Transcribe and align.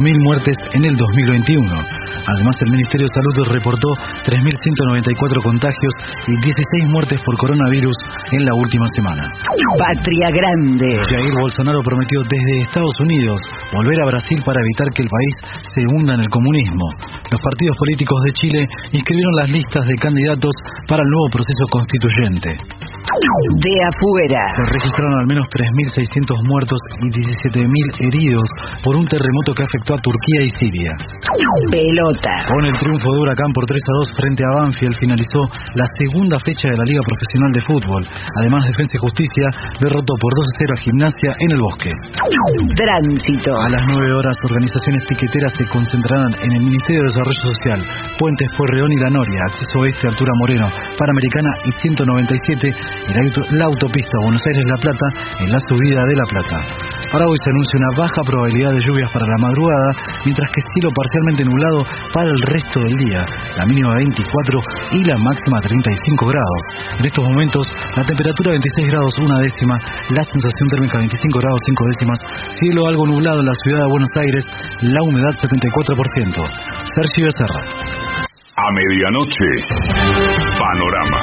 mil 0.00 0.16
muertes 0.24 0.56
en 0.72 0.84
el 0.84 0.96
2021. 0.96 1.68
Además, 1.68 2.56
el 2.64 2.70
Ministerio 2.72 3.04
de 3.04 3.14
Salud 3.14 3.36
reportó 3.52 3.88
3.194 4.24 5.42
contagios 5.44 5.92
y 6.26 6.32
16 6.40 6.88
muertes 6.88 7.20
por 7.20 7.36
coronavirus 7.36 7.96
en 8.32 8.44
la 8.44 8.54
última 8.54 8.86
semana. 8.96 9.28
Patria 9.76 10.28
Grande. 10.32 11.04
Jair 11.04 11.34
Bolsonaro 11.40 11.80
prometió 11.84 12.18
desde 12.24 12.62
Estados 12.64 12.96
Unidos 13.00 13.40
volver 13.76 14.00
a 14.00 14.10
Brasil 14.16 14.40
para 14.44 14.60
evitar 14.60 14.88
que 14.96 15.02
el 15.04 15.10
país 15.12 15.34
se 15.74 15.82
hunda 15.92 16.14
en 16.14 16.20
el 16.24 16.30
comunismo. 16.30 16.86
Los 17.30 17.40
partidos 17.40 17.76
políticos 17.76 18.18
de 18.24 18.32
Chile 18.32 18.60
inscribieron 18.92 19.34
las 19.36 19.50
listas 19.50 19.86
de 19.86 19.96
candidatos 20.00 20.54
para 20.88 21.02
el 21.02 21.08
nuevo 21.08 21.28
proceso 21.30 21.64
constituyente. 21.70 22.56
De 23.10 23.74
afuera. 23.90 24.42
Se 24.54 24.64
registraron 24.64 25.14
al 25.18 25.26
menos 25.26 25.46
3.600 25.50 26.46
muertos 26.46 26.78
y 27.02 27.08
17.000 27.10 28.06
heridos 28.06 28.48
por 28.84 28.96
un 28.96 29.06
terremoto 29.06 29.52
que 29.52 29.64
afectó 29.64 29.89
a 29.94 29.98
Turquía 29.98 30.42
y 30.46 30.50
Siria. 30.58 30.92
Pelota. 31.70 32.34
Con 32.46 32.64
el 32.66 32.74
triunfo 32.78 33.08
de 33.12 33.18
Huracán 33.22 33.50
por 33.54 33.64
3 33.66 33.80
a 33.80 33.92
2 34.06 34.12
frente 34.16 34.42
a 34.44 34.50
Banfield 34.60 34.96
finalizó 34.98 35.40
la 35.74 35.86
segunda 35.98 36.36
fecha 36.44 36.68
de 36.68 36.76
la 36.76 36.84
Liga 36.84 37.02
Profesional 37.02 37.50
de 37.52 37.62
Fútbol. 37.66 38.02
Además, 38.40 38.66
Defensa 38.66 38.92
y 38.94 39.02
Justicia 39.02 39.46
derrotó 39.80 40.12
por 40.20 40.30
2 40.34 40.46
a 40.46 40.54
0 40.58 40.72
a 40.74 40.80
Gimnasia 40.84 41.30
en 41.38 41.50
el 41.54 41.60
Bosque. 41.60 41.90
Tránsito. 42.76 43.50
A 43.56 43.68
las 43.70 43.82
9 43.82 44.14
horas, 44.14 44.36
organizaciones 44.44 45.02
piqueteras 45.06 45.52
se 45.56 45.66
concentrarán 45.66 46.34
en 46.38 46.50
el 46.54 46.62
Ministerio 46.66 47.02
de 47.02 47.08
Desarrollo 47.10 47.42
Social, 47.50 47.80
Puentes 48.18 48.50
Puerreón 48.56 48.90
y 48.92 48.98
La 49.00 49.10
Noria, 49.10 49.40
Acceso 49.50 49.78
Oeste, 49.80 50.06
Altura 50.06 50.32
Moreno, 50.38 50.66
Panamericana 50.98 51.50
y 51.66 51.70
197 51.72 52.68
y 52.68 53.12
la, 53.14 53.22
la 53.58 53.64
autopista 53.66 54.14
Buenos 54.22 54.42
Aires-La 54.44 54.78
Plata 54.78 55.06
en 55.40 55.48
la 55.50 55.60
subida 55.66 56.00
de 56.04 56.14
La 56.14 56.26
Plata. 56.30 56.58
Para 57.10 57.26
hoy 57.26 57.38
se 57.42 57.50
anuncia 57.50 57.74
una 57.80 58.06
baja 58.06 58.20
probabilidad 58.22 58.72
de 58.74 58.82
lluvias 58.86 59.10
para 59.10 59.26
la 59.26 59.38
madrugada, 59.38 59.79
mientras 60.24 60.48
que 60.52 60.60
cielo 60.60 60.88
parcialmente 60.94 61.44
nublado 61.44 61.84
para 62.12 62.28
el 62.28 62.40
resto 62.52 62.80
del 62.80 62.96
día, 63.08 63.24
la 63.56 63.64
mínima 63.66 63.94
24 63.94 64.60
y 64.92 65.04
la 65.04 65.16
máxima 65.18 65.60
35 65.60 66.26
grados. 66.26 66.60
En 66.98 67.06
estos 67.06 67.24
momentos, 67.24 67.66
la 67.96 68.04
temperatura 68.04 68.52
26 68.52 68.88
grados 68.88 69.12
una 69.20 69.40
décima, 69.40 69.78
la 70.10 70.24
sensación 70.24 70.68
térmica 70.70 70.98
25 70.98 71.38
grados 71.40 71.60
5 71.66 71.84
décimas, 71.94 72.18
cielo 72.58 72.86
algo 72.86 73.06
nublado 73.06 73.40
en 73.40 73.46
la 73.46 73.56
ciudad 73.64 73.80
de 73.84 73.90
Buenos 73.90 74.10
Aires, 74.16 74.44
la 74.82 75.02
humedad 75.02 75.32
74%. 75.40 76.40
Sergio 76.94 77.26
Becerra. 77.26 77.62
A 78.56 78.70
medianoche, 78.72 79.48
Panorama 80.58 81.20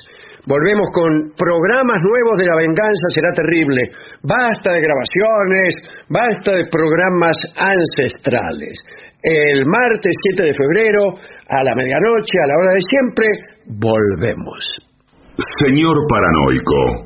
Volvemos 0.45 0.92
con 0.92 1.31
programas 1.39 2.03
nuevos 2.03 2.36
de 2.38 2.52
La 2.52 2.59
Venganza 2.59 3.08
Será 3.16 3.31
Terrible. 3.31 3.95
Basta 4.28 4.73
de 4.73 4.81
grabaciones, 4.81 5.76
basta 6.09 6.52
de 6.52 6.66
programas 6.67 7.38
ancestrales. 7.56 8.76
El 9.23 9.66
martes 9.66 10.11
7 10.36 10.52
de 10.52 10.53
febrero, 10.53 11.16
a 11.48 11.64
la 11.64 11.73
medianoche, 11.76 12.39
a 12.44 12.48
la 12.48 12.58
hora 12.59 12.72
de 12.76 12.81
siempre, 12.83 13.26
volvemos. 13.72 14.83
Señor 15.64 15.95
paranoico, 16.09 17.06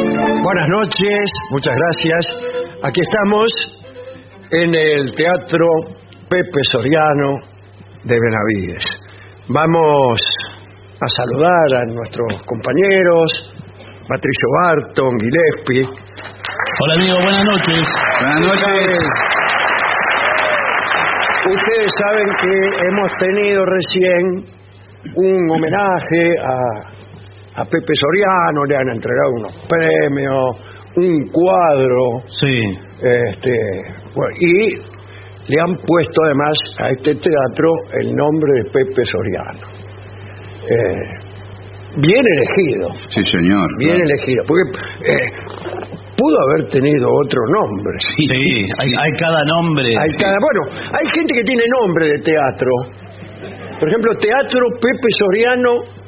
Buenas 0.43 0.67
noches, 0.69 1.29
muchas 1.51 1.73
gracias. 1.77 2.25
Aquí 2.83 2.99
estamos 2.99 3.47
en 4.49 4.73
el 4.73 5.13
Teatro 5.13 5.67
Pepe 6.27 6.63
Soriano 6.71 7.37
de 8.03 8.17
Benavides. 8.19 8.83
Vamos 9.49 10.19
a 10.99 11.07
saludar 11.07 11.81
a 11.81 11.85
nuestros 11.85 12.43
compañeros, 12.45 13.53
Patricio 14.09 14.47
Barton, 14.63 15.19
Gillespie. 15.19 15.85
Hola 15.85 16.93
amigo, 16.95 17.17
buenas 17.23 17.45
noches. 17.45 17.87
Buenas 18.19 18.41
noches. 18.41 19.09
Ustedes 21.45 21.91
saben 22.01 22.25
que 22.41 22.53
hemos 22.87 23.11
tenido 23.19 23.63
recién 23.63 24.61
un 25.15 25.51
homenaje 25.51 26.33
a, 26.43 27.00
a 27.55 27.65
Pepe 27.65 27.93
Soriano, 27.93 28.63
le 28.67 28.75
han 28.77 28.89
entregado 28.93 29.31
unos 29.35 29.53
premios, 29.67 30.57
un 30.95 31.27
cuadro, 31.31 32.21
Sí. 32.39 32.61
este, 33.01 33.53
bueno, 34.15 34.35
y 34.39 34.75
le 35.51 35.59
han 35.59 35.75
puesto 35.75 36.17
además 36.25 36.57
a 36.79 36.89
este 36.91 37.15
teatro 37.15 37.69
el 38.01 38.15
nombre 38.15 38.51
de 38.63 38.63
Pepe 38.71 39.03
Soriano. 39.05 39.67
Eh, 40.69 41.97
bien 41.97 42.23
elegido, 42.37 42.89
Sí, 43.09 43.21
señor. 43.23 43.67
bien 43.79 43.95
claro. 43.95 44.09
elegido, 44.09 44.43
porque 44.47 45.11
eh, 45.11 45.31
pudo 46.15 46.37
haber 46.49 46.67
tenido 46.69 47.07
otro 47.25 47.41
nombre. 47.59 47.97
Sí, 48.15 48.27
hay, 48.79 48.93
hay 48.97 49.11
cada 49.19 49.39
nombre. 49.57 49.87
Hay 49.89 50.11
cada, 50.19 50.37
bueno, 50.39 50.87
hay 50.93 51.07
gente 51.15 51.33
que 51.33 51.43
tiene 51.43 51.63
nombre 51.81 52.07
de 52.07 52.19
teatro. 52.19 52.69
Por 53.79 53.89
ejemplo, 53.89 54.11
Teatro 54.21 54.61
Pepe 54.79 55.09
Soriano 55.17 56.00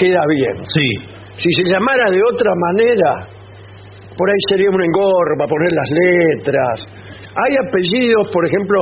queda 0.00 0.24
bien. 0.32 0.64
Sí. 0.64 0.88
Si 1.36 1.48
se 1.52 1.64
llamara 1.70 2.10
de 2.10 2.20
otra 2.32 2.52
manera, 2.56 3.28
por 4.16 4.28
ahí 4.28 4.40
sería 4.48 4.70
un 4.72 4.82
engorro 4.82 5.36
para 5.36 5.48
poner 5.48 5.72
las 5.72 5.88
letras. 5.92 6.80
Hay 7.36 7.56
apellidos, 7.68 8.28
por 8.32 8.46
ejemplo, 8.46 8.80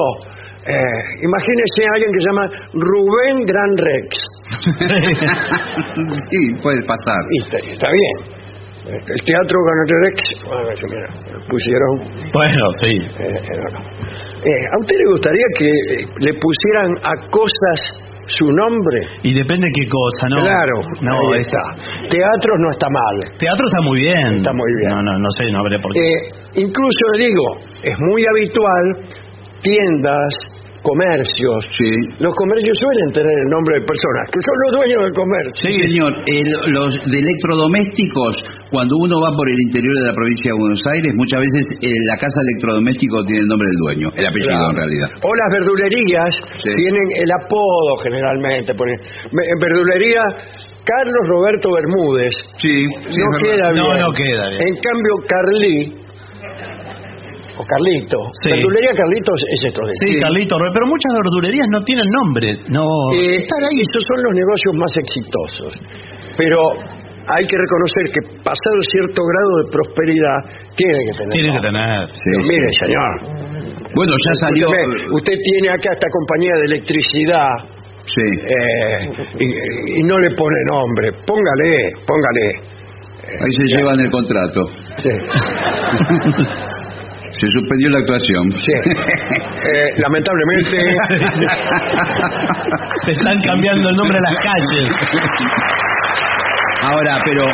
eh, 0.64 1.00
imagínese 1.22 1.84
a 1.84 1.94
alguien 1.94 2.10
que 2.14 2.20
se 2.20 2.28
llama 2.30 2.46
Rubén 2.72 3.36
Gran 3.46 3.72
Rex. 3.76 4.08
sí, 6.30 6.54
puede 6.62 6.82
pasar. 6.86 7.20
Y 7.30 7.42
está, 7.42 7.58
está 7.58 7.88
bien. 7.90 8.38
El 8.88 9.20
teatro 9.20 9.58
Gran 9.68 9.84
Rex, 10.02 10.18
bueno, 10.46 10.70
mira, 10.88 11.08
pusieron 11.46 11.98
Bueno, 12.32 12.64
sí. 12.80 12.94
Eh, 13.20 13.36
eh, 14.44 14.62
¿A 14.72 14.78
usted 14.80 14.96
le 14.96 15.10
gustaría 15.10 15.44
que 15.58 15.70
le 16.20 16.32
pusieran 16.40 16.96
a 17.02 17.12
cosas 17.28 18.07
su 18.28 18.46
nombre? 18.52 18.98
Y 19.22 19.32
depende 19.34 19.66
qué 19.74 19.88
cosa, 19.88 20.26
¿no? 20.30 20.42
Claro, 20.44 20.76
No, 21.00 21.12
ahí 21.32 21.40
es- 21.40 21.48
está. 21.48 22.08
Teatro 22.08 22.52
no 22.60 22.70
está 22.70 22.86
mal. 22.88 23.16
Teatro 23.38 23.64
está 23.66 23.80
muy 23.88 23.98
bien. 24.00 24.36
Está 24.36 24.52
muy 24.52 24.70
bien. 24.80 24.90
No, 24.90 25.02
no, 25.02 25.18
no 25.18 25.30
sé, 25.32 25.50
no 25.50 25.58
habré 25.60 25.78
por 25.80 25.92
qué. 25.92 25.98
Eh, 26.00 26.62
incluso 26.62 27.04
digo, 27.18 27.44
es 27.82 27.98
muy 27.98 28.22
habitual 28.28 28.84
tiendas, 29.62 30.28
comercios. 30.88 31.58
Sí. 31.76 31.90
Los 32.24 32.32
comercios 32.34 32.74
suelen 32.80 33.08
tener 33.12 33.34
el 33.44 33.48
nombre 33.52 33.76
de 33.76 33.82
personas 33.84 34.24
que 34.32 34.40
son 34.40 34.56
los 34.64 34.70
dueños 34.80 35.00
del 35.04 35.14
comercio. 35.14 35.60
Sí, 35.68 35.72
señor. 35.92 36.10
El- 36.24 36.72
los 36.72 36.90
de 37.04 37.18
electrodomésticos, 37.18 38.32
cuando 38.70 38.96
uno 39.04 39.20
va 39.20 39.30
por 39.36 39.46
el 39.48 39.58
interior 39.68 39.94
de 40.00 40.04
la 40.08 40.14
provincia 40.14 40.48
de 40.52 40.56
Buenos 40.58 40.82
Aires, 40.86 41.10
muchas 41.14 41.40
veces 41.40 41.64
eh, 41.82 41.92
la 42.08 42.16
casa 42.16 42.38
electrodoméstico 42.42 43.24
tiene 43.24 43.40
el 43.44 43.48
nombre 43.48 43.68
del 43.68 43.78
dueño, 43.84 44.06
el 44.16 44.26
apellido 44.26 44.48
Claro. 44.56 44.70
en 44.70 44.76
realidad. 44.76 45.08
O 45.22 45.30
las 45.34 45.50
verdulerías 45.52 46.32
Sí. 46.64 46.70
tienen 46.74 47.06
el 47.16 47.30
apodo 47.44 47.96
generalmente. 48.02 48.72
por 48.74 48.88
ejemplo, 48.88 49.08
me- 49.32 49.44
En 49.48 49.58
verdulería, 49.60 50.22
Carlos 50.84 51.24
Roberto 51.28 51.68
Bermúdez. 51.72 52.32
Sí, 52.58 52.84
no 52.86 53.26
queda 53.38 53.72
bien. 53.72 53.82
No, 53.82 53.94
no 53.94 54.12
queda 54.12 54.48
bien. 54.50 54.62
En 54.68 54.74
cambio, 54.80 55.12
Carlí, 55.28 55.92
o 57.58 57.62
Carlito, 57.66 58.18
Sí. 58.42 58.50
verdulería 58.54 58.92
Carlitos 58.94 59.38
es 59.52 59.60
esto 59.66 59.82
de 59.84 59.92
Sí, 59.98 60.08
Carlito, 60.22 60.54
pero 60.72 60.86
muchas 60.86 61.12
verdulerías 61.18 61.66
no 61.74 61.82
tienen 61.82 62.06
nombre. 62.22 62.48
No. 62.70 62.86
Eh, 63.18 63.42
esos 63.42 64.02
son 64.06 64.18
los 64.22 64.34
negocios 64.34 64.72
más 64.78 64.92
exitosos. 64.96 65.72
Pero 66.38 66.58
hay 67.28 67.44
que 67.44 67.56
reconocer 67.58 68.02
que 68.14 68.20
pasado 68.46 68.78
cierto 68.94 69.20
grado 69.26 69.52
de 69.58 69.64
prosperidad, 69.74 70.38
tiene 70.76 70.98
que 71.10 71.14
tener. 71.18 71.32
Tiene 71.34 71.50
que 71.52 71.60
tener. 71.60 72.08
Sí, 72.14 72.30
mire, 72.48 72.68
señor, 72.78 73.12
Bueno, 73.94 74.12
ya 74.24 74.34
salió. 74.46 74.68
Usted 75.12 75.34
tiene 75.42 75.68
acá 75.74 75.90
esta 75.92 76.06
compañía 76.08 76.52
de 76.60 76.64
electricidad 76.76 77.50
Sí. 78.04 78.22
eh, 78.22 79.10
y, 79.40 80.00
y 80.00 80.02
no 80.04 80.18
le 80.18 80.30
pone 80.30 80.56
nombre. 80.70 81.10
Póngale, 81.26 81.92
póngale. 82.06 82.78
Ahí 83.28 83.52
se 83.52 83.64
llevan 83.76 84.00
el 84.00 84.10
contrato. 84.10 84.60
Sí, 85.02 85.10
Se 87.40 87.46
suspendió 87.46 87.88
la 87.90 87.98
actuación. 87.98 88.52
sí. 88.58 88.72
Eh, 88.72 89.94
lamentablemente. 89.98 90.76
Te 93.06 93.12
están 93.12 93.40
cambiando 93.42 93.88
el 93.90 93.96
nombre 93.96 94.18
a 94.18 94.20
las 94.20 94.34
calles. 94.42 94.92
Ahora, 96.82 97.18
pero 97.24 97.44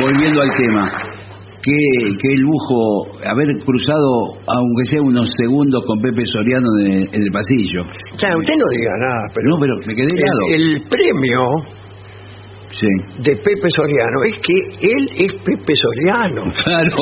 volviendo 0.00 0.40
al 0.42 0.48
tema, 0.56 0.84
qué, 1.62 1.76
qué 2.20 2.36
lujo 2.36 3.06
haber 3.26 3.48
cruzado, 3.64 4.34
aunque 4.46 4.84
sea 4.90 5.02
unos 5.02 5.28
segundos, 5.36 5.82
con 5.86 6.00
Pepe 6.00 6.24
Soriano 6.26 6.66
en 6.80 6.86
el, 6.92 7.08
en 7.12 7.22
el 7.22 7.30
pasillo. 7.32 7.82
Claro, 8.18 8.38
usted 8.38 8.54
no 8.54 8.64
diga 8.78 8.92
nada, 9.00 9.20
pero 9.34 9.48
No, 9.50 9.58
pero 9.60 9.74
me 9.86 9.94
quedé 9.94 10.08
helado. 10.14 10.38
el, 10.50 10.74
el 10.76 10.82
premio 10.88 11.40
Sí. 12.74 12.88
de 13.22 13.36
Pepe 13.36 13.68
Soriano 13.76 14.18
es 14.32 14.38
que 14.42 14.56
él 14.82 15.04
es 15.26 15.32
Pepe 15.42 15.72
Soriano. 15.74 16.42
Claro. 16.64 16.96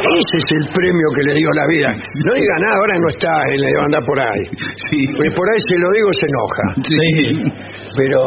Ese 0.00 0.36
es 0.40 0.48
el 0.56 0.64
premio 0.74 1.08
que 1.14 1.22
le 1.28 1.34
dio 1.34 1.48
la 1.54 1.66
vida. 1.68 1.90
No 2.24 2.34
diga 2.34 2.56
nada, 2.60 2.74
ahora 2.80 2.94
no 2.98 3.08
está, 3.08 3.32
él 3.52 3.60
le 3.60 3.68
anda 3.84 4.00
por 4.06 4.18
ahí. 4.18 4.44
Sí. 4.88 4.98
Pues 5.16 5.30
por 5.34 5.46
ahí 5.48 5.60
se 5.68 5.78
lo 5.78 5.88
digo, 5.92 6.08
se 6.18 6.26
enoja. 6.32 6.64
Sí. 6.88 7.68
Pero 7.96 8.20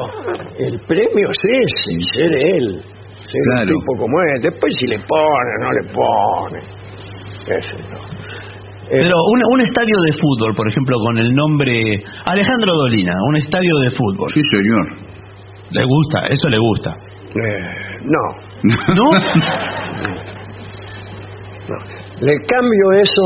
el 0.60 0.80
premio 0.88 1.28
es 1.32 1.42
ese, 1.42 1.92
ser 2.14 2.32
él. 2.56 2.82
Ser 3.26 3.42
Claro. 3.50 3.62
un 3.62 3.68
tipo 3.68 3.92
como 3.98 4.16
él. 4.22 4.42
Después 4.44 4.74
si 4.80 4.88
le 4.88 5.00
pone, 5.00 5.52
no 5.62 5.72
le 5.72 5.84
pone. 5.94 6.60
Ese 7.58 7.74
no. 7.90 7.98
Eh, 8.92 9.00
Pero 9.00 9.16
un, 9.16 9.42
un 9.54 9.62
estadio 9.62 9.96
de 10.06 10.12
fútbol, 10.20 10.54
por 10.54 10.68
ejemplo, 10.68 10.98
con 11.00 11.18
el 11.18 11.34
nombre 11.34 12.04
Alejandro 12.26 12.74
Dolina, 12.76 13.14
un 13.30 13.38
estadio 13.38 13.74
de 13.86 13.90
fútbol. 13.92 14.30
Sí, 14.34 14.42
señor. 14.52 15.11
¿Le 15.72 15.84
gusta? 15.86 16.20
Eso 16.30 16.48
le 16.50 16.58
gusta. 16.60 16.96
eh, 17.36 18.00
no, 18.04 18.24
¿No? 18.96 19.12
no. 21.70 21.76
Le 22.20 22.34
cambio 22.46 22.92
eso 23.02 23.26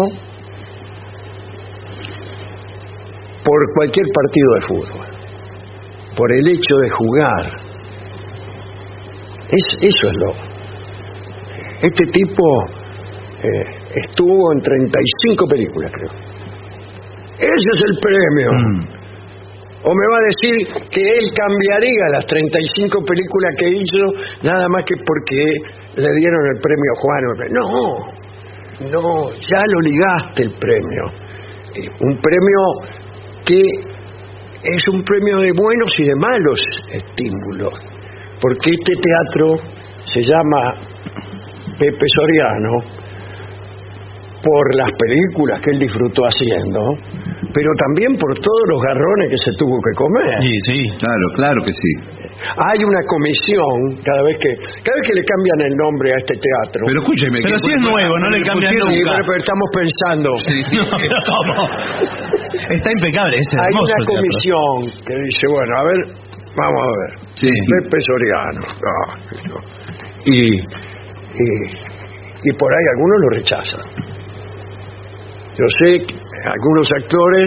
por 3.44 3.74
cualquier 3.76 4.06
partido 4.14 4.54
de 4.54 4.62
fútbol. 4.68 5.08
Por 6.18 6.32
el 6.32 6.48
hecho 6.48 6.76
de 6.78 6.90
jugar. 6.90 7.46
Es, 9.50 9.78
eso 9.82 10.08
es 10.08 10.14
lo. 10.14 10.32
Este 11.82 12.06
tipo 12.08 12.44
eh, 13.44 13.76
estuvo 13.96 14.54
en 14.54 14.62
35 14.62 15.48
películas, 15.48 15.92
creo. 15.94 16.10
Ese 17.38 17.70
es 17.74 17.82
el 17.90 17.98
premio. 18.02 18.52
Mm. 18.54 18.95
O 19.88 19.92
me 19.94 20.06
va 20.12 20.18
a 20.18 20.26
decir 20.26 20.90
que 20.90 21.02
él 21.02 21.30
cambiaría 21.36 22.06
las 22.12 22.26
35 22.26 23.06
películas 23.06 23.52
que 23.58 23.70
hizo 23.70 24.44
nada 24.44 24.68
más 24.68 24.84
que 24.84 24.96
porque 25.06 25.42
le 25.96 26.10
dieron 26.18 26.42
el 26.56 26.60
premio 26.60 26.92
Juan. 26.98 27.22
No, 27.52 28.92
no, 28.92 29.30
ya 29.32 29.62
lo 29.68 29.80
ligaste 29.82 30.44
el 30.44 30.54
premio. 30.54 31.06
Eh, 31.76 31.88
Un 32.02 32.18
premio 32.18 32.60
que 33.46 33.62
es 34.64 34.88
un 34.88 35.04
premio 35.04 35.38
de 35.38 35.52
buenos 35.52 35.94
y 36.00 36.04
de 36.04 36.16
malos 36.16 36.60
estímulos. 36.92 37.74
Porque 38.42 38.72
este 38.72 38.94
teatro 38.96 39.56
se 40.04 40.22
llama 40.22 40.74
Pepe 41.78 42.06
Soriano 42.08 42.95
por 44.46 44.66
las 44.78 44.92
películas 44.94 45.58
que 45.60 45.72
él 45.74 45.80
disfrutó 45.80 46.22
haciendo, 46.30 46.78
pero 47.50 47.70
también 47.82 48.14
por 48.22 48.30
todos 48.38 48.64
los 48.70 48.80
garrones 48.86 49.34
que 49.34 49.40
se 49.42 49.52
tuvo 49.58 49.74
que 49.82 49.94
comer. 49.98 50.38
Sí, 50.38 50.54
sí. 50.70 50.80
Claro, 51.02 51.26
claro 51.34 51.60
que 51.66 51.74
sí. 51.74 51.92
Hay 52.62 52.84
una 52.86 53.02
comisión 53.10 53.98
cada 54.06 54.22
vez 54.22 54.38
que 54.38 54.54
cada 54.86 54.96
vez 55.02 55.04
que 55.10 55.16
le 55.18 55.24
cambian 55.26 55.60
el 55.66 55.74
nombre 55.82 56.14
a 56.14 56.18
este 56.22 56.36
teatro. 56.38 56.86
Pero 56.86 57.00
escúcheme. 57.02 57.40
Pero 57.42 57.58
si 57.58 57.70
es 57.74 57.82
nuevo, 57.82 58.14
no 58.22 58.30
le 58.30 58.42
cambian 58.46 58.70
Sí, 58.70 58.80
nunca. 59.02 59.18
pero, 59.18 59.24
pero 59.26 59.40
estamos 59.42 59.68
pensando. 59.74 60.30
No, 60.76 60.84
pero 60.94 61.18
¿cómo? 61.26 61.56
Está 62.70 62.90
impecable, 62.92 63.36
es 63.42 63.48
Hay 63.58 63.74
una 63.74 63.98
teatro. 63.98 64.14
comisión 64.14 64.76
que 65.08 65.16
dice, 65.26 65.44
bueno, 65.50 65.72
a 65.80 65.84
ver, 65.90 66.00
vamos 66.54 66.82
a 66.86 66.92
ver. 67.02 67.12
Sí. 67.34 67.50
Pepe 67.50 67.98
Soriano. 68.06 68.62
Ah, 68.78 69.18
y, 70.26 70.38
y, 70.54 71.48
y 72.44 72.52
por 72.54 72.70
ahí 72.70 72.86
algunos 72.94 73.18
lo 73.22 73.30
rechazan. 73.40 74.15
Yo 75.56 75.66
sé 75.82 75.90
que 76.06 76.16
algunos 76.46 76.88
actores 77.00 77.46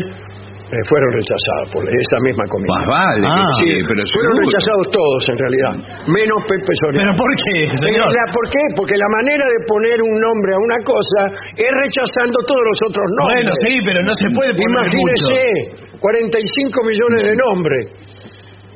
eh, 0.68 0.76
fueron 0.84 1.08
rechazados 1.16 1.66
por 1.72 1.80
esa 1.88 2.18
misma 2.28 2.44
Más 2.44 2.52
comisión. 2.52 2.84
vale, 2.92 3.20
que 3.24 3.40
Ah. 3.40 3.52
sí, 3.56 3.70
pero 3.88 4.00
Fueron 4.04 4.32
seguro. 4.36 4.44
rechazados 4.44 4.86
todos 4.92 5.20
en 5.32 5.36
realidad, 5.40 5.72
menos 6.12 6.38
Pepe 6.44 6.72
Soriano. 6.84 7.04
¿Pero 7.08 7.14
por 7.16 7.30
qué, 7.40 7.56
señor? 7.88 8.04
La- 8.12 8.28
¿Por 8.36 8.44
qué? 8.52 8.62
Porque 8.76 8.96
la 9.00 9.08
manera 9.16 9.44
de 9.48 9.58
poner 9.64 9.96
un 10.04 10.12
nombre 10.20 10.50
a 10.52 10.60
una 10.60 10.78
cosa 10.84 11.20
es 11.56 11.72
rechazando 11.72 12.36
todos 12.44 12.64
los 12.68 12.78
otros 12.84 13.06
nombres. 13.16 13.40
Bueno, 13.48 13.52
sí, 13.64 13.72
pero 13.80 13.98
no 14.04 14.12
se 14.12 14.28
puede 14.36 14.50
poner 14.60 14.92
mucho. 14.92 15.24
Imagínese, 15.32 16.04
45 16.04 16.84
millones 16.84 17.20
de 17.28 17.34
nombres 17.36 17.84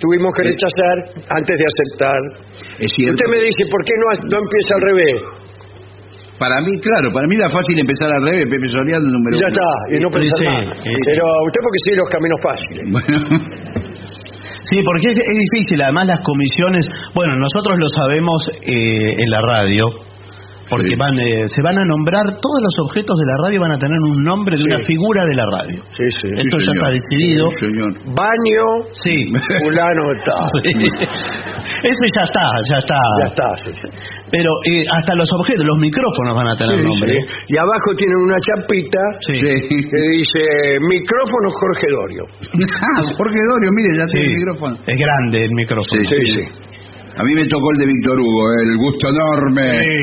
tuvimos 0.00 0.32
que 0.34 0.42
rechazar 0.48 0.96
antes 1.28 1.54
de 1.60 1.66
aceptar. 1.68 2.20
Es 2.80 2.88
cierto. 2.96 3.14
Usted 3.20 3.28
me 3.36 3.40
dice, 3.44 3.62
¿por 3.70 3.84
qué 3.84 3.94
no, 4.00 4.06
no 4.32 4.36
empieza 4.40 4.70
al 4.74 4.82
revés? 4.88 5.16
Para 6.42 6.58
mí, 6.66 6.75
claro, 6.82 7.06
para 7.14 7.26
mí 7.30 7.34
era 7.38 7.46
fácil 7.54 7.78
empezar 7.78 8.11
al 8.11 8.22
revés, 8.26 8.50
Pepe 8.50 8.66
Soriano 8.66 9.06
número 9.06 9.38
ya 9.38 9.46
uno. 9.46 9.54
está, 9.54 9.70
y 9.94 9.96
no 10.02 10.08
pensar 10.11 10.38
sí, 10.42 10.46
más. 10.50 10.66
sí, 10.82 10.90
sí. 10.90 11.06
Pero 11.06 11.25
usted 11.46 11.61
porque 11.62 11.80
sigue 11.87 11.96
los 12.02 12.11
caminos 12.11 12.38
fáciles. 12.42 12.84
Bueno, 12.90 13.16
Sí, 14.62 14.76
porque 14.87 15.11
es, 15.11 15.18
es 15.18 15.38
difícil. 15.50 15.82
Además, 15.82 16.06
las 16.06 16.20
comisiones. 16.22 16.87
Bueno, 17.14 17.34
nosotros 17.37 17.78
lo 17.78 17.88
sabemos 17.88 18.38
eh, 18.62 19.22
en 19.22 19.28
la 19.30 19.40
radio. 19.42 19.84
Porque 20.73 20.88
Sí. 20.88 20.97
van 20.97 21.12
eh, 21.21 21.45
se 21.52 21.61
van 21.61 21.76
a 21.76 21.85
nombrar 21.85 22.25
todos 22.41 22.61
los 22.64 22.75
objetos 22.88 23.12
de 23.21 23.26
la 23.29 23.37
radio 23.45 23.61
van 23.61 23.73
a 23.76 23.79
tener 23.79 23.99
un 24.09 24.23
nombre 24.25 24.57
de 24.57 24.64
Sí. 24.64 24.69
una 24.73 24.81
figura 24.88 25.21
de 25.29 25.35
la 25.37 25.47
radio. 25.52 25.79
Sí, 25.93 26.07
sí. 26.17 26.29
Esto 26.33 26.57
Sí, 26.57 26.64
ya 26.64 26.73
señor. 26.73 26.76
está 26.81 26.88
decidido. 26.97 27.45
Sí, 27.52 27.64
señor. 27.69 27.91
Baño, 28.17 28.67
Sí. 29.05 29.17
fulano 29.61 30.02
está. 30.17 30.37
Ese 31.83 32.07
ya 32.17 32.23
está, 32.25 32.47
ya 32.71 32.79
está. 32.79 32.99
Ya 33.21 33.26
está, 33.29 33.49
sí, 33.62 33.71
sí. 33.75 33.88
Pero 34.31 34.50
eh, 34.73 34.83
hasta 34.97 35.12
los 35.14 35.29
objetos, 35.38 35.64
los 35.67 35.79
micrófonos 35.79 36.33
van 36.35 36.49
a 36.49 36.57
tener 36.57 36.76
Sí, 36.79 36.85
nombre. 36.88 37.12
sí. 37.21 37.52
Y 37.52 37.57
abajo 37.59 37.88
tienen 37.97 38.17
una 38.17 38.37
chapita 38.41 39.02
Sí. 39.29 39.33
que 39.35 40.00
dice 40.17 40.43
micrófono 40.88 41.47
Jorge 41.52 41.87
Dorio. 41.93 42.25
Ah, 42.83 43.02
Jorge 43.17 43.41
Dorio, 43.52 43.69
mire, 43.76 43.91
ya 43.99 44.07
Sí. 44.07 44.12
tiene 44.17 44.26
el 44.26 44.37
micrófono. 44.41 44.75
Es 44.87 44.97
grande 44.99 45.45
el 45.45 45.52
micrófono. 45.52 46.02
Sí, 46.05 46.17
Sí, 46.17 46.25
sí. 46.25 46.43
A 47.19 47.23
mí 47.25 47.33
me 47.35 47.45
tocó 47.47 47.66
el 47.73 47.78
de 47.78 47.87
Víctor 47.87 48.16
Hugo, 48.19 48.42
eh, 48.52 48.62
el 48.73 48.76
gusto 48.78 49.04
enorme. 49.09 49.64
Sí. 49.85 50.00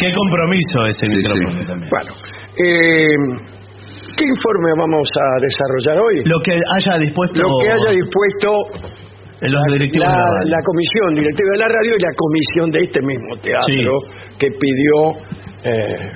Qué 0.00 0.08
compromiso 0.14 0.78
ese 0.88 1.04
Sí, 1.06 1.16
micrófono 1.16 1.58
sí. 1.60 1.66
también. 1.66 1.90
Bueno, 1.90 2.10
eh, 2.56 3.16
¿qué 4.16 4.24
informe 4.24 4.70
vamos 4.78 5.08
a 5.12 5.26
desarrollar 5.44 5.96
hoy? 6.02 6.16
Lo 6.24 6.38
que 6.40 6.52
haya 6.56 6.92
dispuesto 7.04 7.42
Lo 7.42 7.58
que 7.60 7.68
haya 7.72 7.90
dispuesto 8.00 8.48
los 9.40 9.62
directivos 9.72 10.02
la, 10.08 10.10
de 10.10 10.18
la 10.18 10.28
radio. 10.34 10.50
la 10.50 10.60
comisión 10.66 11.08
directiva 11.14 11.50
de 11.52 11.58
la 11.58 11.68
radio 11.68 11.92
y 11.94 12.02
la 12.02 12.14
comisión 12.16 12.66
de 12.74 12.78
este 12.82 13.00
mismo 13.06 13.30
teatro 13.38 13.92
que 14.40 14.48
pidió 14.50 14.96
eh, 15.62 16.10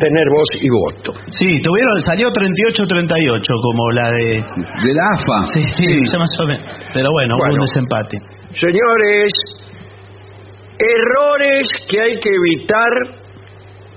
tener 0.00 0.26
voz 0.28 0.48
y 0.60 0.68
voto. 0.68 1.12
Sí, 1.38 1.60
tuvieron, 1.62 2.00
salió 2.04 2.26
38-38 2.28 3.62
como 3.62 3.90
la 3.92 4.10
de... 4.10 4.26
De 4.84 4.92
la 4.94 5.04
AFA. 5.14 5.38
Sí, 5.54 5.62
ya 6.12 6.18
más 6.18 6.30
o 6.40 6.46
menos. 6.46 6.66
Pero 6.92 7.08
bueno, 7.12 7.34
hubo 7.36 7.44
Bueno. 7.46 7.54
un 7.54 7.60
desempate. 7.60 8.18
Señores, 8.52 9.32
errores 10.78 11.68
que 11.88 12.00
hay 12.00 12.18
que 12.20 12.30
evitar 12.30 12.92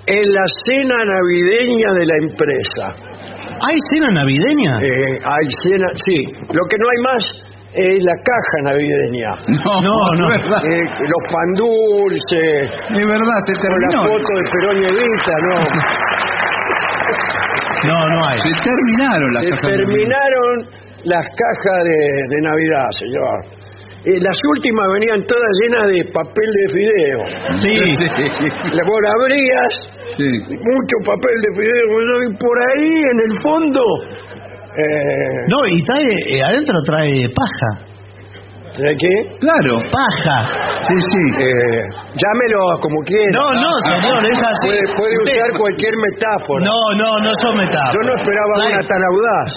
en 0.08 0.34
la 0.34 0.44
cena 0.66 0.96
navideña 1.06 1.94
de 1.94 2.06
la 2.06 2.16
empresa. 2.22 2.86
¿Hay 3.62 3.76
cena 3.94 4.12
navideña? 4.12 4.80
Eh, 4.82 5.20
hay 5.24 5.46
cena, 5.64 5.88
sí. 5.96 6.26
Lo 6.54 6.64
que 6.68 6.78
no 6.80 6.88
hay 6.90 7.14
más 7.14 7.24
es 7.76 8.04
la 8.04 8.16
caja 8.16 8.58
navideña. 8.64 9.32
No, 9.64 9.82
No, 9.82 9.98
no. 10.18 10.34
Es 10.34 10.42
verdad, 10.44 10.66
Eh, 10.66 10.84
los 11.00 11.24
pan 11.32 11.50
dulces, 11.56 12.70
es 12.96 13.06
verdad, 13.06 13.40
se 13.46 13.54
con 13.60 13.70
la 13.70 13.88
terminó. 13.90 14.04
foto 14.04 14.32
de 14.36 14.44
Perón 14.52 14.78
y 14.78 14.86
Evita, 14.88 15.36
¿no? 15.46 15.56
No, 17.88 18.10
no 18.10 18.28
hay. 18.28 18.38
Se 18.40 18.52
terminaron 18.64 19.34
las 19.34 19.44
Se 19.44 19.50
cajas 19.52 19.62
de 19.72 19.78
terminaron 19.78 20.56
las 21.06 21.26
cajas 21.26 21.84
de, 21.84 22.36
de 22.36 22.42
Navidad, 22.42 22.88
señor. 23.00 23.59
Eh, 24.06 24.18
las 24.22 24.38
últimas 24.56 24.88
venían 24.94 25.22
todas 25.28 25.52
llenas 25.62 25.92
de 25.92 26.06
papel 26.14 26.50
de 26.56 26.74
fideo. 26.74 27.20
Sí. 27.60 27.76
La 28.76 28.84
vos 28.88 29.00
la 29.04 29.12
abrías, 29.20 29.74
Sí. 30.16 30.24
mucho 30.24 30.96
papel 31.06 31.36
de 31.42 31.52
fideo, 31.56 31.86
y 32.30 32.34
por 32.38 32.58
ahí 32.72 32.90
en 32.90 33.32
el 33.32 33.42
fondo, 33.42 33.82
eh, 34.78 35.46
No, 35.48 35.58
y 35.68 35.84
trae, 35.84 36.38
eh, 36.38 36.42
adentro 36.44 36.76
trae 36.86 37.28
paja. 37.36 37.89
¿De 38.80 38.96
qué? 38.96 39.14
Claro. 39.40 39.82
Paja. 39.92 40.38
Sí, 40.88 40.96
sí. 40.96 41.24
Eh, 41.38 41.82
llámelo 42.16 42.60
como 42.82 42.98
quiera. 43.06 43.32
No, 43.36 43.48
no, 43.54 43.72
señor, 43.86 44.26
es 44.32 44.40
así. 44.40 44.68
Puede, 44.68 44.84
puede 44.96 45.16
Usted- 45.20 45.36
usar 45.38 45.52
cualquier 45.60 45.94
metáfora. 46.08 46.66
No, 46.66 46.80
no, 46.96 47.10
no 47.24 47.32
son 47.44 47.58
metáforas. 47.58 47.94
Yo 47.94 48.02
no 48.08 48.14
esperaba 48.16 48.54
una 48.56 48.82
tan 48.88 49.02
audaz, 49.12 49.50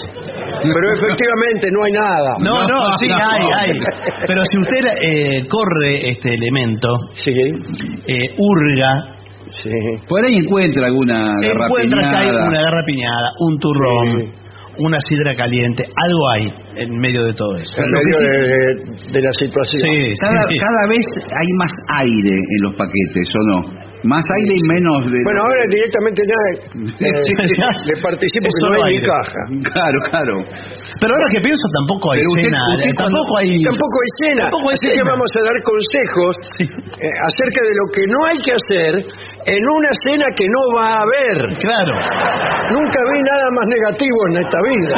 pero 0.61 0.85
efectivamente 0.91 1.67
no 1.71 1.79
hay 1.85 1.91
nada. 1.93 2.31
No, 2.39 2.67
no, 2.67 2.89
No, 2.91 2.97
sí, 2.97 3.07
no. 3.07 3.15
hay, 3.15 3.69
hay. 3.69 3.79
Pero 4.27 4.41
si 4.45 4.57
usted 4.57 4.83
eh, 5.01 5.47
corre 5.49 6.09
este 6.11 6.33
elemento, 6.33 6.87
Sí, 7.13 7.31
eh, 7.31 8.19
hurga, 8.37 8.91
sí. 9.49 9.69
Por 10.07 10.23
ahí 10.25 10.37
encuentra 10.37 10.87
alguna 10.87 11.31
encuentra 11.41 11.99
que 12.01 12.05
hay 12.07 12.27
garrapiñada. 12.27 12.47
una 12.47 12.61
garrapiñada, 12.61 13.27
un 13.39 13.59
turrón, 13.59 14.21
Sí. 14.21 14.31
Una 14.79 14.97
sidra 15.07 15.35
caliente, 15.35 15.83
algo 15.85 16.23
hay 16.33 16.53
en 16.83 16.89
medio 16.99 17.23
de 17.25 17.33
todo 17.33 17.55
eso. 17.57 17.73
En 17.77 17.85
que 17.85 17.91
medio 17.91 18.17
sí- 18.17 18.25
de, 18.25 19.11
de 19.13 19.21
la 19.21 19.33
situación. 19.33 19.81
Sí, 19.85 20.13
Cada, 20.21 20.47
sí. 20.49 20.55
cada 20.57 20.83
vez 20.89 21.05
hay 21.29 21.49
más 21.57 21.73
aire 21.99 22.33
en 22.33 22.59
los 22.63 22.73
paquetes, 22.75 23.27
¿o 23.35 23.41
no? 23.51 23.83
Más 24.03 24.19
aire 24.35 24.51
y 24.59 24.63
menos 24.67 25.05
de... 25.07 25.15
Bueno, 25.23 25.39
ahora 25.47 25.63
directamente 25.71 26.23
ya 26.27 26.39
eh, 27.07 27.23
Sí, 27.23 27.33
le 27.87 27.95
participo 28.03 28.47
que 28.51 28.59
no 28.67 28.83
hay 28.83 28.99
ni 28.99 29.01
caja. 29.07 29.41
Claro, 29.71 29.97
claro. 30.11 30.35
Pero 30.99 31.09
ahora 31.15 31.27
que 31.31 31.39
pienso 31.39 31.63
tampoco 31.79 32.11
hay 32.11 32.19
usted- 32.19 32.43
cena, 32.51 32.59
usted 32.75 32.89
eh, 32.91 32.99
tampoco 32.99 33.31
hay... 33.39 33.63
Tampoco 33.63 33.95
hay 34.03 34.11
cena. 34.27 34.43
Tampoco 34.51 34.65
hay 34.67 34.75
Así 34.75 34.87
que 34.91 34.99
cena. 34.99 35.07
vamos 35.07 35.29
a 35.31 35.39
dar 35.47 35.57
consejos 35.63 36.31
Sí. 36.59 36.63
eh, 36.99 37.15
acerca 37.31 37.61
de 37.63 37.73
lo 37.79 37.85
que 37.95 38.03
no 38.11 38.19
hay 38.27 38.37
que 38.43 38.51
hacer 38.59 38.91
en 39.45 39.69
una 39.69 39.89
cena 40.03 40.25
que 40.35 40.47
no 40.47 40.73
va 40.77 40.93
a 40.93 41.01
haber. 41.03 41.57
Claro, 41.57 41.93
Nunca 42.71 42.99
vi 43.11 43.19
nada 43.21 43.49
más 43.51 43.65
negativo 43.67 44.17
en 44.29 44.37
esta 44.43 44.57
vida. 44.63 44.89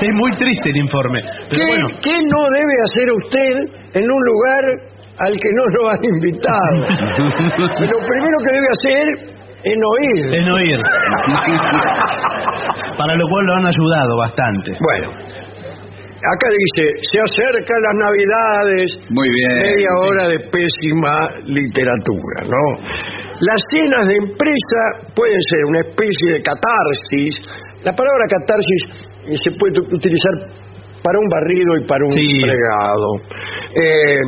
sí. 0.00 0.06
es 0.06 0.14
muy 0.16 0.32
triste 0.36 0.70
el 0.70 0.76
informe. 0.78 1.20
Pero 1.50 1.50
¿Qué, 1.50 1.66
bueno, 1.68 1.88
qué 2.02 2.18
no 2.32 2.48
debe 2.48 2.74
hacer 2.84 3.12
usted 3.12 3.68
en 4.00 4.10
un 4.10 4.22
lugar 4.24 4.64
al 5.18 5.38
que 5.38 5.50
no 5.52 5.66
lo 5.76 5.90
han 5.90 6.02
invitado? 6.02 6.76
lo 7.58 7.98
primero 8.06 8.38
que 8.42 8.52
debe 8.52 8.68
hacer 8.80 9.06
ir. 10.00 10.34
es 10.34 10.46
no 10.48 10.58
ir. 10.60 10.80
Para 12.98 13.14
lo 13.16 13.28
cual 13.28 13.46
lo 13.46 13.54
han 13.54 13.66
ayudado 13.66 14.16
bastante. 14.18 14.76
Bueno, 14.80 15.12
acá 16.22 16.46
dice, 16.54 16.92
se 17.10 17.18
acercan 17.18 17.80
las 17.82 17.96
navidades, 17.98 18.86
Muy 19.10 19.28
bien. 19.30 19.52
media 19.58 19.90
sí. 19.90 20.06
hora 20.06 20.28
de 20.28 20.38
pésima 20.50 21.14
literatura, 21.46 22.38
¿no? 22.46 22.64
Las 23.40 23.60
cenas 23.70 24.06
de 24.06 24.14
empresa 24.16 24.80
pueden 25.16 25.40
ser 25.50 25.64
una 25.66 25.80
especie 25.80 26.32
de 26.34 26.42
catarsis. 26.42 27.34
La 27.82 27.92
palabra 27.92 28.24
catarsis 28.30 28.82
eh, 29.26 29.36
se 29.36 29.50
puede 29.58 29.80
utilizar 29.80 30.34
para 31.02 31.18
un 31.18 31.28
barrido 31.28 31.76
y 31.76 31.84
para 31.86 32.04
un 32.04 32.12
Sí. 32.12 32.40
fregado. 32.40 33.08
Eh, 33.74 34.20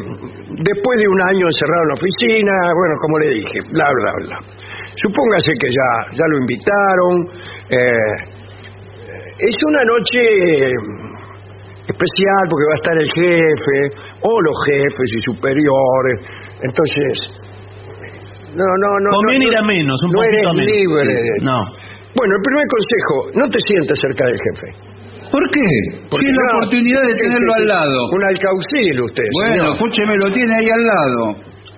después 0.66 0.98
de 0.98 1.06
un 1.06 1.20
año 1.22 1.46
encerrado 1.46 1.82
en 1.84 1.88
la 1.88 1.94
oficina, 1.94 2.52
bueno, 2.74 2.94
como 3.00 3.18
le 3.18 3.28
dije, 3.38 3.58
bla, 3.70 3.86
bla, 3.86 4.12
bla. 4.26 4.38
Supóngase 4.96 5.52
que 5.60 5.68
ya, 5.70 6.16
ya 6.18 6.24
lo 6.26 6.38
invitaron. 6.38 7.14
eh, 7.70 8.32
es 9.38 9.56
una 9.66 9.82
noche 9.84 10.20
especial 11.88 12.42
porque 12.48 12.64
va 12.68 12.74
a 12.74 12.80
estar 12.82 12.96
el 12.98 13.10
jefe 13.12 13.78
o 14.22 14.32
los 14.40 14.56
jefes 14.66 15.08
y 15.12 15.20
superiores. 15.22 16.16
Entonces, 16.62 17.12
no, 18.54 18.64
no, 18.64 18.90
no. 19.02 19.10
Conviene 19.10 19.46
no, 19.46 19.50
ir 19.52 19.56
a 19.58 19.62
menos, 19.62 19.98
un 20.06 20.12
no 20.12 20.18
poquito 20.18 20.34
eres 20.34 20.46
a 20.46 20.52
menos. 20.54 20.66
libre. 20.66 21.14
No. 21.42 21.58
Bueno, 22.14 22.32
el 22.38 22.42
primer 22.46 22.66
consejo, 22.70 23.16
no 23.34 23.44
te 23.50 23.58
sientes 23.66 23.98
cerca 24.00 24.24
del 24.26 24.38
jefe. 24.38 24.68
¿Por 25.34 25.42
qué? 25.50 25.66
Porque 26.08 26.22
Tiene 26.30 26.38
la 26.38 26.52
no, 26.52 26.58
oportunidad 26.58 27.02
de 27.02 27.14
tenerlo 27.16 27.54
al 27.54 27.66
lado. 27.66 27.96
Un 28.14 28.22
alcaucil 28.22 29.00
usted. 29.02 29.28
Bueno, 29.34 29.54
señor. 29.56 29.74
escúcheme, 29.74 30.16
lo 30.16 30.30
tiene 30.30 30.54
ahí 30.54 30.68
al 30.70 30.84
lado. 30.86 31.22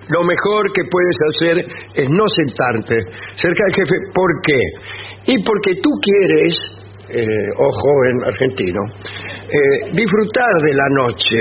Lo 0.09 0.23
mejor 0.23 0.71
que 0.73 0.83
puedes 0.91 1.17
hacer 1.33 1.55
es 1.95 2.09
no 2.09 2.23
sentarte 2.27 2.95
cerca 3.35 3.63
del 3.65 3.75
jefe. 3.75 3.95
¿Por 4.13 4.29
qué? 4.45 4.61
Y 5.33 5.43
porque 5.43 5.81
tú 5.81 5.89
quieres, 5.99 6.53
eh, 7.09 7.25
oh 7.57 7.71
joven 7.71 8.23
argentino, 8.29 8.79
eh, 9.49 9.91
disfrutar 9.93 10.53
de 10.61 10.73
la 10.73 10.87
noche, 10.89 11.37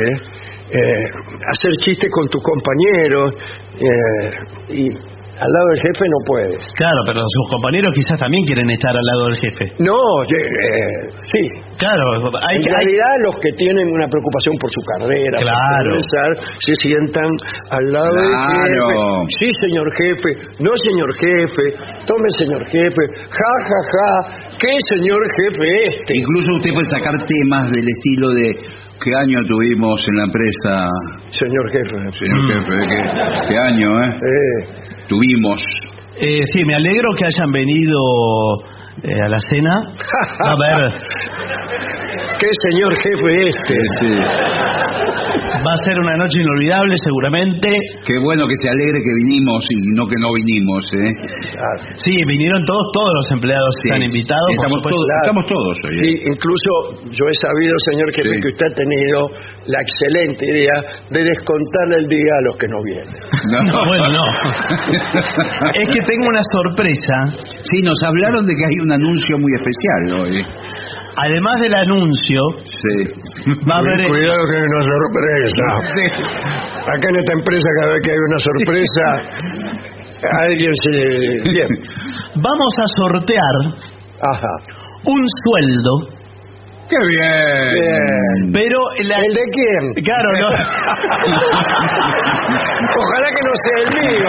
eh, 0.70 1.04
hacer 1.52 1.72
chistes 1.78 2.10
con 2.10 2.28
tus 2.28 2.42
compañeros 2.42 3.34
eh, 3.78 4.74
y 4.74 4.90
al 5.36 5.50
lado 5.52 5.66
del 5.76 5.80
jefe 5.84 6.04
no 6.08 6.18
puedes. 6.26 6.58
Claro, 6.80 7.00
pero 7.06 7.20
sus 7.20 7.46
compañeros 7.52 7.92
quizás 7.94 8.18
también 8.20 8.42
quieren 8.46 8.68
estar 8.70 8.90
al 8.96 9.04
lado 9.04 9.22
del 9.28 9.36
jefe. 9.36 9.64
No, 9.84 9.98
eh, 10.24 11.12
sí. 11.28 11.42
Claro, 11.76 12.04
hay 12.40 12.56
en 12.56 12.62
que... 12.62 12.70
hay- 12.72 12.86
realidad 12.88 13.12
los 13.24 13.34
que 13.40 13.52
tienen 13.56 13.86
una 13.92 14.08
preocupación 14.08 14.56
por 14.56 14.70
su 14.72 14.80
carrera, 14.96 15.36
por 15.38 15.44
Claro. 15.44 15.88
progresar, 15.92 16.30
se 16.60 16.74
sientan 16.80 17.30
al 17.70 17.84
lado 17.92 18.12
del 18.16 18.32
Claro. 18.32 18.88
jefe. 18.88 19.36
Sí, 19.38 19.48
señor 19.60 19.86
jefe. 19.92 20.30
No, 20.60 20.70
señor 20.76 21.10
jefe. 21.20 21.64
Tome, 22.08 22.28
señor 22.38 22.62
jefe. 22.66 23.02
Ja, 23.28 23.52
ja, 23.68 23.80
ja. 23.92 24.10
¿Qué 24.58 24.72
señor 24.96 25.20
jefe 25.36 25.66
este? 25.84 26.16
Incluso 26.16 26.48
usted 26.56 26.70
puede 26.72 26.88
sacar 26.90 27.12
temas 27.28 27.70
del 27.70 27.84
estilo 27.86 28.30
de 28.32 28.48
qué 29.04 29.10
año 29.14 29.38
tuvimos 29.46 30.00
en 30.08 30.16
la 30.16 30.24
empresa, 30.24 30.88
Señor 31.28 31.70
jefe. 31.70 31.92
señor 32.16 32.40
jefe, 32.48 32.74
qué, 32.88 33.48
qué 33.48 33.58
año, 33.58 33.88
¿eh? 34.02 34.08
Eh, 34.16 34.85
Tuvimos. 35.08 35.60
Eh, 36.20 36.42
sí, 36.52 36.64
me 36.64 36.74
alegro 36.74 37.08
que 37.18 37.24
hayan 37.26 37.50
venido 37.52 37.98
eh, 39.02 39.22
a 39.24 39.28
la 39.28 39.38
cena. 39.50 39.72
A 40.50 40.54
ver, 40.56 40.92
¿Qué 42.38 42.48
señor 42.70 42.92
jefe 42.96 43.48
este? 43.48 43.74
Sí, 44.00 44.08
sí. 44.08 44.14
Va 45.66 45.72
a 45.72 45.84
ser 45.84 45.98
una 45.98 46.16
noche 46.16 46.38
inolvidable 46.40 46.94
seguramente. 47.02 47.68
Qué 48.06 48.18
bueno 48.22 48.46
que 48.46 48.54
se 48.62 48.68
alegre 48.68 49.00
que 49.02 49.12
vinimos 49.24 49.64
y 49.70 49.76
no 49.96 50.06
que 50.06 50.16
no 50.20 50.28
vinimos, 50.34 50.84
¿eh? 51.00 51.12
Sí, 51.96 52.12
vinieron 52.26 52.64
todos, 52.64 52.86
todos 52.92 53.10
los 53.14 53.26
empleados 53.40 53.70
Sí. 53.82 53.88
están 53.88 54.02
invitados. 54.04 54.46
Estamos 54.52 54.82
todos, 54.82 55.06
estamos 55.22 55.44
todos 55.46 55.76
hoy. 55.84 55.96
¿eh? 55.96 56.00
Sí, 56.02 56.10
incluso 56.32 56.70
yo 57.10 57.24
he 57.28 57.34
sabido, 57.34 57.72
señor 57.90 58.08
jefe, 58.14 58.30
Sí. 58.36 58.40
que 58.40 58.48
usted 58.48 58.66
ha 58.66 58.74
tenido 58.74 59.18
la 59.66 59.80
excelente 59.82 60.44
idea 60.46 60.76
de 61.10 61.24
descontarle 61.24 61.96
el 61.98 62.06
día 62.08 62.32
a 62.38 62.42
los 62.42 62.56
que 62.56 62.68
no 62.68 62.78
vienen. 62.82 63.14
No, 63.72 63.84
bueno, 63.86 64.08
no. 64.12 64.24
es 65.74 65.86
que 65.90 66.00
tengo 66.06 66.26
una 66.28 66.42
sorpresa. 66.52 67.42
Sí, 67.62 67.82
nos 67.82 68.00
hablaron 68.04 68.46
de 68.46 68.54
que 68.54 68.64
hay 68.64 68.78
un 68.80 68.92
anuncio 68.92 69.38
muy 69.38 69.52
especial 69.54 70.20
hoy. 70.20 70.46
Además 71.18 71.54
del 71.62 71.74
anuncio, 71.74 72.40
Sí. 72.62 73.10
va 73.70 73.76
a 73.76 73.78
haber... 73.78 74.06
Cuidado 74.06 74.38
que 74.50 74.56
hay 74.56 74.66
una 74.68 74.82
sorpresa. 74.84 75.66
Acá 76.92 77.08
en 77.08 77.16
esta 77.16 77.32
empresa 77.32 77.68
cada 77.80 77.92
vez 77.94 78.02
que 78.04 78.10
hay 78.12 78.18
una 78.18 78.38
sorpresa, 78.38 79.04
alguien 80.44 80.72
se... 80.82 81.50
Bien. 81.50 81.68
Vamos 82.36 82.72
a 82.78 82.86
sortear 83.02 83.56
Ajá. 84.30 84.54
un 85.06 85.22
sueldo, 85.42 85.92
¡Qué 86.88 86.96
bien! 86.96 87.74
Bien. 87.74 88.52
pero 88.52 88.78
la... 89.04 89.16
¿El 89.18 89.34
de 89.34 89.42
quién? 89.52 89.92
Claro, 90.04 90.32
no. 90.38 90.48
Ojalá 92.96 93.28
que 93.34 93.42
no 93.42 93.52
sea 93.62 93.76
el 93.82 93.88
mío. 93.94 94.28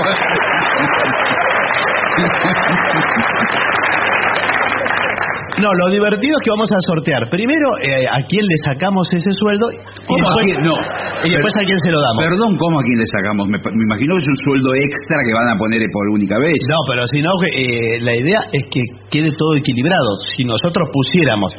No, 5.58 5.74
lo 5.74 5.90
divertido 5.90 6.38
es 6.38 6.42
que 6.46 6.54
vamos 6.54 6.70
a 6.70 6.78
sortear. 6.86 7.26
Primero, 7.34 7.66
eh, 7.82 8.06
a 8.06 8.22
quién 8.30 8.46
le 8.46 8.58
sacamos 8.62 9.10
ese 9.10 9.34
sueldo 9.42 9.66
y 9.74 9.82
¿Cómo 10.06 10.30
a 10.30 10.38
quién? 10.46 10.62
No. 10.62 10.78
y 11.26 11.34
después 11.34 11.50
a 11.58 11.66
quién 11.66 11.80
se 11.82 11.90
lo 11.90 11.98
damos. 11.98 12.22
Perdón, 12.30 12.54
¿cómo 12.62 12.78
a 12.78 12.86
quién 12.86 13.02
le 13.02 13.10
sacamos? 13.10 13.50
Me, 13.50 13.58
me 13.58 13.84
imagino 13.90 14.14
que 14.14 14.22
es 14.22 14.30
un 14.30 14.38
sueldo 14.46 14.70
extra 14.78 15.18
que 15.26 15.34
van 15.34 15.50
a 15.50 15.58
poner 15.58 15.82
por 15.90 16.06
única 16.14 16.38
vez. 16.38 16.62
No, 16.70 16.78
pero 16.86 17.02
si 17.10 17.26
no, 17.26 17.34
eh, 17.50 17.98
la 18.06 18.14
idea 18.14 18.38
es 18.54 18.70
que 18.70 18.86
quede 19.10 19.34
todo 19.34 19.58
equilibrado. 19.58 20.22
Si 20.38 20.46
nosotros 20.46 20.94
pusiéramos 20.94 21.50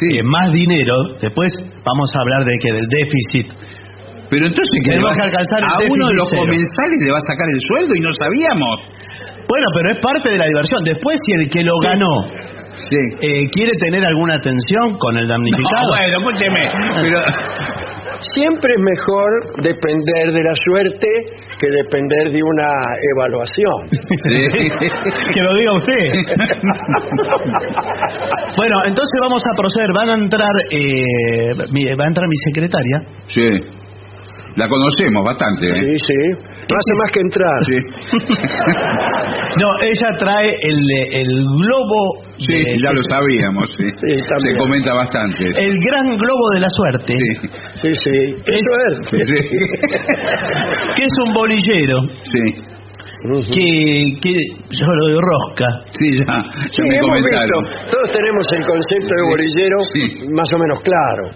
Sí. 0.00 0.22
más 0.24 0.50
dinero, 0.52 0.94
después 1.20 1.52
vamos 1.84 2.08
a 2.14 2.20
hablar 2.20 2.44
de 2.44 2.54
que 2.60 2.72
del 2.72 2.86
déficit. 2.88 3.46
Pero 4.30 4.46
entonces 4.46 4.70
que 4.84 4.98
vas- 4.98 5.14
que 5.20 5.26
alcanzar 5.30 5.62
a 5.62 5.78
uno 5.88 6.08
de 6.08 6.14
los 6.14 6.28
cero. 6.30 6.42
comensales 6.42 6.98
le 7.04 7.10
va 7.12 7.18
a 7.18 7.26
sacar 7.28 7.46
el 7.52 7.60
sueldo 7.60 7.92
y 7.94 8.00
no 8.00 8.12
sabíamos. 8.12 8.76
Bueno, 9.46 9.66
pero 9.74 9.92
es 9.92 9.98
parte 10.00 10.30
de 10.30 10.38
la 10.38 10.46
diversión. 10.48 10.82
Después, 10.82 11.16
si 11.24 11.32
el 11.32 11.48
que 11.50 11.62
lo 11.62 11.72
ganó 11.84 12.14
Sí. 12.90 12.96
eh, 13.22 13.48
quiere 13.52 13.72
tener 13.78 14.04
alguna 14.04 14.34
atención 14.34 14.98
con 14.98 15.16
el 15.18 15.26
damnificado, 15.28 15.82
No, 15.82 15.88
bueno, 15.88 16.18
escúcheme. 16.18 16.70
Pero, 17.00 17.20
Siempre 18.34 18.72
es 18.72 18.78
mejor 18.80 19.62
depender 19.62 20.32
de 20.32 20.42
la 20.42 20.54
suerte 20.54 21.06
que 21.58 21.70
depender 21.70 22.30
de 22.32 22.42
una 22.42 22.68
evaluación. 23.12 23.86
que 25.34 25.40
lo 25.42 25.54
diga 25.56 25.72
usted. 25.74 25.98
bueno, 28.56 28.76
entonces 28.86 29.20
vamos 29.20 29.42
a 29.46 29.50
proceder. 29.56 29.90
Van 29.94 30.10
a 30.10 30.14
entrar, 30.14 30.50
eh, 30.70 31.52
mi- 31.72 31.94
va 31.94 32.04
a 32.04 32.08
entrar 32.08 32.26
mi 32.28 32.36
secretaria. 32.46 33.02
sí. 33.28 33.60
La 34.56 34.68
conocemos 34.68 35.24
bastante, 35.24 35.66
¿eh? 35.68 35.74
Sí, 35.74 35.96
sí. 36.06 36.18
No 36.70 36.76
hace 36.78 36.94
más 36.96 37.12
que 37.12 37.20
entrar. 37.20 37.64
Sí. 37.66 37.78
No, 39.56 39.68
ella 39.82 40.08
trae 40.18 40.50
el, 40.50 40.80
el 41.12 41.28
globo. 41.62 42.24
Sí, 42.38 42.52
de- 42.52 42.76
ya 42.82 42.90
lo 42.90 43.00
sabíamos, 43.08 43.68
sí. 43.76 43.84
Sí, 43.84 44.28
también. 44.28 44.54
Se 44.54 44.58
comenta 44.58 44.92
bastante. 44.94 45.44
El 45.46 45.74
gran 45.78 46.16
globo 46.18 46.50
de 46.54 46.60
la 46.60 46.66
suerte. 46.70 47.12
Sí. 47.16 47.48
Sí, 47.80 47.94
sí. 47.94 48.42
Qué 48.44 48.58
suerte. 48.58 49.26
Sí. 49.26 49.34
Que 50.96 51.04
es 51.04 51.12
un 51.26 51.34
bolillero. 51.34 52.00
Sí. 52.24 52.62
Que, 53.54 54.20
que 54.20 54.34
yo 54.76 54.86
lo 54.86 55.06
de 55.08 55.20
rosca. 55.22 55.66
Sí, 55.92 56.10
ya, 56.18 56.24
ya 56.26 56.68
Sí, 56.70 56.82
me 56.82 56.96
hemos 56.96 57.08
comentaron. 57.08 57.64
visto. 57.64 57.90
Todos 57.96 58.10
tenemos 58.10 58.46
el 58.52 58.64
concepto 58.64 59.14
de 59.14 59.22
Sí. 59.22 59.30
bolillero 59.30 59.76
Sí. 59.94 60.28
más 60.34 60.48
o 60.52 60.58
menos 60.58 60.82
claro. 60.82 61.30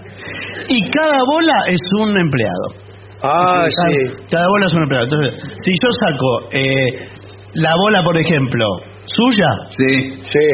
Y 0.68 0.90
cada 0.90 1.16
bola 1.30 1.54
es 1.68 1.80
un 2.02 2.18
empleado. 2.18 2.87
Ah, 3.22 3.66
sí. 3.68 4.24
Cada 4.30 4.46
bola 4.48 4.66
es 4.66 4.74
un 4.74 4.82
empleado. 4.82 5.04
Entonces, 5.04 5.34
si 5.64 5.72
yo 5.82 5.88
saco 5.92 6.48
eh, 6.52 7.08
la 7.54 7.74
bola, 7.76 8.02
por 8.02 8.16
ejemplo, 8.16 8.64
suya, 9.08 9.50
Sí. 9.72 9.92
Sí. 10.28 10.46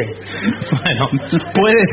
bueno, 0.71 1.03
puedes, 1.55 1.89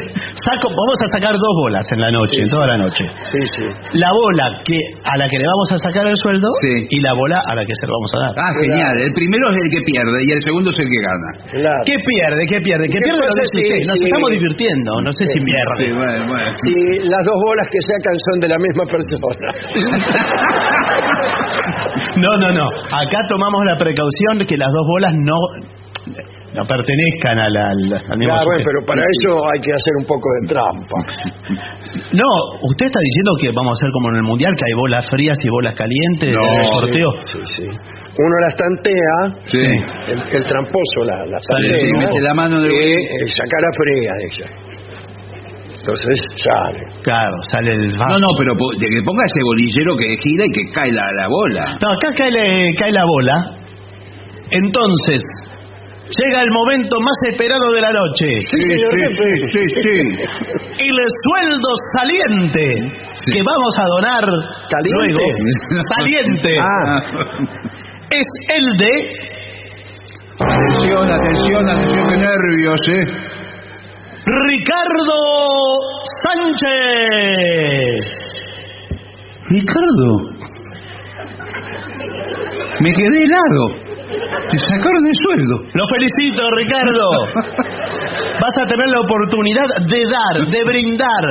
saco, 0.46 0.70
vamos 0.70 0.98
a 1.02 1.08
sacar 1.18 1.34
dos 1.34 1.54
bolas 1.66 1.86
en 1.92 2.00
la 2.02 2.12
noche, 2.12 2.38
Sí. 2.38 2.42
en 2.46 2.50
toda 2.50 2.68
la 2.68 2.78
noche. 2.78 3.04
Sí, 3.32 3.42
sí. 3.58 3.66
La 3.98 4.10
bola 4.14 4.62
que 4.64 4.78
a 5.04 5.18
la 5.18 5.26
que 5.28 5.38
le 5.38 5.46
vamos 5.46 5.70
a 5.74 5.78
sacar 5.78 6.06
el 6.06 6.16
sueldo 6.22 6.48
Sí. 6.62 6.86
y 6.90 7.02
la 7.02 7.14
bola 7.14 7.42
a 7.50 7.56
la 7.56 7.66
que 7.66 7.74
se 7.80 7.88
lo 7.88 7.94
vamos 7.98 8.12
a 8.14 8.18
dar. 8.26 8.34
Ah, 8.38 8.54
genial. 8.62 8.96
El 9.02 9.12
primero 9.14 9.50
es 9.50 9.58
el 9.64 9.70
que 9.74 9.82
pierde 9.86 10.18
y 10.22 10.30
el 10.32 10.42
segundo 10.42 10.70
es 10.70 10.78
el 10.80 10.88
que 10.90 11.02
gana. 11.02 11.30
Claro. 11.52 11.82
¿Qué 11.86 11.96
pierde? 11.98 12.42
¿Qué 12.46 12.60
pierde? 12.62 12.86
¿Qué 12.88 12.94
¿Qué 12.94 13.00
pierde 13.10 13.22
lo 13.22 13.26
pasa 13.26 13.42
dice 13.42 13.58
si- 13.58 13.64
usted? 13.66 13.80
Nos 13.90 13.98
si- 14.00 14.06
estamos 14.06 14.30
divirtiendo, 14.32 14.92
no 15.02 15.12
sé 15.12 15.24
si 15.28 15.40
pierde. 15.42 15.82
Sí, 15.82 15.90
bueno, 15.98 16.22
bueno. 16.30 16.50
Si 16.62 16.74
las 17.10 17.24
dos 17.26 17.38
bolas 17.42 17.68
que 17.72 17.82
sacan 17.82 18.16
son 18.30 18.38
de 18.42 18.48
la 18.54 18.58
misma 18.62 18.86
persona. 18.86 19.48
No, 22.18 22.28
no, 22.38 22.52
no. 22.52 22.66
Acá 22.68 23.20
tomamos 23.30 23.62
la 23.66 23.76
precaución 23.78 24.38
de 24.38 24.46
que 24.46 24.58
las 24.58 24.72
dos 24.72 24.86
bolas 24.88 25.12
no, 25.26 25.38
no 26.54 26.66
pertenezcan 26.68 27.40
al, 27.40 27.56
al, 27.56 27.80
al 28.12 28.18
mismo 28.20 28.34
Claro, 28.36 28.46
bueno, 28.46 28.64
pero 28.66 28.80
para 28.86 29.02
eso 29.02 29.32
hay 29.52 29.60
que 29.62 29.72
hacer 29.72 29.94
un 30.00 30.06
poco 30.06 30.28
de 30.42 30.48
trampa. 30.48 31.00
No, 32.12 32.28
usted 32.68 32.86
está 32.88 33.00
diciendo 33.00 33.32
que 33.40 33.48
vamos 33.52 33.72
a 33.72 33.76
hacer 33.80 33.90
como 33.92 34.10
en 34.12 34.16
el 34.18 34.24
mundial, 34.24 34.52
que 34.56 34.64
hay 34.68 34.76
bolas 34.76 35.06
frías 35.10 35.38
y 35.44 35.50
bolas 35.50 35.76
calientes 35.76 36.32
No. 36.32 36.44
en 36.44 36.60
el 36.60 36.68
sorteo. 36.80 37.10
Sí, 37.24 37.40
sí. 37.56 37.66
Uno 37.68 38.36
las 38.44 38.56
tantea, 38.56 39.16
Sí. 39.48 39.60
el, 40.12 40.20
el 40.20 40.44
tramposo 40.46 41.00
la, 41.06 41.16
la 41.28 41.40
Sale, 41.40 41.68
tantea, 41.68 41.98
mete 42.00 42.22
la 42.22 42.34
mano 42.34 42.60
en 42.60 42.66
el- 42.66 42.72
y 42.72 42.94
eh, 42.96 43.28
saca 43.28 43.58
la 43.60 43.72
fría 43.80 44.12
ella. 44.28 44.48
Entonces 45.80 46.20
sale. 46.36 46.80
Claro, 47.04 47.36
sale 47.50 47.72
el 47.72 47.90
No, 47.98 48.08
no, 48.20 48.28
pero 48.38 48.56
po- 48.56 48.72
de 48.80 48.88
que 48.88 49.02
ponga 49.04 49.24
ese 49.26 49.42
bolillero 49.44 49.96
que 49.98 50.16
gira 50.22 50.46
y 50.46 50.52
que 50.52 50.72
cae 50.74 50.92
la, 50.92 51.04
la 51.18 51.28
bola. 51.28 51.78
No, 51.82 51.92
acá 51.92 52.08
cae 52.16 52.92
la 52.92 53.04
bola. 53.06 53.36
Entonces, 54.52 55.22
llega 56.18 56.42
el 56.42 56.52
momento 56.52 56.96
más 57.00 57.18
esperado 57.32 57.72
de 57.74 57.82
la 57.82 57.92
noche. 57.92 58.28
Sí, 58.48 58.58
señor 58.62 58.94
jefe. 59.00 59.30
sí, 59.52 59.64
sí. 59.82 59.98
El 60.82 60.98
sueldo 61.24 61.70
saliente 61.96 62.66
Sí. 63.14 63.32
que 63.34 63.42
vamos 63.44 63.74
a 63.78 63.86
donar 63.96 64.26
¿Caliente? 64.70 64.98
luego. 64.98 65.20
Saliente. 65.98 66.52
Ah. 66.60 67.00
Es 68.10 68.30
el 68.58 68.66
de 68.78 68.94
Atención, 70.44 71.06
atención, 71.12 71.70
atención, 71.70 72.10
qué 72.10 72.18
nervios, 72.18 72.82
¿eh? 72.90 73.06
Ricardo 74.48 75.20
Sánchez. 77.12 78.06
Ricardo. 79.50 80.10
Me 82.80 82.92
quedé 82.94 83.18
helado. 83.24 83.64
Te 84.50 84.58
sacaron 84.58 85.06
el 85.08 85.16
sueldo. 85.24 85.56
Lo 85.74 85.86
felicito, 85.88 86.44
Ricardo. 86.58 87.06
Vas 88.42 88.58
a 88.62 88.68
tener 88.68 88.88
la 88.88 89.00
oportunidad 89.02 89.68
de 89.88 90.04
dar, 90.06 90.48
de 90.48 90.64
brindar 90.66 91.26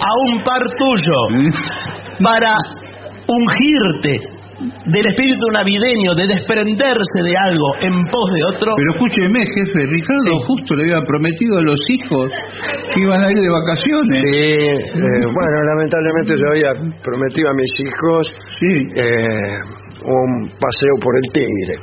a 0.00 0.10
un 0.28 0.42
par 0.42 0.62
tuyo 0.78 1.50
para 2.22 2.54
ungirte 3.26 4.39
del 4.60 5.06
espíritu 5.06 5.46
navideño, 5.52 6.14
de 6.14 6.26
desprenderse 6.26 7.18
de 7.24 7.34
algo 7.36 7.68
en 7.80 7.94
pos 8.10 8.28
de 8.34 8.42
otro. 8.44 8.72
Pero 8.76 8.90
escúcheme, 8.92 9.40
jefe, 9.46 9.80
Ricardo 9.88 10.32
Sí. 10.36 10.44
justo 10.46 10.76
le 10.76 10.82
había 10.84 11.00
prometido 11.06 11.58
a 11.58 11.62
los 11.62 11.80
hijos 11.88 12.28
que 12.94 13.00
iban 13.00 13.24
a 13.24 13.30
ir 13.30 13.38
de 13.40 13.48
vacaciones. 13.50 14.20
Sí, 14.20 14.36
eh, 14.36 15.24
bueno, 15.32 15.56
lamentablemente 15.74 16.34
yo 16.36 16.46
había 16.52 16.70
prometido 17.02 17.50
a 17.50 17.54
mis 17.54 17.72
hijos 17.80 18.22
Sí. 18.58 18.72
eh, 18.96 19.56
un 20.00 20.48
paseo 20.48 20.94
por 21.02 21.12
el 21.16 21.26
Tigre. 21.32 21.74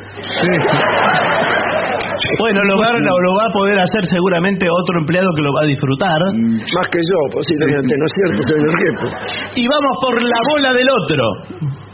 Bueno, 2.40 2.64
lo 2.66 2.76
va, 2.82 2.92
lo, 2.94 3.00
lo 3.22 3.32
va 3.38 3.46
a 3.48 3.54
poder 3.54 3.78
hacer 3.80 4.04
seguramente 4.06 4.66
otro 4.70 5.00
empleado 5.00 5.30
que 5.36 5.42
lo 5.42 5.54
va 5.54 5.62
a 5.64 5.68
disfrutar. 5.68 6.20
Más 6.34 6.88
que 6.92 6.98
yo, 7.00 7.20
posiblemente, 7.32 7.94
¿no 7.98 8.06
es 8.06 8.14
cierto, 8.18 8.42
señor 8.48 8.74
jefe? 8.82 9.62
Y 9.62 9.68
vamos 9.68 9.94
por 10.02 10.14
la 10.22 10.40
bola 10.54 10.74
del 10.74 10.88
otro. 10.90 11.87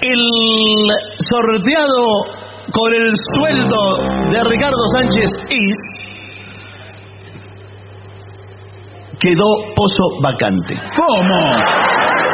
El 0.00 0.20
sorteado 1.18 2.06
con 2.72 2.92
el 2.94 3.12
sueldo 3.34 3.78
de 4.30 4.44
Ricardo 4.48 4.82
Sánchez 4.94 5.30
Is 5.50 5.76
quedó 9.18 9.46
pozo 9.74 10.04
vacante. 10.22 10.74
¿Cómo? 10.94 11.40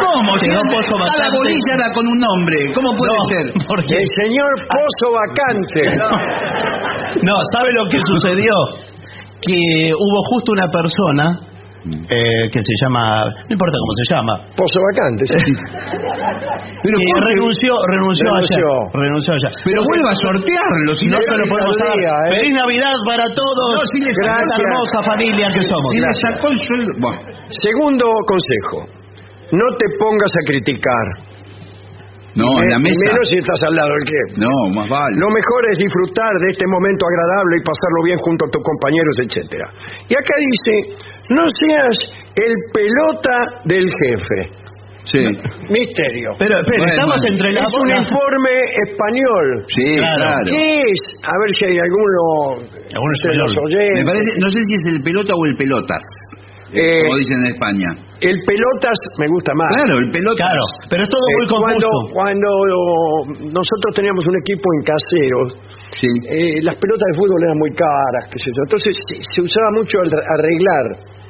¿Cómo? 0.05 0.31
Quedó 0.37 0.61
Si 0.61 0.77
pozo 0.77 0.95
Cada 1.01 1.17
vacante. 1.17 1.37
bolilla 1.39 1.73
era 1.75 1.89
con 1.95 2.07
un 2.07 2.19
nombre. 2.19 2.57
¿Cómo 2.75 2.93
puede 2.93 3.13
No, 3.17 3.25
ser? 3.27 3.45
porque 3.67 3.95
El 3.97 4.09
señor 4.25 4.51
Pozo 4.69 5.15
Vacante. 5.17 5.83
no, 7.23 7.35
¿sabe 7.53 7.73
lo 7.73 7.89
que 7.89 7.99
sucedió? 8.05 8.55
Que 9.41 9.93
hubo 9.95 10.19
justo 10.29 10.53
una 10.53 10.69
persona 10.69 11.41
eh, 11.85 12.49
que 12.51 12.61
se 12.61 12.75
llama, 12.83 13.25
no 13.29 13.53
importa 13.53 13.77
cómo 13.77 13.93
se 14.01 14.07
llama, 14.15 14.33
Pozo 14.57 14.79
vacante. 14.89 15.23
sí. 15.29 15.53
Pero 16.85 16.97
renunció, 17.01 17.73
renunció, 17.89 18.29
Renunció. 18.29 18.57
ayer. 18.61 18.93
Renunció 18.93 19.31
ayer. 19.35 19.53
Pero 19.65 19.81
vuelva 19.89 20.11
a 20.13 20.19
sortearlo. 20.21 20.91
Si 20.97 21.07
no 21.09 21.17
se 21.21 21.33
lo 21.37 21.45
podemos 21.49 21.77
dar. 21.81 21.97
día, 21.97 22.13
¿eh? 22.29 22.31
¡Feliz 22.37 22.53
Navidad 22.55 22.97
para 23.07 23.25
todos! 23.33 23.69
No, 23.73 23.83
les- 23.83 24.09
esta 24.09 24.23
gracias. 24.25 24.61
hermosa 24.61 24.99
familia 25.09 25.47
que 25.49 25.63
somos. 25.65 25.89
si 25.93 26.21
sacó 26.21 26.49
el 26.49 26.59
sueldo. 26.61 26.93
Bueno, 27.01 27.21
Segundo 27.63 28.05
consejo. 28.29 28.79
No 29.53 29.65
te 29.79 29.87
pongas 29.99 30.33
a 30.35 30.43
criticar. 30.47 31.07
No, 32.37 32.49
en 32.63 32.69
la 32.71 32.77
Eh, 32.77 32.85
mesa. 32.87 33.05
Menos 33.11 33.27
si 33.31 33.37
estás 33.39 33.61
al 33.69 33.75
lado 33.75 33.91
del 33.95 34.07
jefe. 34.09 34.33
No, 34.41 34.55
más 34.75 34.89
vale. 34.89 35.15
Lo 35.17 35.29
mejor 35.31 35.61
es 35.71 35.79
disfrutar 35.79 36.33
de 36.43 36.49
este 36.51 36.67
momento 36.67 37.03
agradable 37.07 37.55
y 37.59 37.63
pasarlo 37.63 38.01
bien 38.05 38.19
junto 38.19 38.43
a 38.47 38.51
tus 38.51 38.63
compañeros, 38.63 39.15
etcétera. 39.23 39.67
Y 40.09 40.15
acá 40.15 40.35
dice, 40.43 40.75
no 41.31 41.45
seas 41.49 41.97
el 42.35 42.53
pelota 42.75 43.37
del 43.65 43.87
jefe. 43.87 44.65
Sí. 45.05 45.21
Misterio. 45.69 46.31
Pero, 46.39 46.57
pero 46.65 46.79
Bueno, 46.81 46.93
estamos 46.97 47.21
entre 47.29 47.53
las 47.53 47.69
es 47.69 47.77
un 47.77 47.91
informe 47.93 48.53
español. 48.89 49.47
Sí, 49.69 49.97
Claro. 50.01 50.17
claro. 50.17 50.45
¿Qué 50.49 50.81
es? 50.81 51.01
A 51.29 51.35
ver 51.45 51.51
si 51.59 51.65
hay 51.67 51.77
alguno 51.77 52.65
Alguno 52.89 53.13
de 53.13 53.37
los 53.37 53.53
español. 53.53 53.69
oyentes. 53.69 53.99
Me 54.01 54.05
parece, 54.09 54.31
no 54.41 54.49
sé 54.49 54.59
si 54.65 54.75
es 54.81 54.85
el 54.97 55.03
pelota 55.05 55.33
o 55.37 55.45
el 55.45 55.57
pelotas, 55.57 56.03
Eh, 56.75 57.03
como 57.07 57.17
dicen 57.19 57.39
en 57.45 57.53
España. 57.55 57.89
el 58.21 58.37
pelotas 58.47 58.99
me 59.19 59.27
gusta 59.29 59.53
más. 59.55 59.69
Claro, 59.75 59.99
el 59.99 60.11
pelotas. 60.11 60.47
Claro, 60.47 60.65
pero 60.91 61.03
es 61.05 61.09
todo 61.09 61.23
Eh, 61.23 61.35
muy 61.39 61.47
cuando, 61.49 61.87
confuso. 61.89 62.15
cuando 62.15 62.49
nosotros 63.55 63.91
teníamos 63.95 64.25
un 64.27 64.37
equipo 64.43 64.67
en 64.79 64.81
caseros, 64.85 65.47
Sí. 66.01 66.09
eh, 66.29 66.63
las 66.63 66.75
pelotas 66.77 67.07
de 67.13 67.17
fútbol 67.17 67.41
eran 67.47 67.59
muy 67.59 67.71
caras, 67.71 68.23
qué 68.31 68.39
sé 68.39 68.51
yo. 68.51 68.63
Entonces 68.67 68.91
se, 69.09 69.15
se 69.23 69.41
usaba 69.43 69.69
mucho 69.79 70.03
el 70.03 70.11
arreglar 70.11 70.87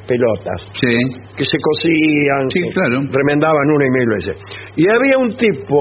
pelotas, 0.09 0.61
Sí. 0.81 0.97
que 1.37 1.45
se 1.45 1.59
cosían, 1.61 2.43
Sí, 2.53 2.61
se 2.65 2.73
claro. 2.73 3.01
remendaban 3.13 3.65
una 3.75 3.85
y 3.87 3.91
mil 3.91 4.09
veces. 4.17 4.37
Y 4.77 4.85
había 4.89 5.19
un 5.19 5.37
tipo 5.37 5.79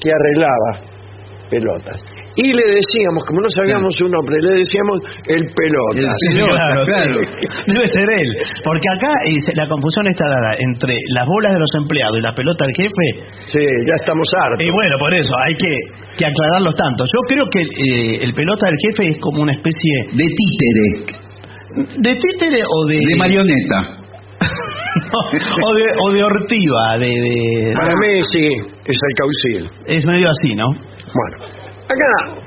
que 0.00 0.10
arreglaba 0.12 0.70
pelotas. 1.50 2.02
Y 2.38 2.52
le 2.54 2.64
decíamos, 2.70 3.26
como 3.26 3.40
no 3.42 3.50
sabíamos 3.50 3.90
su 3.98 4.06
nombre, 4.06 4.38
le 4.38 4.62
decíamos 4.62 5.02
el 5.26 5.42
pelota. 5.58 5.98
El 5.98 6.06
Sí, 6.06 6.38
pelota, 6.38 6.54
claro, 6.54 6.80
claro. 6.86 7.14
Debe 7.66 7.86
ser 7.90 8.06
él. 8.14 8.30
Porque 8.62 8.86
acá 8.94 9.10
eh, 9.26 9.38
la 9.58 9.66
confusión 9.66 10.06
está 10.06 10.22
dada 10.30 10.54
entre 10.62 10.94
las 11.18 11.26
bolas 11.26 11.52
de 11.52 11.58
los 11.58 11.72
empleados 11.82 12.14
y 12.14 12.22
la 12.22 12.32
pelota 12.34 12.62
del 12.66 12.74
jefe. 12.78 13.06
Sí, 13.50 13.64
ya 13.86 13.94
estamos 13.98 14.28
hartos. 14.38 14.62
Y 14.62 14.70
bueno, 14.70 14.94
por 15.02 15.12
eso 15.14 15.32
hay 15.34 15.54
que, 15.58 15.72
que 16.16 16.24
aclarar 16.30 16.62
los 16.62 16.74
tantos. 16.78 17.10
Yo 17.10 17.20
creo 17.26 17.44
que 17.50 17.60
eh, 17.62 18.22
el 18.22 18.32
pelota 18.34 18.66
del 18.70 18.78
jefe 18.86 19.10
es 19.10 19.16
como 19.18 19.42
una 19.42 19.52
especie 19.52 19.94
De 20.14 20.26
títere. 20.30 20.88
de 22.06 22.12
títere 22.22 22.62
o 22.62 22.78
de. 22.86 22.98
De 23.02 23.16
marioneta. 23.16 23.78
o, 25.66 25.74
de, 25.74 25.82
o 26.06 26.12
de 26.14 26.22
ortiva. 26.22 26.98
De, 26.98 27.06
de- 27.08 27.72
Para 27.74 27.94
mí 27.96 28.20
sí, 28.32 28.46
es 28.86 28.98
el 29.02 29.14
caucil. 29.18 29.70
Es 29.86 30.04
medio 30.06 30.28
así, 30.30 30.54
¿no? 30.54 30.68
Bueno, 30.70 31.57
acá, 31.88 32.40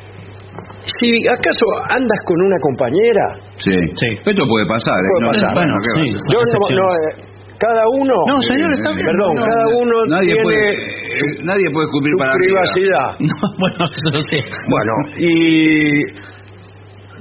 si 0.86 1.27
acaso 1.27 1.65
andas 1.89 2.19
con 2.25 2.38
una 2.41 2.58
compañera, 2.62 3.25
Sí. 3.58 3.73
Sí. 3.95 4.08
Esto 4.25 4.43
puede 4.47 4.65
pasar. 4.67 4.95
¿eh? 4.97 5.08
Puede 5.12 5.21
No, 5.25 5.32
pasar. 5.32 5.54
Bueno, 5.54 5.73
¿qué 5.82 6.01
Sí. 6.01 6.08
yo 6.32 6.39
no, 6.41 6.75
no, 6.77 6.88
eh, 6.89 7.25
cada 7.60 7.84
uno, 7.93 8.13
No, 8.27 8.41
señor, 8.41 8.71
está 8.73 8.89
bien. 8.91 9.06
perdón, 9.06 9.36
No, 9.36 9.45
cada 9.45 9.67
uno 9.77 9.95
nadie 10.08 10.34
tiene 10.34 10.43
puede, 10.43 10.71
eh, 10.73 11.43
nadie 11.43 11.65
puede 11.73 11.88
su 11.91 12.17
para 12.17 12.34
privacidad. 12.34 13.10
No, 13.19 13.36
bueno, 13.60 13.77
no 14.13 14.21
sé. 14.21 14.39
Bueno, 14.67 14.93
y 15.17 16.01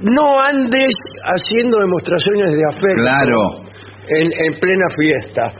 no 0.01 0.39
andes 0.41 0.93
haciendo 1.35 1.77
demostraciones 1.79 2.57
de 2.57 2.61
afecto 2.69 3.01
Claro. 3.01 3.61
en, 4.09 4.31
en 4.33 4.59
plena 4.59 4.85
fiesta. 4.97 5.51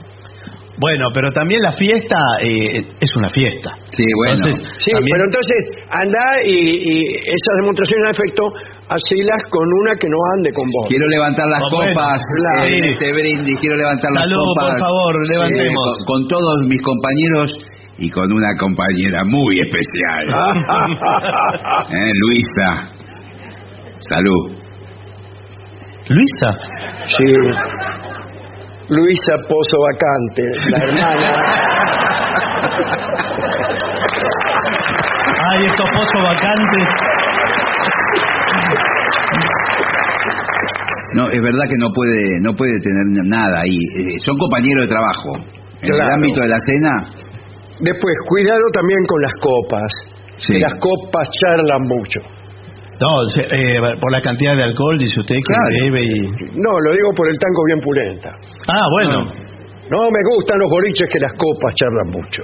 Bueno, 0.80 1.08
pero 1.14 1.28
también 1.32 1.60
la 1.60 1.72
fiesta 1.72 2.16
eh, 2.42 2.80
es 2.98 3.10
una 3.16 3.28
fiesta. 3.28 3.76
Sí, 3.92 4.02
bueno. 4.16 4.34
Entonces, 4.40 4.62
Sí, 4.78 4.90
también- 4.92 5.12
pero 5.12 5.24
entonces 5.28 5.60
anda 5.90 6.24
y, 6.44 6.56
y 6.80 6.94
esas 7.28 7.54
demostraciones 7.60 8.04
de 8.08 8.10
afecto, 8.16 8.42
hacelas 8.88 9.42
con 9.50 9.68
una 9.80 9.92
que 10.00 10.08
no 10.08 10.16
ande 10.36 10.50
con 10.52 10.64
vos. 10.72 10.86
Quiero 10.88 11.06
levantar 11.08 11.44
las 11.48 11.60
Oh, 11.60 11.76
bueno, 11.76 11.92
copas 11.92 12.22
claro. 12.24 12.72
este 12.72 13.12
brindis, 13.12 13.58
quiero 13.60 13.76
levantar 13.76 14.10
Salud, 14.16 14.32
las 14.32 14.48
copas. 14.48 14.70
por 14.72 14.80
favor, 14.80 15.12
Sí, 15.26 15.32
levantemos. 15.34 15.88
con, 15.96 16.04
con 16.06 16.28
todos 16.28 16.56
mis 16.66 16.80
compañeros 16.82 17.48
y 17.98 18.10
con 18.10 18.32
una 18.32 18.50
compañera 18.58 19.24
muy 19.24 19.60
especial. 19.60 20.24
Eh, 21.92 22.10
Luisa. 22.16 22.68
Salud. 24.00 24.56
Luisa. 26.08 26.50
Sí. 27.18 27.26
Luisa 28.88 29.34
Pozo 29.48 29.76
Vacante, 29.92 30.42
la 30.70 30.78
hermana. 30.84 31.28
Ay, 35.50 35.66
estos 35.66 35.88
pozos 35.90 36.24
vacantes. 36.24 36.88
No, 41.14 41.28
es 41.28 41.42
verdad 41.42 41.64
que 41.68 41.76
no 41.78 41.88
puede 41.92 42.40
no 42.40 42.54
puede 42.54 42.80
tener 42.80 43.04
nada 43.26 43.60
ahí. 43.60 43.78
Eh, 43.96 44.14
son 44.24 44.38
compañeros 44.38 44.84
de 44.84 44.88
trabajo. 44.88 45.32
En 45.82 45.94
el 45.94 46.00
ámbito 46.00 46.40
de 46.40 46.48
la 46.48 46.58
cena, 46.60 47.22
Después, 47.80 48.14
cuidado 48.28 48.62
también 48.72 49.00
con 49.08 49.22
las 49.22 49.32
copas. 49.40 49.90
Sí. 50.36 50.54
Que 50.54 50.60
Las 50.60 50.74
copas 50.74 51.28
charlan 51.40 51.82
mucho. 51.82 52.20
No, 53.02 53.10
se- 53.34 53.48
eh, 53.50 53.80
por 54.00 54.12
la 54.12 54.20
cantidad 54.20 54.54
de 54.56 54.62
alcohol, 54.64 54.96
dice 54.98 55.18
usted 55.18 55.34
que 55.34 55.42
Claro. 55.42 55.74
bebe 55.82 56.00
y... 56.06 56.20
No, 56.60 56.70
lo 56.78 56.90
digo 56.92 57.10
por 57.16 57.26
el 57.28 57.36
tango 57.38 57.62
bien 57.66 57.80
pulenta. 57.80 58.30
Ah, 58.68 58.86
bueno. 58.96 59.18
No 59.90 60.10
me 60.10 60.20
gustan 60.34 60.58
los 60.60 60.70
boliches 60.70 61.08
que 61.12 61.18
las 61.18 61.32
copas 61.32 61.74
charlan 61.74 62.08
mucho. 62.14 62.42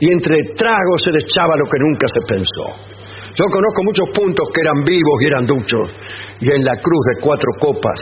Y 0.00 0.12
entre 0.12 0.36
tragos 0.56 1.02
se 1.04 1.10
les 1.12 1.24
echaba 1.24 1.56
lo 1.56 1.66
que 1.66 1.78
nunca 1.80 2.06
se 2.08 2.20
pensó. 2.26 2.66
Yo 3.34 3.44
conozco 3.50 3.82
muchos 3.82 4.08
puntos 4.14 4.46
que 4.54 4.60
eran 4.60 4.84
vivos 4.84 5.16
y 5.20 5.26
eran 5.26 5.44
duchos. 5.46 5.90
Y 6.40 6.52
en 6.52 6.64
la 6.64 6.76
cruz 6.76 7.02
de 7.14 7.20
cuatro 7.20 7.50
copas 7.58 7.98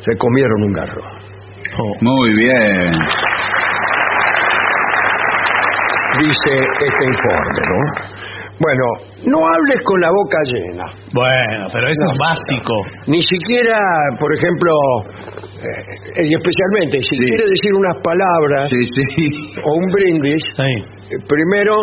se 0.00 0.16
comieron 0.16 0.62
un 0.62 0.72
garro. 0.72 1.02
Oh. 1.78 1.92
muy 2.00 2.32
bien. 2.34 2.92
Dice 6.18 6.52
este 6.58 7.04
informe, 7.06 7.60
¿no? 7.70 7.80
Bueno, 8.60 8.84
no 9.32 9.38
hables 9.40 9.80
con 9.84 9.98
la 10.00 10.08
boca 10.12 10.38
llena. 10.44 10.84
Bueno, 11.14 11.68
pero 11.72 11.88
eso 11.88 12.04
No. 12.04 12.12
es 12.12 12.18
básico. 12.20 12.74
Ni 13.06 13.22
siquiera, 13.22 13.80
por 14.18 14.28
ejemplo, 14.36 14.70
eh, 15.64 16.28
y 16.28 16.34
especialmente, 16.34 17.00
si 17.00 17.16
Sí. 17.16 17.24
quiere 17.24 17.44
decir 17.48 17.72
unas 17.74 17.96
palabras 18.04 18.68
Sí, 18.68 18.84
sí. 19.16 19.26
o 19.64 19.74
un 19.76 19.86
brindis, 19.92 20.42
eh, 20.58 21.16
primero 21.26 21.74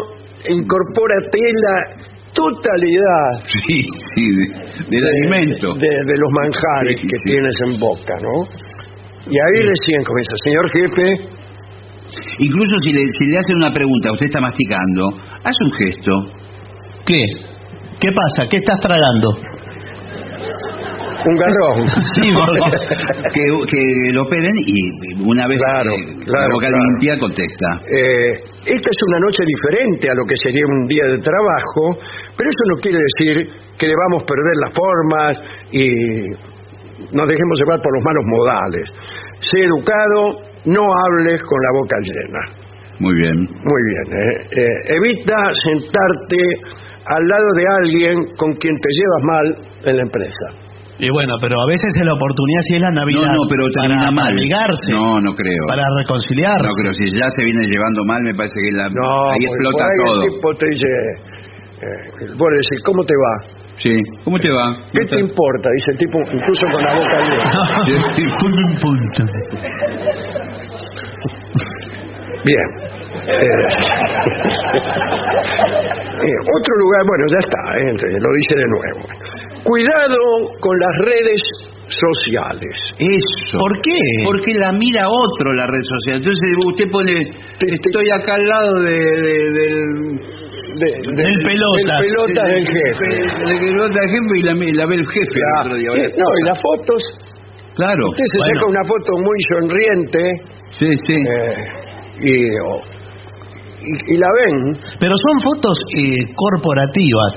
incorpórate 0.48 1.40
la 1.66 1.78
totalidad 2.34 3.42
de- 3.42 4.86
del 4.86 5.02
de, 5.04 5.10
alimento. 5.10 5.74
de, 5.76 5.90
de 5.90 6.16
los 6.22 6.32
manjares 6.44 6.96
que 7.02 7.18
tienes 7.26 7.56
en 7.66 7.80
boca, 7.80 8.14
¿no? 8.22 8.44
Y 9.26 9.36
ahí 9.36 9.62
recién 9.66 10.04
comienza, 10.04 10.36
señor 10.44 10.70
jefe, 10.72 11.38
Incluso 12.40 12.76
si 12.84 12.94
le, 12.94 13.12
si 13.12 13.26
le 13.28 13.38
hacen 13.38 13.56
una 13.58 13.74
pregunta, 13.74 14.12
usted 14.14 14.28
está 14.28 14.40
masticando, 14.40 15.10
hace 15.44 15.58
un 15.66 15.72
gesto. 15.74 16.12
¿Qué? 17.08 17.24
¿Qué 18.00 18.10
pasa? 18.12 18.50
¿Qué 18.50 18.58
estás 18.58 18.80
tragando? 18.82 19.30
un 21.30 21.36
garrón. 21.36 21.90
Sí, 22.16 22.22
que, 23.34 23.44
que 23.70 24.14
lo 24.14 24.24
operen 24.24 24.56
y 24.56 25.22
una 25.28 25.48
vez 25.48 25.60
Claro, 25.62 25.92
con 25.92 26.20
claro, 26.22 26.48
la 26.48 26.54
boca 26.54 26.68
claro. 26.68 26.84
limpia 26.84 27.20
contesta. 27.20 27.82
Eh, 27.84 28.30
esta 28.66 28.90
es 28.92 28.98
una 29.08 29.20
noche 29.20 29.44
diferente 29.46 30.10
a 30.10 30.14
lo 30.14 30.24
que 30.26 30.36
sería 30.38 30.64
un 30.68 30.88
día 30.88 31.04
de 31.04 31.18
trabajo, 31.20 32.00
pero 32.38 32.48
eso 32.50 32.64
no 32.70 32.76
quiere 32.82 33.00
decir 33.00 33.50
que 33.78 33.88
debamos 33.88 34.24
perder 34.24 34.56
las 34.62 34.72
formas 34.74 35.42
y 35.72 35.88
nos 37.12 37.28
dejemos 37.28 37.60
llevar 37.60 37.82
por 37.82 37.92
los 37.94 38.04
malos 38.04 38.26
modales. 38.26 38.94
Sé 39.40 39.60
educado, 39.64 40.48
no 40.66 40.84
hables 40.84 41.44
con 41.44 41.60
la 41.60 41.70
boca 41.82 41.98
llena. 42.04 42.68
Muy 43.00 43.14
bien. 43.16 43.36
Muy 43.38 43.82
bien. 43.92 44.08
¿eh? 44.16 44.48
Eh, 44.52 44.96
evita 44.96 45.36
sentarte 45.66 46.38
al 47.10 47.24
lado 47.28 47.48
de 47.56 47.66
alguien 47.82 48.16
con 48.36 48.54
quien 48.56 48.76
te 48.80 48.90
llevas 48.92 49.24
mal 49.24 49.46
en 49.86 49.98
la 49.98 50.04
empresa. 50.04 50.46
Y 51.00 51.12
bueno, 51.12 51.36
pero 51.40 51.62
a 51.62 51.68
veces 51.68 51.94
es 51.94 52.06
la 52.06 52.14
oportunidad, 52.14 52.62
si 52.68 52.76
es 52.76 52.82
la 52.82 52.90
Navidad, 52.90 53.30
No, 53.30 53.46
no, 53.46 53.48
pero 53.48 53.70
termina 53.70 54.10
para, 54.10 54.12
mal. 54.12 54.34
No, 54.90 55.22
no 55.22 55.36
creo. 55.36 55.64
para 55.68 55.84
reconciliarse. 56.02 56.64
No 56.66 56.74
creo, 56.74 56.94
si 56.94 57.06
ya 57.14 57.30
se 57.30 57.44
viene 57.44 57.68
llevando 57.68 58.04
mal, 58.06 58.24
me 58.24 58.34
parece 58.34 58.56
que 58.66 58.72
la, 58.76 58.90
No, 58.90 59.30
ahí 59.30 59.46
porque 59.46 59.46
explota 59.46 59.78
por 59.78 59.92
ahí 59.94 59.98
todo. 60.02 60.16
el 60.18 60.34
tipo 60.34 60.48
te 60.58 60.66
dice, 60.74 60.88
eh, 61.86 62.34
vos 62.34 62.48
le 62.50 62.58
decís, 62.66 62.82
¿cómo 62.84 63.04
te 63.06 63.14
va? 63.14 63.34
Sí. 63.78 63.94
¿Cómo 64.26 64.40
te 64.40 64.50
va? 64.50 64.66
¿Qué 64.92 65.06
te 65.06 65.20
importa? 65.22 65.70
Dice 65.76 65.92
el 65.92 65.98
tipo, 66.00 66.18
incluso 66.34 66.66
con 66.66 66.82
la 66.82 66.98
boca 66.98 67.18
un 68.66 68.80
punto. 68.82 69.24
Bien. 72.44 72.87
Eh, 76.18 76.34
otro 76.58 76.74
lugar, 76.80 77.02
bueno, 77.08 77.26
ya 77.30 77.40
está, 77.40 77.62
eh, 77.78 77.90
entonces, 77.92 78.22
lo 78.22 78.30
dice 78.34 78.56
de 78.56 78.68
nuevo. 78.68 79.02
Cuidado 79.64 80.20
con 80.60 80.80
las 80.80 80.96
redes 81.06 81.42
sociales. 81.88 82.76
Eso. 83.00 83.58
¿Por 83.60 83.82
qué? 83.82 84.00
Porque 84.26 84.54
la 84.56 84.72
mira 84.72 85.08
otro 85.10 85.54
la 85.54 85.68
red 85.68 85.82
social. 85.84 86.18
Entonces 86.18 86.56
usted 86.66 86.86
pone, 86.92 87.20
estoy 87.60 88.10
acá 88.14 88.36
al 88.36 88.46
lado 88.46 88.74
de, 88.82 88.92
de- 88.92 89.52
del... 89.56 90.20
De- 90.80 91.00
de- 91.00 91.24
Del 91.24 91.44
pelota. 91.44 91.96
Del 92.00 92.12
pelota 92.12 92.44
del 92.48 92.68
jefe. 92.68 93.08
Del 93.46 93.60
pelota 93.60 94.00
del 94.00 94.10
jefe 94.10 94.38
y 94.38 94.42
la, 94.42 94.54
la 94.54 94.86
ve 94.88 94.96
el 94.96 95.08
jefe 95.08 95.40
el 95.40 95.60
otro 95.62 95.76
día. 95.76 95.90
Eh, 95.96 96.14
No, 96.18 96.26
y 96.42 96.46
las 96.46 96.60
fotos, 96.62 97.04
Claro. 97.76 98.10
usted 98.10 98.24
se 98.26 98.38
Bueno. 98.40 98.54
saca 98.60 98.66
una 98.72 98.84
foto 98.84 99.12
muy 99.18 99.40
sonriente 99.54 100.22
Sí, 100.80 100.90
sí. 101.08 101.16
eh, 101.16 101.54
y, 102.20 102.60
o- 102.66 102.82
y, 103.82 104.14
y 104.14 104.18
la 104.18 104.28
ven. 104.42 104.78
Pero 105.00 105.14
son 105.16 105.40
fotos 105.54 105.78
eh, 105.98 106.34
corporativas. 106.36 107.34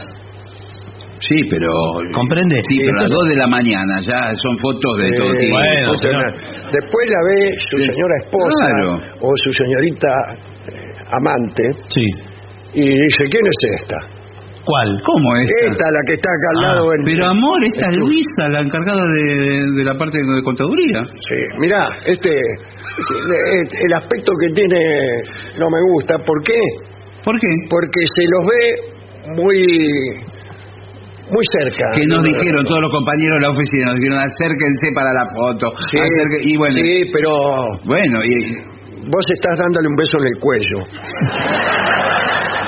Sí, 1.20 1.36
pero... 1.50 1.68
¿Comprende? 2.14 2.56
Sí, 2.66 2.78
pero 2.80 2.98
a 2.98 3.02
las 3.02 3.10
Entonces- 3.10 3.16
2 3.20 3.28
de 3.28 3.36
la 3.36 3.46
mañana 3.46 4.00
ya 4.00 4.32
son 4.40 4.56
fotos 4.56 4.92
de 4.98 5.08
eh, 5.08 5.12
todo 5.18 5.32
tipo. 5.36 5.52
bueno, 5.54 5.96
señor. 6.00 6.32
Después 6.72 7.04
la 7.10 7.20
ve 7.28 7.54
su 7.70 7.76
Sí. 7.76 7.84
señora 7.84 8.14
esposa 8.24 8.66
Claro. 8.72 8.98
o 9.20 9.28
su 9.44 9.52
señorita 9.52 10.08
eh, 10.68 11.04
amante 11.12 11.62
Sí. 11.88 12.04
y 12.74 12.82
dice, 12.88 13.22
¿quién 13.28 13.44
es 13.46 13.80
esta? 13.82 13.96
¿Cuál? 14.70 15.02
¿Cómo 15.04 15.36
es? 15.36 15.50
Esta, 15.66 15.90
la 15.90 16.00
que 16.06 16.14
está 16.14 16.30
acá 16.30 16.48
al 16.54 16.58
Ah, 16.64 16.74
lado. 16.74 16.94
en- 16.94 17.04
Pero 17.04 17.26
amor, 17.26 17.58
esta 17.64 17.90
es 17.90 17.96
Luisa, 17.96 18.48
la 18.50 18.60
encargada 18.60 19.02
de, 19.02 19.66
de 19.74 19.84
la 19.84 19.94
parte 19.98 20.18
de 20.18 20.42
contaduría. 20.44 21.02
Sí, 21.26 21.38
mirá, 21.58 21.88
este, 22.06 22.30
este, 22.30 23.76
el 23.84 23.92
aspecto 23.94 24.32
que 24.38 24.46
tiene 24.54 24.78
no 25.58 25.66
me 25.74 25.80
gusta. 25.92 26.18
¿Por 26.24 26.40
qué? 26.44 26.60
¿Por 27.24 27.34
qué? 27.40 27.48
Porque 27.68 28.00
se 28.14 28.22
los 28.30 28.46
ve 28.46 28.62
muy 29.42 29.58
muy 31.34 31.44
cerca. 31.52 31.84
Que 31.94 32.06
nos 32.06 32.22
dijeron 32.24 32.64
todos 32.66 32.80
los 32.82 32.92
compañeros 32.92 33.38
de 33.38 33.42
la 33.46 33.50
oficina, 33.50 33.86
nos 33.92 33.96
dijeron 34.00 34.18
acérquense 34.18 34.86
para 34.94 35.10
la 35.14 35.26
foto. 35.34 35.66
Sí, 35.90 35.98
y 36.42 36.56
bueno, 36.56 36.74
sí, 36.74 37.10
pero 37.12 37.30
bueno, 37.86 38.24
y 38.24 38.54
vos 39.10 39.24
estás 39.34 39.58
dándole 39.58 39.88
un 39.88 39.96
beso 39.96 40.18
en 40.18 40.26
el 40.26 40.38
cuello. 40.40 40.78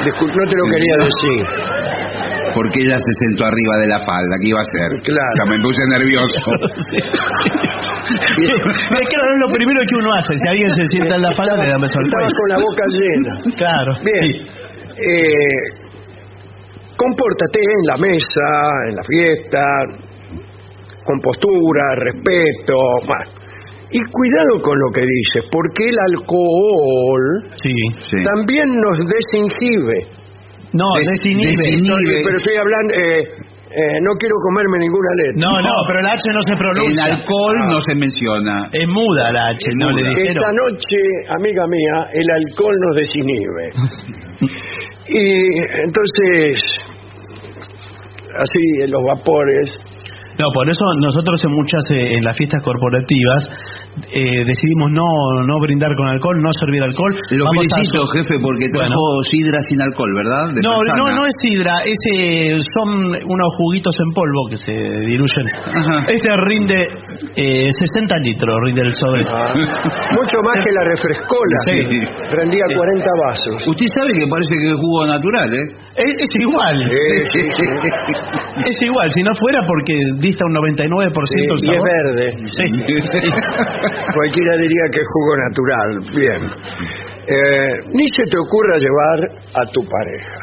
No 0.05 0.51
te 0.51 0.57
lo 0.57 0.65
quería 0.67 0.97
decir. 1.05 1.47
Porque 2.55 2.81
ella 2.81 2.97
se 2.99 3.13
sentó 3.27 3.47
arriba 3.47 3.75
de 3.81 3.87
la 3.89 3.99
falda, 4.01 4.35
¿qué 4.41 4.49
iba 4.49 4.59
a 4.59 4.67
hacer? 4.67 4.91
Claro. 5.03 5.35
Ya 5.39 5.51
me 5.51 5.59
puse 5.63 5.83
nervioso. 5.89 6.41
Es 8.13 9.09
que 9.09 9.17
es 9.17 9.39
lo 9.47 9.53
primero 9.53 9.81
que 9.89 9.97
uno 9.97 10.13
hace. 10.15 10.35
Si 10.39 10.49
alguien 10.49 10.71
se 10.71 10.85
sienta 10.87 11.17
en 11.17 11.23
la 11.23 11.33
falda, 11.35 11.57
le 11.57 11.69
da 11.71 11.77
un 11.77 11.83
beso 11.83 11.99
al 11.99 12.11
cuello. 12.11 12.35
con 12.37 12.49
la 12.49 12.57
boca 12.59 12.85
llena. 12.91 13.33
Claro. 13.57 13.93
Bien. 14.05 14.23
sí. 14.23 15.03
Eh, 15.03 15.61
compórtate 16.97 17.61
en 17.61 17.87
la 17.87 17.97
mesa, 17.97 18.49
en 18.91 18.97
la 18.97 19.03
fiesta, 19.03 19.65
con 21.05 21.21
postura, 21.21 21.95
respeto. 21.97 22.75
bueno. 23.07 23.43
Y 23.95 23.99
cuidado 24.11 24.63
con 24.63 24.79
lo 24.79 24.91
que 24.95 25.03
dices, 25.03 25.45
porque 25.53 25.85
el 25.85 25.97
alcohol 26.17 27.45
Sí. 27.57 27.75
Sí. 28.11 28.17
también 28.25 28.81
nos 28.81 28.99
desinhibe. 28.99 29.99
No, 30.73 30.87
Des- 30.99 31.09
desinhibe. 31.19 31.51
desinhibe. 31.51 32.15
Estoy- 32.17 32.25
pero 32.25 32.37
estoy 32.37 32.57
hablando, 32.57 32.91
eh, 32.95 33.21
eh, 33.73 33.99
no 34.05 34.13
quiero 34.21 34.37
comerme 34.41 34.79
ninguna 34.81 35.11
letra. 35.17 35.41
No, 35.41 35.53
no, 35.61 35.75
pero 35.87 36.01
el 36.01 36.07
H 36.07 36.25
no 36.33 36.43
se 36.43 36.53
En 36.53 36.59
pronuncia. 36.59 37.05
alcohol 37.05 37.57
no 37.69 37.81
se 37.81 37.95
menciona. 37.95 38.69
Es 38.73 38.89
muda 38.89 39.33
la 39.33 39.49
H, 39.49 39.65
no 39.77 39.87
muda. 39.91 39.97
le 40.01 40.09
dijeron. 40.11 40.37
Esta 40.37 40.51
noche, 40.53 40.97
amiga 41.37 41.63
mía, 41.69 41.97
el 42.13 42.27
alcohol 42.31 42.75
nos 42.85 42.95
desinhibe. 42.97 43.65
y 45.09 45.59
entonces, 45.85 46.63
así 48.39 48.61
en 48.83 48.91
los 48.91 49.03
vapores, 49.05 49.79
No, 50.43 50.51
por 50.51 50.67
eso 50.69 50.83
nosotros 50.99 51.39
en 51.47 51.53
muchas, 51.55 51.85
eh, 51.95 52.19
en 52.19 52.23
las 52.27 52.35
fiestas 52.37 52.59
corporativas, 52.67 53.41
eh, 54.11 54.43
decidimos 54.43 54.91
no 54.91 55.07
no 55.47 55.55
brindar 55.63 55.95
con 55.95 56.09
alcohol, 56.09 56.35
no 56.43 56.51
servir 56.59 56.83
alcohol. 56.83 57.15
Lo 57.31 57.45
Vamos 57.47 57.63
a- 57.71 57.77
felicito, 57.79 58.07
jefe, 58.11 58.35
porque 58.43 58.67
trajo 58.75 58.91
Bueno. 58.91 59.23
sidra 59.31 59.59
sin 59.71 59.79
alcohol, 59.87 60.11
¿verdad? 60.19 60.45
De 60.55 60.61
No, 60.67 60.75
no, 60.99 61.05
no 61.15 61.23
es 61.31 61.35
sidra, 61.47 61.75
ese 61.87 62.59
son 62.75 62.89
unos 63.15 63.51
juguitos 63.59 63.95
en 64.03 64.11
polvo 64.19 64.41
que 64.51 64.57
se 64.57 64.75
diluyen. 65.07 65.47
Ajá. 65.79 65.97
Este 66.11 66.29
rinde 66.51 66.81
eh, 67.39 67.71
60 67.71 68.17
litros, 68.19 68.51
rinde 68.67 68.83
el 68.83 68.95
sobre. 68.95 69.23
mucho 70.19 70.39
más 70.43 70.59
que 70.65 70.73
la 70.75 70.85
refrescola, 70.91 71.57
Sí. 71.71 71.77
rendía 72.35 72.65
40 72.75 73.11
vasos. 73.29 73.63
Usted 73.69 73.87
sabe 73.95 74.11
que 74.19 74.27
parece 74.27 74.55
que 74.59 74.69
es 74.73 74.77
jugo 74.77 75.07
natural, 75.07 75.49
¿eh? 75.55 75.65
Es, 76.03 76.17
es 76.19 76.33
igual, 76.41 76.77
Eh, 76.91 77.25
sí, 77.31 77.41
sí, 77.55 77.65
es 78.67 78.83
igual, 78.83 79.11
si 79.13 79.23
no 79.23 79.33
fuera 79.39 79.61
porque 79.67 79.95
un 80.41 80.53
99% 80.53 81.13
sí, 81.29 81.35
el 81.37 81.49
y 81.63 81.77
es 81.77 81.83
verde. 81.85 82.27
Sí. 82.49 82.67
Cualquiera 84.15 84.57
diría 84.57 84.85
que 84.93 85.01
es 85.01 85.09
jugo 85.13 85.33
natural. 85.37 85.91
Bien. 86.15 86.41
Eh, 87.27 87.75
ni 87.93 88.07
se 88.09 88.25
te 88.25 88.39
ocurra 88.39 88.77
llevar 88.79 89.31
a 89.55 89.65
tu 89.71 89.81
pareja. 89.89 90.39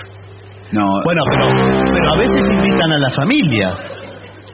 No, 0.71 0.85
Bueno, 1.03 1.21
pero, 1.29 1.47
pero 1.91 2.13
a 2.13 2.17
veces 2.17 2.45
invitan 2.51 2.91
a 2.91 2.97
la 2.99 3.09
familia. 3.09 3.69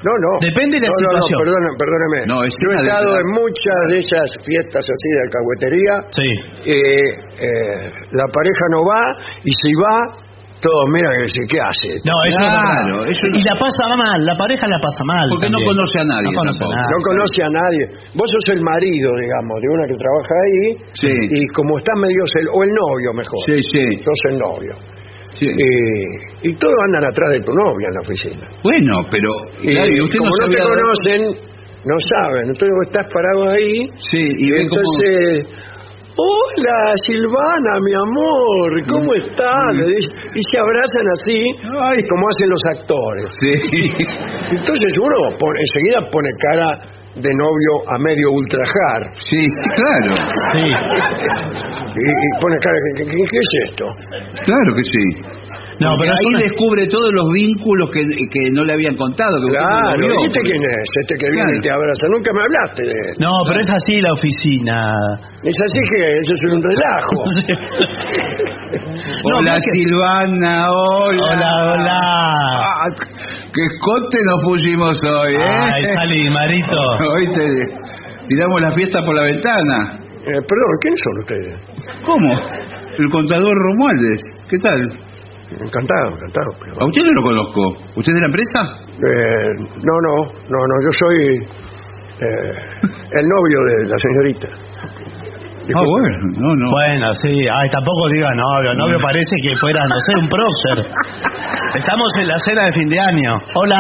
No, 0.06 0.12
no. 0.22 0.32
Depende 0.40 0.78
de 0.78 0.86
la 0.86 0.88
no, 0.88 1.02
no, 1.02 1.10
situación. 1.10 1.34
No, 1.34 1.44
perdóname, 1.44 1.78
perdóname. 1.82 2.20
No, 2.28 2.44
es 2.46 2.54
Yo 2.62 2.70
he 2.70 2.76
de 2.78 2.88
estado 2.88 3.10
en 3.20 3.28
muchas 3.34 3.80
de 3.90 3.98
esas 3.98 4.30
fiestas 4.46 4.84
así 4.86 5.08
de 5.12 5.20
alcahuetería. 5.26 5.94
Sí. 6.12 6.30
eh, 6.70 7.10
eh, 7.42 7.92
la 8.12 8.28
pareja 8.32 8.66
no 8.70 8.86
va 8.86 9.02
y 9.44 9.52
si 9.52 9.72
va, 9.82 10.25
todos 10.66 10.84
miran 10.90 11.14
y 11.14 11.22
dicen, 11.30 11.46
¿qué 11.46 11.60
hace? 11.62 11.90
No, 12.02 12.16
eso 12.26 12.38
Claro, 12.42 13.06
es 13.06 13.14
verdad. 13.14 13.14
eso 13.14 13.24
Y 13.38 13.42
la 13.46 13.56
pasa 13.62 13.84
mal, 14.02 14.20
la 14.26 14.36
pareja 14.36 14.66
la 14.66 14.80
pasa 14.82 15.04
mal. 15.06 15.26
Porque 15.30 15.50
no 15.54 15.60
conoce 15.62 15.98
a 16.02 16.06
nadie 16.10 16.26
No 16.26 16.40
conoce 16.42 16.64
a 16.66 16.70
nadie. 16.74 16.90
No 16.90 17.00
conoce 17.06 17.40
a 17.46 17.52
nadie. 17.54 17.84
Vos 18.18 18.28
sos 18.34 18.46
el 18.58 18.62
marido, 18.66 19.08
digamos, 19.14 19.56
de 19.62 19.68
una 19.78 19.84
que 19.86 19.98
trabaja 20.02 20.34
ahí. 20.50 20.62
Sí. 20.98 21.12
Y 21.38 21.40
como 21.54 21.78
está 21.78 21.94
medio 22.02 22.24
cel 22.34 22.48
o 22.50 22.58
el 22.66 22.72
novio 22.74 23.10
mejor. 23.14 23.40
Sí, 23.46 23.58
sí. 23.70 23.84
Sos 24.02 24.22
el 24.34 24.38
novio. 24.42 24.74
sí. 25.38 25.46
Y, 25.46 26.50
y 26.50 26.50
todos 26.58 26.78
andan 26.90 27.06
atrás 27.12 27.30
de 27.38 27.42
tu 27.46 27.52
novia 27.54 27.86
en 27.90 27.94
la 27.94 28.02
oficina. 28.02 28.46
Bueno, 28.64 28.94
pero 29.12 29.30
Y 29.62 29.74
claro, 29.76 29.92
y 29.92 30.02
usted 30.02 30.20
como 30.20 30.32
no, 30.32 30.48
te 30.50 30.58
conocen, 30.64 31.22
no 31.86 31.96
saben. 32.02 32.44
Entonces 32.50 32.72
vos 32.74 32.88
estás 32.90 33.06
parado 33.14 33.42
ahí. 33.54 33.86
Sí, 34.10 34.18
y 34.18 34.48
Y 34.48 34.52
ve 34.52 34.68
cómo- 34.70 34.82
entonces, 34.82 35.46
hola 36.18 36.94
Silvana, 37.06 37.74
mi 37.84 37.94
amor, 37.96 38.70
¿cómo 38.88 39.14
estás? 39.16 39.68
Le 39.76 39.86
dice- 39.86 40.12
Y 40.36 40.42
se 40.52 40.58
abrazan 40.60 41.08
así, 41.16 41.40
como 42.10 42.24
hacen 42.28 42.50
los 42.50 42.64
actores. 42.78 43.26
Sí. 43.40 43.54
Entonces 44.52 44.92
uno 45.00 45.38
pone- 45.38 45.60
enseguida 45.60 46.10
pone 46.12 46.30
cara 46.40 46.80
de 47.16 47.30
novio 47.32 47.74
a 47.88 47.98
medio 48.00 48.30
ultrajar 48.32 49.08
Sí, 49.30 49.40
sí, 49.48 49.70
claro. 49.76 50.16
Sí. 50.52 50.66
y, 51.96 52.10
y 52.10 52.42
pone 52.42 52.58
cara, 52.60 52.76
¿qué, 52.98 53.04
qué- 53.06 53.16
qué 53.32 53.38
es 53.40 53.70
esto? 53.70 53.86
Claro 54.46 54.76
que 54.76 54.84
sí. 54.84 55.06
No, 55.80 55.96
pero 56.00 56.12
ahí 56.14 56.44
descubre 56.50 56.88
todos 56.88 57.12
los 57.14 57.34
vínculos 57.34 57.90
que, 57.92 58.00
que 58.06 58.52
no 58.52 58.64
le 58.64 58.74
habían 58.74 58.96
contado. 58.96 59.36
Que 59.36 59.58
no 59.58 59.60
Claro, 59.60 59.98
lo 59.98 60.08
vio. 60.08 60.22
¿y 60.22 60.26
este 60.28 60.40
quién 60.42 60.64
es? 60.64 60.90
Este 61.02 61.16
que 61.18 61.26
viene 61.32 61.44
Claro. 61.44 61.58
y 61.58 61.62
te 61.62 61.72
abraza. 61.72 62.08
Nunca 62.16 62.32
me 62.34 62.42
hablaste 62.42 62.82
de 62.88 62.92
él. 62.94 63.16
No, 63.20 63.32
pero 63.48 63.60
es 63.60 63.70
así 63.70 64.00
la 64.02 64.14
oficina. 64.14 64.94
Es 65.44 65.58
así 65.66 65.80
que 65.92 66.12
eso 66.20 66.34
es 66.34 66.44
un 66.54 66.64
relajo. 66.64 67.18
Hola 69.36 69.58
Silvana, 69.74 70.68
hola. 70.72 71.24
Hola, 71.24 71.74
hola. 71.74 72.00
Ah, 72.00 72.90
qué 73.54 73.62
escote 73.62 74.18
nos 74.26 74.44
pusimos 74.44 74.98
hoy, 75.04 75.34
¿eh? 75.36 75.60
Ay, 75.74 75.84
salí, 75.96 76.30
Marito. 76.32 76.78
Hoy 77.16 77.28
te 77.32 78.28
tiramos 78.28 78.62
la 78.62 78.72
fiesta 78.72 79.04
por 79.06 79.16
la 79.16 79.24
ventana. 79.24 80.00
Eh, 80.26 80.42
perdón, 80.48 80.72
¿quiénes 80.82 81.00
son 81.04 81.20
ustedes? 81.20 81.56
¿Cómo? 82.06 82.40
El 82.98 83.10
contador 83.12 83.54
Romualdez. 83.56 84.22
¿Qué 84.50 84.58
tal? 84.58 84.90
Encantado, 85.52 86.16
encantado. 86.18 86.50
pero- 86.60 86.82
A 86.82 86.86
usted 86.86 87.02
no 87.06 87.14
lo 87.14 87.24
conozco. 87.24 87.62
¿Usted 87.96 88.12
es 88.12 88.16
de 88.16 88.22
la 88.22 88.28
empresa? 88.28 88.60
Eh, 88.98 89.50
no, 89.84 89.96
no, 90.02 90.16
no, 90.50 90.60
no, 90.66 90.76
yo 90.82 90.92
soy 91.00 91.18
eh, 92.22 92.54
el 93.12 93.26
novio 93.28 93.60
de 93.70 93.88
la 93.90 93.98
señorita. 93.98 94.48
Ah, 95.76 95.82
bueno, 95.82 96.18
no, 96.40 96.56
no. 96.56 96.72
Bueno, 96.72 97.14
sí. 97.16 97.48
Ay, 97.50 97.68
tampoco 97.70 98.08
diga 98.14 98.30
novio. 98.36 98.74
Novio 98.76 98.98
parece 99.02 99.36
que 99.42 99.56
fuera, 99.56 99.82
no 99.86 99.96
sé, 100.06 100.14
un 100.22 100.30
prócer. 100.30 100.94
Estamos 101.76 102.08
en 102.20 102.28
la 102.28 102.38
cena 102.40 102.66
de 102.68 102.72
fin 102.72 102.88
de 102.88 103.00
año. 103.00 103.38
Hola. 103.56 103.78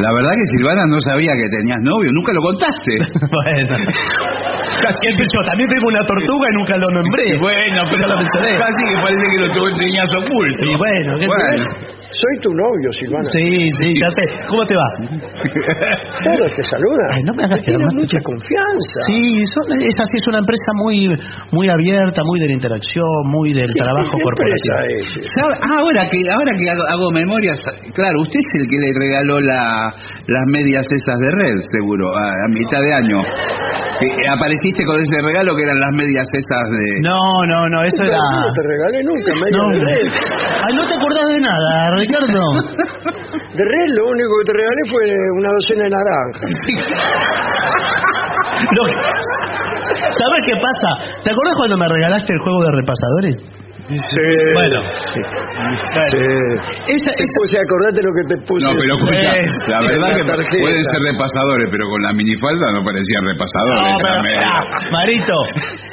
La 0.00 0.10
verdad 0.12 0.32
que 0.34 0.46
Silvana 0.56 0.82
no 0.86 0.98
sabía 1.00 1.32
que 1.32 1.48
tenías 1.58 1.80
novio. 1.82 2.10
Nunca 2.12 2.32
lo 2.32 2.42
contaste. 2.42 2.94
Bueno. 3.34 3.76
Casi 4.74 5.06
yo 5.06 5.40
también 5.46 5.68
tengo 5.70 5.86
una 5.88 6.04
tortuga 6.04 6.46
y 6.50 6.54
nunca 6.56 6.76
lo 6.76 6.90
nombré. 6.90 7.38
Bueno, 7.38 7.82
pero 7.90 8.08
lo 8.08 8.16
mencioné. 8.16 8.58
casi 8.58 8.84
que 8.90 8.96
parece 9.00 9.26
que 9.30 9.38
lo 9.38 9.48
tuvo 9.54 9.78
tenías 9.78 10.10
oculto. 10.12 10.64
Y 10.64 10.76
bueno, 10.76 11.18
¿qué 11.18 11.26
Bueno. 11.26 11.93
Soy 12.10 12.34
tu 12.42 12.50
novio, 12.54 12.88
Silvana. 13.00 13.28
Sí, 13.32 13.68
sí, 13.80 13.88
ya 14.00 14.08
sé. 14.10 14.46
¿Cómo 14.48 14.62
te 14.66 14.74
va? 14.76 14.88
Todos 16.24 16.50
te 16.54 16.62
saludan. 16.64 17.08
Ay, 17.12 17.22
no 17.24 17.32
me 17.34 17.44
hagas 17.44 17.60
quedar 17.64 17.80
mucha 17.92 18.18
confianza. 18.22 18.98
Sí, 19.06 19.44
son, 19.54 19.64
es 19.80 19.94
así, 19.98 20.18
es 20.18 20.26
una 20.28 20.38
empresa 20.38 20.70
muy 20.84 21.08
muy 21.52 21.68
abierta, 21.68 22.22
muy 22.24 22.40
de 22.40 22.46
la 22.48 22.52
interacción, 22.54 23.08
muy 23.26 23.52
del 23.52 23.66
¿Qué- 23.72 23.80
trabajo 23.82 24.16
qué 24.16 24.22
corporativo. 24.22 24.74
Ah, 25.42 25.78
Ahora 25.80 26.08
que 26.08 26.18
ahora 26.30 26.52
que 26.56 26.70
hago, 26.70 26.82
hago 26.88 27.10
memorias, 27.12 27.58
claro, 27.94 28.16
usted 28.22 28.38
es 28.38 28.50
el 28.62 28.68
que 28.68 28.76
le 28.78 28.90
regaló 28.98 29.40
la, 29.40 29.94
las 30.28 30.44
medias 30.46 30.86
esas 30.90 31.18
de 31.18 31.30
red, 31.30 31.56
seguro, 31.72 32.14
a, 32.16 32.26
a 32.46 32.48
mitad 32.48 32.80
de 32.80 32.92
año. 32.94 33.18
Que 33.94 34.10
apareciste 34.28 34.82
con 34.84 34.98
ese 34.98 35.22
regalo 35.22 35.54
que 35.54 35.62
eran 35.62 35.78
las 35.78 35.94
medias 35.94 36.26
esas 36.34 36.66
de... 36.66 37.00
No, 37.06 37.14
no, 37.46 37.62
no, 37.70 37.78
eso 37.86 38.02
era... 38.02 38.18
no 38.18 38.50
te 38.50 38.62
regalé 38.66 39.04
nunca 39.06 39.30
media 39.38 39.54
No, 39.54 39.70
de 39.70 39.78
red. 39.86 40.06
Ay, 40.66 40.72
no 40.74 40.82
te 40.84 40.94
acordás 40.98 41.28
de 41.30 41.38
nada, 41.38 41.93
Ricardo. 41.96 42.42
De 43.54 43.64
red 43.64 43.88
lo 43.96 44.04
único 44.08 44.32
que 44.40 44.44
te 44.46 44.52
regalé 44.52 44.82
fue 44.90 45.04
una 45.38 45.48
docena 45.50 45.84
de 45.84 45.90
naranjas. 45.90 46.50
Lo 48.76 48.84
que- 48.86 48.94
¿Sabes 50.14 50.40
qué 50.46 50.54
pasa? 50.62 51.22
¿Te 51.22 51.30
acordás 51.30 51.54
cuando 51.56 51.76
me 51.76 51.88
regalaste 51.88 52.32
el 52.32 52.38
juego 52.40 52.62
de 52.64 52.70
repasadores? 52.80 53.63
Sí. 53.84 54.28
Bueno, 54.56 54.80
Sí. 55.12 55.20
esa, 55.20 57.10
Te 57.12 57.24
esa- 57.24 57.36
puse, 57.36 57.56
acordate 57.60 58.00
lo 58.00 58.12
que 58.16 58.24
te 58.32 58.36
puse. 58.48 58.64
No, 58.64 58.72
pero 58.80 58.96
escucha, 58.96 59.36
Eh, 59.36 59.44
la 59.68 59.80
verdad 59.84 60.08
la 60.08 60.14
que 60.16 60.24
tarjeta. 60.24 60.56
pueden 60.64 60.84
ser 60.88 61.00
repasadores, 61.12 61.68
pero 61.70 61.84
con 61.92 62.00
la 62.02 62.12
minifalda 62.16 62.66
no 62.72 62.80
parecían 62.80 63.22
repasadores. 63.28 63.84
No, 63.84 63.98
pero, 64.00 64.90
Marito, 64.90 65.36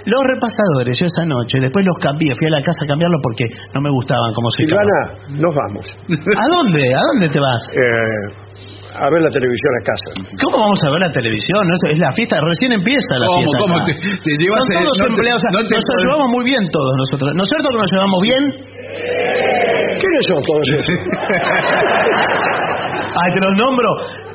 los 0.08 0.21
repasadores, 0.23 0.95
yo 0.99 1.06
esa 1.06 1.25
noche, 1.25 1.60
después 1.60 1.84
los 1.86 1.97
cambié, 1.99 2.32
fui 2.39 2.47
a 2.47 2.51
la 2.58 2.63
casa 2.63 2.80
a 2.84 2.88
cambiarlos 2.88 3.19
porque 3.21 3.45
no 3.75 3.82
me 3.82 3.91
gustaban 3.91 4.32
como 4.34 4.47
se 4.56 4.63
Silvana, 4.65 4.97
nos 5.36 5.51
vamos. 5.56 5.86
¿A 6.15 6.45
dónde? 6.47 6.82
¿A 6.95 7.01
dónde 7.12 7.27
te 7.27 7.39
vas? 7.43 7.62
Eh, 7.75 8.23
a 9.02 9.10
ver 9.10 9.22
la 9.26 9.32
televisión 9.34 9.72
a 9.74 9.82
casa. 9.82 10.10
¿Cómo 10.38 10.56
vamos 10.62 10.80
a 10.86 10.90
ver 10.94 11.02
la 11.02 11.12
televisión? 11.12 11.58
No, 11.66 11.74
es 11.90 11.98
la 11.98 12.12
fiesta, 12.14 12.38
recién 12.38 12.72
empieza 12.78 13.18
la 13.18 13.26
¿Cómo, 13.26 13.42
fiesta. 13.42 13.58
cómo 13.66 13.76
acá. 13.82 13.86
te, 13.90 13.94
te 13.98 14.32
llevas 14.38 14.62
el- 14.62 14.78
todos 14.78 14.94
no 14.94 15.06
te- 15.06 15.10
empleados, 15.18 15.42
o 15.42 15.44
sea, 15.46 15.52
no 15.58 15.62
te 15.66 15.74
nos 15.76 16.02
llevamos 16.06 16.30
muy 16.38 16.44
bien 16.46 16.62
todos 16.70 16.94
nosotros. 17.02 17.28
¿No 17.34 17.42
es 17.44 17.50
cierto 17.50 17.68
que 17.74 17.80
nos 17.82 17.92
llevamos 17.92 18.20
bien? 18.22 18.44
¿Quiénes 20.02 20.24
son 20.30 20.40
todos 20.46 20.66
esos? 20.70 20.86
Ay, 23.12 23.30
te 23.34 23.40
los 23.42 23.54
nombro. 23.58 23.90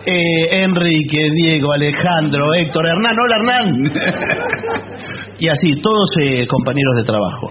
Eh, 0.06 0.62
Enrique, 0.62 1.22
Diego, 1.34 1.72
Alejandro, 1.72 2.54
Héctor, 2.54 2.86
Hernán. 2.86 3.14
Hola, 3.18 3.36
Hernán. 3.38 3.66
y 5.38 5.48
así, 5.48 5.80
todos 5.82 6.08
eh, 6.22 6.46
compañeros 6.46 6.94
de 6.96 7.04
trabajo. 7.04 7.46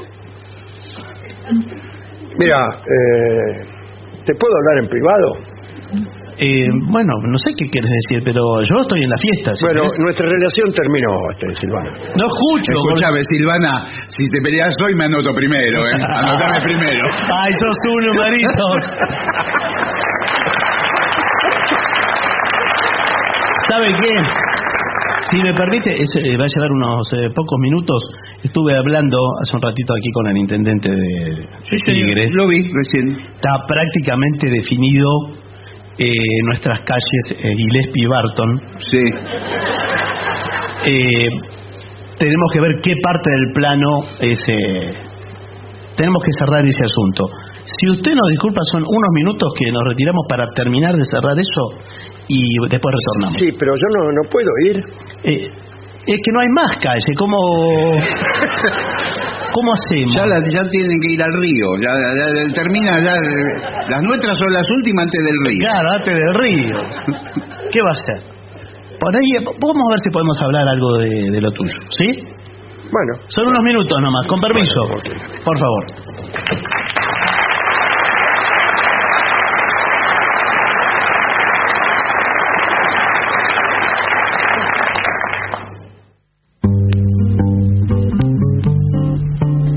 Mira, 2.38 2.68
eh, 2.68 3.64
¿te 4.26 4.34
puedo 4.36 4.54
hablar 4.56 4.84
en 4.84 4.90
privado? 4.90 5.55
Eh, 6.38 6.68
bueno, 6.92 7.14
no 7.32 7.38
sé 7.40 7.56
qué 7.56 7.66
quieres 7.72 7.90
decir, 8.04 8.20
pero 8.26 8.44
yo 8.68 8.76
estoy 8.84 9.04
en 9.04 9.10
la 9.10 9.16
fiesta. 9.18 9.56
¿sí 9.56 9.64
Bueno, 9.64 9.88
querés? 9.88 10.00
nuestra 10.04 10.28
relación 10.28 10.68
terminó, 10.76 11.12
este, 11.32 11.48
Silvana. 11.64 11.92
no 12.12 12.26
escucho. 12.28 12.72
Escúchame, 12.76 13.20
Silvana, 13.32 13.88
si 14.12 14.24
te 14.28 14.42
peleas 14.44 14.76
hoy 14.84 14.94
me 14.96 15.06
anoto 15.06 15.32
primero, 15.34 15.80
¿eh? 15.88 15.96
Anotame 16.04 16.60
primero. 16.62 17.08
Ay, 17.32 17.52
sos 17.56 17.78
uno, 17.88 18.10
Marito. 18.20 18.66
¿Sabe 23.70 23.88
qué? 23.88 24.14
Si 25.32 25.38
me 25.42 25.54
permite, 25.54 25.90
es, 25.90 26.10
eh, 26.22 26.38
va 26.38 26.46
a 26.46 26.52
llevar 26.54 26.72
unos 26.72 27.08
eh, 27.14 27.30
pocos 27.34 27.58
minutos. 27.60 28.02
Estuve 28.44 28.78
hablando 28.78 29.18
hace 29.42 29.56
un 29.56 29.62
ratito 29.62 29.94
aquí 29.98 30.10
con 30.14 30.28
el 30.28 30.38
intendente 30.38 30.90
de 30.90 31.48
Tigre. 31.84 32.30
Lo 32.32 32.48
vi 32.48 32.62
recién. 32.62 33.26
Está 33.26 33.50
prácticamente 33.68 34.48
definido 34.50 35.10
eh, 35.98 36.08
nuestras 36.48 36.80
calles 36.82 37.24
eh, 37.32 37.50
Gillespie 37.56 38.04
y 38.04 38.08
Barton. 38.08 38.62
Sí. 38.92 39.02
Eh, 40.88 41.30
tenemos 42.18 42.50
que 42.54 42.62
ver 42.62 42.72
qué 42.84 42.94
parte 43.02 43.30
del 43.32 43.54
plano 43.54 43.90
es. 44.20 44.40
eh, 44.50 44.94
tenemos 45.96 46.22
que 46.24 46.32
cerrar 46.38 46.66
ese 46.66 46.84
asunto. 46.84 47.24
Si 47.66 47.90
usted 47.90 48.12
nos 48.12 48.30
disculpa, 48.30 48.62
son 48.72 48.84
unos 48.84 49.12
minutos 49.14 49.52
que 49.58 49.72
nos 49.72 49.82
retiramos 49.88 50.26
para 50.30 50.46
terminar 50.54 50.94
de 50.94 51.04
cerrar 51.06 51.34
eso 51.40 51.80
y 52.28 52.40
después 52.70 52.94
retornamos. 52.94 53.40
Sí, 53.40 53.50
pero 53.58 53.72
yo 53.74 53.88
no, 53.98 54.12
no 54.12 54.30
puedo 54.30 54.50
ir. 54.68 54.78
Eh, 55.24 55.48
es 56.08 56.20
que 56.22 56.32
no 56.32 56.40
hay 56.42 56.50
más 56.54 56.78
calle. 56.78 57.16
¿Cómo, 57.18 57.38
cómo 59.56 59.72
hacemos? 59.72 60.12
Ya, 60.14 60.26
la- 60.28 60.44
ya 60.44 60.64
tienen 60.70 61.00
que 61.00 61.10
ir 61.16 61.22
al 61.24 61.34
río. 61.40 61.68
Ya, 61.80 61.92
ya- 61.96 62.30
ya 62.36 62.54
termina, 62.54 62.92
ya, 63.00 63.16
las 63.88 64.02
nuestras 64.04 64.36
son 64.38 64.52
las 64.52 64.68
últimas 64.78 65.04
antes 65.08 65.22
del 65.24 65.38
río. 65.48 65.64
Claro, 65.64 65.88
antes 65.96 66.14
del 66.14 66.34
río. 66.44 66.78
¿Qué 67.72 67.80
va 67.82 67.90
a 67.90 67.98
hacer? 67.98 68.20
Por 69.00 69.12
ahí, 69.16 69.30
vamos 69.60 69.84
a 69.88 69.92
ver 69.96 70.00
si 70.04 70.10
podemos 70.12 70.38
hablar 70.44 70.68
algo 70.68 70.90
de, 71.00 71.32
de 71.32 71.40
lo 71.42 71.52
tuyo, 71.52 71.78
¿sí? 71.98 72.08
Bueno, 72.92 73.12
Son 73.28 73.48
unos 73.48 73.62
minutos 73.64 73.98
nomás, 74.02 74.26
con 74.28 74.40
permiso. 74.40 74.82
Por 75.44 75.58
favor. 75.60 75.84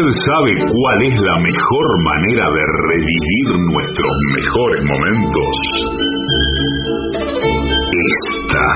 ¿Usted 0.00 0.16
sabe 0.32 0.52
cuál 0.56 1.02
es 1.02 1.20
la 1.20 1.36
mejor 1.40 1.86
manera 2.04 2.46
de 2.56 2.62
revivir 2.88 3.48
nuestros 3.68 4.14
mejores 4.34 4.80
momentos? 4.84 5.52
Esta. 8.08 8.66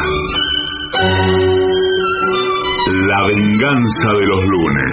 La 3.08 3.20
venganza 3.28 4.08
de 4.20 4.26
los 4.26 4.42
lunes. 4.52 4.92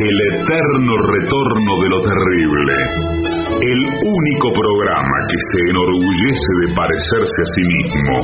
El 0.00 0.16
eterno 0.32 0.96
retorno 0.96 1.72
de 1.82 1.88
lo 1.90 2.00
terrible. 2.08 2.74
El 3.60 3.80
único 4.00 4.48
programa 4.56 5.16
que 5.28 5.38
se 5.52 5.60
enorgullece 5.68 6.50
de 6.62 6.74
parecerse 6.74 7.38
a 7.38 7.50
sí 7.54 7.62
mismo. 7.76 8.14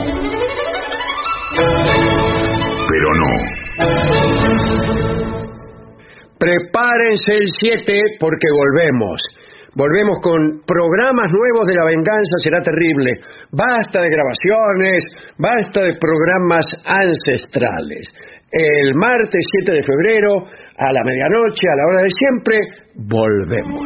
Pero 2.88 3.08
no. 3.20 4.15
Prepárense 6.38 7.32
el 7.32 7.48
7 7.48 8.18
porque 8.20 8.48
volvemos. 8.52 9.20
Volvemos 9.76 10.16
con 10.22 10.40
programas 10.64 11.30
nuevos 11.32 11.66
de 11.66 11.74
la 11.74 11.84
venganza, 11.84 12.40
será 12.42 12.62
terrible. 12.62 13.12
Basta 13.52 14.00
de 14.00 14.08
grabaciones, 14.08 15.04
basta 15.36 15.82
de 15.82 15.98
programas 16.00 16.64
ancestrales. 16.86 18.08
El 18.50 18.94
martes 18.94 19.44
7 19.64 19.72
de 19.72 19.82
febrero, 19.82 20.44
a 20.78 20.92
la 20.92 21.04
medianoche, 21.04 21.68
a 21.68 21.76
la 21.76 21.86
hora 21.88 22.00
de 22.02 22.10
siempre, 22.10 22.58
volvemos. 22.94 23.84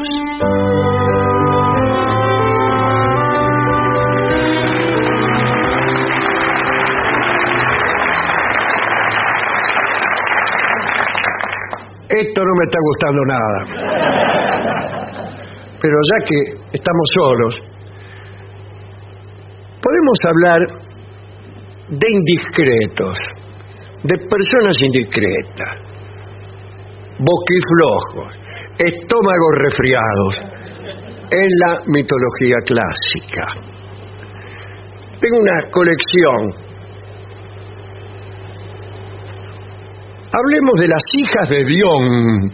Esto 12.10 12.42
no 12.42 12.54
me 12.58 12.64
está 12.64 12.78
gustando 12.82 13.22
nada. 13.24 13.60
Pero 15.80 15.96
ya 16.10 16.18
que 16.28 16.38
estamos 16.76 17.08
solos, 17.14 17.54
podemos 19.80 20.18
hablar 20.26 20.60
de 21.88 22.10
indiscretos, 22.10 23.16
de 24.02 24.18
personas 24.28 24.76
indiscretas, 24.82 25.78
boquiflojos, 27.18 28.34
estómagos 28.76 29.52
resfriados, 29.62 30.60
en 31.30 31.48
la 31.64 31.80
mitología 31.86 32.56
clásica. 32.66 33.46
Tengo 35.20 35.38
una 35.38 35.70
colección. 35.70 36.69
Hablemos 40.32 40.74
de 40.78 40.86
las 40.86 41.02
hijas 41.12 41.48
de 41.48 41.64
Dion. 41.64 42.50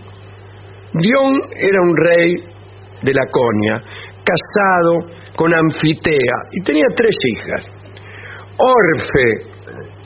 Dion 0.95 1.35
era 1.57 1.83
un 1.83 1.97
rey 1.97 2.35
de 3.03 3.13
Laconia, 3.13 3.83
casado 4.25 5.13
con 5.37 5.55
Anfitea, 5.55 6.37
y 6.53 6.65
tenía 6.65 6.87
tres 6.97 7.15
hijas. 7.35 7.67
Orfe 8.57 9.57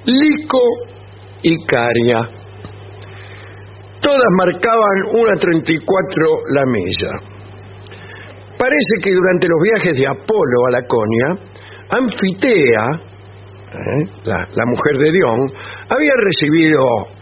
Lico 0.04 0.58
y 1.42 1.64
Caria. 1.66 2.18
Todas 4.00 4.30
marcaban 4.36 5.20
una 5.20 5.34
34 5.38 6.26
la 6.48 6.64
milla. 6.66 7.10
Parece 8.58 8.94
que 9.04 9.12
durante 9.12 9.46
los 9.46 9.58
viajes 9.62 9.96
de 9.96 10.06
Apolo 10.08 10.66
a 10.66 10.70
Laconia, 10.72 11.28
Anfitea, 11.90 12.84
¿eh? 13.72 14.10
la, 14.24 14.48
la 14.54 14.66
mujer 14.66 14.98
de 14.98 15.12
Dion, 15.12 15.52
había 15.88 16.12
recibido 16.16 17.19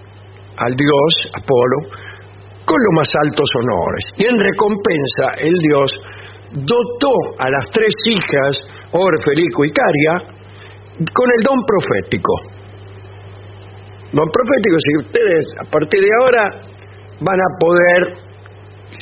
al 0.58 0.74
dios 0.74 1.10
Apolo 1.34 2.08
con 2.64 2.76
los 2.76 2.94
más 2.94 3.08
altos 3.24 3.48
honores. 3.60 4.04
Y 4.16 4.24
en 4.26 4.38
recompensa, 4.38 5.40
el 5.40 5.54
dios 5.54 5.90
dotó 6.52 7.14
a 7.38 7.48
las 7.50 7.66
tres 7.72 7.94
hijas, 8.04 8.56
Orfelico 8.92 9.64
y 9.64 9.72
Caria, 9.72 10.38
con 11.14 11.28
el 11.30 11.44
don 11.44 11.58
profético. 11.64 12.32
Don 14.12 14.28
profético, 14.30 14.76
si 14.78 15.06
ustedes 15.06 15.44
a 15.60 15.70
partir 15.70 16.00
de 16.00 16.10
ahora 16.20 16.44
van 17.20 17.40
a 17.40 17.58
poder 17.58 18.28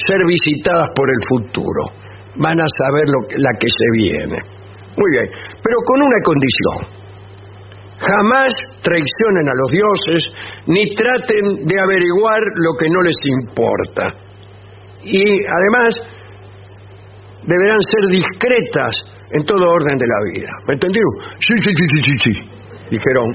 ser 0.07 0.19
visitadas 0.27 0.91
por 0.95 1.09
el 1.11 1.23
futuro, 1.29 1.83
van 2.37 2.61
a 2.61 2.67
saber 2.79 3.05
lo, 3.09 3.21
la 3.37 3.51
que 3.59 3.69
se 3.69 3.87
viene. 3.93 4.39
Muy 4.97 5.11
bien, 5.11 5.27
pero 5.63 5.77
con 5.87 6.03
una 6.03 6.21
condición. 6.25 6.96
Jamás 7.99 8.53
traicionen 8.83 9.49
a 9.49 9.55
los 9.55 9.71
dioses 9.71 10.23
ni 10.67 10.91
traten 10.91 11.67
de 11.67 11.81
averiguar 11.81 12.41
lo 12.57 12.77
que 12.79 12.89
no 12.91 13.01
les 13.03 13.17
importa. 13.25 14.07
Y 15.03 15.25
además 15.25 15.95
deberán 17.47 17.81
ser 17.81 18.11
discretas 18.11 18.97
en 19.31 19.45
todo 19.45 19.71
orden 19.71 19.97
de 19.97 20.07
la 20.07 20.31
vida. 20.31 20.49
¿Me 20.67 20.75
entendieron? 20.75 21.11
Sí, 21.39 21.55
sí, 21.63 21.71
sí, 21.75 21.85
sí, 21.95 22.03
sí, 22.03 22.17
sí. 22.25 22.51
Dijeron 22.91 23.35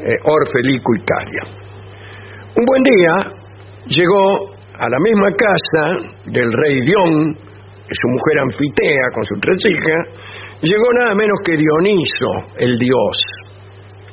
eh, 0.00 0.16
Orfelico 0.24 0.94
y 0.96 1.04
Caria. 1.04 1.60
Un 2.56 2.64
buen 2.64 2.82
día 2.82 3.32
llegó 3.86 4.50
a 4.74 4.88
la 4.88 4.98
misma 4.98 5.28
casa 5.30 6.10
del 6.26 6.50
rey 6.52 6.80
Dion, 6.80 7.36
su 7.36 8.08
mujer 8.08 8.38
Anfitea 8.42 9.06
con 9.14 9.24
sus 9.24 9.38
tres 9.40 9.58
hijas, 9.66 10.60
llegó 10.62 10.92
nada 10.98 11.14
menos 11.14 11.38
que 11.44 11.56
Dioniso, 11.56 12.56
el 12.58 12.78
dios, 12.78 13.16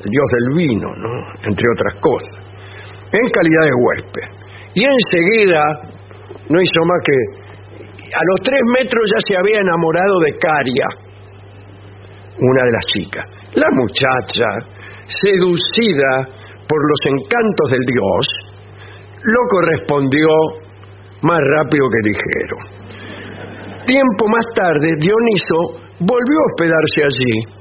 el 0.03 0.09
dios 0.09 0.27
del 0.31 0.57
vino, 0.57 0.89
¿no? 0.95 1.09
entre 1.43 1.65
otras 1.73 1.95
cosas, 2.01 2.35
en 3.11 3.29
calidad 3.29 3.63
de 3.63 3.73
huésped. 3.73 4.27
Y 4.73 4.83
enseguida 4.85 5.63
no 6.49 6.61
hizo 6.61 6.85
más 6.85 7.01
que 7.03 7.47
a 8.07 8.21
los 8.23 8.39
tres 8.41 8.61
metros 8.77 9.03
ya 9.11 9.19
se 9.27 9.37
había 9.37 9.59
enamorado 9.61 10.19
de 10.23 10.37
Caria, 10.37 10.87
una 12.39 12.63
de 12.63 12.71
las 12.71 12.85
chicas. 12.85 13.25
La 13.55 13.67
muchacha, 13.71 14.47
seducida 15.07 16.29
por 16.67 16.79
los 16.87 17.01
encantos 17.05 17.71
del 17.71 17.85
dios, 17.85 18.47
lo 19.23 19.41
correspondió 19.49 20.29
más 21.23 21.39
rápido 21.57 21.85
que 21.89 22.09
ligero. 22.09 22.57
Tiempo 23.85 24.27
más 24.27 24.45
tarde, 24.53 24.95
Dioniso 24.99 25.79
volvió 25.99 26.37
a 26.39 26.47
hospedarse 26.51 27.03
allí. 27.03 27.56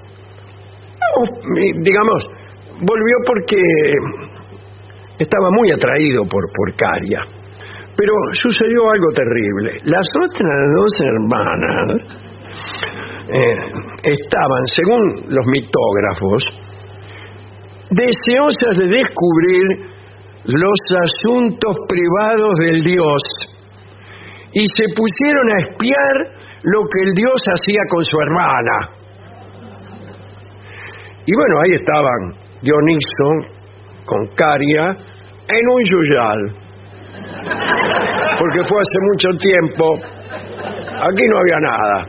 Digamos, 1.82 2.22
volvió 2.80 3.16
porque 3.26 3.57
estaba 5.18 5.48
muy 5.50 5.70
atraído 5.72 6.24
por, 6.24 6.44
por 6.52 6.74
Caria. 6.76 7.24
Pero 7.96 8.12
sucedió 8.32 8.90
algo 8.90 9.11
terrible. 9.14 9.70
Las 9.84 10.07
otras 10.14 10.66
dos 10.76 10.92
hermanas 11.00 12.02
eh, 13.28 13.57
estaban, 14.04 14.66
según 14.66 15.00
los 15.28 15.46
mitógrafos, 15.46 16.44
deseosas 17.90 18.76
de 18.76 18.86
descubrir 18.86 19.96
los 20.44 20.78
asuntos 21.02 21.76
privados 21.88 22.57
del 22.59 22.82
dios 22.82 23.22
y 24.52 24.64
se 24.68 24.84
pusieron 24.94 25.50
a 25.50 25.61
espiar 25.61 26.36
lo 26.62 26.82
que 26.88 27.09
el 27.09 27.14
dios 27.14 27.42
hacía 27.46 27.80
con 27.90 28.04
su 28.04 28.18
hermana. 28.20 28.95
Y 31.27 31.35
bueno, 31.35 31.61
ahí 31.61 31.74
estaban 31.74 32.47
Dioniso 32.62 33.57
con 34.07 34.27
Caria 34.35 34.93
en 35.49 35.68
un 35.68 35.83
yuyal 35.85 36.66
porque 38.39 38.61
fue 38.68 38.79
hace 38.79 38.99
mucho 39.12 39.29
tiempo, 39.39 39.95
aquí 39.97 41.24
no 41.29 41.39
había 41.39 41.59
nada. 41.61 42.07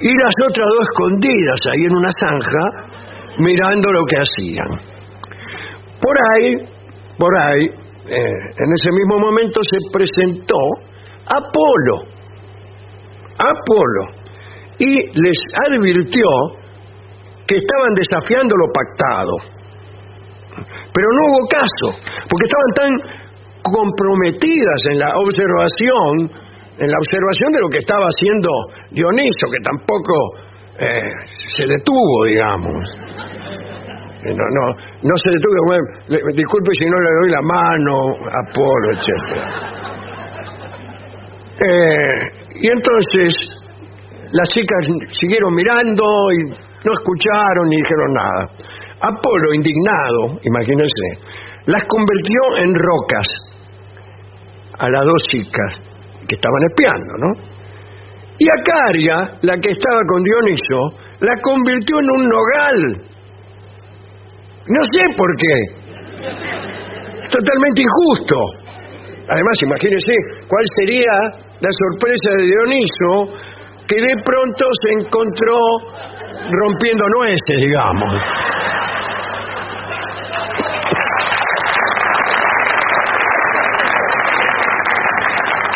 Y 0.00 0.14
las 0.14 0.34
otras 0.48 0.66
dos 0.66 0.88
escondidas 0.88 1.60
ahí 1.72 1.84
en 1.84 1.96
una 1.96 2.08
zanja, 2.20 2.64
mirando 3.38 3.92
lo 3.92 4.04
que 4.04 4.16
hacían. 4.16 4.68
Por 6.00 6.16
ahí, 6.30 6.54
por 7.18 7.36
ahí, 7.36 7.66
eh, 7.66 8.32
en 8.58 8.72
ese 8.72 8.90
mismo 8.92 9.18
momento 9.18 9.60
se 9.62 9.78
presentó 9.92 10.56
Apolo, 11.26 12.06
Apolo, 13.38 14.04
y 14.78 15.20
les 15.20 15.38
advirtió 15.66 16.28
que 17.48 17.56
estaban 17.56 17.94
desafiando 17.96 18.54
lo 18.54 18.68
pactado. 18.70 19.34
Pero 20.92 21.06
no 21.16 21.20
hubo 21.32 21.48
caso, 21.48 21.86
porque 22.28 22.44
estaban 22.44 22.72
tan 22.76 22.92
comprometidas 23.62 24.80
en 24.92 24.98
la 24.98 25.10
observación, 25.16 26.30
en 26.78 26.90
la 26.90 26.98
observación 26.98 27.52
de 27.52 27.60
lo 27.60 27.68
que 27.68 27.78
estaba 27.78 28.04
haciendo 28.04 28.50
Dioniso, 28.90 29.46
que 29.50 29.62
tampoco 29.64 30.14
eh, 30.78 31.10
se 31.56 31.64
detuvo, 31.66 32.24
digamos. 32.26 32.84
Eh, 34.24 34.34
No, 34.34 34.44
no, 34.44 34.74
no 35.02 35.14
se 35.16 35.30
detuvo, 35.30 35.54
disculpe 36.34 36.70
si 36.78 36.86
no 36.86 36.98
le 37.00 37.10
doy 37.22 37.30
la 37.30 37.42
mano, 37.42 37.94
Apolo, 38.44 38.92
etc. 38.92 39.08
Eh, 41.60 42.38
y 42.60 42.68
entonces 42.68 43.34
las 44.32 44.48
chicas 44.48 44.86
siguieron 45.10 45.54
mirando 45.54 46.04
y 46.32 46.67
no 46.84 46.92
escucharon 46.92 47.68
ni 47.68 47.76
dijeron 47.76 48.12
nada. 48.14 48.42
Apolo, 49.00 49.54
indignado, 49.54 50.40
imagínense, 50.42 51.38
las 51.66 51.82
convirtió 51.86 52.40
en 52.58 52.74
rocas 52.74 53.26
a 54.78 54.88
las 54.88 55.04
dos 55.04 55.22
chicas 55.30 55.80
que 56.26 56.34
estaban 56.34 56.62
espiando, 56.70 57.12
¿no? 57.18 57.58
Y 58.38 58.46
a 58.48 58.62
Caria, 58.62 59.16
la 59.42 59.56
que 59.58 59.70
estaba 59.70 60.00
con 60.06 60.22
Dioniso, 60.22 60.98
la 61.20 61.34
convirtió 61.42 61.98
en 61.98 62.10
un 62.10 62.28
nogal. 62.28 63.08
No 64.68 64.80
sé 64.92 65.02
por 65.16 65.34
qué. 65.36 65.56
Totalmente 67.30 67.82
injusto. 67.82 68.36
Además, 69.28 69.58
imagínense 69.62 70.12
cuál 70.48 70.64
sería 70.78 71.12
la 71.60 71.68
sorpresa 71.72 72.30
de 72.38 72.46
Dioniso 72.46 73.48
que 73.88 74.00
de 74.00 74.14
pronto 74.24 74.64
se 74.84 74.92
encontró 74.92 75.58
rompiendo 76.50 77.04
nueces, 77.16 77.56
digamos. 77.60 78.14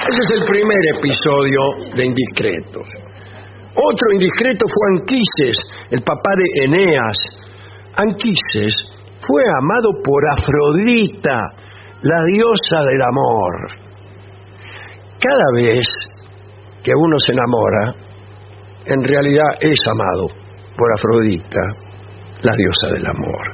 Ese 0.08 0.18
es 0.20 0.40
el 0.40 0.44
primer 0.44 0.78
episodio 0.96 1.60
de 1.94 2.04
Indiscretos. 2.04 2.86
Otro 3.74 4.12
indiscreto 4.12 4.66
fue 4.68 5.00
Anquises, 5.00 5.56
el 5.90 6.02
papá 6.02 6.30
de 6.36 6.64
Eneas. 6.64 7.16
Anquises 7.96 8.74
fue 9.26 9.42
amado 9.58 9.88
por 10.04 10.22
Afrodita, 10.38 11.40
la 12.02 12.18
diosa 12.30 12.84
del 12.90 13.00
amor. 13.00 13.70
Cada 15.18 15.52
vez 15.54 15.86
que 16.84 16.92
uno 16.94 17.18
se 17.18 17.32
enamora, 17.32 17.94
en 18.84 19.02
realidad 19.04 19.56
es 19.60 19.78
amado 19.90 20.41
por 20.76 20.92
Afrodita, 20.92 21.60
la 22.42 22.54
diosa 22.56 22.94
del 22.94 23.06
amor. 23.06 23.44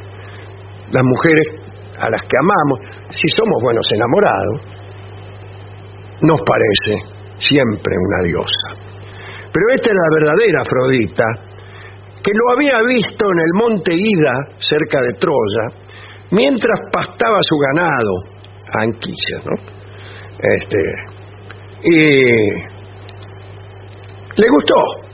Las 0.92 1.02
mujeres 1.04 1.68
a 1.98 2.10
las 2.10 2.22
que 2.22 2.36
amamos, 2.40 2.78
si 3.10 3.28
somos 3.36 3.58
buenos 3.62 3.86
enamorados, 3.92 4.78
nos 6.22 6.40
parece 6.40 7.18
siempre 7.38 7.94
una 7.96 8.26
diosa. 8.26 8.88
Pero 9.52 9.66
esta 9.74 9.90
es 9.90 9.96
la 9.96 10.08
verdadera 10.14 10.62
Afrodita, 10.62 11.24
que 12.22 12.32
lo 12.34 12.54
había 12.54 12.78
visto 12.86 13.24
en 13.30 13.38
el 13.38 13.52
monte 13.54 13.94
Ida, 13.94 14.32
cerca 14.58 15.00
de 15.00 15.14
Troya, 15.14 15.88
mientras 16.30 16.78
pastaba 16.92 17.38
su 17.42 17.56
ganado, 17.56 18.38
Anquises, 18.80 19.44
¿no? 19.44 19.54
Este, 20.40 20.78
y 21.84 22.78
le 24.36 24.48
gustó. 24.50 25.07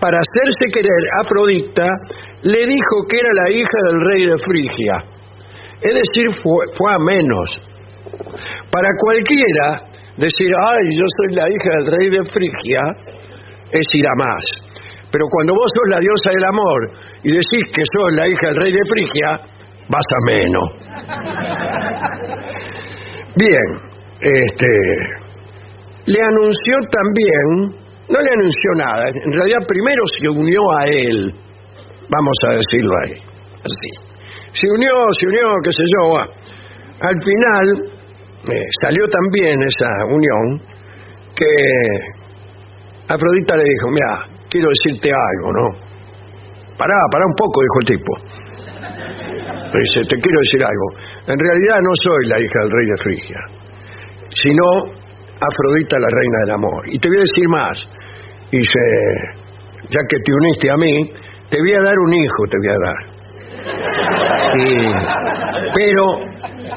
Para 0.00 0.18
hacerse 0.18 0.72
querer, 0.72 1.02
Afrodita 1.20 1.86
le 2.42 2.66
dijo 2.66 2.96
que 3.08 3.18
era 3.18 3.30
la 3.34 3.50
hija 3.50 3.78
del 3.86 4.00
rey 4.00 4.26
de 4.26 4.38
Frigia. 4.38 4.96
Es 5.80 5.94
decir, 5.94 6.42
fue, 6.42 6.66
fue 6.76 6.92
a 6.92 6.98
menos. 6.98 7.48
Para 8.70 8.88
cualquiera, 9.00 9.88
decir, 10.16 10.50
ay, 10.70 10.86
yo 10.98 11.06
soy 11.18 11.34
la 11.34 11.48
hija 11.48 11.70
del 11.78 11.86
rey 11.98 12.08
de 12.10 12.30
Frigia, 12.30 12.80
es 13.72 13.86
ir 13.94 14.06
a 14.06 14.14
más. 14.16 14.42
Pero 15.10 15.24
cuando 15.30 15.54
vos 15.54 15.70
sos 15.74 15.88
la 15.88 16.00
diosa 16.00 16.30
del 16.30 16.44
amor 16.44 16.90
y 17.22 17.30
decís 17.32 17.72
que 17.74 17.82
sos 17.92 18.12
la 18.12 18.28
hija 18.28 18.48
del 18.48 18.56
rey 18.56 18.72
de 18.72 18.84
Frigia, 18.88 19.40
vas 19.88 20.06
a 20.10 20.20
menos. 20.26 20.68
Bien, 23.36 23.68
este, 24.20 24.68
le 26.06 26.20
anunció 26.22 26.76
también, 26.90 27.87
no 28.08 28.20
le 28.20 28.30
anunció 28.32 28.70
nada, 28.76 29.04
en 29.08 29.32
realidad 29.32 29.58
primero 29.66 30.02
se 30.18 30.28
unió 30.28 30.60
a 30.78 30.86
él, 30.86 31.34
vamos 32.08 32.36
a 32.48 32.54
decirlo 32.54 32.92
ahí, 33.04 33.12
así. 33.64 33.90
Se 34.52 34.66
unió, 34.74 34.94
se 35.12 35.26
unió, 35.26 35.46
qué 35.62 35.70
sé 35.72 35.84
yo, 35.96 36.16
al 37.00 37.20
final 37.20 37.98
eh, 38.48 38.66
salió 38.82 39.04
también 39.06 39.60
esa 39.62 39.90
unión 40.06 40.60
que 41.36 41.52
Afrodita 43.08 43.56
le 43.56 43.64
dijo, 43.64 43.88
mira, 43.92 44.26
quiero 44.50 44.68
decirte 44.68 45.10
algo, 45.12 45.52
¿no? 45.52 45.88
Pará, 46.76 46.94
pará 47.10 47.24
un 47.26 47.34
poco, 47.36 47.60
dijo 47.62 47.78
el 47.80 47.86
tipo. 47.86 48.12
Le 49.72 49.80
dice, 49.80 50.00
te 50.08 50.16
quiero 50.20 50.38
decir 50.40 50.64
algo. 50.64 50.86
En 51.26 51.38
realidad 51.38 51.80
no 51.82 51.92
soy 52.02 52.28
la 52.28 52.40
hija 52.40 52.58
del 52.60 52.70
rey 52.70 52.86
de 52.86 53.02
Frigia, 53.02 53.40
sino 54.32 54.64
Afrodita, 55.40 55.98
la 55.98 56.08
reina 56.10 56.38
del 56.44 56.50
amor. 56.54 56.82
Y 56.88 56.98
te 56.98 57.08
voy 57.08 57.18
a 57.18 57.20
decir 57.20 57.48
más. 57.48 57.76
Dice, 58.50 58.80
ya 59.90 60.00
que 60.08 60.16
te 60.24 60.32
uniste 60.32 60.70
a 60.70 60.76
mí, 60.76 61.12
te 61.50 61.58
voy 61.58 61.72
a 61.72 61.82
dar 61.82 61.98
un 61.98 62.14
hijo, 62.14 62.44
te 62.48 62.58
voy 62.58 62.68
a 62.68 62.78
dar. 62.86 63.18
Sí. 64.54 64.76
Pero, 65.74 66.04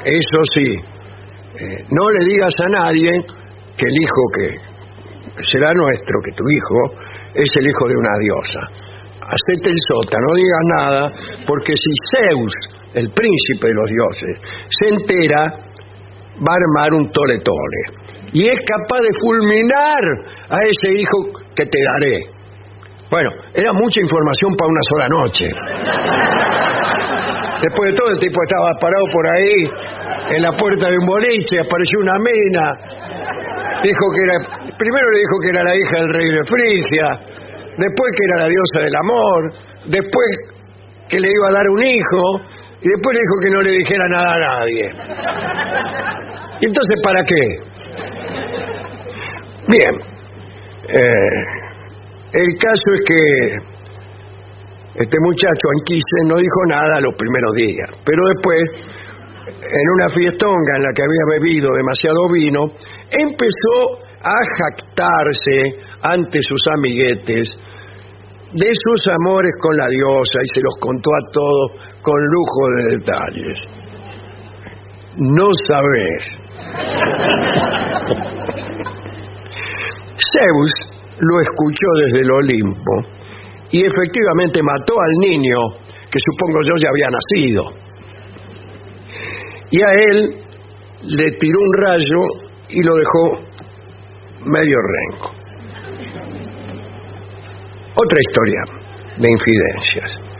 eso 0.03 0.41
sí, 0.53 0.75
eh, 1.59 1.85
no 1.89 2.09
le 2.11 2.25
digas 2.25 2.53
a 2.65 2.69
nadie 2.69 3.11
que 3.77 3.85
el 3.85 3.95
hijo 4.01 4.21
que 4.35 4.71
será 5.51 5.73
nuestro, 5.73 6.19
que 6.25 6.31
tu 6.31 6.43
hijo 6.49 7.09
es 7.35 7.49
el 7.55 7.67
hijo 7.67 7.87
de 7.87 7.95
una 7.95 8.17
diosa. 8.19 8.59
Hacete 9.21 9.69
el 9.69 9.77
sota, 9.87 10.17
no 10.19 10.35
digas 10.35 10.63
nada, 10.77 11.05
porque 11.47 11.73
si 11.73 11.91
Zeus, 12.11 12.53
el 12.95 13.09
príncipe 13.11 13.67
de 13.67 13.73
los 13.73 13.89
dioses, 13.89 14.67
se 14.67 14.89
entera, 14.89 15.43
va 16.35 16.51
a 16.51 16.59
armar 16.59 16.93
un 16.93 17.09
tole 17.11 17.39
tole. 17.39 18.00
Y 18.33 18.47
es 18.47 18.59
capaz 18.65 19.01
de 19.01 19.09
fulminar 19.19 20.03
a 20.49 20.57
ese 20.63 20.99
hijo 20.99 21.17
que 21.55 21.65
te 21.65 21.79
daré. 21.83 22.19
Bueno, 23.09 23.29
era 23.53 23.73
mucha 23.73 23.99
información 23.99 24.55
para 24.55 24.69
una 24.69 24.81
sola 24.89 25.07
noche. 25.09 25.45
Después 27.61 27.91
de 27.91 27.97
todo, 27.97 28.09
el 28.09 28.19
tipo 28.19 28.39
estaba 28.41 28.71
parado 28.79 29.05
por 29.11 29.27
ahí, 29.29 29.69
en 30.35 30.41
la 30.41 30.51
puerta 30.53 30.89
de 30.89 30.97
un 30.97 31.05
boliche, 31.05 31.59
apareció 31.59 31.99
una 31.99 32.17
mina, 32.19 32.73
dijo 33.83 34.05
que 34.15 34.21
era 34.23 34.61
primero 34.81 35.11
le 35.11 35.19
dijo 35.19 35.35
que 35.43 35.49
era 35.49 35.63
la 35.63 35.75
hija 35.75 35.95
del 35.99 36.09
rey 36.09 36.29
de 36.31 36.43
Frigia, 36.49 37.07
después 37.77 38.09
que 38.17 38.23
era 38.25 38.35
la 38.41 38.47
diosa 38.47 38.79
del 38.85 38.95
amor, 38.95 39.53
después 39.85 40.29
que 41.09 41.19
le 41.19 41.29
iba 41.29 41.47
a 41.49 41.51
dar 41.51 41.67
un 41.69 41.83
hijo, 41.83 42.21
y 42.81 42.87
después 42.89 43.13
le 43.13 43.21
dijo 43.21 43.35
que 43.43 43.49
no 43.51 43.61
le 43.61 43.71
dijera 43.77 44.07
nada 44.09 44.33
a 44.33 44.39
nadie. 44.39 44.89
¿Y 46.61 46.65
entonces 46.65 47.01
para 47.03 47.23
qué? 47.23 47.43
Bien, 49.71 49.95
eh, 50.83 51.39
el 52.33 52.57
caso 52.59 52.91
es 52.93 53.01
que 53.07 53.21
este 54.95 55.17
muchacho 55.21 55.69
Anquise 55.79 56.27
no 56.27 56.35
dijo 56.35 56.65
nada 56.67 56.99
los 56.99 57.15
primeros 57.15 57.53
días, 57.55 57.89
pero 58.03 58.21
después, 58.35 58.63
en 59.47 59.89
una 59.95 60.09
fiestonga 60.09 60.75
en 60.75 60.83
la 60.83 60.91
que 60.93 61.03
había 61.03 61.39
bebido 61.39 61.71
demasiado 61.73 62.29
vino, 62.33 62.67
empezó 63.11 64.03
a 64.21 64.35
jactarse 64.59 65.79
ante 66.01 66.39
sus 66.41 66.61
amiguetes 66.75 67.49
de 68.51 68.71
sus 68.73 69.07
amores 69.23 69.53
con 69.57 69.77
la 69.77 69.87
diosa 69.87 70.39
y 70.43 70.47
se 70.53 70.61
los 70.61 70.75
contó 70.81 71.09
a 71.11 71.31
todos 71.31 71.71
con 72.01 72.19
lujo 72.19 72.67
de 72.75 72.83
detalles. 72.97 73.57
No 75.15 75.47
sabes. 75.65 76.25
Zeus 80.31 80.71
lo 81.19 81.41
escuchó 81.41 81.87
desde 82.05 82.21
el 82.21 82.31
Olimpo 82.31 82.93
y 83.71 83.85
efectivamente 83.85 84.61
mató 84.61 84.93
al 84.99 85.29
niño 85.29 85.57
que 86.11 86.19
supongo 86.19 86.59
yo 86.61 86.73
ya 86.81 86.89
había 86.89 87.07
nacido. 87.09 87.63
Y 89.71 89.81
a 89.81 89.91
él 90.09 90.35
le 91.03 91.31
tiró 91.37 91.57
un 91.57 91.73
rayo 91.81 92.19
y 92.69 92.83
lo 92.83 92.95
dejó 92.95 93.51
medio 94.45 94.77
renco. 94.77 95.31
Otra 97.95 98.19
historia 98.19 98.61
de 99.17 99.29
infidencias. 99.29 100.31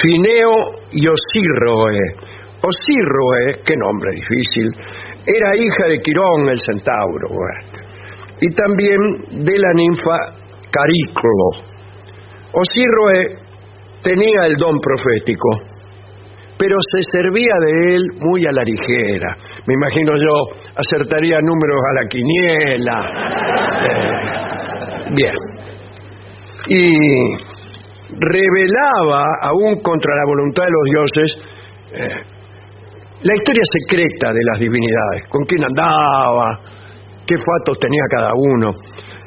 Fineo 0.00 0.54
y 0.92 1.06
Osirroe. 1.08 2.26
Osirroe, 2.62 3.62
qué 3.64 3.74
nombre 3.76 4.10
difícil, 4.12 4.70
era 5.26 5.56
hija 5.56 5.88
de 5.88 6.00
Quirón 6.00 6.48
el 6.48 6.60
centauro, 6.60 7.28
y 8.40 8.52
también 8.54 9.44
de 9.44 9.58
la 9.58 9.72
ninfa 9.74 10.16
Cariclo. 10.70 11.66
Osirroe 12.52 13.36
tenía 14.02 14.46
el 14.46 14.56
don 14.56 14.78
profético, 14.80 15.48
pero 16.58 16.76
se 16.92 17.02
servía 17.10 17.54
de 17.60 17.94
él 17.94 18.02
muy 18.20 18.46
a 18.46 18.52
la 18.52 18.62
ligera. 18.62 19.34
Me 19.66 19.74
imagino 19.74 20.12
yo, 20.16 20.60
acertaría 20.74 21.38
números 21.40 21.80
a 21.90 21.94
la 21.94 22.08
quiniela. 22.08 22.98
Eh, 23.88 25.14
bien. 25.14 25.34
Y 26.68 26.92
revelaba, 28.18 29.24
aún 29.42 29.80
contra 29.82 30.14
la 30.14 30.24
voluntad 30.26 30.64
de 30.64 30.70
los 30.70 30.84
dioses, 30.90 31.30
eh, 31.92 32.36
la 33.22 33.34
historia 33.34 33.62
secreta 33.80 34.32
de 34.32 34.44
las 34.44 34.60
divinidades, 34.60 35.26
con 35.28 35.44
quién 35.44 35.64
andaba, 35.64 36.58
qué 37.26 37.34
fatos 37.34 37.78
tenía 37.78 38.02
cada 38.10 38.32
uno. 38.34 38.72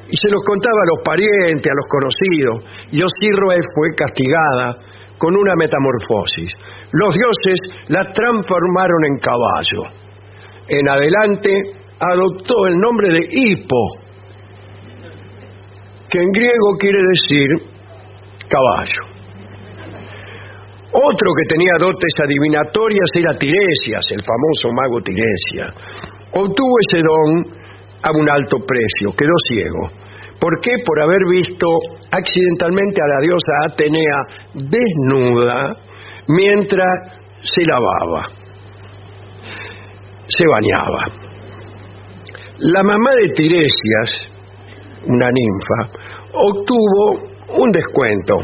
Y 0.09 0.15
se 0.17 0.29
los 0.29 0.41
contaba 0.43 0.79
a 0.81 0.89
los 0.95 1.03
parientes, 1.05 1.71
a 1.71 1.75
los 1.75 1.87
conocidos. 1.87 2.55
Y 2.91 3.03
Osirroe 3.03 3.59
fue 3.75 3.93
castigada 3.95 4.77
con 5.19 5.35
una 5.35 5.53
metamorfosis. 5.55 6.53
Los 6.93 7.13
dioses 7.13 7.59
la 7.89 8.11
transformaron 8.11 9.05
en 9.05 9.19
caballo. 9.19 9.83
En 10.67 10.89
adelante 10.89 11.51
adoptó 11.99 12.67
el 12.67 12.77
nombre 12.79 13.13
de 13.13 13.27
Hipo, 13.29 13.83
que 16.09 16.19
en 16.19 16.31
griego 16.31 16.77
quiere 16.79 16.99
decir 17.03 17.47
caballo. 18.49 19.19
Otro 20.91 21.29
que 21.37 21.53
tenía 21.53 21.73
dotes 21.77 22.13
adivinatorias 22.23 23.09
era 23.13 23.37
Tiresias, 23.37 24.05
el 24.09 24.23
famoso 24.25 24.73
mago 24.73 25.01
Tiresias. 25.01 25.73
Obtuvo 26.33 26.73
ese 26.89 27.01
don 27.01 27.58
a 28.03 28.11
un 28.11 28.29
alto 28.29 28.57
precio, 28.65 29.15
quedó 29.17 29.33
ciego. 29.51 30.09
¿Por 30.39 30.59
qué? 30.61 30.71
Por 30.85 31.01
haber 31.01 31.19
visto 31.31 31.67
accidentalmente 32.11 33.01
a 33.01 33.15
la 33.15 33.21
diosa 33.21 33.51
Atenea 33.67 34.21
desnuda 34.53 35.75
mientras 36.27 37.19
se 37.41 37.61
lavaba, 37.65 38.29
se 40.27 40.45
bañaba. 40.47 41.29
La 42.59 42.83
mamá 42.83 43.11
de 43.21 43.33
Tiresias, 43.33 44.29
una 45.07 45.29
ninfa, 45.31 45.99
obtuvo 46.33 47.29
un 47.57 47.71
descuento, 47.71 48.35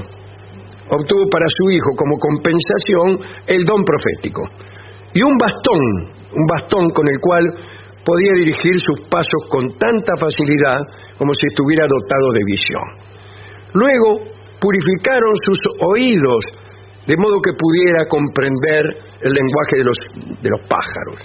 obtuvo 0.89 1.29
para 1.29 1.45
su 1.47 1.71
hijo 1.71 1.91
como 1.95 2.17
compensación 2.17 3.19
el 3.47 3.65
don 3.65 3.83
profético. 3.83 4.41
Y 5.13 5.21
un 5.21 5.37
bastón, 5.37 5.79
un 6.33 6.45
bastón 6.47 6.89
con 6.89 7.07
el 7.07 7.19
cual 7.21 7.43
podía 8.05 8.33
dirigir 8.37 8.75
sus 8.77 9.09
pasos 9.09 9.41
con 9.49 9.65
tanta 9.77 10.13
facilidad 10.19 10.79
como 11.17 11.33
si 11.33 11.47
estuviera 11.47 11.85
dotado 11.89 12.31
de 12.31 12.41
visión. 12.45 12.87
Luego 13.73 14.31
purificaron 14.61 15.33
sus 15.43 15.59
oídos 15.81 16.45
de 17.07 17.17
modo 17.17 17.37
que 17.41 17.53
pudiera 17.57 18.05
comprender 18.07 18.85
el 19.21 19.33
lenguaje 19.33 19.77
de 19.77 19.83
los, 19.83 19.97
de 20.41 20.49
los 20.49 20.61
pájaros. 20.69 21.17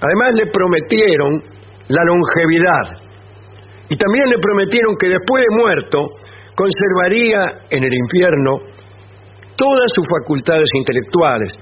Además 0.00 0.34
le 0.34 0.46
prometieron 0.50 1.42
la 1.88 2.02
longevidad 2.04 3.06
y 3.88 3.96
también 3.96 4.26
le 4.28 4.38
prometieron 4.38 4.96
que 4.98 5.08
después 5.08 5.42
de 5.42 5.56
muerto 5.56 5.98
conservaría 6.54 7.66
en 7.70 7.84
el 7.84 7.94
infierno 7.94 8.58
todas 9.56 9.88
sus 9.94 10.06
facultades 10.06 10.68
intelectuales, 10.74 11.52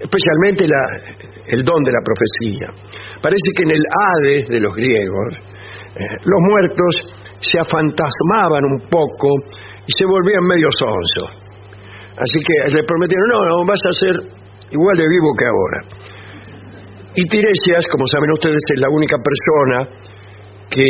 especialmente 0.00 0.66
el 1.48 1.62
don 1.62 1.82
de 1.84 1.92
la 1.92 2.00
profecía. 2.02 2.68
Parece 3.22 3.48
que 3.56 3.62
en 3.64 3.70
el 3.70 3.82
Hades 3.82 4.48
de 4.48 4.60
los 4.60 4.74
griegos, 4.74 5.34
eh, 5.96 6.16
los 6.24 6.40
muertos 6.40 6.92
se 7.40 7.58
afantasmaban 7.58 8.64
un 8.64 8.80
poco 8.88 9.28
y 9.86 9.92
se 9.92 10.04
volvían 10.06 10.44
medio 10.46 10.68
sonsos. 10.72 11.46
Así 12.16 12.38
que 12.40 12.76
le 12.76 12.82
prometieron, 12.84 13.28
no, 13.28 13.40
no, 13.44 13.66
vas 13.66 13.80
a 13.84 13.92
ser 13.92 14.14
igual 14.70 14.96
de 14.96 15.08
vivo 15.08 15.28
que 15.38 15.46
ahora. 15.46 16.06
Y 17.14 17.24
Tiresias, 17.28 17.86
como 17.90 18.06
saben 18.06 18.30
ustedes, 18.32 18.60
es 18.74 18.80
la 18.80 18.88
única 18.90 19.16
persona 19.16 19.88
que 20.70 20.88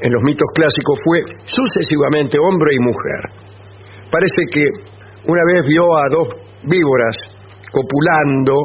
en 0.00 0.12
los 0.12 0.22
mitos 0.22 0.48
clásicos 0.54 0.98
fue 1.04 1.20
sucesivamente 1.44 2.38
hombre 2.38 2.72
y 2.74 2.80
mujer. 2.80 3.50
Parece 4.10 4.42
que 4.52 4.64
una 5.26 5.42
vez 5.52 5.64
vio 5.66 5.84
a 5.84 6.08
dos 6.10 6.28
víboras 6.64 7.16
copulando 7.70 8.56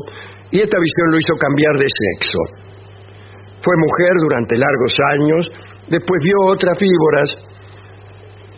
y 0.51 0.61
esta 0.61 0.77
visión 0.77 1.07
lo 1.11 1.17
hizo 1.17 1.33
cambiar 1.37 1.75
de 1.77 1.87
sexo. 1.89 2.39
Fue 3.61 3.73
mujer 3.77 4.13
durante 4.21 4.57
largos 4.57 4.93
años, 5.17 5.51
después 5.89 6.19
vio 6.21 6.37
otras 6.53 6.77
víboras 6.79 7.29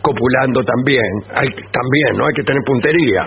copulando 0.02 0.62
también, 0.62 1.10
hay, 1.34 1.48
también, 1.48 2.12
¿no? 2.16 2.26
Hay 2.26 2.34
que 2.34 2.42
tener 2.42 2.62
puntería. 2.64 3.22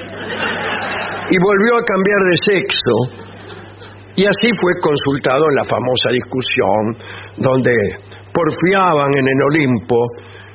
Y 1.29 1.37
volvió 1.37 1.77
a 1.77 1.83
cambiar 1.85 2.21
de 2.29 2.35
sexo 2.43 3.31
y 4.15 4.25
así 4.25 4.49
fue 4.59 4.73
consultado 4.81 5.43
en 5.49 5.55
la 5.55 5.65
famosa 5.65 6.09
discusión 6.11 6.83
donde 7.37 7.71
porfiaban 8.33 9.13
en 9.13 9.25
el 9.27 9.41
Olimpo 9.49 9.97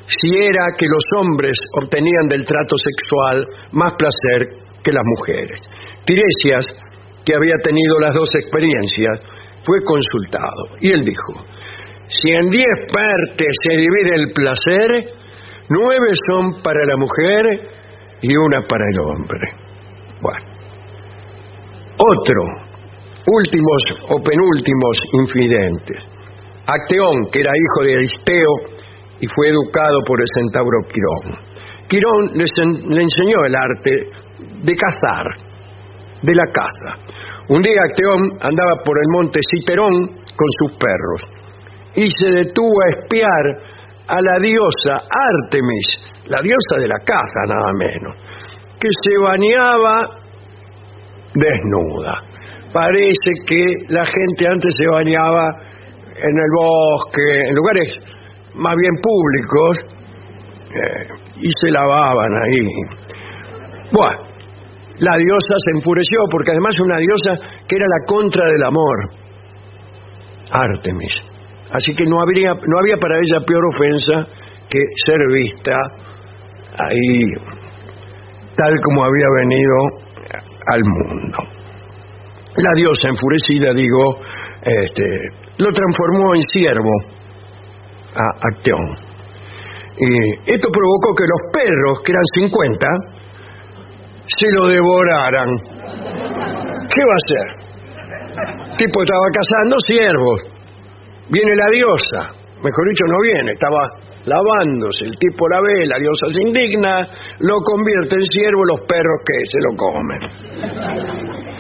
si 0.07 0.28
era 0.36 0.66
que 0.78 0.86
los 0.86 1.04
hombres 1.18 1.57
obtenían 1.82 2.28
del 2.28 2.44
trato 2.44 2.76
sexual 2.76 3.46
más 3.72 3.94
placer 3.98 4.48
que 4.84 4.92
las 4.92 5.02
mujeres. 5.04 5.61
Tiresias, 6.04 6.66
que 7.26 7.34
había 7.34 7.56
tenido 7.62 7.98
las 7.98 8.14
dos 8.14 8.30
experiencias, 8.34 9.18
fue 9.66 9.82
consultado 9.84 10.78
y 10.80 10.92
él 10.92 11.04
dijo, 11.04 11.44
si 12.08 12.30
en 12.30 12.48
diez 12.48 12.78
partes 12.92 13.56
se 13.66 13.76
divide 13.76 14.14
el 14.14 14.32
placer, 14.32 15.12
nueve 15.68 16.06
son 16.28 16.62
para 16.62 16.86
la 16.86 16.96
mujer 16.96 17.44
y 18.22 18.36
una 18.36 18.62
para 18.68 18.84
el 18.88 19.00
hombre. 19.00 19.40
Bueno, 20.22 20.46
otro, 21.98 22.42
últimos 23.26 23.82
o 24.08 24.22
penúltimos 24.22 24.96
infidentes. 25.24 26.06
Acteón, 26.66 27.28
que 27.32 27.40
era 27.40 27.50
hijo 27.50 27.86
de 27.86 27.94
Aristeo 27.96 28.50
y 29.20 29.26
fue 29.26 29.48
educado 29.48 29.98
por 30.06 30.20
el 30.20 30.26
centauro 30.34 30.78
Quirón. 30.86 31.38
Quirón 31.88 32.32
le 32.34 33.02
enseñó 33.02 33.44
el 33.46 33.54
arte 33.54 33.90
de 34.62 34.74
cazar, 34.74 35.26
de 36.22 36.34
la 36.34 36.44
caza. 36.52 37.15
Un 37.49 37.62
día 37.62 37.80
Acteón 37.88 38.38
andaba 38.40 38.82
por 38.84 38.99
el 38.99 39.07
monte 39.12 39.38
Citerón 39.49 40.07
con 40.34 40.49
sus 40.59 40.72
perros 40.78 41.22
y 41.94 42.09
se 42.11 42.30
detuvo 42.30 42.74
a 42.82 42.99
espiar 42.99 43.76
a 44.09 44.20
la 44.20 44.38
diosa 44.40 45.07
Artemis, 45.09 45.86
la 46.26 46.38
diosa 46.42 46.82
de 46.82 46.88
la 46.88 46.99
caza 46.99 47.40
nada 47.47 47.72
menos, 47.78 48.16
que 48.80 48.88
se 48.90 49.22
bañaba 49.22 50.18
desnuda. 51.34 52.20
Parece 52.72 53.30
que 53.47 53.64
la 53.90 54.05
gente 54.05 54.49
antes 54.49 54.74
se 54.76 54.88
bañaba 54.88 55.49
en 56.16 56.36
el 56.36 56.51
bosque, 56.53 57.49
en 57.49 57.55
lugares 57.55 57.94
más 58.57 58.74
bien 58.76 58.94
públicos, 59.01 59.97
eh, 60.74 61.09
y 61.42 61.51
se 61.61 61.70
lavaban 61.70 62.32
ahí. 62.42 62.59
Bueno, 63.92 64.25
la 64.99 65.16
diosa 65.16 65.55
se 65.64 65.78
enfureció 65.78 66.20
porque 66.30 66.53
además 66.53 66.78
una 66.80 66.99
diosa 66.99 67.32
que 67.68 67.76
era 67.76 67.86
la 67.86 68.05
contra 68.07 68.44
del 68.47 68.64
amor, 68.64 68.97
Artemis. 70.51 71.12
Así 71.72 71.94
que 71.94 72.05
no, 72.05 72.16
no 72.16 72.78
había 72.78 72.97
para 72.97 73.18
ella 73.18 73.44
peor 73.47 73.62
ofensa 73.74 74.26
que 74.68 74.78
ser 75.05 75.18
vista 75.32 75.74
ahí 76.78 77.57
tal 78.57 78.72
como 78.82 79.05
había 79.05 79.26
venido 79.40 79.74
al 80.72 80.82
mundo. 80.82 81.38
La 82.57 82.72
diosa 82.74 83.09
enfurecida, 83.09 83.74
digo, 83.74 84.18
este, 84.62 85.05
lo 85.59 85.70
transformó 85.70 86.34
en 86.34 86.42
siervo 86.42 86.90
a 88.14 88.49
Acteón. 88.49 88.94
Y 89.99 90.53
esto 90.53 90.68
provocó 90.72 91.14
que 91.14 91.24
los 91.24 91.53
perros, 91.53 92.01
que 92.05 92.12
eran 92.12 92.24
50, 92.34 92.88
se 94.26 94.46
lo 94.52 94.68
devoraran. 94.68 95.48
¿Qué 96.88 97.02
va 97.04 97.12
a 97.12 97.22
hacer? 97.22 97.46
El 98.70 98.76
tipo 98.76 99.02
estaba 99.02 99.26
cazando 99.32 99.76
siervos. 99.86 100.40
Viene 101.30 101.56
la 101.56 101.68
diosa. 101.72 102.30
Mejor 102.62 102.88
dicho, 102.88 103.04
no 103.08 103.18
viene, 103.22 103.52
estaba 103.52 103.88
lavándose. 104.26 105.04
El 105.06 105.16
tipo 105.18 105.48
la 105.48 105.60
ve, 105.60 105.86
la 105.86 105.98
diosa 105.98 106.26
se 106.32 106.40
indigna, 106.40 107.08
lo 107.40 107.60
convierte 107.62 108.16
en 108.16 108.26
siervo, 108.26 108.64
los 108.64 108.80
perros 108.86 109.22
que 109.24 109.34
se 109.50 109.58
lo 109.62 109.76
comen. 109.76 111.55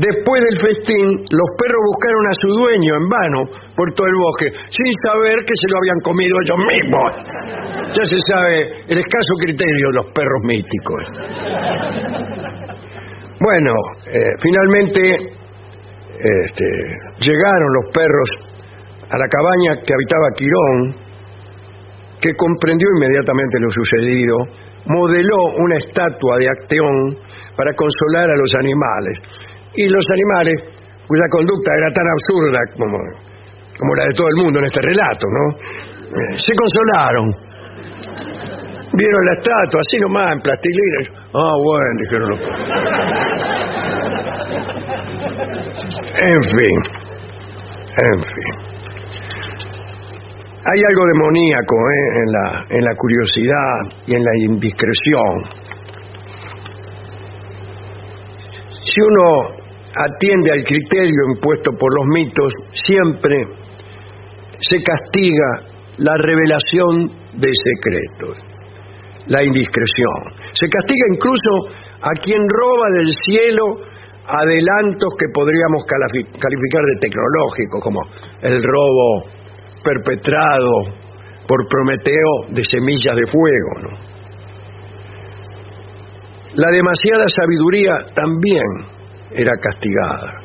Después 0.00 0.40
del 0.48 0.56
festín, 0.64 1.04
los 1.28 1.48
perros 1.60 1.82
buscaron 1.92 2.24
a 2.24 2.34
su 2.40 2.48
dueño 2.56 2.92
en 2.96 3.04
vano 3.04 3.40
por 3.76 3.92
todo 3.92 4.06
el 4.08 4.16
bosque, 4.16 4.48
sin 4.72 4.88
saber 5.04 5.44
que 5.44 5.52
se 5.52 5.68
lo 5.68 5.76
habían 5.76 6.00
comido 6.00 6.32
ellos 6.40 6.60
mismos. 6.72 7.08
Ya 7.92 8.04
se 8.08 8.16
sabe 8.24 8.80
el 8.88 8.96
escaso 8.96 9.32
criterio 9.44 9.86
de 9.92 9.96
los 10.00 10.06
perros 10.16 10.40
míticos. 10.48 11.02
Bueno, 13.44 13.72
eh, 14.08 14.32
finalmente 14.40 15.00
este, 16.16 16.68
llegaron 17.20 17.68
los 17.84 17.92
perros 17.92 18.28
a 19.04 19.16
la 19.20 19.28
cabaña 19.28 19.84
que 19.84 19.92
habitaba 19.92 20.32
Quirón, 20.32 20.96
que 22.22 22.32
comprendió 22.36 22.88
inmediatamente 22.96 23.60
lo 23.60 23.68
sucedido, 23.68 24.36
modeló 24.86 25.60
una 25.60 25.76
estatua 25.76 26.38
de 26.38 26.48
Acteón 26.48 27.18
para 27.54 27.72
consolar 27.76 28.30
a 28.30 28.36
los 28.36 28.50
animales 28.60 29.49
y 29.74 29.88
los 29.88 30.04
animales, 30.12 30.56
cuya 31.06 31.24
conducta 31.30 31.70
era 31.76 31.92
tan 31.92 32.06
absurda 32.08 32.58
como, 32.76 32.98
como 33.78 33.94
la 33.94 34.04
de 34.04 34.14
todo 34.14 34.28
el 34.28 34.36
mundo 34.44 34.58
en 34.60 34.64
este 34.66 34.80
relato, 34.80 35.26
¿no? 35.28 35.44
Eh, 36.10 36.36
se 36.36 36.52
consolaron. 36.54 37.26
Vieron 38.92 39.24
la 39.24 39.32
estatua 39.32 39.80
así 39.80 40.00
nomás, 40.00 40.32
en 40.32 40.40
plastilina. 40.40 40.98
Ah, 41.34 41.54
bueno, 41.62 42.00
dijeron 42.02 42.30
los 42.30 42.40
En 46.22 46.42
fin, 46.42 46.76
en 48.02 48.20
fin. 48.20 48.70
Hay 50.62 50.80
algo 50.88 51.02
demoníaco 51.14 51.74
¿eh? 51.74 52.04
en, 52.20 52.32
la, 52.32 52.66
en 52.68 52.84
la 52.84 52.94
curiosidad 52.94 53.72
y 54.06 54.14
en 54.14 54.22
la 54.22 54.30
indiscreción. 54.44 55.60
Si 58.82 59.00
uno 59.00 59.59
atiende 59.96 60.52
al 60.52 60.62
criterio 60.64 61.34
impuesto 61.34 61.72
por 61.72 61.90
los 61.94 62.06
mitos, 62.06 62.52
siempre 62.72 63.36
se 64.58 64.82
castiga 64.82 65.78
la 65.98 66.14
revelación 66.16 67.10
de 67.34 67.50
secretos, 67.52 68.38
la 69.26 69.42
indiscreción. 69.42 70.50
Se 70.52 70.68
castiga 70.68 71.06
incluso 71.12 71.50
a 72.02 72.10
quien 72.22 72.40
roba 72.48 72.86
del 72.98 73.12
cielo 73.24 73.64
adelantos 74.26 75.10
que 75.18 75.26
podríamos 75.34 75.84
calificar 75.86 76.82
de 76.84 77.00
tecnológicos, 77.00 77.82
como 77.82 78.00
el 78.42 78.62
robo 78.62 79.26
perpetrado 79.82 81.00
por 81.48 81.66
Prometeo 81.68 82.46
de 82.50 82.62
semillas 82.64 83.16
de 83.16 83.26
fuego. 83.26 83.98
La 86.54 86.70
demasiada 86.70 87.24
sabiduría 87.28 87.92
también 88.14 88.99
era 89.32 89.52
castigada. 89.56 90.40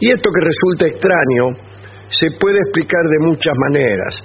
Y 0.00 0.10
esto 0.10 0.30
que 0.30 0.44
resulta 0.44 0.86
extraño 0.86 1.74
se 2.08 2.26
puede 2.38 2.58
explicar 2.58 3.02
de 3.02 3.26
muchas 3.26 3.54
maneras. 3.56 4.22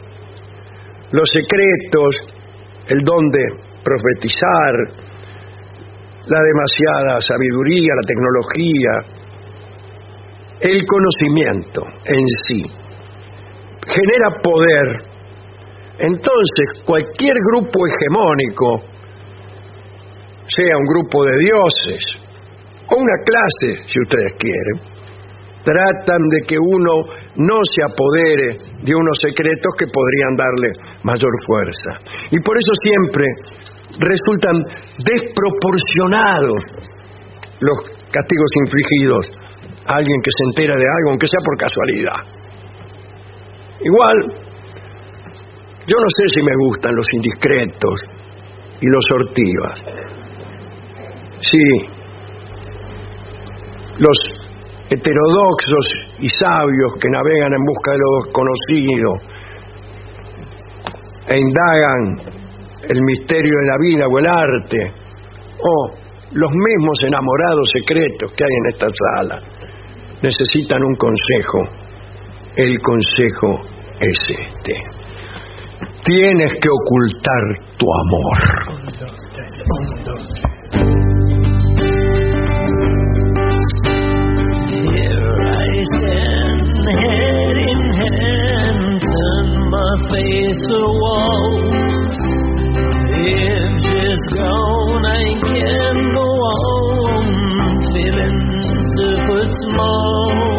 Los 1.11 1.29
secretos, 1.29 2.15
el 2.87 3.01
don 3.01 3.29
de 3.29 3.45
profetizar, 3.83 4.73
la 6.27 6.39
demasiada 6.41 7.21
sabiduría, 7.21 7.93
la 7.95 8.07
tecnología, 8.07 8.91
el 10.61 10.85
conocimiento 10.85 11.83
en 12.05 12.27
sí, 12.45 12.63
genera 13.87 14.41
poder. 14.43 15.09
Entonces, 15.99 16.83
cualquier 16.85 17.35
grupo 17.51 17.79
hegemónico, 17.87 18.83
sea 20.47 20.77
un 20.77 20.85
grupo 20.85 21.23
de 21.25 21.37
dioses, 21.39 22.18
o 22.91 22.95
una 22.97 23.17
clase, 23.23 23.83
si 23.85 23.99
ustedes 24.01 24.33
quieren, 24.39 24.99
tratan 25.63 26.21
de 26.29 26.39
que 26.47 26.57
uno 26.57 26.93
no 27.35 27.57
se 27.63 27.81
apodere 27.85 28.57
de 28.81 28.95
unos 28.95 29.17
secretos 29.21 29.71
que 29.77 29.85
podrían 29.87 30.35
darle 30.35 30.69
mayor 31.03 31.31
fuerza. 31.45 31.91
Y 32.31 32.39
por 32.39 32.57
eso 32.57 32.71
siempre 32.81 33.25
resultan 33.99 34.55
desproporcionados 35.03 36.63
los 37.59 37.77
castigos 38.11 38.51
infligidos 38.65 39.25
a 39.85 39.95
alguien 39.95 40.21
que 40.23 40.31
se 40.31 40.43
entera 40.49 40.75
de 40.75 40.85
algo, 40.85 41.09
aunque 41.11 41.27
sea 41.27 41.39
por 41.43 41.57
casualidad. 41.57 42.39
Igual, 43.81 44.17
yo 45.87 45.95
no 45.97 46.09
sé 46.17 46.23
si 46.33 46.41
me 46.43 46.55
gustan 46.67 46.95
los 46.95 47.07
indiscretos 47.13 47.99
y 48.81 48.87
los 48.87 49.03
sortivas. 49.09 49.81
Sí, 51.41 51.98
los 53.99 54.17
heterodoxos 54.89 55.85
y 56.19 56.29
sabios 56.29 56.93
que 56.99 57.09
navegan 57.09 57.53
en 57.53 57.63
busca 57.63 57.91
de 57.91 57.97
lo 57.99 58.09
desconocido, 58.23 59.09
e 61.27 61.37
indagan 61.37 62.01
el 62.89 63.01
misterio 63.03 63.53
de 63.61 63.67
la 63.67 63.77
vida 63.79 64.05
o 64.09 64.19
el 64.19 64.25
arte, 64.25 64.91
o 65.59 65.91
los 66.31 66.51
mismos 66.51 66.97
enamorados 67.05 67.69
secretos 67.73 68.33
que 68.33 68.43
hay 68.43 68.49
en 68.49 68.65
esta 68.73 68.87
sala, 69.15 69.39
necesitan 70.21 70.83
un 70.83 70.95
consejo. 70.95 71.67
El 72.55 72.79
consejo 72.81 73.59
es 73.99 74.19
este. 74.27 74.73
Tienes 76.03 76.53
que 76.61 76.69
ocultar 76.69 77.43
tu 77.77 77.85
amor. 78.03 78.37
Face 90.09 90.61
to 90.69 90.79
wall. 91.01 91.45
If 93.21 93.71
she's 93.83 94.21
gone, 94.37 95.05
I 95.05 95.23
can 95.41 95.95
go 96.13 96.27
on, 96.53 97.25
feeling 97.93 98.37
super 98.95 99.43
small. 99.65 100.58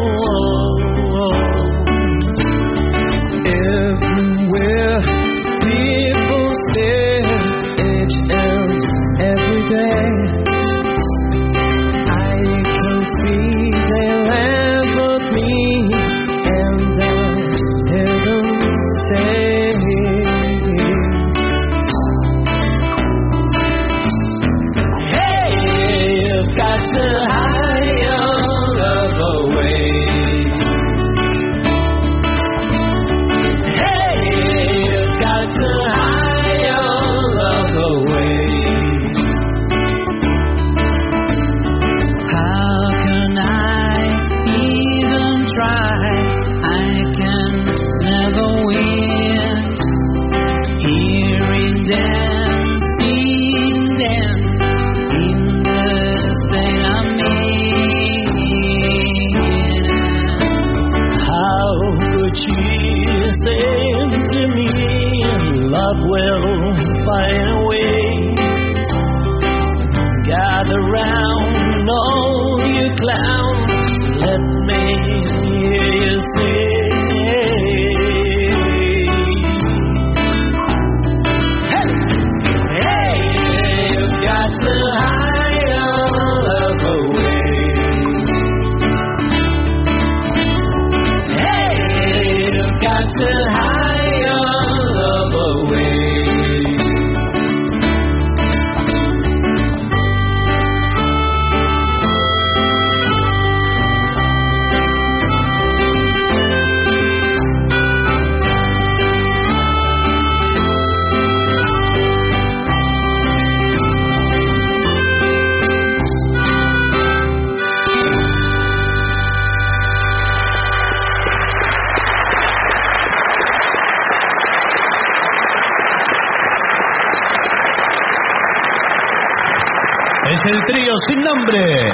El 130.60 130.74
trío 130.74 130.94
sin 131.08 131.18
nombre. 131.20 131.92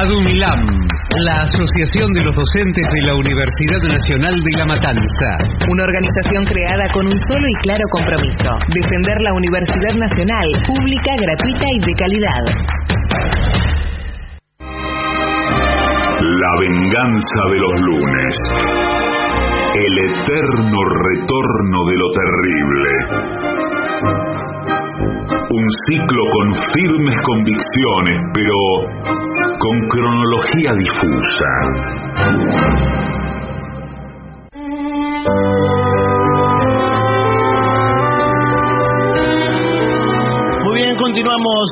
ADUNILAM, 0.00 0.60
la 1.24 1.42
Asociación 1.42 2.12
de 2.12 2.22
los 2.24 2.34
Docentes 2.34 2.86
de 2.92 3.02
la 3.02 3.14
Universidad 3.14 3.82
Nacional 3.82 4.34
de 4.34 4.58
La 4.58 4.66
Matanza. 4.66 5.38
Una 5.70 5.84
organización 5.84 6.44
creada 6.44 6.88
con 6.92 7.06
un 7.06 7.18
solo 7.18 7.46
y 7.48 7.62
claro 7.62 7.84
compromiso, 7.90 8.50
defender 8.74 9.20
la 9.22 9.32
Universidad 9.34 9.94
Nacional, 9.94 10.48
pública, 10.66 11.14
gratuita 11.16 11.66
y 11.72 11.80
de 11.86 11.94
calidad. 11.94 12.44
La 16.20 16.60
venganza 16.60 17.42
de 17.50 17.58
los 17.58 17.80
lunes. 17.80 18.36
El 19.74 19.98
eterno 19.98 20.78
retorno 20.84 21.86
de 21.86 21.96
lo 21.96 22.10
terrible. 22.10 23.47
Un 25.50 25.66
ciclo 25.88 26.22
con 26.30 26.54
firmes 26.74 27.16
convicciones, 27.24 28.20
pero 28.34 28.54
con 29.58 29.88
cronología 29.88 30.72
difusa. 30.74 32.58
Muy 40.66 40.74
bien, 40.80 40.96
continuamos 40.96 41.68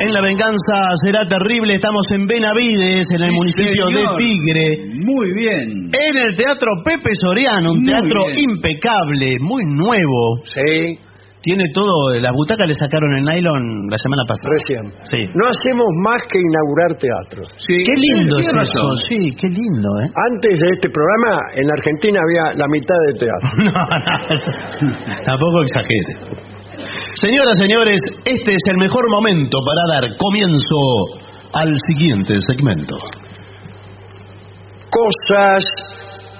en 0.00 0.12
La 0.12 0.20
Venganza 0.22 0.76
Será 1.04 1.26
Terrible. 1.28 1.74
Estamos 1.76 2.06
en 2.10 2.26
Benavides, 2.26 3.06
en 3.10 3.22
el 3.22 3.32
municipio 3.32 3.86
señor. 3.88 4.18
de 4.18 4.24
Tigre. 4.24 5.04
Muy 5.04 5.32
bien. 5.34 5.90
En 5.92 6.16
el 6.16 6.36
Teatro 6.36 6.68
Pepe 6.84 7.10
Soriano, 7.20 7.72
un 7.72 7.78
Muy 7.78 7.86
teatro 7.86 8.24
bien. 8.26 8.50
impecable, 8.50 9.36
muy 9.40 9.62
nuevo. 9.66 10.36
Sí, 10.44 10.98
Tiene 11.44 11.64
todo, 11.76 12.16
las 12.16 12.32
butacas 12.32 12.64
le 12.66 12.72
sacaron 12.72 13.12
el 13.20 13.24
nylon 13.28 13.84
la 13.92 13.98
semana 14.00 14.24
pasada. 14.24 14.48
recién. 14.48 14.84
Sí. 15.12 15.20
No 15.36 15.44
hacemos 15.44 15.84
más 16.00 16.16
que 16.32 16.40
inaugurar 16.40 16.96
teatros. 16.96 17.52
Sí, 17.60 17.84
Qué 17.84 17.96
lindo 18.00 18.40
es 18.40 18.48
eso, 18.48 18.80
sí, 19.04 19.28
qué 19.36 19.48
lindo, 19.52 19.88
¿eh? 20.00 20.08
Antes 20.32 20.56
de 20.56 20.68
este 20.72 20.88
programa, 20.88 21.36
en 21.52 21.68
Argentina 21.68 22.16
había 22.16 22.56
la 22.56 22.66
mitad 22.68 22.96
de 23.08 23.12
teatro. 23.20 23.50
No, 23.64 23.70
no, 23.70 25.24
tampoco 25.24 25.62
exagere. 25.62 26.40
Señoras, 27.20 27.56
señores, 27.58 28.00
este 28.24 28.50
es 28.54 28.62
el 28.70 28.78
mejor 28.78 29.04
momento 29.10 29.58
para 29.60 30.00
dar 30.00 30.16
comienzo 30.16 30.80
al 31.52 31.74
siguiente 31.88 32.40
segmento. 32.40 32.96
Cosas 34.90 35.64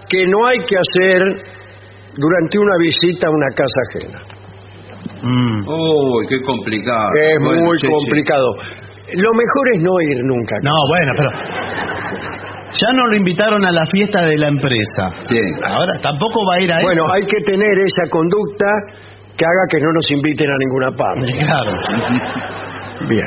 que 0.08 0.26
no 0.26 0.46
hay 0.46 0.58
que 0.66 0.76
hacer 0.76 1.22
durante 2.16 2.58
una 2.58 2.76
visita 2.78 3.26
a 3.26 3.30
una 3.30 3.48
casa 3.54 3.80
ajena. 3.90 4.33
Mm. 5.22 5.68
Uy, 5.68 6.26
qué 6.28 6.40
complicado. 6.42 7.08
Es 7.20 7.38
Bueno, 7.44 7.60
muy 7.66 7.78
sí, 7.78 7.86
sí. 7.86 7.92
complicado. 7.92 8.46
Lo 9.14 9.30
mejor 9.32 9.64
es 9.74 9.82
no 9.82 10.00
ir 10.00 10.18
nunca. 10.24 10.56
No, 10.62 10.72
bueno, 10.88 11.12
pero 11.16 11.30
ya 12.80 12.92
no 12.92 13.06
lo 13.06 13.16
invitaron 13.16 13.64
a 13.64 13.70
la 13.70 13.86
fiesta 13.86 14.24
de 14.26 14.36
la 14.38 14.48
empresa. 14.48 15.10
Sí. 15.28 15.38
Ahora 15.62 15.92
tampoco 16.00 16.40
va 16.48 16.54
a 16.58 16.60
ir 16.64 16.72
a. 16.72 16.80
Bueno, 16.82 17.04
hay 17.12 17.24
que 17.26 17.40
tener 17.44 17.78
esa 17.78 18.10
conducta 18.10 18.66
que 19.36 19.44
haga 19.44 19.64
que 19.70 19.80
no 19.80 19.92
nos 19.92 20.10
inviten 20.10 20.48
a 20.50 20.56
ninguna 20.58 20.90
parte. 20.96 21.32
Claro. 21.46 21.72
Bien. 23.08 23.26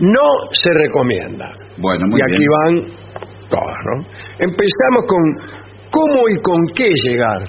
No 0.00 0.22
se 0.52 0.72
recomienda. 0.72 1.46
Bueno, 1.78 2.06
muy 2.08 2.20
y 2.20 2.22
aquí 2.24 2.38
bien. 2.38 2.50
van 2.50 2.92
todas, 3.50 3.76
¿no? 3.84 4.02
Empezamos 4.38 5.04
con 5.06 5.60
cómo 5.90 6.28
y 6.28 6.40
con 6.40 6.56
qué 6.74 6.88
llegar. 7.04 7.42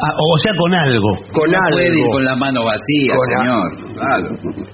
Ah, 0.00 0.14
o 0.14 0.38
sea, 0.38 0.52
con 0.56 0.74
algo. 0.74 1.10
Con 1.32 1.50
no 1.50 1.58
algo. 1.58 1.76
puede 1.76 1.88
ir 1.98 2.06
con 2.12 2.24
la 2.24 2.36
mano 2.36 2.64
vacía, 2.64 3.14
Con 3.18 3.34
a- 3.34 3.42
señor. 3.42 3.94
Claro. 3.98 4.26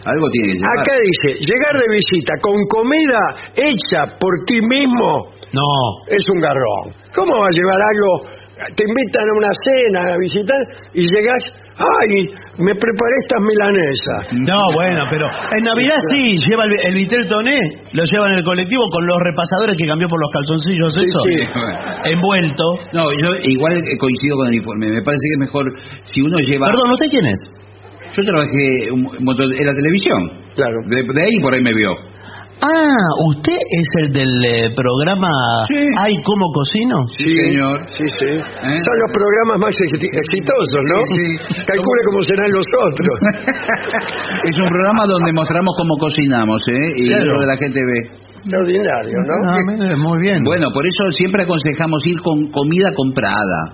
Algo 0.04 0.30
tiene 0.30 0.48
que 0.52 0.54
llevar. 0.58 0.80
Acá 0.80 0.92
dice, 1.00 1.28
llegar 1.40 1.74
de 1.80 1.94
visita 1.96 2.32
con 2.42 2.56
comida 2.68 3.20
hecha 3.56 4.18
por 4.20 4.32
ti 4.46 4.60
mismo 4.60 5.32
No. 5.52 5.68
es 6.08 6.22
un 6.34 6.40
garrón. 6.40 6.92
¿Cómo 7.14 7.32
va 7.40 7.46
a 7.46 7.56
llevar 7.56 7.80
algo 7.80 8.43
te 8.54 8.84
invitan 8.86 9.26
a 9.26 9.32
una 9.36 9.52
cena 9.66 10.14
a 10.14 10.18
visitar 10.18 10.60
y 10.94 11.02
llegas, 11.02 11.42
ay, 11.76 12.10
me 12.58 12.74
preparé 12.74 13.14
estas 13.18 13.42
milanesas. 13.42 14.20
No, 14.32 14.60
bueno, 14.74 15.04
pero 15.10 15.26
en 15.26 15.62
Navidad 15.64 15.98
sí, 16.10 16.36
lleva 16.46 16.64
el, 16.64 16.74
el 16.86 16.94
Vitel 16.94 17.26
Toné, 17.26 17.58
lo 17.92 18.04
lleva 18.04 18.26
en 18.28 18.34
el 18.34 18.44
colectivo 18.44 18.82
con 18.90 19.06
los 19.06 19.18
repasadores 19.18 19.76
que 19.76 19.86
cambió 19.86 20.06
por 20.08 20.20
los 20.22 20.30
calzoncillos, 20.30 20.96
eso, 20.96 21.20
sí. 21.26 21.36
envuelto. 22.10 22.64
No, 22.92 23.12
yo 23.12 23.34
igual 23.42 23.82
coincido 23.98 24.36
con 24.36 24.48
el 24.48 24.54
informe. 24.54 24.90
Me 24.90 25.02
parece 25.02 25.22
que 25.28 25.34
es 25.34 25.40
mejor 25.40 25.64
si 26.04 26.22
uno 26.22 26.38
lleva. 26.38 26.66
Perdón, 26.66 26.92
¿usted 26.92 27.06
quién 27.10 27.26
es? 27.26 27.40
Yo 28.16 28.22
trabajé 28.22 28.90
un 28.92 29.08
en 29.10 29.66
la 29.66 29.74
televisión. 29.74 30.30
Claro. 30.54 30.76
De, 30.86 31.02
de 31.02 31.22
ahí 31.22 31.40
por 31.42 31.52
ahí 31.52 31.62
me 31.62 31.74
vio. 31.74 32.13
Ah, 32.62 33.06
¿usted 33.34 33.58
es 33.58 33.86
el 34.04 34.12
del 34.12 34.32
eh, 34.44 34.70
programa 34.74 35.28
Sí. 35.68 35.76
Ay, 35.98 36.14
¿cómo 36.24 36.46
cocino? 36.54 36.96
Sí, 37.18 37.24
señor. 37.50 37.82
Sí, 37.88 38.04
sí. 38.06 38.30
Son 38.38 38.96
los 39.02 39.10
programas 39.12 39.58
más 39.60 39.74
exi- 39.74 40.08
exitosos, 40.12 40.82
¿no? 40.88 40.96
Sí, 41.10 41.54
sí. 41.54 41.64
Calcule 41.66 42.00
cómo 42.06 42.22
serán 42.22 42.50
los 42.52 42.66
otros. 42.88 43.16
es 44.48 44.58
un 44.58 44.68
programa 44.68 45.04
donde 45.06 45.32
mostramos 45.32 45.74
cómo 45.76 45.96
cocinamos, 45.98 46.62
¿eh? 46.68 46.88
Y 46.96 47.06
Claro. 47.08 47.34
lo 47.34 47.40
de 47.40 47.46
la 47.46 47.56
gente 47.56 47.80
ve. 47.80 48.00
Extraordinario, 48.44 49.16
¿no? 49.24 49.50
Ah, 49.50 49.58
mire, 49.66 49.96
muy 49.96 50.18
bien. 50.20 50.42
Bueno, 50.44 50.68
por 50.72 50.86
eso 50.86 51.10
siempre 51.12 51.42
aconsejamos 51.42 52.06
ir 52.06 52.20
con 52.22 52.50
comida 52.50 52.92
comprada 52.94 53.72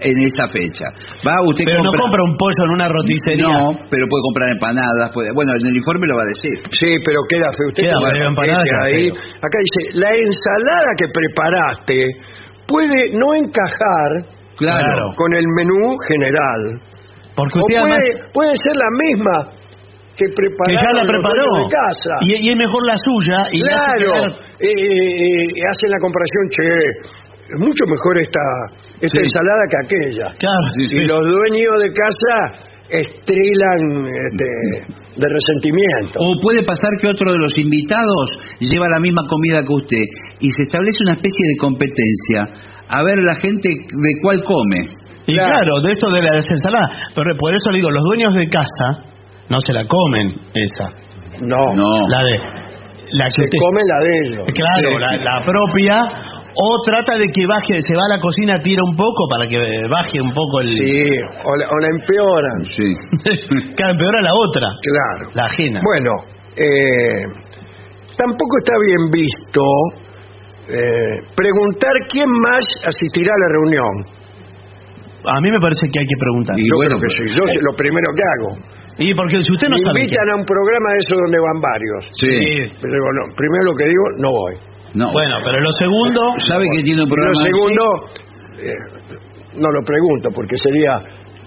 en 0.00 0.16
esa 0.26 0.48
fecha. 0.48 0.86
Va 1.26 1.34
usted 1.46 1.64
pero 1.64 1.82
no 1.82 1.90
compra- 1.94 2.24
un 2.24 2.36
pollo 2.36 2.62
en 2.66 2.70
una 2.74 2.88
roticería. 2.88 3.46
No, 3.46 3.72
pero 3.90 4.06
puede 4.08 4.22
comprar 4.26 4.48
empanadas. 4.50 5.10
Puede... 5.12 5.30
Bueno, 5.34 5.52
en 5.58 5.66
el 5.66 5.76
informe 5.76 6.06
lo 6.06 6.16
va 6.16 6.22
a 6.22 6.30
decir. 6.34 6.56
Sí, 6.74 6.90
pero 7.04 7.18
queda 7.28 7.48
feo. 7.54 7.68
Usted 7.68 7.82
Queda 7.84 8.00
la 8.00 8.10
feo, 8.12 8.28
empanada 8.28 8.58
paquete 8.58 8.70
queda 8.70 8.84
ahí. 8.86 9.10
feo. 9.10 9.22
Acá 9.44 9.56
dice, 9.62 9.80
la 10.00 10.10
ensalada 10.10 10.90
que 10.98 11.06
preparaste 11.08 11.98
puede 12.66 13.00
no 13.18 13.34
encajar 13.34 14.10
Claro. 14.56 15.10
con 15.16 15.34
el 15.34 15.44
menú 15.56 15.96
general. 16.08 16.60
Porque 17.34 17.58
O 17.58 17.62
usted 17.66 17.80
puede, 17.80 17.94
además 17.94 18.30
puede 18.32 18.52
ser 18.62 18.74
la 18.78 18.90
misma 19.02 19.36
que 20.16 20.26
ya 20.30 20.92
la 20.94 21.02
preparó. 21.02 21.44
de 21.58 21.68
casa. 21.74 22.14
Y, 22.22 22.46
y 22.46 22.50
es 22.52 22.56
mejor 22.56 22.86
la 22.86 22.94
suya. 22.96 23.38
Y 23.50 23.58
hace 23.62 23.68
claro, 23.74 24.12
quedar- 24.12 24.38
eh, 24.60 24.70
eh, 24.70 25.42
eh, 25.42 25.62
hacen 25.68 25.90
la 25.90 25.98
comparación, 25.98 26.44
che, 26.54 26.68
mucho 27.58 27.84
mejor 27.86 28.18
esta, 28.20 28.40
esta 29.00 29.18
Sí. 29.18 29.24
ensalada 29.24 29.62
que 29.70 29.78
aquella. 29.84 30.26
Claro, 30.38 30.64
sí, 30.76 30.82
Y 30.84 30.98
sí. 30.98 31.04
los 31.06 31.22
dueños 31.22 31.72
de 31.82 31.90
casa 31.92 32.64
estrilan 32.88 33.80
este, 34.06 34.46
de 35.16 35.26
resentimiento. 35.28 36.18
O 36.20 36.40
puede 36.40 36.62
pasar 36.64 36.90
que 37.00 37.08
otro 37.08 37.32
de 37.32 37.38
los 37.38 37.56
invitados 37.58 38.30
lleva 38.60 38.88
la 38.88 39.00
misma 39.00 39.22
comida 39.28 39.60
que 39.62 39.72
usted 39.72 40.04
y 40.40 40.50
se 40.50 40.62
establece 40.62 40.98
una 41.04 41.12
especie 41.14 41.44
de 41.48 41.56
competencia 41.58 42.40
a 42.88 43.02
ver 43.02 43.18
la 43.22 43.34
gente 43.36 43.68
de 43.68 44.10
cuál 44.22 44.42
come. 44.44 44.88
Y 45.26 45.32
claro. 45.34 45.80
de 45.80 45.92
esto 45.92 46.10
de 46.10 46.20
la 46.20 46.30
ensalada. 46.36 46.88
Pero 47.14 47.34
por 47.38 47.54
eso 47.54 47.70
le 47.70 47.78
digo, 47.78 47.90
los 47.90 48.04
dueños 48.04 48.34
de 48.34 48.46
casa 48.48 49.08
no 49.48 49.58
se 49.60 49.72
la 49.72 49.84
comen 49.86 50.34
esa. 50.54 50.92
No, 51.40 51.74
No. 51.74 52.08
La 52.08 52.22
de. 52.24 52.38
La 53.12 53.24
que 53.26 53.30
se 53.30 53.42
usted- 53.44 53.58
come 53.58 53.80
la 53.86 54.00
de 54.00 54.18
ellos. 54.26 54.46
Claro, 54.54 54.88
Sí. 54.92 55.24
la, 55.24 55.38
la 55.38 55.44
propia. 55.44 55.96
O 56.56 56.82
trata 56.86 57.18
de 57.18 57.26
que 57.34 57.46
baje, 57.46 57.82
se 57.82 57.94
va 57.96 58.02
a 58.06 58.14
la 58.16 58.20
cocina, 58.22 58.62
tira 58.62 58.82
un 58.86 58.94
poco 58.94 59.26
para 59.28 59.48
que 59.48 59.56
eh, 59.58 59.88
baje 59.90 60.20
un 60.22 60.32
poco 60.32 60.60
el. 60.60 60.68
Sí, 60.68 61.18
o 61.42 61.50
la, 61.58 61.66
o 61.66 61.76
la 61.82 61.88
empeoran. 61.88 62.58
Sí. 62.70 62.88
Claro, 63.76 63.92
empeora 63.92 64.20
la 64.22 64.30
otra, 64.38 64.68
Claro. 64.82 65.30
la 65.34 65.44
ajena. 65.46 65.80
Bueno, 65.82 66.10
eh, 66.56 67.26
tampoco 68.16 68.54
está 68.62 68.74
bien 68.86 69.10
visto 69.10 69.62
eh, 70.68 71.26
preguntar 71.34 71.92
quién 72.08 72.30
más 72.30 72.64
asistirá 72.86 73.34
a 73.34 73.38
la 73.38 73.48
reunión. 73.50 73.94
A 75.26 75.40
mí 75.40 75.48
me 75.50 75.58
parece 75.60 75.88
que 75.90 75.98
hay 76.00 76.06
que 76.06 76.18
preguntar. 76.20 76.54
Y 76.58 76.68
Yo 76.70 76.76
bueno, 76.76 76.98
creo 76.98 77.08
que 77.08 77.16
pues- 77.18 77.30
sí. 77.32 77.36
Yo 77.36 77.44
sé 77.50 77.58
lo 77.66 77.74
primero 77.74 78.08
que 78.14 78.22
hago. 78.22 78.50
Y 78.96 79.12
porque 79.14 79.42
si 79.42 79.50
usted 79.50 79.68
no 79.68 79.74
Me 79.74 79.82
sabe. 79.90 80.00
invitan 80.06 80.30
a 80.30 80.36
un 80.36 80.44
programa 80.46 80.92
de 80.94 80.98
eso 81.02 81.16
donde 81.18 81.38
van 81.42 81.58
varios. 81.58 82.02
Sí. 82.14 82.78
Pero 82.78 82.92
digo, 82.94 83.08
no, 83.18 83.34
primero 83.34 83.64
lo 83.64 83.74
que 83.74 83.86
digo, 83.90 84.04
no 84.22 84.30
voy. 84.30 84.54
No. 84.94 85.10
Bueno, 85.12 85.36
pero 85.44 85.58
lo 85.60 85.70
segundo. 85.72 86.20
¿Sabe 86.46 86.64
que 86.76 86.82
tiene 86.82 87.02
un 87.02 87.08
Y 87.08 87.10
programa? 87.10 87.34
lo 87.34 87.40
segundo, 87.44 87.82
eh, 88.62 88.78
no 89.58 89.68
lo 89.70 89.80
pregunto 89.82 90.30
porque 90.34 90.56
sería, 90.58 90.94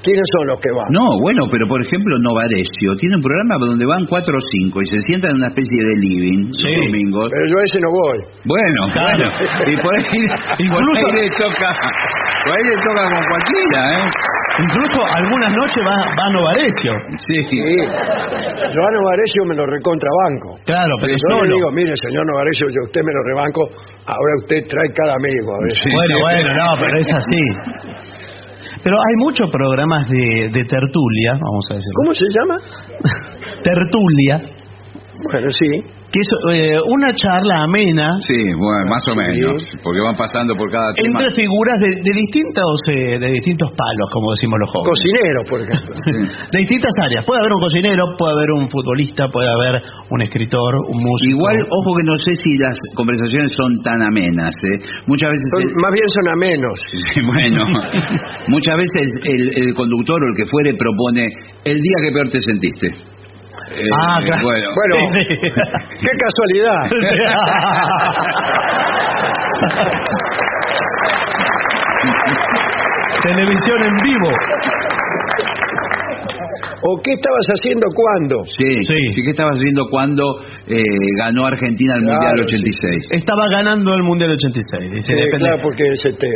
¿quiénes 0.04 0.28
son 0.36 0.48
los 0.48 0.60
que 0.60 0.70
van? 0.76 0.88
No, 0.92 1.20
bueno, 1.22 1.48
pero 1.50 1.68
por 1.68 1.80
ejemplo 1.82 2.20
Novarecio 2.20 2.96
tiene 3.00 3.16
un 3.16 3.22
programa 3.24 3.56
donde 3.60 3.86
van 3.86 4.06
cuatro 4.08 4.36
o 4.38 4.42
cinco 4.52 4.82
y 4.82 4.86
se 4.88 5.00
sientan 5.08 5.32
en 5.32 5.38
una 5.38 5.48
especie 5.48 5.80
de 5.84 5.94
living 5.96 6.50
Sí. 6.52 6.64
los 6.64 6.76
domingos. 6.88 7.30
Pero 7.32 7.46
yo 7.48 7.56
a 7.60 7.64
ese 7.64 7.80
no 7.80 7.90
voy. 7.92 8.20
Bueno, 8.44 8.80
Claro. 8.94 9.32
bueno. 9.32 9.72
Y 9.72 9.76
por 9.80 9.92
ahí, 9.96 10.04
Incluso- 10.60 11.02
por 11.02 11.12
ahí 11.16 11.24
le 11.24 11.30
toca, 11.40 11.70
por 12.44 12.52
ahí 12.52 12.64
le 12.68 12.76
toca 12.84 13.02
con 13.16 13.24
cualquiera, 13.32 13.80
¿eh? 13.96 14.06
Incluso 14.60 15.06
algunas 15.06 15.52
noches 15.56 15.82
va, 15.86 15.96
va 16.18 16.26
a 16.26 16.30
Novarecio. 16.34 16.92
Sí. 17.28 17.38
Sí. 17.50 17.58
Yo 17.58 18.80
a 18.82 18.92
Novarecio 18.92 19.46
me 19.46 19.56
lo 19.56 19.66
recontrabanco. 19.66 20.58
Claro, 20.66 20.94
pero 21.02 21.14
Yo 21.14 21.20
solo. 21.30 21.44
le 21.46 21.56
digo, 21.56 21.70
mire, 21.72 21.94
señor 21.96 22.26
Novarecio, 22.26 22.68
yo 22.74 22.82
a 22.82 22.86
usted 22.90 23.02
me 23.06 23.14
lo 23.14 23.22
rebanco, 23.24 23.62
ahora 24.06 24.34
usted 24.42 24.66
trae 24.68 24.90
cada 24.98 25.14
amigo. 25.14 25.54
A 25.54 25.60
ver. 25.62 25.74
Bueno, 25.94 26.16
bueno, 26.22 26.50
no, 26.58 26.70
pero 26.82 27.00
es 27.00 27.10
así. 27.14 27.42
Pero 28.84 28.96
hay 28.96 29.16
muchos 29.18 29.50
programas 29.52 30.10
de, 30.10 30.50
de 30.54 30.64
tertulia, 30.66 31.32
vamos 31.34 31.66
a 31.72 31.76
decirlo. 31.76 31.98
¿Cómo 32.02 32.14
se 32.14 32.26
llama? 32.34 32.56
Tertulia, 33.64 34.42
Bueno, 35.32 35.50
sí. 35.52 35.70
Que 36.18 36.22
es 36.26 36.30
eh, 36.58 36.74
una 36.90 37.14
charla 37.14 37.70
amena 37.70 38.18
Sí, 38.26 38.42
bueno, 38.58 38.90
más 38.90 39.04
o 39.06 39.14
Sí. 39.14 39.18
menos, 39.22 39.62
porque 39.86 40.02
van 40.02 40.18
pasando 40.18 40.56
por 40.58 40.66
cada 40.74 40.90
tema. 40.98 41.14
entre 41.22 41.30
figuras 41.38 41.78
de, 41.78 41.90
de 42.02 42.12
distintos 42.26 42.74
eh, 42.90 43.20
de 43.22 43.28
distintos 43.38 43.70
palos, 43.78 44.08
como 44.10 44.34
decimos 44.34 44.58
los 44.66 44.70
jóvenes. 44.74 44.90
Cocinero, 44.98 45.40
por 45.46 45.60
ejemplo. 45.62 45.94
De 46.54 46.58
distintas 46.66 46.94
áreas. 47.06 47.22
Puede 47.26 47.40
haber 47.46 47.54
un 47.54 47.62
cocinero, 47.62 48.04
puede 48.18 48.34
haber 48.34 48.50
un 48.58 48.66
futbolista, 48.70 49.28
puede 49.30 49.50
haber 49.62 49.76
un 50.10 50.20
escritor, 50.24 50.72
un 50.90 50.98
músico. 51.04 51.38
Igual, 51.38 51.58
ojo 51.70 51.90
que 51.98 52.04
no 52.08 52.16
sé 52.18 52.34
si 52.42 52.58
las 52.58 52.74
conversaciones 52.96 53.52
son 53.54 53.70
tan 53.84 54.02
amenas, 54.02 54.56
¿eh? 54.74 54.80
Muchas 55.08 55.30
veces... 55.32 55.46
Son- 55.54 55.62
el- 55.62 55.76
más 55.78 55.92
bien 55.94 56.08
son 56.10 56.26
a 56.28 56.36
menos. 56.40 56.76
Sí, 57.14 57.22
bueno, 57.22 57.62
muchas 58.48 58.78
veces 58.78 59.06
el, 59.24 59.42
el 59.68 59.74
conductor 59.76 60.18
o 60.24 60.28
el 60.32 60.36
que 60.36 60.46
fuere 60.46 60.74
propone 60.78 61.28
el 61.66 61.78
día 61.78 61.98
que 62.08 62.12
peor 62.14 62.30
te 62.30 62.40
sentiste. 62.40 62.88
Eh, 63.72 63.90
Ah, 63.94 64.20
claro. 64.24 64.42
Bueno, 64.76 64.96
qué 66.02 66.12
casualidad. 66.18 66.82
Televisión 73.24 73.84
en 73.84 73.96
vivo. 74.04 74.30
¿O 76.90 77.02
qué 77.04 77.12
estabas 77.20 77.48
haciendo 77.52 77.86
cuándo? 77.94 78.46
sí, 78.48 78.80
Sí. 78.82 79.22
¿Qué 79.24 79.32
estabas 79.32 79.58
haciendo 79.58 79.84
cuando 79.92 80.24
eh, 80.68 80.84
ganó 81.18 81.46
Argentina 81.46 81.96
el 81.96 82.04
Claro, 82.04 82.16
Mundial 82.16 82.48
sí. 82.48 82.56
86? 82.56 83.08
Estaba 83.12 83.44
ganando 83.52 83.94
el 83.94 84.04
Mundial 84.04 84.32
86. 84.32 84.92
Dice, 84.94 85.02
Sí, 85.08 85.14
depende- 85.14 85.38
claro, 85.40 85.62
porque 85.64 85.84
se 86.02 86.14
te... 86.14 86.30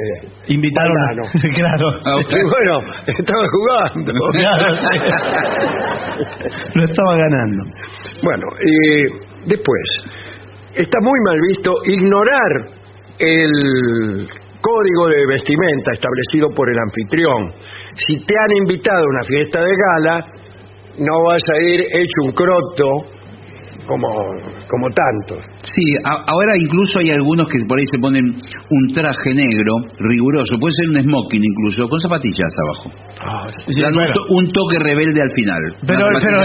Invitaron 0.54 0.98
a... 0.98 1.08
Claro. 1.56 1.88
Ah. 2.04 2.20
Y 2.20 2.44
bueno, 2.44 2.76
estaba 3.08 3.44
jugando. 3.48 4.12
Claro, 4.34 4.68
sí. 4.80 4.96
Lo 6.76 6.84
estaba 6.86 7.16
ganando. 7.16 7.64
Bueno, 8.24 8.46
y 8.60 9.50
después, 9.50 9.86
está 10.76 10.98
muy 11.02 11.20
mal 11.26 11.38
visto 11.48 11.72
ignorar 11.86 12.52
el 13.20 14.28
código 14.62 15.08
de 15.10 15.26
vestimenta 15.28 15.92
establecido 15.94 16.50
por 16.56 16.70
el 16.70 16.78
anfitrión. 16.86 17.54
Si 17.96 18.18
te 18.26 18.36
han 18.38 18.52
invitado 18.64 19.04
a 19.04 19.10
una 19.10 19.24
fiesta 19.24 19.60
de 19.60 19.72
gala, 19.76 20.26
no 21.00 21.24
vas 21.28 21.42
a 21.50 21.64
ir 21.64 21.80
hecho 21.82 22.20
un 22.26 22.32
croto 22.32 22.88
como, 23.88 24.08
como 24.70 24.88
tanto. 24.94 25.42
Sí, 25.64 25.84
a- 26.06 26.24
ahora 26.28 26.54
incluso 26.58 27.00
hay 27.00 27.10
algunos 27.12 27.48
que 27.48 27.58
por 27.68 27.80
ahí 27.80 27.86
se 27.92 28.00
ponen 28.00 28.24
un 28.26 28.94
traje 28.94 29.34
negro 29.34 29.74
riguroso, 30.00 30.56
puede 30.60 30.74
ser 30.76 30.90
un 30.96 31.04
smoking 31.04 31.42
incluso, 31.44 31.88
con 31.90 32.00
zapatillas 32.00 32.54
abajo. 32.64 32.90
Sí, 33.68 33.82
Dan 33.82 33.94
un 33.96 34.06
to- 34.14 34.26
un, 34.30 34.52
toque 34.52 34.78
rebelde 34.80 35.22
al 35.22 35.32
final. 35.32 35.62
Pero, 35.88 36.06
pero 36.22 36.40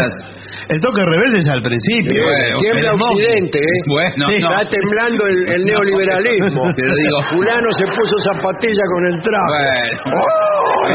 el 0.69 0.81
toque 0.81 1.03
rebelde 1.05 1.39
es 1.39 1.49
al 1.49 1.63
principio. 1.63 2.23
Bueno, 2.25 2.59
Tiembla. 2.59 2.93
Occidente, 2.95 3.59
¿eh? 3.59 3.81
Bueno, 3.87 4.25
Sí, 4.31 4.39
no. 4.41 4.51
Está 4.51 4.67
temblando 4.67 5.27
el, 5.27 5.49
el 5.49 5.65
neoliberalismo. 5.65 6.63
Te 6.77 6.83
lo 6.87 6.95
digo. 6.95 7.19
Fulano 7.31 7.69
se 7.73 7.85
puso 7.87 8.17
zapatilla 8.23 8.83
con 8.95 9.03
el 9.07 9.17
traje. 9.23 9.95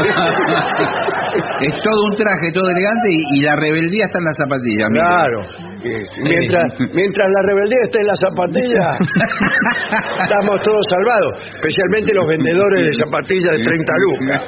es 1.66 1.74
todo 1.82 2.00
un 2.04 2.14
traje, 2.14 2.52
todo 2.52 2.68
elegante 2.70 3.08
y, 3.10 3.38
y 3.38 3.42
la 3.42 3.56
rebeldía 3.56 4.04
está 4.04 4.18
en 4.18 4.24
las 4.28 4.36
zapatillas. 4.36 4.88
mire. 4.90 5.02
Claro. 5.04 5.71
Mientras, 5.82 6.64
mientras 6.94 7.28
la 7.28 7.42
rebeldía 7.48 7.78
esté 7.84 7.98
en 8.00 8.06
la 8.06 8.16
zapatilla, 8.16 8.86
estamos 10.22 10.60
todos 10.62 10.84
salvados. 10.90 11.32
Especialmente 11.54 12.14
los 12.14 12.26
vendedores 12.26 12.86
de 12.86 12.94
zapatillas 13.04 13.52
de 13.56 13.62
30 13.62 13.92
lucas. 14.04 14.42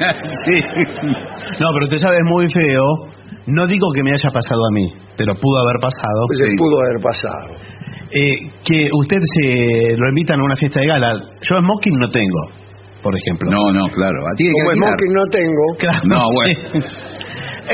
sí. 0.45 0.57
No, 1.61 1.67
pero 1.75 1.85
usted 1.87 1.99
sabe, 1.99 2.17
es 2.17 2.27
muy 2.27 2.47
feo. 2.53 2.85
No 3.47 3.67
digo 3.67 3.87
que 3.95 4.03
me 4.03 4.13
haya 4.13 4.31
pasado 4.33 4.61
a 4.65 4.73
mí, 4.73 4.87
pero 5.19 5.35
pudo 5.35 5.61
haber 5.61 5.79
pasado. 5.81 6.21
Pues 6.29 6.39
Sí. 6.39 6.57
pudo 6.57 6.77
haber 6.81 7.03
pasado. 7.03 7.75
Eh, 8.15 8.37
que 8.65 8.89
usted 8.93 9.19
se 9.21 9.97
lo 9.97 10.09
invitan 10.09 10.41
a 10.41 10.45
una 10.45 10.57
fiesta 10.57 10.81
de 10.81 10.87
gala. 10.87 11.13
Yo 11.43 11.57
smoking 11.59 11.99
no 11.99 12.09
tengo. 12.09 12.41
por 13.03 13.15
ejemplo. 13.15 13.51
No, 13.51 13.73
no, 13.73 13.87
claro. 13.89 14.17
A 14.27 14.35
ti 14.35 14.45
hay 14.45 14.51
que 14.51 14.63
Como 14.63 14.87
smoking 14.87 15.13
no 15.13 15.25
tengo, 15.27 15.63
Claro, 15.79 16.01
No, 16.05 16.23
sí. 16.47 16.53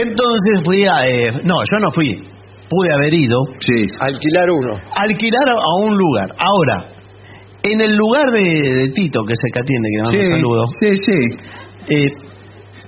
Entonces 0.03 0.63
fui 0.65 0.83
a... 0.87 1.07
eh, 1.07 1.31
no, 1.45 1.55
yo 1.71 1.79
no 1.79 1.91
fui. 1.91 2.27
Pude 2.71 2.89
haber 2.95 3.13
ido. 3.13 3.37
Sí. 3.59 3.85
alquilar 3.99 4.49
uno. 4.49 4.75
Alquilar 4.95 5.47
a, 5.51 5.85
un 5.85 5.99
lugar. 5.99 6.29
Ahora, 6.39 6.95
en 7.65 7.81
el 7.83 7.97
lugar 7.97 8.31
de, 8.31 8.41
de 8.43 8.89
Tito, 8.95 9.21
que 9.27 9.33
es 9.35 9.39
el 9.43 9.53
que 9.53 9.61
atiende, 9.61 9.89
que 9.91 9.97
le 9.97 10.03
mando 10.03 10.23
Sí, 10.23 10.29
un 10.29 10.37
saludo. 10.39 10.65
sí, 10.79 10.91
sí. 11.05 11.95
eh, 11.97 12.09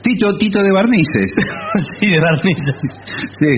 Tito, 0.02 0.36
Tito 0.38 0.62
de 0.62 0.70
barnices. 0.72 1.34
sí, 2.00 2.06
de 2.08 2.18
barnices. 2.20 2.80
Sí. 3.40 3.52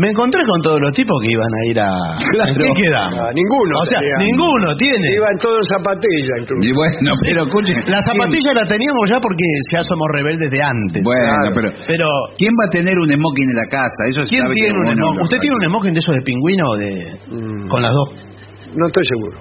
Me 0.00 0.08
encontré 0.08 0.40
con 0.48 0.60
todos 0.62 0.80
los 0.80 0.92
tipos 0.96 1.12
que 1.20 1.28
iban 1.36 1.52
a 1.52 1.60
ir 1.68 1.78
a... 1.78 1.90
Claro. 2.32 2.54
¿Qué 2.56 2.70
quedamos? 2.80 3.28
Ninguno 3.36 3.74
O 3.76 3.84
sea, 3.84 4.00
tenía. 4.00 4.16
ninguno 4.24 4.72
tiene. 4.80 5.04
Iban 5.20 5.36
todos 5.36 5.60
en 5.60 5.68
zapatilla 5.68 6.34
incluso. 6.40 6.64
Y 6.64 6.72
bueno, 6.72 7.12
pero 7.20 7.44
escuchen. 7.44 7.76
La 7.92 8.00
zapatilla 8.00 8.50
la 8.56 8.64
teníamos 8.64 9.04
ya 9.10 9.20
porque 9.20 9.44
ya 9.70 9.82
somos 9.84 10.08
rebeldes 10.16 10.48
de 10.50 10.60
antes. 10.62 11.02
Bueno, 11.04 11.28
Claro. 11.28 11.52
pero. 11.54 11.68
Pero, 11.86 12.06
¿Quién 12.40 12.52
va 12.56 12.64
a 12.66 12.70
tener 12.72 12.96
un 12.96 13.08
smoking 13.08 13.50
en 13.52 13.56
la 13.56 13.68
casa? 13.68 14.00
Eso 14.08 14.24
¿quién 14.24 14.48
tiene 14.56 14.72
un 14.80 14.96
smoking? 14.96 15.22
¿Usted 15.28 15.38
tiene 15.44 15.56
un 15.60 15.64
smoking 15.68 15.92
de 15.92 16.00
esos 16.00 16.14
de 16.16 16.22
pingüino 16.24 16.64
o 16.72 16.76
de... 16.80 16.88
Mm. 17.28 17.68
con 17.68 17.82
las 17.82 17.92
dos? 17.92 18.08
No 18.72 18.86
estoy 18.88 19.04
seguro. 19.04 19.36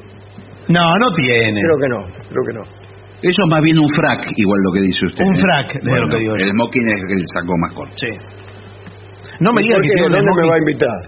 No, 0.67 0.83
no 0.99 1.07
tiene. 1.15 1.59
Creo 1.63 1.77
que 1.79 1.89
no, 1.95 1.99
creo 2.27 2.43
que 2.43 2.53
no. 2.59 2.63
Eso 3.23 3.39
es 3.45 3.49
más 3.49 3.61
bien 3.61 3.77
un 3.79 3.87
frac, 3.95 4.19
igual 4.35 4.59
lo 4.67 4.71
que 4.73 4.81
dice 4.81 4.99
usted. 5.05 5.23
Un 5.23 5.35
¿eh? 5.35 5.39
frac, 5.39 5.67
de 5.79 5.95
lo 6.01 6.07
que 6.09 6.17
digo. 6.19 6.35
El 6.35 6.51
smoking 6.51 6.87
es 6.91 6.99
el 7.07 7.23
saco 7.33 7.53
más 7.61 7.71
corto. 7.73 7.93
Sí. 7.95 8.09
No 9.41 9.51
me 9.53 9.61
¿Y 9.61 9.65
diga 9.65 9.75
por 9.77 9.81
que 9.83 9.89
tiene 9.97 10.09
¿Dónde 10.21 10.41
me 10.41 10.47
va 10.47 10.55
a 10.55 10.61
invitar? 10.61 10.99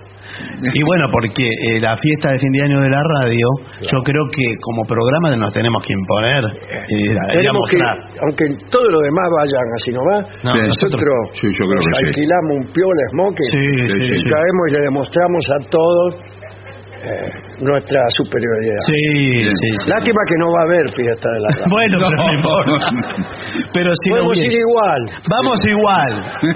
Y 0.73 0.81
bueno, 0.81 1.05
porque 1.11 1.45
eh, 1.45 1.77
la 1.79 1.93
fiesta 1.97 2.31
de 2.33 2.39
fin 2.39 2.49
de 2.51 2.61
año 2.65 2.81
de 2.81 2.89
la 2.89 3.01
radio, 3.21 3.47
yo 3.85 3.97
creo 4.01 4.25
que 4.33 4.45
como 4.65 4.81
programa 4.89 5.29
nos 5.37 5.53
tenemos 5.53 5.77
que 5.85 5.93
imponer 5.93 6.41
y, 6.89 6.97
y 6.97 7.13
a 7.13 7.27
Tenemos 7.37 7.61
que, 7.69 7.77
aunque 8.25 8.45
todos 8.71 8.89
los 8.89 9.01
demás 9.03 9.27
vayan 9.37 9.67
así 9.77 9.89
nomás, 9.93 10.21
No, 10.41 10.51
Sí. 10.51 10.59
nosotros 10.73 11.13
Sí, 11.37 11.47
yo 11.53 11.63
creo 11.69 11.77
nos 11.77 11.85
que 11.85 11.93
sí. 11.93 12.05
alquilamos 12.09 12.51
un 12.57 12.65
piola 12.73 13.03
smoking 13.13 13.51
Sí, 13.53 13.65
sí, 13.69 13.93
Sí, 13.93 14.05
y 14.09 14.17
sí. 14.17 14.23
caemos 14.25 14.63
y 14.67 14.71
le 14.73 14.81
demostramos 14.89 15.43
a 15.53 15.57
todos 15.69 16.09
eh, 17.03 17.29
nuestra 17.61 17.99
superioridad. 18.15 18.79
Sí, 18.87 19.43
sí, 19.43 19.67
sí. 19.83 19.89
Lástima 19.91 20.21
que 20.25 20.35
no 20.39 20.47
va 20.55 20.59
a 20.61 20.63
haber 20.63 20.85
fiesta 20.95 21.27
de 21.29 21.39
la 21.43 21.49
radio. 21.51 21.65
Bueno, 21.69 21.97
pero 21.99 22.15
no 22.15 22.33
importa. 22.33 22.87
Pero 23.75 23.91
si 24.01 24.09
no 24.09 24.15
Podemos 24.15 24.37
ir 24.39 24.53
igual. 24.53 25.01
Vamos 25.29 25.59
igual. 25.67 26.13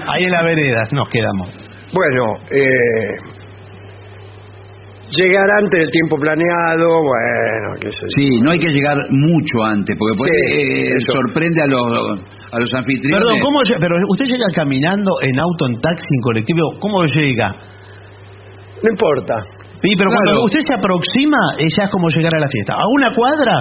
Ahí 0.08 0.24
en 0.24 0.30
la 0.32 0.42
vereda 0.42 0.82
nos 0.92 1.06
quedamos. 1.10 1.67
Bueno, 1.92 2.34
eh, 2.50 3.16
llegar 5.16 5.46
antes 5.62 5.78
del 5.80 5.90
tiempo 5.90 6.16
planeado, 6.20 6.86
bueno, 7.00 7.76
qué 7.80 7.90
sé 7.92 7.98
yo. 8.02 8.08
Sí, 8.16 8.40
no 8.42 8.50
hay 8.50 8.58
que 8.58 8.68
llegar 8.68 8.96
mucho 9.10 9.64
antes, 9.64 9.96
porque 9.98 10.16
por 10.18 10.28
Sí, 10.28 10.36
ahí, 10.36 10.86
eh, 10.92 11.00
sorprende 11.06 11.62
a 11.62 11.66
los, 11.66 12.20
a 12.52 12.58
los 12.60 12.74
anfitriones. 12.74 13.24
Perdón, 13.24 13.40
¿cómo 13.40 13.58
pero 13.80 13.94
usted 14.10 14.26
llega 14.26 14.46
caminando 14.54 15.10
en 15.22 15.40
auto, 15.40 15.66
en 15.68 15.80
taxi, 15.80 16.04
en 16.12 16.20
colectivo? 16.22 16.62
¿Cómo 16.80 17.04
llega? 17.04 17.48
No 18.82 18.90
importa. 18.90 19.42
Sí, 19.80 19.90
pero 19.96 20.10
Claro. 20.10 20.22
cuando 20.24 20.44
usted 20.44 20.60
se 20.60 20.74
aproxima, 20.74 21.38
eh, 21.58 21.66
ya 21.76 21.84
es 21.84 21.90
como 21.90 22.08
llegar 22.10 22.34
a 22.34 22.40
la 22.40 22.48
fiesta. 22.48 22.74
¿A 22.74 22.84
una 22.98 23.14
cuadra? 23.14 23.54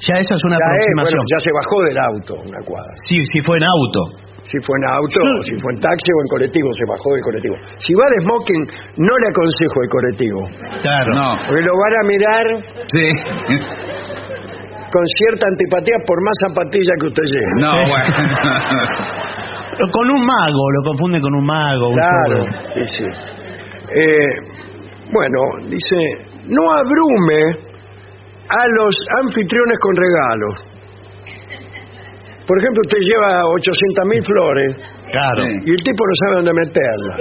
Ya 0.00 0.18
esa 0.18 0.34
es 0.34 0.44
una 0.44 0.56
Ya, 0.56 0.64
es, 0.64 0.80
aproximación. 0.80 1.20
bueno, 1.20 1.22
ya 1.30 1.38
se 1.40 1.50
bajó 1.52 1.76
del 1.84 1.98
auto 1.98 2.34
una 2.48 2.60
cuadra. 2.64 2.92
Sí, 3.06 3.18
si 3.32 3.40
fue 3.42 3.56
en 3.58 3.64
auto. 3.64 4.00
Si 4.50 4.58
fue 4.66 4.74
en 4.82 4.84
auto, 4.90 5.20
si 5.46 5.54
fue 5.62 5.70
en 5.74 5.80
taxi 5.80 6.10
o 6.10 6.18
en 6.26 6.28
colectivo, 6.34 6.68
se 6.74 6.84
bajó 6.90 7.08
del 7.14 7.22
colectivo. 7.22 7.56
Si 7.78 7.94
va 7.94 8.04
de 8.10 8.18
smoking, 8.26 8.62
no 9.06 9.12
le 9.14 9.26
aconsejo 9.30 9.76
el 9.78 9.90
colectivo. 9.94 10.40
Claro. 10.82 11.10
No, 11.14 11.28
Porque 11.46 11.62
lo 11.62 11.74
van 11.78 11.94
a 11.94 12.02
mirar 12.10 12.44
sí. 12.90 13.06
con 14.90 15.04
cierta 15.06 15.46
antipatía 15.46 15.94
por 16.04 16.18
más 16.24 16.34
zapatilla 16.50 16.92
que 16.98 17.06
usted 17.06 17.24
lleve. 17.30 17.52
No, 17.62 17.70
Sí. 17.78 17.90
bueno. 17.90 18.10
Con 19.92 20.06
un 20.10 20.20
mago, 20.26 20.64
lo 20.76 20.82
confunde 20.90 21.20
con 21.20 21.34
un 21.34 21.46
mago. 21.46 21.88
un 21.88 21.94
Claro, 21.94 22.44
zorro. 22.44 22.74
sí, 22.74 22.84
sí. 22.86 23.04
Eh, 23.94 24.34
bueno, 25.12 25.38
dice, 25.70 25.96
no 26.48 26.62
abrume 26.74 27.70
a 28.50 28.66
los 28.76 28.94
anfitriones 29.22 29.78
con 29.78 29.94
regalos. 29.96 30.54
Por 32.50 32.58
ejemplo, 32.58 32.82
usted 32.82 32.98
lleva 32.98 33.46
800 33.46 34.10
mil 34.10 34.22
flores 34.26 34.74
Claro. 35.06 35.46
Y 35.46 35.70
el 35.70 35.82
tipo 35.86 36.02
no 36.02 36.14
sabe 36.18 36.34
dónde 36.42 36.54
meterlas. 36.58 37.18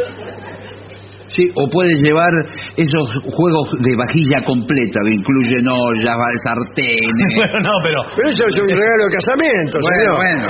Sí, 1.30 1.46
o 1.54 1.70
puede 1.70 1.94
llevar 2.02 2.34
esos 2.74 3.08
juegos 3.30 3.70
de 3.78 3.94
vajilla 3.96 4.42
completa 4.44 5.00
que 5.06 5.14
incluyen 5.14 5.68
ollas, 5.70 6.18
sartenes. 6.42 7.30
bueno, 7.38 7.62
no, 7.62 7.76
pero... 7.86 8.02
Pero 8.18 8.30
eso 8.30 8.42
es 8.42 8.56
un 8.58 8.70
regalo 8.74 9.06
de 9.06 9.14
casamiento, 9.22 9.78
bueno, 9.78 10.02
señor. 10.02 10.18
bueno. 10.18 10.48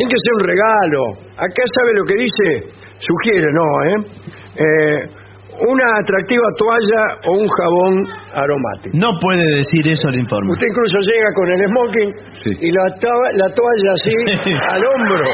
Tiene 0.00 0.08
que 0.08 0.20
ser 0.24 0.32
un 0.32 0.44
regalo. 0.48 1.00
Acá 1.36 1.62
sabe 1.76 1.90
lo 2.00 2.04
que 2.08 2.16
dice, 2.24 2.72
sugiere, 3.04 3.52
no, 3.52 3.66
¿eh? 3.84 3.96
Eh, 4.56 5.19
una 5.68 5.84
atractiva 6.00 6.42
toalla 6.56 7.02
o 7.26 7.32
un 7.32 7.48
jabón 7.48 8.06
aromático. 8.34 8.96
No 8.96 9.10
puede 9.20 9.44
decir 9.56 9.86
eso 9.88 10.08
el 10.08 10.16
informe. 10.20 10.52
Usted 10.52 10.66
incluso 10.68 10.98
llega 11.00 11.28
con 11.34 11.50
el 11.50 11.60
smoking 11.68 12.10
Sí. 12.32 12.50
y 12.60 12.70
la, 12.72 12.84
to- 12.98 13.30
la 13.36 13.48
toalla 13.54 13.92
así 13.94 14.12
Sí. 14.44 14.52
al 14.72 14.82
hombro, 14.94 15.24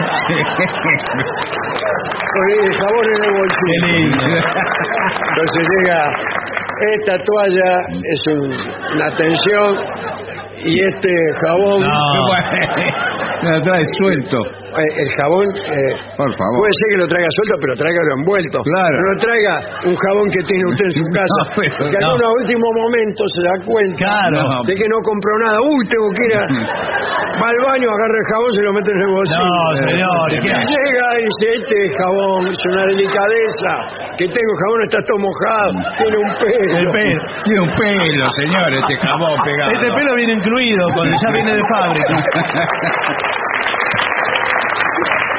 con 1.16 2.46
el 2.52 2.74
jabón 2.74 3.04
en 3.04 3.24
el 3.24 3.32
Qué 3.32 3.38
bolsillo. 3.38 3.86
lindo. 3.86 4.24
Entonces 5.28 5.62
llega, 5.76 5.98
esta 6.98 7.14
toalla 7.24 7.70
es 8.02 8.20
un- 8.34 8.96
una 8.96 9.06
atención 9.06 9.68
y 10.64 10.80
este 10.80 11.10
jabón, 11.46 11.80
No. 11.82 11.88
Me 13.42 13.50
lo 13.52 13.60
trae 13.62 13.84
suelto. 14.00 14.38
Eh, 14.76 14.92
el 15.02 15.08
jabón 15.16 15.46
eh, 15.56 15.92
Por 16.16 16.30
favor. 16.36 16.56
puede 16.60 16.74
ser 16.76 16.86
que 16.92 16.98
lo 17.02 17.06
traiga 17.08 17.28
suelto, 17.32 17.54
pero 17.60 17.72
tráigalo 17.76 18.10
envuelto. 18.20 18.58
Claro. 18.62 18.96
No 19.00 19.12
traiga 19.18 19.54
un 19.88 19.96
jabón 19.96 20.26
que 20.30 20.42
tiene 20.44 20.64
usted 20.70 20.84
en 20.86 20.94
su 21.00 21.04
casa, 21.16 21.40
No, 21.40 21.50
pero 21.56 21.90
que 21.90 21.98
no. 22.00 22.14
en 22.16 22.22
a 22.22 22.30
último 22.44 22.66
momento 22.72 23.20
se 23.32 23.40
da 23.42 23.54
cuenta 23.64 23.96
Claro. 23.96 24.62
de 24.66 24.72
que 24.76 24.86
no 24.88 24.98
compró 25.02 25.32
nada. 25.44 25.58
Uy, 25.64 25.82
tengo 25.88 26.08
que 26.12 26.22
ir 26.28 26.34
a... 26.36 26.44
Va 27.36 27.52
al 27.52 27.60
baño, 27.68 27.84
agarra 27.92 28.16
el 28.16 28.26
jabón, 28.32 28.50
se 28.56 28.62
lo 28.64 28.72
mete 28.72 28.90
en 28.96 29.00
el 29.04 29.10
bolsillo. 29.12 29.44
No, 29.44 29.76
señor, 29.84 30.26
¿y 30.32 30.38
qué 30.40 30.48
Y 30.48 30.56
hace? 30.56 30.72
llega 30.72 31.06
y 31.20 31.24
dice, 31.28 31.46
este 31.60 31.76
jabón 32.00 32.48
es 32.48 32.58
una 32.72 32.82
delicadeza, 32.96 33.72
que 34.16 34.24
tengo 34.24 34.50
el 34.56 34.60
jabón, 34.64 34.78
está 34.88 34.98
todo 35.04 35.18
mojado, 35.20 35.72
tiene 36.00 36.16
un 36.16 36.30
pelo. 36.40 36.78
El 36.80 36.88
pelo. 36.96 37.20
Tiene 37.44 37.60
un 37.60 37.72
pelo, 37.76 38.24
señor, 38.40 38.68
este 38.72 38.94
jabón 39.04 39.36
pegado. 39.44 39.68
Este 39.76 39.88
pelo 39.92 40.10
viene 40.16 40.32
incluido, 40.32 40.82
cuando 40.96 41.12
ya 41.12 41.28
viene 41.36 41.52
de 41.52 41.62
fábrica. 41.76 42.14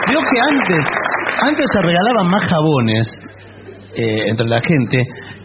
Vio 0.09 0.19
que 0.19 0.39
antes, 0.39 0.85
antes 1.49 1.65
se 1.73 1.81
regalaban 1.81 2.29
más 2.31 2.43
jabones 2.49 3.07
eh, 3.95 4.29
entre 4.29 4.45
la 4.47 4.61
gente. 4.61 5.03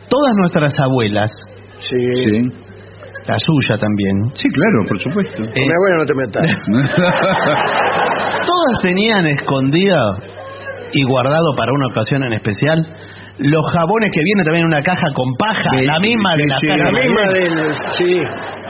Todas 0.09 0.33
nuestras 0.39 0.73
abuelas, 0.79 1.31
Sí. 1.79 1.97
Sí. 1.99 2.43
la 3.27 3.37
suya 3.39 3.77
también, 3.79 4.15
Sí, 4.35 4.49
claro, 4.49 4.79
por 4.89 4.99
supuesto. 5.01 5.37
Con 5.37 5.47
eh, 5.47 5.53
mi 5.55 5.73
abuela 5.73 5.97
no 5.99 6.07
te 6.07 6.15
metas. 6.15 6.47
todas 8.47 8.83
tenían 8.83 9.27
escondida 9.27 10.01
y 10.93 11.03
guardado 11.05 11.55
para 11.57 11.73
una 11.73 11.87
ocasión 11.89 12.23
en 12.25 12.33
especial 12.35 12.79
los 13.39 13.65
jabones 13.73 14.11
que 14.13 14.21
vienen 14.23 14.45
también 14.45 14.65
en 14.67 14.73
una 14.75 14.83
caja 14.83 15.07
con 15.15 15.33
paja, 15.39 15.71
Sí, 15.79 15.87
la 15.87 15.99
misma 15.99 16.37
de 16.37 16.43
sí, 16.45 16.49
la 16.49 16.59
sí, 16.61 16.67
caja. 16.69 16.85
La 16.85 16.93
misma 16.93 17.23
de- 17.33 17.41
del... 17.41 17.75
Sí. 17.97 18.13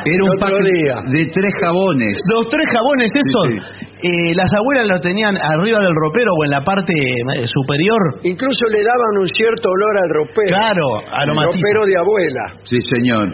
Era 0.04 0.24
un 0.24 0.30
otro 0.30 0.40
pack 0.40 0.54
día. 0.64 0.94
de 1.12 1.26
tres 1.32 1.54
jabones. 1.60 2.16
Los 2.34 2.46
tres 2.48 2.66
jabones 2.72 3.10
esos, 3.12 3.46
Sí, 3.48 3.81
eh, 4.02 4.34
las 4.34 4.50
abuelas 4.54 4.86
los 4.88 5.00
tenían 5.00 5.36
arriba 5.36 5.78
del 5.78 5.94
ropero 5.94 6.32
o 6.34 6.44
en 6.44 6.50
la 6.50 6.60
parte 6.62 6.92
eh, 6.92 7.46
superior. 7.46 8.00
Incluso 8.24 8.66
le 8.74 8.82
daban 8.82 9.12
un 9.20 9.28
cierto 9.28 9.68
olor 9.70 9.94
al 10.02 10.10
ropero. 10.10 10.50
Claro, 10.58 10.86
El 11.06 11.30
aromatiza. 11.30 11.58
ropero 11.62 11.80
de 11.86 11.96
abuela. 11.98 12.44
Sí, 12.64 12.78
señor. 12.80 13.28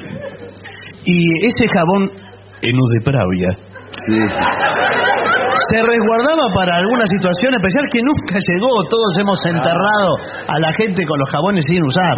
Y 1.05 1.47
ese 1.47 1.65
jabón 1.73 2.11
Enus 2.63 2.91
de 2.99 3.01
Pravia 3.05 3.49
Sí. 3.99 4.15
se 5.71 5.79
resguardaba 5.83 6.45
para 6.55 6.77
alguna 6.77 7.05
situación 7.07 7.55
especial 7.55 7.85
que 7.91 8.01
nunca 8.03 8.39
llegó. 8.53 8.69
Todos 8.91 9.13
hemos 9.21 9.39
enterrado 9.47 10.11
a 10.47 10.59
la 10.61 10.73
gente 10.75 11.05
con 11.05 11.19
los 11.19 11.29
jabones 11.31 11.65
sin 11.67 11.83
usar. 11.83 12.17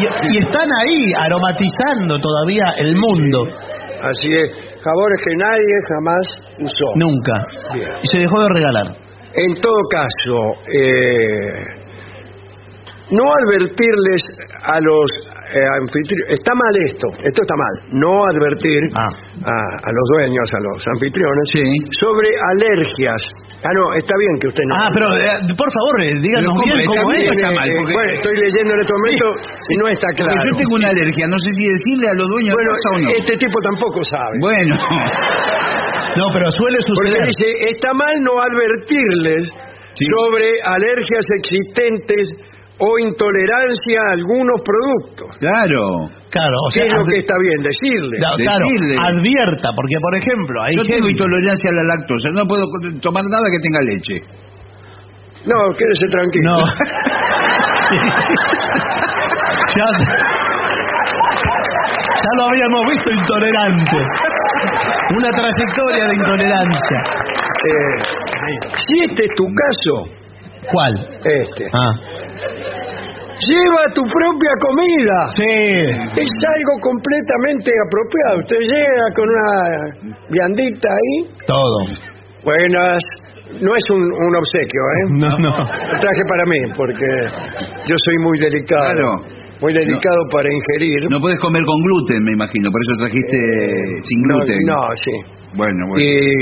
Y, 0.00 0.34
y 0.34 0.38
están 0.38 0.68
ahí 0.82 1.12
aromatizando 1.20 2.18
todavía 2.18 2.64
el 2.78 2.94
mundo. 2.96 3.46
Así 4.02 4.28
es. 4.32 4.50
Jabones 4.84 5.20
que 5.24 5.36
nadie 5.36 5.74
jamás 5.88 6.22
usó. 6.60 6.92
Nunca. 6.96 7.46
Bien. 7.72 7.90
Y 8.02 8.06
se 8.06 8.18
dejó 8.18 8.40
de 8.40 8.48
regalar. 8.54 8.86
En 9.34 9.60
todo 9.60 9.80
caso, 9.90 10.60
eh, 10.70 11.64
no 13.10 13.24
advertirles 13.32 14.22
a 14.62 14.80
los 14.80 15.10
eh, 15.54 16.34
está 16.34 16.52
mal 16.54 16.74
esto, 16.90 17.06
esto 17.22 17.40
está 17.46 17.54
mal, 17.56 17.74
no 17.94 18.24
advertir 18.26 18.82
Ah. 18.94 19.06
a, 19.06 19.56
a 19.86 19.90
los 19.94 20.06
dueños, 20.18 20.46
a 20.52 20.60
los 20.60 20.78
anfitriones, 20.98 21.46
Sí. 21.54 21.62
sobre 22.00 22.28
alergias. 22.50 23.22
Ah, 23.64 23.72
no, 23.72 23.94
está 23.96 24.12
bien 24.20 24.34
que 24.42 24.48
usted 24.52 24.64
no. 24.68 24.74
Ah, 24.76 24.90
pero 24.92 25.06
eh, 25.16 25.54
por 25.56 25.70
favor, 25.72 25.94
eh, 26.04 26.12
díganos 26.20 26.52
bien 26.60 26.84
¿cómo? 26.84 27.00
cómo 27.00 27.00
Está 27.00 27.14
es. 27.16 27.20
bien, 27.22 27.32
está 27.32 27.50
mal, 27.54 27.68
porque- 27.80 27.94
bueno, 27.96 28.12
estoy 28.18 28.34
leyendo 28.36 28.70
en 28.74 28.80
este 28.84 28.92
momento 28.98 29.26
y 29.70 29.74
no 29.80 29.86
está 29.88 30.06
Porque 30.12 30.22
claro. 30.22 30.44
yo 30.44 30.52
tengo 30.60 30.74
una 30.76 30.88
alergia, 30.92 31.24
no 31.26 31.38
sé 31.38 31.48
si 31.56 31.64
decirle 31.64 32.06
a 32.10 32.14
los 32.14 32.28
dueños 32.28 32.52
Bueno, 32.54 32.70
de 32.70 32.74
casa 32.76 32.88
o 32.92 32.98
no. 33.00 33.08
este 33.24 33.34
tipo 33.40 33.56
tampoco 33.64 33.98
sabe. 34.04 34.36
Bueno, 34.40 34.74
No, 36.16 36.24
pero 36.32 36.46
suele 36.50 36.78
Porque 36.86 37.10
suceder. 37.10 37.26
dice, 37.26 37.46
está 37.74 37.90
mal 37.94 38.14
no 38.22 38.38
advertirles 38.38 39.48
sobre 39.98 40.46
alergias 40.62 41.26
existentes 41.38 42.28
o 42.78 42.98
intolerancia 42.98 44.00
a 44.02 44.12
algunos 44.12 44.60
productos. 44.64 45.36
claro. 45.38 46.10
Claro, 46.34 46.58
o 46.66 46.68
¿Qué 46.74 46.82
sea, 46.82 46.90
es 46.90 46.98
lo 46.98 47.06
que 47.06 47.18
está 47.22 47.34
bien? 47.38 47.62
Decirle. 47.62 48.18
Claro, 48.18 48.34
decirle. 48.34 48.98
advierta, 48.98 49.70
porque 49.70 49.94
por 50.02 50.16
ejemplo, 50.18 50.62
hay 50.66 50.74
Yo 50.74 50.82
tengo 50.82 51.08
intolerancia 51.08 51.70
a 51.70 51.74
la 51.78 51.94
lactosa, 51.94 52.30
no 52.34 52.42
puedo 52.44 52.66
tomar 53.00 53.22
nada 53.30 53.46
que 53.54 53.60
tenga 53.62 53.78
leche. 53.86 54.18
No, 55.46 55.54
quédese 55.78 56.08
tranquilo. 56.10 56.58
No. 56.58 56.66
ya, 59.78 59.88
ya 62.18 62.32
lo 62.34 62.42
habíamos 62.50 62.82
visto 62.90 63.08
intolerante. 63.14 63.98
Una 65.14 65.30
trayectoria 65.30 66.04
de 66.08 66.14
intolerancia. 66.18 66.98
Eh, 67.62 67.94
si 68.74 69.04
este 69.06 69.22
es 69.22 69.32
tu 69.36 69.46
caso, 69.46 70.23
¿Cuál? 70.70 71.18
este, 71.24 71.66
Ah. 71.72 71.92
lleva 73.46 73.82
tu 73.94 74.02
propia 74.02 74.52
comida. 74.60 75.18
Sí. 75.28 76.20
Es 76.20 76.32
algo 76.56 76.74
completamente 76.80 77.70
apropiado. 77.86 78.38
Usted 78.38 78.60
llega 78.60 79.06
con 79.14 79.28
una 79.28 80.16
viandita 80.30 80.88
ahí. 80.88 81.30
Todo. 81.46 81.78
Buenas. 82.44 83.02
No 83.60 83.70
es 83.76 83.84
un, 83.90 84.02
un 84.02 84.36
obsequio, 84.36 84.80
¿eh? 84.80 85.10
No, 85.12 85.38
no. 85.38 85.50
Lo 85.58 86.00
traje 86.00 86.22
para 86.28 86.44
mí, 86.46 86.58
porque 86.76 87.06
yo 87.86 87.94
soy 88.04 88.18
muy 88.18 88.38
delicado. 88.38 88.92
Claro. 88.94 89.20
Muy 89.60 89.72
delicado 89.72 90.16
para 90.32 90.48
ingerir. 90.52 91.08
No 91.08 91.20
puedes 91.20 91.38
comer 91.40 91.62
con 91.64 91.80
gluten, 91.82 92.22
me 92.24 92.32
imagino, 92.32 92.70
por 92.70 92.80
eso 92.82 92.92
trajiste 92.98 93.36
sin 94.02 94.20
No, 94.26 94.34
gluten. 94.38 94.58
no, 94.66 94.80
sí. 95.04 95.12
Bueno, 95.56 95.86
bueno. 95.88 96.04
Y 96.04 96.34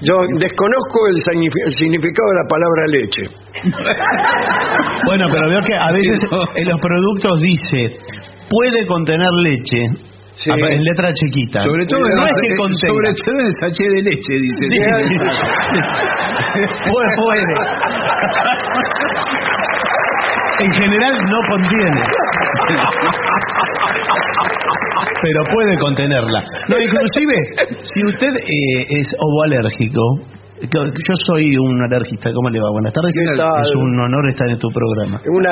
yo 0.00 0.14
desconozco 0.38 1.06
el, 1.10 1.16
signifi- 1.22 1.64
el 1.66 1.72
significado 1.74 2.28
de 2.30 2.36
la 2.42 2.48
palabra 2.48 2.86
leche. 2.92 3.22
Bueno, 5.06 5.26
pero 5.30 5.48
veo 5.50 5.60
que 5.62 5.74
a 5.76 5.92
veces 5.92 6.18
en 6.56 6.66
los 6.68 6.80
productos 6.80 7.40
dice 7.42 7.94
puede 8.48 8.86
contener 8.86 9.28
leche 9.42 9.84
Sí. 10.36 10.50
en 10.50 10.82
letra 10.82 11.12
chiquita. 11.12 11.60
sobre 11.60 11.86
todo 11.86 12.00
no 12.00 12.06
en, 12.06 12.12
es 12.28 12.36
que 12.42 12.56
contenga. 12.56 12.88
sobre 12.90 13.14
todo 13.14 13.34
en 13.38 13.46
el 13.46 13.52
sachet 13.60 13.86
de 13.86 14.02
leche, 14.02 14.34
dice. 14.34 14.62
Sí. 14.68 14.78
Puede, 16.90 17.08
puede. 17.16 17.54
En 20.60 20.70
general 20.72 21.14
no 21.30 21.38
contiene. 21.50 22.02
Pero 25.22 25.42
puede 25.52 25.78
contenerla. 25.78 26.44
No, 26.68 26.78
inclusive, 26.78 27.34
si 27.82 28.06
usted 28.06 28.34
eh, 28.36 28.86
es 28.88 29.08
ovoalérgico, 29.18 30.00
yo 30.62 31.14
soy 31.26 31.56
un 31.56 31.82
alergista, 31.82 32.30
¿cómo 32.32 32.48
le 32.48 32.60
va? 32.60 32.70
Buenas 32.70 32.92
tardes. 32.92 33.10
Es 33.16 33.74
un 33.74 33.98
honor 34.00 34.28
estar 34.28 34.48
en 34.48 34.58
tu 34.58 34.68
programa. 34.68 35.18
Una 35.26 35.50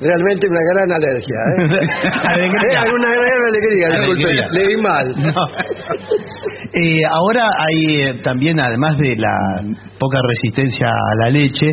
realmente 0.00 0.46
una 0.48 0.60
gran 0.72 0.92
alergia. 0.92 1.38
¿eh? 1.38 1.68
Eh, 2.38 2.92
una 2.94 3.08
gran 3.08 3.42
alegría, 3.48 3.88
disculpe. 3.88 4.24
Alegría. 4.24 4.48
Leí 4.50 4.76
mal. 4.76 5.14
No. 5.16 5.32
Eh, 6.70 7.00
ahora 7.10 7.48
hay 7.56 8.02
eh, 8.02 8.14
también, 8.22 8.60
además 8.60 8.98
de 8.98 9.16
la 9.16 9.62
poca 9.98 10.18
resistencia 10.28 10.86
a 10.86 11.24
la 11.24 11.30
leche, 11.30 11.66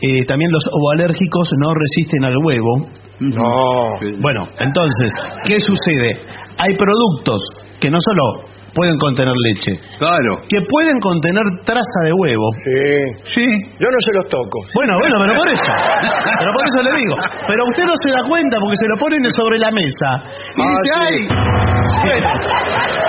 eh, 0.00 0.24
también 0.26 0.50
los 0.52 0.62
ovoalérgicos 0.72 1.48
no 1.64 1.74
resisten 1.74 2.24
al 2.24 2.36
huevo. 2.44 2.88
No. 3.20 3.98
Bueno, 4.20 4.44
entonces, 4.60 5.12
¿qué 5.44 5.58
sucede? 5.60 6.20
Hay 6.58 6.76
productos 6.76 7.40
que 7.80 7.90
no 7.90 7.98
solo 8.00 8.48
pueden 8.74 8.96
contener 8.98 9.34
leche, 9.42 9.72
Claro. 9.98 10.38
que 10.48 10.58
pueden 10.70 11.00
contener 11.00 11.42
traza 11.64 12.00
de 12.04 12.12
huevo. 12.14 12.46
Sí. 12.62 13.34
Sí. 13.34 13.46
Yo 13.80 13.88
no 13.90 13.98
se 14.06 14.12
los 14.14 14.28
toco. 14.30 14.58
Bueno, 14.74 14.94
bueno, 15.00 15.16
pero 15.18 15.34
por 15.34 15.48
eso. 15.50 15.72
Pero 16.38 16.52
por 16.52 16.62
eso 16.68 16.82
le 16.86 16.92
digo. 16.94 17.14
Pero 17.48 17.60
usted 17.74 17.84
no 17.86 17.94
se 18.06 18.10
da 18.12 18.22
cuenta 18.28 18.56
porque 18.60 18.76
se 18.76 18.86
lo 18.86 18.96
ponen 19.02 19.22
sobre 19.34 19.58
la 19.58 19.70
mesa. 19.74 20.08
Y 20.54 20.62
Ah, 20.62 20.78
dice, 20.78 20.94
sí. 20.94 21.00
¡ay! 21.02 21.26
Bueno, 22.06 22.28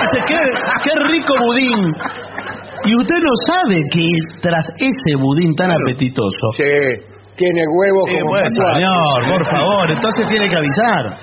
dice, 0.00 0.18
qué, 0.26 0.40
qué 0.82 0.92
rico 1.12 1.34
budín. 1.38 1.94
Y 2.84 2.96
usted 2.96 3.16
no 3.18 3.34
sabe 3.46 3.76
que 3.92 4.06
tras 4.40 4.66
ese 4.78 5.16
budín 5.16 5.54
tan 5.54 5.70
apetitoso. 5.70 6.46
Sí. 6.56 6.64
Tiene 7.36 7.62
huevos 7.72 8.04
Eh, 8.08 8.18
como 8.20 8.30
bueno, 8.30 8.48
señor, 8.50 9.38
por 9.38 9.46
favor, 9.46 9.90
entonces 9.90 10.26
tiene 10.28 10.48
que 10.48 10.56
avisar. 10.56 11.16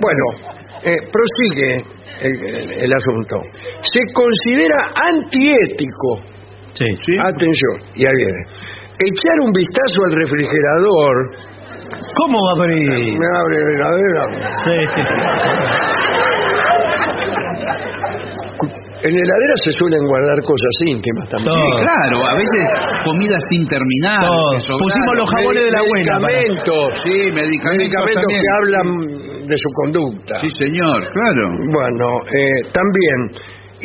Bueno, 0.00 0.24
eh, 0.82 0.96
prosigue 1.12 1.84
el, 2.22 2.44
el- 2.54 2.70
el 2.84 2.92
asunto. 2.92 3.36
Se 3.82 4.00
considera 4.12 4.90
antiético, 5.14 6.16
Sí. 6.72 6.86
atención, 7.22 7.76
y 7.94 8.04
ahí 8.06 8.16
viene, 8.16 8.40
echar 8.98 9.36
un 9.46 9.52
vistazo 9.52 9.98
al 10.10 10.16
refrigerador. 10.16 11.14
¿Cómo 12.16 12.38
va 12.38 12.50
a 12.50 12.64
abrir? 12.64 13.18
Me 13.18 13.26
abre 13.38 13.58
la. 13.78 14.50
Sí. 14.64 14.78
En 19.04 19.12
la 19.12 19.20
heladera 19.20 19.54
se 19.62 19.72
suelen 19.76 20.00
guardar 20.08 20.38
cosas 20.48 20.74
íntimas 20.88 21.28
también. 21.28 21.52
Todo. 21.52 21.76
Sí, 21.76 21.84
claro, 21.84 22.16
a 22.24 22.34
veces 22.40 22.62
comida 23.04 23.36
sin 23.52 23.62
terminar. 23.68 24.20
Todo. 24.24 24.78
Pusimos 24.80 25.12
los 25.20 25.28
jabones 25.28 25.60
de 25.64 25.70
la 25.76 25.80
abuela. 25.84 26.12
para- 26.16 26.24
Medicamentos. 26.24 26.84
Sí, 27.04 27.16
medicamentos, 27.30 27.84
Medicamentos 27.84 28.24
también. 28.24 28.40
que 28.40 28.50
hablan 28.56 28.88
de 29.44 29.56
su 29.60 29.68
conducta. 29.76 30.34
Sí, 30.40 30.48
señor, 30.56 30.98
claro. 31.12 31.44
Bueno, 31.68 32.06
eh, 32.32 32.58
también, 32.72 33.18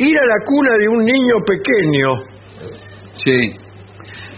ir 0.08 0.16
a 0.16 0.24
la 0.24 0.38
cuna 0.48 0.72
de 0.80 0.88
un 0.88 1.04
niño 1.04 1.36
pequeño 1.44 2.08
Sí. 3.20 3.36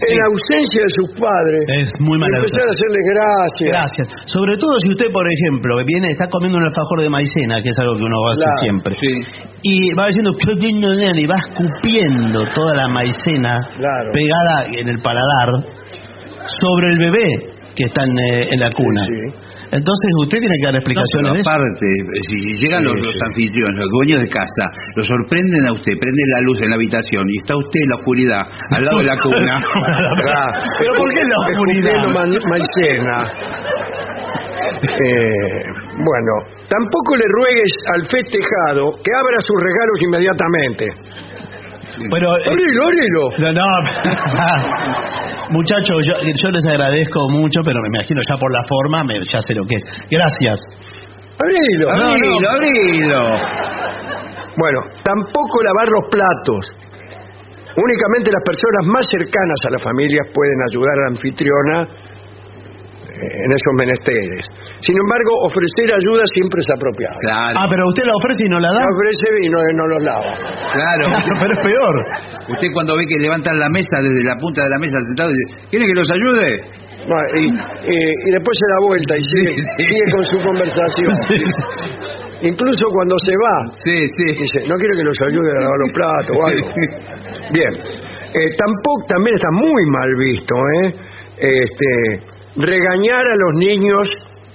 En 0.00 0.18
ausencia 0.24 0.80
de 0.82 0.90
sus 0.96 1.08
padres. 1.20 1.62
Es 1.82 1.90
muy 2.00 2.18
mala 2.18 2.36
empezar 2.38 2.64
a 2.66 2.70
hacerle 2.70 3.00
gracias. 3.12 3.70
Gracias. 3.70 4.06
Sobre 4.32 4.56
todo 4.56 4.72
si 4.80 4.88
usted, 4.90 5.12
por 5.12 5.26
ejemplo, 5.28 5.76
viene, 5.84 6.10
está 6.10 6.26
comiendo 6.28 6.58
un 6.58 6.64
alfajor 6.64 7.00
de 7.02 7.10
maicena, 7.10 7.60
que 7.62 7.68
es 7.70 7.78
algo 7.78 7.96
que 7.96 8.04
uno 8.04 8.16
hace 8.30 8.42
Claro, 8.42 8.60
siempre. 8.62 8.92
Sí. 8.98 9.12
Y 9.62 9.94
va 9.94 10.06
diciendo, 10.06 10.32
qué 10.38 10.52
lindo 10.54 10.88
nene", 10.94 11.20
y 11.22 11.26
va 11.26 11.36
escupiendo 11.38 12.44
toda 12.54 12.74
la 12.76 12.88
maicena 12.88 13.60
Claro. 13.76 14.10
pegada 14.12 14.66
en 14.72 14.88
el 14.88 14.98
paladar 15.00 15.48
sobre 16.60 16.86
el 16.92 16.98
bebé 16.98 17.26
que 17.76 17.84
está 17.84 18.02
en, 18.04 18.18
eh, 18.18 18.48
en 18.52 18.60
la 18.60 18.70
cuna. 18.70 19.04
sí. 19.04 19.34
Entonces 19.72 20.08
usted 20.20 20.38
tiene 20.38 20.56
que 20.60 20.66
dar 20.68 20.74
No, 20.76 20.80
explicaciones 20.84 21.16
pero 21.16 21.32
de 21.32 21.40
eso. 21.40 21.48
aparte, 21.48 21.86
si 22.28 22.36
llegan 22.60 22.80
Sí, 22.84 22.88
los, 22.92 22.96
los 23.08 23.14
sí. 23.16 23.20
anfitriones, 23.24 23.76
los 23.80 23.90
dueños 23.96 24.20
de 24.20 24.28
casa, 24.28 24.64
lo 24.96 25.02
sorprenden 25.02 25.64
a 25.66 25.72
usted, 25.72 25.92
prenden 25.96 26.26
la 26.36 26.40
luz 26.44 26.60
en 26.60 26.68
la 26.70 26.76
habitación 26.76 27.24
y 27.32 27.38
está 27.40 27.56
usted 27.56 27.80
en 27.80 27.88
la 27.88 27.96
oscuridad, 27.96 28.42
al 28.68 28.84
lado 28.84 28.98
de 29.00 29.04
la 29.08 29.16
cuna. 29.16 29.54
Pero 30.78 30.90
¿por 30.92 31.08
qué 31.08 31.20
en 31.24 31.30
la 31.32 31.38
oscuridad? 31.40 31.96
Eh, 34.82 35.64
bueno, 35.96 36.32
tampoco 36.68 37.16
le 37.16 37.24
ruegues 37.32 37.72
al 37.94 38.02
festejado 38.06 38.92
que 39.02 39.10
abra 39.14 39.38
sus 39.40 39.56
regalos 39.56 39.96
inmediatamente. 40.04 40.84
Pero, 42.10 42.26
eh, 42.38 42.48
Abrilo, 42.48 42.84
abrilo. 42.84 43.22
No, 43.38 43.52
no. 43.52 43.66
Muchachos, 45.50 45.96
yo, 46.06 46.14
yo 46.42 46.50
les 46.50 46.64
agradezco 46.66 47.20
mucho, 47.30 47.60
pero 47.64 47.80
me 47.82 47.88
imagino 47.98 48.20
ya 48.28 48.36
por 48.38 48.50
la 48.52 48.62
forma, 48.68 49.02
me- 49.04 49.22
ya 49.24 49.38
sé 49.46 49.54
lo 49.54 49.64
que 49.66 49.76
es. 49.76 49.84
Gracias. 50.10 50.58
Abrilo. 51.38 51.90
Abrilo, 51.90 52.50
abrilo. 52.50 53.20
Bueno, 54.56 54.78
tampoco 55.02 55.62
lavar 55.62 55.88
los 55.88 56.04
platos. 56.10 56.62
Únicamente 57.76 58.30
las 58.30 58.44
personas 58.44 58.82
más 58.92 59.06
cercanas 59.08 59.58
a 59.66 59.70
las 59.72 59.82
familias 59.82 60.26
pueden 60.34 60.58
ayudar 60.70 60.92
a 60.92 61.00
la 61.02 61.08
anfitriona 61.16 61.76
en 63.22 63.50
esos 63.54 63.72
menesteres. 63.78 64.42
Sin 64.82 64.96
embargo, 64.98 65.30
ofrecer 65.46 65.94
ayuda 65.94 66.22
siempre 66.34 66.60
es 66.60 66.68
apropiado. 66.74 67.14
Claro, 67.22 67.54
Ah, 67.62 67.66
pero 67.70 67.86
usted 67.86 68.04
la 68.04 68.14
ofrece 68.18 68.42
y 68.46 68.50
no 68.50 68.58
la 68.58 68.70
da. 68.74 68.80
La 68.82 68.90
ofrece 68.90 69.26
y 69.42 69.48
no, 69.48 69.58
no 69.78 69.84
los 69.94 70.02
lava. 70.02 70.32
claro. 70.74 71.04
pero 71.40 71.52
es 71.54 71.62
peor. 71.62 71.94
Usted 72.54 72.68
cuando 72.74 72.96
ve 72.96 73.06
que 73.06 73.18
levantan 73.18 73.58
la 73.58 73.68
mesa 73.70 74.02
desde 74.02 74.22
la 74.24 74.36
punta 74.36 74.64
de 74.64 74.70
la 74.70 74.78
mesa 74.82 74.98
sentado, 75.06 75.30
dice, 75.30 75.70
¿quiere 75.70 75.86
que 75.86 75.94
los 75.94 76.08
ayude? 76.10 76.48
No, 77.02 77.16
y, 77.34 77.46
y- 77.50 78.14
y 78.26 78.28
después 78.30 78.54
se 78.54 78.66
da 78.70 78.78
vuelta 78.86 79.12
y 79.18 79.22
sigue, 79.26 79.52
Sí, 79.58 79.64
sí. 79.76 79.82
sigue 79.90 80.04
con 80.14 80.22
su 80.24 80.38
conversación. 80.46 81.10
Sí. 81.28 82.48
Incluso 82.48 82.84
cuando 82.90 83.14
se 83.24 83.34
va, 83.38 83.72
Sí, 83.84 84.02
sí. 84.18 84.24
dice, 84.34 84.66
no 84.66 84.74
quiero 84.74 84.94
que 84.98 85.04
los 85.04 85.18
ayude 85.22 85.50
a 85.50 85.60
lavar 85.62 85.78
los 85.78 85.92
platos 85.92 86.36
o 86.36 86.46
algo. 86.46 86.68
Bien. 87.52 87.72
Eh, 88.34 88.48
tampoco, 88.58 89.06
también 89.06 89.34
está 89.36 89.48
muy 89.52 89.82
mal 89.86 90.10
visto, 90.18 90.54
¿eh? 90.82 90.94
Este, 91.38 92.26
regañar 92.56 93.20
a 93.20 93.36
los 93.36 93.54
niños 93.56 94.08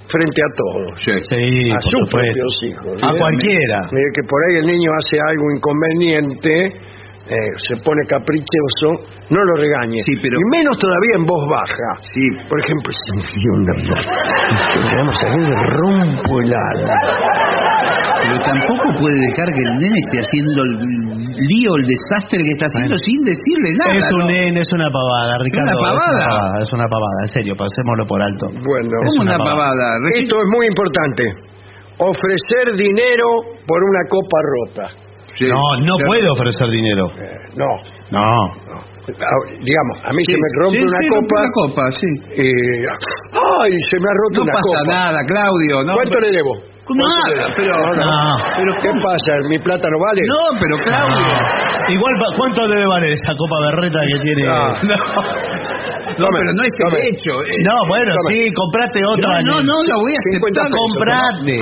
frente 0.08 0.40
a 0.40 0.50
todos. 0.56 1.02
Sí, 1.04 1.70
a 1.70 1.80
sus 1.80 1.90
supuesto. 1.90 2.18
propios 2.18 2.54
hijos. 2.64 3.02
A 3.02 3.12
cualquiera. 3.18 3.78
Mire 3.92 4.08
que 4.14 4.22
por 4.28 4.38
ahí 4.48 4.56
el 4.60 4.66
niño 4.66 4.90
hace 4.96 5.18
algo 5.20 5.44
inconveniente, 5.54 6.66
eh, 7.28 7.52
se 7.56 7.76
pone 7.84 8.00
caprichoso, 8.08 9.04
no 9.28 9.40
lo 9.44 9.54
regañe. 9.60 10.00
Sí, 10.00 10.14
pero- 10.22 10.38
Y 10.40 10.44
menos 10.56 10.78
todavía 10.78 11.14
en 11.16 11.24
voz 11.26 11.46
baja. 11.50 11.90
Sí. 12.14 12.24
Por 12.48 12.58
ejemplo, 12.60 12.90
si 12.92 13.18
me 13.18 13.24
dio 13.26 13.52
una 13.52 14.96
Vamos 14.96 15.18
a 15.22 15.28
ver, 15.28 15.70
rompo 15.76 16.40
el 16.40 16.54
alma. 16.54 16.94
Pero 18.22 18.36
tampoco 18.42 18.86
puede 19.00 19.16
dejar 19.30 19.46
que 19.54 19.62
el 19.62 19.72
nene 19.78 19.98
esté 20.04 20.16
haciendo 20.20 20.58
el 20.62 20.72
lío, 21.48 21.70
el 21.78 21.86
desastre 21.86 22.38
que 22.42 22.52
está 22.58 22.66
haciendo 22.66 22.96
sin 22.98 23.18
decirle 23.22 23.68
nada. 23.78 23.94
Es 23.96 24.04
un 24.12 24.20
¿no? 24.20 24.26
nene, 24.26 24.60
es 24.60 24.72
una 24.74 24.88
pavada, 24.90 25.32
Ricardo. 25.42 25.70
una 25.70 25.78
pavada? 25.78 26.62
Es 26.62 26.70
una 26.72 26.86
pavada, 26.90 27.18
en 27.22 27.28
serio, 27.28 27.52
pasémoslo 27.56 28.04
por 28.06 28.20
alto. 28.22 28.46
Bueno, 28.52 28.90
Es 28.90 29.12
¿Cómo 29.14 29.22
una 29.22 29.36
una 29.36 29.44
pavada? 29.44 29.86
Esto 30.18 30.34
es 30.36 30.48
muy 30.50 30.66
importante. 30.66 31.22
Ofrecer 31.98 32.76
dinero 32.76 33.26
por 33.66 33.80
una 33.82 34.02
copa 34.08 34.38
rota. 34.54 34.86
Sí. 35.34 35.46
No, 35.46 35.58
no 35.86 35.94
Sí. 35.98 36.04
puede 36.06 36.28
ofrecer 36.30 36.66
dinero. 36.70 37.06
Eh, 37.18 37.30
no, 37.56 37.70
No. 38.10 38.46
no. 38.46 38.78
Ah, 39.08 39.40
Digamos, 39.64 39.96
a 40.04 40.12
mí 40.12 40.20
Sí, 40.26 40.32
se 40.32 40.36
me 40.36 40.48
rompe 40.60 40.78
sí, 40.78 40.84
una 40.84 41.00
sí, 41.00 41.08
copa. 41.08 41.40
Una 41.40 41.50
copa, 41.54 41.82
sí. 41.92 42.08
y 42.42 42.48
¡Ay! 43.32 43.72
Se 43.88 43.96
me 44.00 44.04
ha 44.04 44.14
roto 44.20 44.36
No 44.36 44.42
una 44.42 44.52
pasa 44.52 44.78
copa. 44.84 44.92
nada, 44.92 45.18
Claudio. 45.24 45.82
No, 45.84 45.94
¿Cuánto 45.94 46.20
le 46.20 46.30
debo? 46.30 46.52
Nada, 46.54 46.60
¿Cuánto 46.60 46.60
le 46.60 46.68
debo? 46.68 46.77
Pero- 46.88 47.76
No, 47.76 47.94
no. 47.94 48.04
No. 48.04 48.36
¿Pero 48.56 48.72
qué 48.82 48.90
pasa? 49.02 49.32
¿Mi 49.48 49.58
plata 49.58 49.86
no 49.90 49.98
vale? 50.00 50.22
No, 50.26 50.40
pero 50.58 50.74
Claudio. 50.84 51.26
No. 51.26 51.92
Igual, 51.92 52.14
pa- 52.20 52.36
¿cuánto 52.36 52.66
debe 52.68 52.86
valer 52.86 53.12
esa 53.12 53.32
copa 53.36 53.56
berreta 53.70 53.98
que 54.12 54.18
tiene? 54.20 54.42
Ah. 54.48 54.72
No, 56.18 56.26
pero 56.34 56.50
no 56.52 56.62
es 56.66 56.74
tome. 56.82 56.98
el 56.98 57.04
hecho. 57.14 57.32
eh. 57.46 57.62
No, 57.64 57.76
bueno, 57.88 58.10
Tome. 58.12 58.30
sí, 58.34 58.38
comprate 58.52 58.98
otra. 59.06 59.40
No, 59.42 59.62
no, 59.62 59.62
no 59.62 59.76
la 59.86 59.96
voy 60.02 60.12
a 60.12 60.20
50 60.34 60.60
aceptar. 60.60 60.68
pesos, 60.68 60.78
Comprate. 60.78 61.56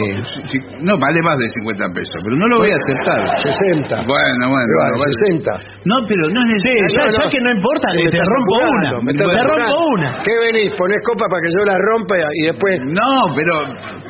Sí, 0.50 0.58
No, 0.82 0.92
vale 0.98 1.18
más 1.22 1.36
de 1.38 1.46
50 1.60 1.84
pesos, 1.92 2.16
pero 2.24 2.34
no 2.36 2.46
lo 2.48 2.56
voy 2.64 2.70
a 2.72 2.78
aceptar. 2.80 3.20
60. 3.44 3.94
Bueno, 4.08 4.42
bueno, 4.48 4.72
Vale, 4.80 4.96
bueno, 4.96 4.96
vale. 4.96 5.14
60. 5.30 5.84
No, 5.84 5.96
pero 6.08 6.22
no 6.32 6.40
es 6.42 6.48
Sí, 6.62 6.72
necesario. 6.72 6.96
ya, 6.96 7.04
no, 7.04 7.16
ya 7.16 7.24
no. 7.24 7.30
que 7.30 7.40
no 7.44 7.50
importa, 7.52 7.86
te 7.92 8.02
estás 8.08 8.28
rompo 8.32 8.54
una. 8.64 8.90
Te 9.12 9.42
rompo 9.44 9.76
una. 9.96 10.08
¿Qué 10.24 10.34
venís? 10.48 10.70
Ponés 10.76 11.00
copa 11.04 11.24
para 11.28 11.40
que 11.44 11.50
yo 11.52 11.60
la 11.64 11.76
rompa 11.78 12.14
y 12.16 12.42
después 12.50 12.74
No, 12.96 13.10
pero 13.36 13.52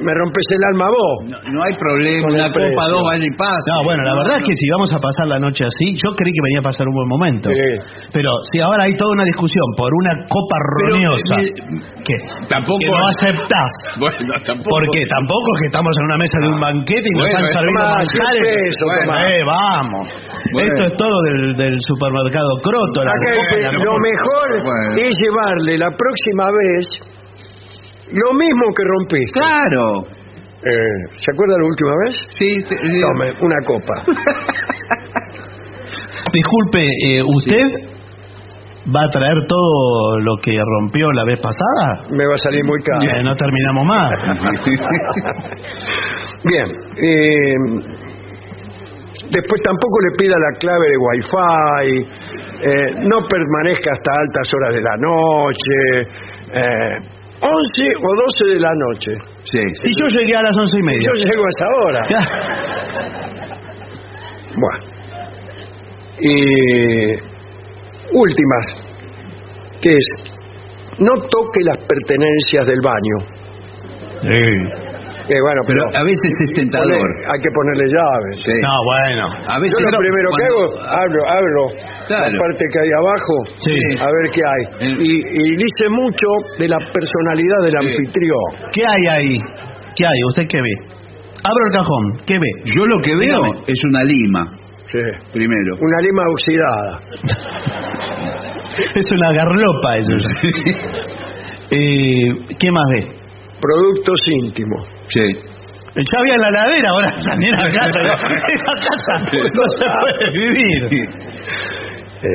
me 0.01 0.12
rompes 0.14 0.47
el 0.55 0.62
alma 0.73 0.86
vos. 0.89 1.14
no, 1.27 1.36
no 1.52 1.59
hay 1.64 1.74
problema. 1.77 2.27
Una 2.31 2.48
copa, 2.52 2.82
dos, 2.90 3.02
vale 3.05 3.27
y 3.27 3.35
pasa. 3.36 3.66
No, 3.74 3.85
bueno, 3.85 4.02
la 4.05 4.14
verdad 4.14 4.36
es 4.39 4.44
que 4.47 4.55
si 4.55 4.66
vamos 4.70 4.90
a 4.94 4.98
pasar 5.02 5.27
la 5.28 5.39
noche 5.39 5.64
así, 5.64 5.97
yo 5.98 6.14
creí 6.14 6.32
que 6.32 6.43
venía 6.43 6.60
a 6.60 6.66
pasar 6.70 6.86
un 6.86 6.94
buen 6.94 7.09
momento. 7.09 7.51
Sí. 7.51 7.70
Pero 8.12 8.31
si 8.52 8.60
ahora 8.60 8.85
hay 8.85 8.94
toda 8.97 9.12
una 9.12 9.24
discusión 9.24 9.66
por 9.77 9.90
una 9.93 10.27
copa 10.37 10.57
roñosa, 10.85 11.35
eh, 11.41 11.49
¿qué? 12.05 12.17
tampoco- 12.49 12.79
Que 12.85 12.93
no 12.93 13.01
aceptás. 13.17 13.73
Bueno, 14.05 14.29
tampoco. 14.45 14.69
¿Por 14.77 14.85
qué? 14.93 15.01
Tampoco 15.09 15.47
es 15.57 15.61
que 15.61 15.67
estamos 15.73 15.93
en 15.97 16.05
una 16.05 16.19
mesa 16.21 16.37
de 16.45 16.49
un 16.53 16.61
banquete 16.61 17.07
y 17.09 17.13
nos 17.17 17.25
Bueno, 17.25 17.39
están 17.41 17.57
servindo 17.57 17.81
tomá, 17.81 17.97
manjares. 17.97 18.37
100 18.37 18.61
pesos, 18.61 18.85
Bueno, 18.87 19.13
eh, 19.17 19.41
vamos. 19.47 20.05
Bueno. 20.53 20.69
Esto 20.69 20.83
es 20.87 20.93
todo 21.01 21.17
del, 21.27 21.43
del 21.57 21.77
supermercado 21.81 22.51
Croto. 22.63 22.99
la 23.01 23.09
Acá 23.17 23.33
eh, 23.33 23.73
lo 23.81 23.97
mejor 23.99 24.47
Bueno. 24.61 25.01
es 25.01 25.17
llevarle 25.17 25.79
la 25.81 25.89
próxima 25.97 26.53
vez 26.53 26.85
lo 28.13 28.29
mismo 28.37 28.69
que 28.77 28.85
rompiste. 28.85 29.33
Claro. 29.33 30.05
Eh, 30.67 30.99
¿Se 31.25 31.31
acuerda 31.33 31.55
la 31.59 31.65
última 31.67 31.93
vez? 32.05 32.15
Sí, 32.37 32.49
te- 32.69 32.75
eh, 32.75 33.01
Tome, 33.01 33.33
una 33.41 33.57
copa. 33.65 33.95
Disculpe, 36.33 36.83
eh, 37.07 37.23
¿usted 37.23 37.63
va 38.95 39.03
a 39.05 39.09
traer 39.11 39.35
todo 39.49 40.19
lo 40.21 40.37
que 40.43 40.53
rompió 40.65 41.11
la 41.13 41.25
vez 41.25 41.41
pasada? 41.41 42.03
Me 42.11 42.25
va 42.27 42.35
a 42.35 42.39
salir 42.39 42.63
muy 42.65 42.81
caro. 42.83 43.03
Eh, 43.03 43.23
no 43.25 43.35
terminamos 43.35 43.85
más. 43.87 44.11
Bien. 46.45 46.67
eh, 46.97 47.55
después 49.31 49.63
tampoco 49.63 49.99
le 50.11 50.17
pida 50.17 50.37
la 50.39 50.53
clave 50.59 50.89
de 50.89 50.97
Wi-Fi. 50.99 52.07
eh, 52.63 52.91
no 53.09 53.19
permanezca 53.29 53.91
hasta 53.93 54.13
altas 54.21 54.55
horas 54.55 54.75
de 54.77 54.83
la 54.83 54.97
noche. 54.97 56.09
eh, 56.53 56.97
11 57.39 57.93
o 58.01 58.09
12 58.49 58.55
de 58.55 58.61
la 58.61 58.73
noche. 58.75 59.13
sí. 59.45 59.59
Si 59.85 59.91
yo 60.01 60.07
llegué 60.19 60.35
a 60.37 60.43
las 60.43 60.57
once 60.57 60.79
y 60.79 60.83
media. 60.83 61.09
Yo 61.09 61.13
llego 61.25 61.45
a 61.45 61.49
esa 61.49 61.67
hora. 61.85 62.03
Ya. 62.09 62.21
Bueno. 64.57 64.85
Y 66.19 67.13
últimas, 68.12 68.65
que 69.81 69.91
es, 69.91 70.07
no 70.99 71.12
toque 71.28 71.61
las 71.65 71.78
pertenencias 71.78 72.66
del 72.66 72.81
baño. 72.83 73.16
Que 75.27 75.35
bueno, 75.43 75.61
Pero 75.66 75.83
pero, 75.91 75.99
a 75.99 76.03
veces 76.05 76.31
es 76.39 76.51
tentador. 76.55 76.87
pone- 76.87 77.27
hay 77.27 77.41
que 77.43 77.51
ponerle 77.51 77.85
llaves. 77.91 78.39
Sí. 78.47 78.55
No, 78.62 78.74
bueno. 78.87 79.24
A 79.51 79.59
veces 79.59 79.74
Yo 79.74 79.85
lo 79.85 79.91
no, 79.91 79.99
primero 79.99 80.28
que 80.39 80.45
hago, 80.47 80.62
abro, 80.87 81.20
abro 81.27 81.62
Claro. 82.07 82.31
la 82.33 82.39
parte 82.39 82.65
que 82.73 82.78
hay 82.78 82.91
abajo, 82.95 83.35
Sí. 83.59 83.77
a 83.99 84.07
ver 84.07 84.31
qué 84.31 84.41
hay. 84.47 84.62
Eh. 84.87 84.97
Y, 85.03 85.11
y 85.19 85.57
dice 85.59 85.85
mucho 85.91 86.27
de 86.61 86.69
la 86.69 86.78
personalidad 86.78 87.59
del 87.65 87.74
Sí. 87.74 87.87
anfitrión. 87.91 88.70
¿Qué 88.73 88.83
hay 88.87 89.07
ahí? 89.19 89.39
¿Qué 89.97 90.07
hay? 90.07 90.19
¿Usted 90.31 90.47
qué 90.47 90.61
ve? 90.62 90.74
Abro 91.43 91.62
el 91.66 91.73
cajón. 91.73 92.05
¿Qué 92.24 92.39
ve? 92.39 92.51
Yo 92.65 92.87
lo 92.87 93.01
que 93.03 93.11
veo 93.16 93.43
Dígame. 93.43 93.62
es 93.66 93.81
una 93.91 94.03
lima, 94.05 94.47
Sí. 94.85 95.01
primero. 95.33 95.74
Una 95.81 96.01
lima 96.03 96.23
oxidada. 96.31 97.01
Es 98.94 99.07
una 99.12 99.32
garlopa 99.32 99.97
eso. 99.98 100.16
eh, 101.70 102.57
¿Qué 102.59 102.70
más 102.70 102.85
ve? 102.94 103.03
Productos 103.61 104.20
íntimos. 104.43 104.82
Sí. 105.09 105.20
Ya 105.97 106.19
había 106.20 106.36
la 106.36 106.51
ladera, 106.51 106.89
ahora 106.90 107.11
también 107.24 107.55
a 107.55 107.70
casa. 107.70 108.01
En 108.01 108.07
la 108.07 108.16
casa 108.20 109.19
no 109.19 109.62
se 109.78 109.86
puede 110.01 110.31
vivir. 110.32 110.85
Eh, 112.23 112.28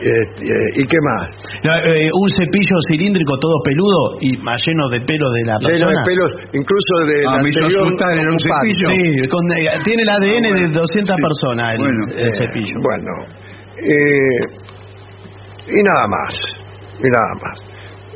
eh, 0.00 0.08
eh, 0.08 0.80
¿Y 0.80 0.84
qué 0.88 0.96
más? 1.04 1.28
No, 1.62 1.76
eh, 1.76 2.08
un 2.08 2.28
cepillo 2.30 2.76
cilíndrico 2.88 3.36
todo 3.38 3.52
peludo 3.64 4.16
y 4.22 4.34
más 4.38 4.58
lleno 4.66 4.88
de 4.88 5.00
pelo 5.02 5.30
de 5.30 5.42
la 5.44 5.56
Lleno 5.60 5.68
persona. 5.68 6.00
de 6.00 6.04
pelos, 6.08 6.30
incluso 6.54 6.92
de 7.04 7.18
Ah, 7.28 7.36
asustar, 7.36 8.10
era 8.16 8.32
un 8.32 8.40
cepillo. 8.40 8.86
Sí, 8.88 9.28
con, 9.28 9.44
eh, 9.52 9.68
tiene 9.84 10.02
el 10.02 10.08
ADN 10.08 10.48
de 10.56 10.68
200 10.72 11.16
personas 11.20 11.74
el, 11.74 11.80
Bueno, 11.80 12.00
el 12.16 12.26
Eh, 12.26 12.30
cepillo. 12.32 12.80
Bueno, 12.80 13.12
eh, 13.76 14.40
y 15.72 15.82
nada 15.82 16.06
más, 16.08 16.34
y 16.98 17.08
nada 17.08 17.34
más. 17.42 17.58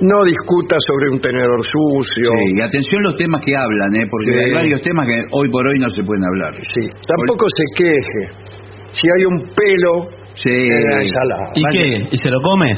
No 0.00 0.24
discuta 0.24 0.74
sobre 0.88 1.08
un 1.10 1.20
tenedor 1.20 1.62
sucio. 1.64 2.30
Sí, 2.34 2.46
y 2.58 2.60
atención 2.60 3.02
los 3.04 3.14
temas 3.16 3.40
que 3.44 3.54
hablan, 3.56 3.94
¿eh? 3.94 4.06
porque 4.10 4.32
Sí. 4.32 4.38
hay 4.44 4.52
varios 4.52 4.80
temas 4.82 5.06
que 5.06 5.22
hoy 5.30 5.48
por 5.50 5.66
hoy 5.66 5.78
no 5.78 5.88
se 5.90 6.02
pueden 6.02 6.24
hablar. 6.24 6.52
Sí, 6.54 6.82
Tampoco 7.06 7.46
se 7.48 7.64
queje 7.84 8.22
si 8.92 9.06
hay 9.08 9.24
un 9.26 9.38
pelo 9.54 10.10
Sí. 10.34 10.50
en 10.50 10.84
la 10.90 10.98
ensalada. 11.00 11.52
¿Y 11.54 11.62
qué? 11.70 12.08
¿Y 12.10 12.16
se 12.18 12.28
lo 12.30 12.40
come? 12.42 12.74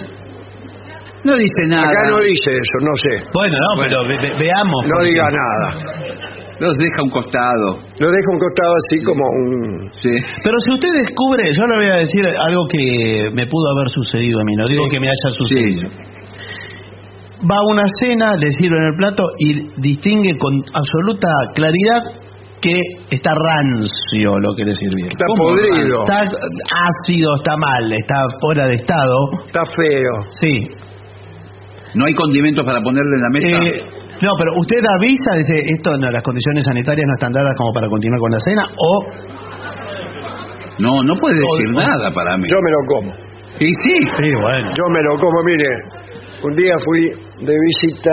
No 1.25 1.35
dice 1.37 1.63
nada. 1.69 1.89
Acá 1.89 2.11
no 2.11 2.21
dice 2.21 2.51
eso, 2.53 2.77
no 2.83 2.95
sé. 2.97 3.25
Bueno, 3.33 3.57
no, 3.59 3.83
pero 3.83 4.03
ve- 4.07 4.19
ve- 4.21 4.37
veamos. 4.39 4.83
No 4.87 4.95
porque- 4.97 5.09
diga 5.11 5.27
nada. 5.33 6.36
Los 6.59 6.77
deja 6.79 7.01
a 7.01 7.05
un 7.05 7.11
costado. 7.11 7.77
Lo 8.01 8.09
deja 8.09 8.29
un 8.33 8.39
costado 8.39 8.73
así 8.81 9.05
como 9.05 9.25
un... 9.25 9.91
Sí. 9.93 10.11
Pero 10.43 10.57
si 10.65 10.73
usted 10.73 10.89
descubre, 11.05 11.53
yo 11.53 11.65
le 11.67 11.77
voy 11.77 11.91
a 11.93 11.97
decir 11.97 12.25
algo 12.27 12.67
que 12.69 13.31
me 13.35 13.47
pudo 13.47 13.71
haber 13.77 13.89
sucedido 13.91 14.41
a 14.41 14.45
mí, 14.45 14.57
no 14.57 14.65
digo 14.67 14.89
que 14.91 15.01
me 15.01 15.09
haya 15.09 15.31
sucedido. 15.31 15.89
Va 17.45 17.57
a 17.57 17.73
una 17.73 17.85
cena, 18.01 18.35
le 18.37 18.51
sirven 18.51 18.83
el 18.83 18.97
plato 18.97 19.23
y 19.39 19.81
distingue 19.83 20.39
con 20.39 20.55
absoluta 20.73 21.29
claridad 21.55 22.03
que 22.63 22.73
está 23.11 23.31
rancio 23.35 24.39
lo 24.41 24.55
que 24.57 24.65
le 24.65 24.73
sirvieron. 24.75 25.13
Está 25.13 25.27
¿Cómo 25.29 25.51
podrido, 25.51 26.01
Está 26.01 26.21
ácido, 26.23 27.37
está 27.37 27.57
mal, 27.59 27.93
está 27.93 28.25
fuera 28.41 28.67
de 28.67 28.75
estado. 28.77 29.19
está 29.47 29.63
feo. 29.67 30.13
Sí. 30.31 30.69
No 31.95 32.07
hay 32.07 32.15
condimentos 32.15 32.65
para 32.65 32.81
ponerle 32.81 33.17
en 33.17 33.23
la 33.23 33.29
mesa. 33.31 33.49
Eh, 33.49 34.06
no, 34.23 34.31
pero 34.39 34.51
usted 34.59 34.81
avisa, 34.99 35.31
dice, 35.37 35.61
esto 35.77 35.97
no, 35.99 36.11
las 36.11 36.23
condiciones 36.23 36.65
sanitarias 36.65 37.07
no 37.07 37.15
están 37.15 37.33
dadas 37.33 37.57
como 37.59 37.73
para 37.73 37.89
continuar 37.89 38.21
con 38.21 38.31
la 38.33 38.41
cena, 38.41 38.65
o 38.77 38.93
no, 40.79 41.03
no 41.03 41.15
puede 41.21 41.35
decir 41.37 41.69
o- 41.75 41.81
nada 41.81 42.11
para 42.13 42.37
mí. 42.37 42.47
Yo 42.49 42.57
me 42.61 42.71
lo 42.71 42.81
como. 42.87 43.13
Y 43.59 43.73
sí. 43.73 43.95
Sí, 44.21 44.29
bueno. 44.41 44.69
Yo 44.77 44.85
me 44.93 45.03
lo 45.03 45.17
como, 45.19 45.43
mire. 45.45 45.69
Un 46.45 46.55
día 46.55 46.75
fui 46.85 47.01
de 47.47 47.55
visita 47.65 48.13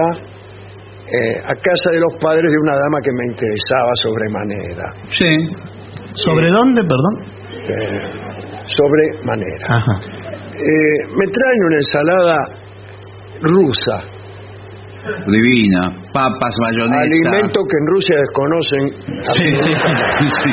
eh, 1.11 1.35
a 1.43 1.53
casa 1.55 1.91
de 1.91 1.99
los 1.99 2.21
padres 2.23 2.49
de 2.49 2.57
una 2.63 2.73
dama 2.75 2.99
que 3.03 3.11
me 3.11 3.25
interesaba 3.34 3.91
sobremanera. 4.01 4.93
Sí. 5.09 5.47
¿Sobre 6.23 6.49
dónde, 6.49 6.81
perdón? 6.84 7.15
Eh, 7.67 7.99
sobremanera. 8.63 9.67
Ajá. 9.67 9.99
Eh, 10.55 11.07
me 11.17 11.25
traen 11.27 11.63
una 11.67 11.75
ensalada 11.77 12.38
rusa, 13.41 14.03
Divina. 15.27 15.91
Papas, 16.13 16.55
mayonesa. 16.59 17.01
alimento 17.01 17.59
que 17.67 17.77
en 17.80 17.88
Rusia 17.88 18.15
desconocen. 18.17 18.89
Sí, 19.23 19.57
sí. 19.57 19.73
Sí. 20.43 20.51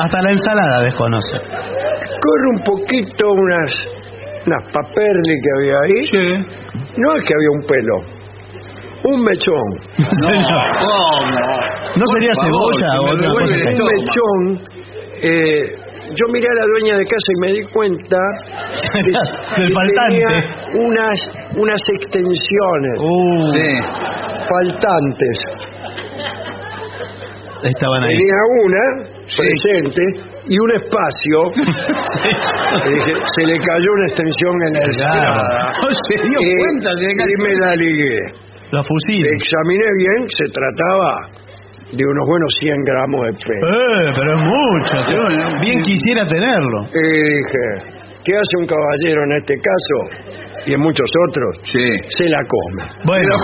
Hasta 0.00 0.22
la 0.22 0.30
ensalada 0.30 0.82
desconoce. 0.84 1.36
Corre 2.20 2.48
un 2.56 2.62
poquito 2.64 3.32
unas, 3.32 3.70
unas 4.46 4.72
paperli 4.72 5.34
que 5.42 5.50
había 5.58 5.76
ahí. 5.84 6.06
Sí. 6.06 6.26
No 6.98 7.16
es 7.16 7.26
que 7.26 7.34
había 7.34 7.50
un 7.52 7.62
pelo. 7.66 7.96
un 9.04 9.24
mechón. 9.24 9.68
¿No 11.96 12.04
sería 12.06 12.30
Por 12.34 12.44
favor, 12.44 12.74
cebolla 12.74 13.00
o 13.00 13.02
me 13.16 13.26
un 13.26 13.86
mechón. 13.86 14.68
eh, 15.22 15.74
yo 16.14 16.26
miré 16.32 16.46
a 16.48 16.54
la 16.54 16.66
dueña 16.66 16.96
de 16.98 17.04
casa 17.04 17.28
y 17.28 17.40
me 17.40 17.52
di 17.52 17.62
cuenta 17.72 18.18
que, 19.04 19.60
Del 19.60 19.68
que 19.68 19.74
faltante. 19.74 20.08
tenía 20.08 20.30
unas, 20.86 21.18
unas 21.56 21.80
extensiones 21.92 22.96
Uh, 22.98 23.48
Sí. 23.52 23.70
faltantes. 24.48 25.38
estaban 27.64 28.02
ahí. 28.04 28.10
Tenía 28.16 28.40
una 28.64 28.84
presente 29.36 30.02
y 30.48 30.58
un 30.58 30.70
espacio. 30.76 31.38
Y 32.68 32.94
dije, 32.94 33.12
se 33.36 33.46
le 33.46 33.58
cayó 33.60 33.90
una 33.94 34.06
extensión 34.06 34.52
en 34.68 34.72
la 34.74 34.80
ensalada. 34.84 35.72
No 35.82 35.88
se 35.92 36.14
dio 36.28 36.38
Eh, 36.38 36.56
cuenta, 36.66 36.90
se 36.98 37.04
le 37.06 37.14
cayó. 37.16 37.30
y 37.30 37.42
me 37.42 37.54
la 37.60 37.76
ligué. 37.76 38.18
Los 38.72 38.86
fusiles. 38.86 39.32
Examiné 39.32 39.84
bien, 39.98 40.28
se 40.28 40.44
trataba 40.48 41.16
de 41.92 42.04
unos 42.04 42.24
buenos 42.28 42.50
100 42.60 42.74
gramos 42.84 43.20
de 43.26 43.32
pelo. 43.32 43.66
Eh, 43.68 44.12
pero 44.18 44.28
es 44.36 44.42
mucho. 44.44 44.96
tío. 45.08 45.60
Bien 45.60 45.82
quisiera 45.82 46.26
tenerlo. 46.26 46.78
Y 46.92 47.08
dije, 47.38 47.62
¿qué 48.24 48.32
hace 48.36 48.54
un 48.60 48.66
caballero 48.66 49.24
en 49.24 49.32
este 49.40 49.54
caso? 49.56 50.36
Y 50.66 50.74
en 50.74 50.80
muchos 50.80 51.08
otros, 51.28 51.60
Sí. 51.64 51.80
se 52.18 52.28
la 52.28 52.40
come. 52.44 52.82
Bueno, 53.06 53.36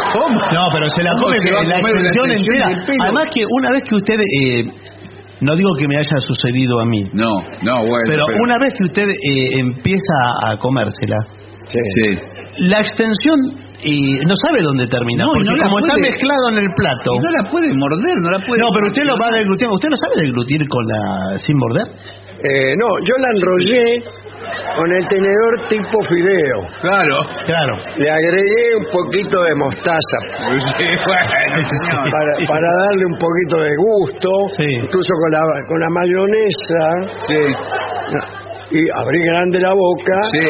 no, 0.53 0.69
pero 0.73 0.89
se 0.91 1.03
la 1.03 1.11
¿Cómo 1.13 1.23
come 1.27 1.39
se 1.41 1.53
va 1.53 1.61
a 1.61 1.63
la 1.65 1.75
comer 1.81 1.93
una 1.97 2.09
extensión 2.09 2.31
extensión 2.31 2.61
entera. 2.61 2.69
del 2.69 2.87
pelo? 2.87 3.03
Además 3.05 3.25
que 3.33 3.43
una 3.49 3.71
vez 3.71 3.83
que 3.89 3.95
usted, 3.97 4.17
eh, 4.21 4.65
no 5.41 5.57
digo 5.57 5.71
que 5.79 5.89
me 5.89 5.97
haya 5.97 6.19
sucedido 6.19 6.81
a 6.81 6.85
mí, 6.85 7.09
No, 7.15 7.31
no, 7.63 7.77
bueno. 7.87 8.05
pero 8.09 8.25
una 8.45 8.59
vez 8.59 8.75
que 8.77 8.85
usted 8.85 9.09
eh, 9.09 9.59
empieza 9.59 10.17
a 10.51 10.57
comérsela, 10.59 11.17
Sí. 11.65 11.79
Sí. 12.03 12.19
la 12.69 12.81
extensión 12.81 13.39
y 13.83 14.19
no 14.25 14.35
sabe 14.37 14.63
dónde 14.63 14.87
termina, 14.87 15.25
No, 15.25 15.33
porque 15.35 15.51
no 15.51 15.65
como 15.65 15.79
está 15.81 15.97
mezclado 15.99 16.45
en 16.53 16.59
el 16.59 16.71
plato. 16.77 17.11
No 17.21 17.31
la 17.43 17.51
puede 17.51 17.69
morder, 17.75 18.17
no 18.23 18.31
la 18.31 18.39
puede. 18.47 18.61
No, 18.63 18.69
pero 18.75 18.87
usted 18.87 19.03
lo 19.05 19.17
va 19.19 19.27
a 19.29 19.37
deglutir. 19.39 19.69
¿Usted 19.69 19.89
no 19.91 19.97
sabe 19.97 20.15
deglutir 20.25 20.61
con 20.69 20.83
la 20.87 21.01
sin 21.39 21.57
morder? 21.59 21.87
Eh, 22.45 22.75
no, 22.77 22.87
yo 23.05 23.15
la 23.19 23.29
enrollé 23.37 24.05
con 24.77 24.93
el 24.93 25.07
tenedor 25.09 25.53
tipo 25.69 25.97
fideo. 26.05 26.59
Claro. 26.83 27.17
Claro. 27.47 27.73
Le 27.97 28.11
agregué 28.11 28.77
un 28.77 28.87
poquito 28.93 29.43
de 29.43 29.55
mostaza 29.55 30.19
Sí, 30.77 30.85
bueno, 31.07 31.69
señor. 31.69 32.11
para, 32.13 32.33
para 32.49 32.69
darle 32.85 33.05
un 33.09 33.17
poquito 33.19 33.57
de 33.63 33.73
gusto, 33.77 34.29
Sí. 34.59 34.69
incluso 34.83 35.13
con 35.23 35.31
la, 35.33 35.41
con 35.69 35.79
la 35.81 35.89
mayonesa. 35.91 36.85
Sí, 37.29 38.77
Y 38.77 38.81
abrí 39.01 39.21
grande 39.25 39.61
la 39.61 39.73
boca. 39.73 40.21
sí. 40.33 40.49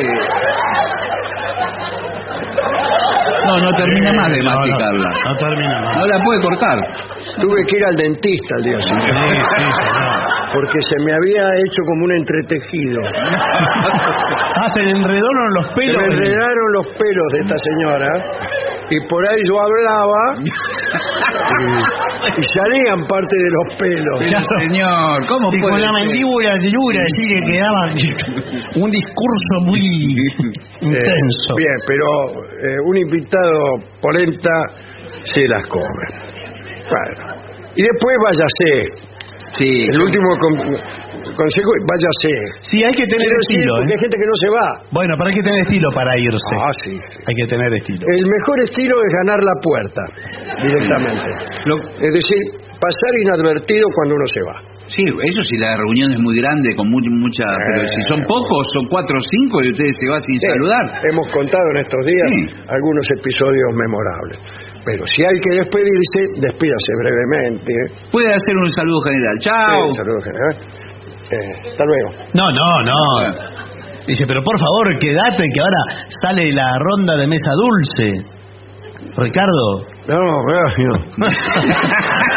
No, 3.47 3.59
no 3.61 3.71
termina 3.77 4.13
más 4.13 4.29
de 4.29 4.39
No, 4.39 4.51
no, 4.51 4.57
masticarla. 4.57 5.11
No, 5.27 5.37
termina 5.37 5.81
más. 5.83 5.97
No 5.99 6.07
la 6.07 6.19
puede 6.25 6.41
cortar. 6.43 6.79
Tuve 7.41 7.67
que 7.67 7.77
ir 7.77 7.85
al 7.85 7.97
dentista 7.97 8.55
al 8.57 8.63
día 8.63 8.77
Sí, 8.81 8.89
siguiente. 8.89 9.13
sí, 9.13 9.65
señor. 9.65 10.21
Porque 10.55 10.81
se 10.83 10.97
me 11.05 11.13
había 11.13 11.49
hecho 11.67 11.83
como 11.87 12.05
un 12.05 12.13
entretejido. 12.13 13.01
Ah, 14.57 14.69
se 14.73 14.83
le 14.85 14.91
enredaron 14.93 15.49
los 15.57 15.67
Se 15.67 15.75
pelos. 15.75 15.97
me 15.97 16.05
enredaron 16.15 16.67
los 16.75 16.87
pelos 16.97 17.27
de 17.33 17.39
esta 17.41 17.57
señora 17.59 18.07
y 18.91 19.09
por 19.09 19.27
ahí 19.29 19.41
yo 19.49 19.61
hablaba 19.61 20.21
y, 21.61 22.41
y 22.41 22.45
salían 22.55 23.07
parte 23.07 23.37
de 23.37 23.51
los 23.51 23.79
pelos. 23.79 24.17
Pero, 24.21 24.39
señor, 24.61 25.27
¿cómo 25.29 25.49
Y 25.53 25.61
puede 25.61 25.73
con 25.73 25.81
la 25.81 25.93
mandíbula 25.93 26.55
dura, 26.57 27.01
así 27.05 27.23
que 27.29 27.41
quedaba 27.51 27.83
un 28.85 28.91
discurso 28.91 29.55
muy 29.67 29.81
Eh, 29.81 30.87
intenso. 30.87 31.55
bien, 31.57 31.77
pero 31.87 32.07
eh, 32.61 32.77
un 32.87 32.97
invitado 32.97 33.53
polenta 34.03 34.51
se 35.25 35.47
las 35.49 35.67
come. 35.69 36.07
Bueno. 36.89 37.35
Y 37.77 37.83
después 37.83 38.17
váyase. 38.25 39.13
Sí, 39.59 39.85
El 39.89 40.01
último 40.03 40.37
consejo 41.35 41.71
es 41.79 41.83
váyase. 41.85 42.33
Sí, 42.65 42.77
hay 42.83 42.95
que 42.95 43.07
tener 43.07 43.27
Quiero 43.27 43.43
decir, 43.45 43.59
estilo. 43.61 43.73
porque 43.77 43.91
¿eh? 43.91 43.95
hay 43.95 44.03
gente 44.07 44.17
que 44.23 44.29
no 44.31 44.37
se 44.41 44.49
va. 44.55 44.67
Bueno, 44.91 45.13
pero 45.19 45.27
hay 45.29 45.37
que 45.37 45.47
tener 45.47 45.61
estilo 45.67 45.89
para 45.95 46.11
irse. 46.19 46.55
Ah, 46.59 46.73
sí. 46.83 46.95
Hay 47.27 47.35
que 47.37 47.47
tener 47.47 47.71
estilo. 47.75 48.03
El 48.09 48.25
mejor 48.27 48.57
estilo 48.65 48.95
es 49.03 49.11
ganar 49.25 49.41
la 49.43 49.57
puerta 49.63 50.03
directamente. 50.63 51.29
Lo- 51.67 51.83
Es 51.99 52.13
decir, 52.15 52.41
pasar 52.79 53.13
inadvertido 53.23 53.87
cuando 53.95 54.15
uno 54.17 54.27
se 54.33 54.43
va. 54.43 54.57
Sí, 54.87 55.01
eso 55.01 55.41
sí, 55.49 55.57
la 55.57 55.77
reunión 55.81 56.13
es 56.13 56.21
muy 56.21 56.37
grande, 56.37 56.77
con 56.77 56.85
mu- 56.91 57.01
mucha... 57.25 57.45
Pero 57.73 57.89
si 57.89 58.01
son 58.07 58.21
pocos, 58.29 58.67
son 58.77 58.85
cuatro 58.93 59.17
o 59.17 59.23
cinco 59.23 59.65
y 59.65 59.73
ustedes 59.73 59.97
se 59.99 60.07
van 60.13 60.21
sin 60.21 60.39
Sí, 60.39 60.47
saludar. 60.47 60.85
Hemos 61.09 61.27
contado 61.33 61.65
en 61.73 61.79
estos 61.81 62.03
días 62.05 62.29
Sí. 62.29 62.69
algunos 62.69 63.07
episodios 63.17 63.71
memorables. 63.73 64.39
Pero 64.85 65.03
si 65.09 65.25
hay 65.25 65.41
que 65.41 65.57
despedirse, 65.57 66.21
despídase 66.45 66.91
brevemente. 67.01 67.73
Puede 68.13 68.29
hacer 68.29 68.55
un 68.61 68.69
saludo 68.69 69.01
general. 69.09 69.37
Chao. 69.41 69.89
Sí, 69.89 69.97
saludos 69.97 70.25
general. 70.25 70.55
Eh, 71.35 71.71
hasta 71.71 71.85
luego. 71.85 72.11
No, 72.35 72.51
no, 72.53 72.83
no. 72.83 72.95
Dice, 74.07 74.25
pero 74.27 74.43
por 74.43 74.59
favor, 74.59 74.99
quédate 75.01 75.45
que 75.53 75.61
ahora 75.61 76.07
sale 76.21 76.53
la 76.53 76.69
ronda 76.79 77.17
de 77.17 77.27
mesa 77.27 77.51
dulce. 77.53 78.35
Ricardo. 79.17 79.87
No, 80.09 80.19
no. 80.19 81.25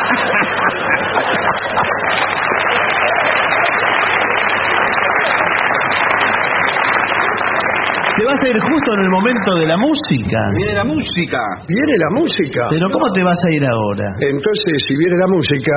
Te 8.18 8.24
vas 8.26 8.42
a 8.42 8.48
ir 8.50 8.60
justo 8.60 8.94
en 8.96 9.02
el 9.02 9.10
momento 9.12 9.56
de 9.60 9.68
la 9.68 9.78
música. 9.78 10.40
Viene 10.56 10.74
la 10.74 10.84
música. 10.86 11.40
Viene 11.68 11.94
la 11.98 12.10
música. 12.20 12.62
Pero 12.72 12.90
¿cómo 12.92 13.06
te 13.14 13.22
vas 13.24 13.38
a 13.46 13.52
ir 13.54 13.64
ahora? 13.64 14.10
Entonces, 14.22 14.74
si 14.88 14.98
viene 14.98 15.18
la 15.18 15.28
música, 15.28 15.76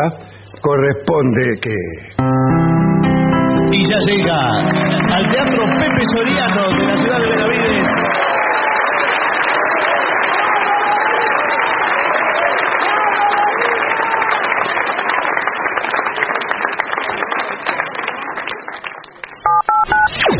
corresponde 0.62 1.60
que... 1.60 2.79
Y 3.72 3.78
ya 3.88 3.98
llega 4.04 4.38
al 5.14 5.24
Teatro 5.30 5.62
Pepe 5.78 6.02
Soriano 6.12 6.64
de 6.76 6.84
la 6.86 6.98
ciudad 6.98 7.20
de 7.20 7.28
Benavides. 7.28 7.88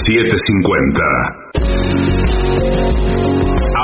siete 0.03 0.37
cincuenta 0.45 1.07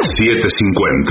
750 0.00 1.10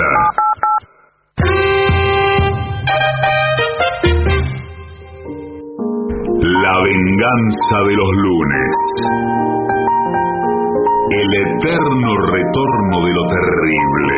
La 6.40 6.76
venganza 6.84 7.78
de 7.86 7.96
los 7.96 8.12
lunes. 8.24 8.76
El 11.12 11.30
eterno 11.48 12.18
retorno 12.32 13.06
de 13.06 13.14
lo 13.14 13.28
terrible. 13.28 14.16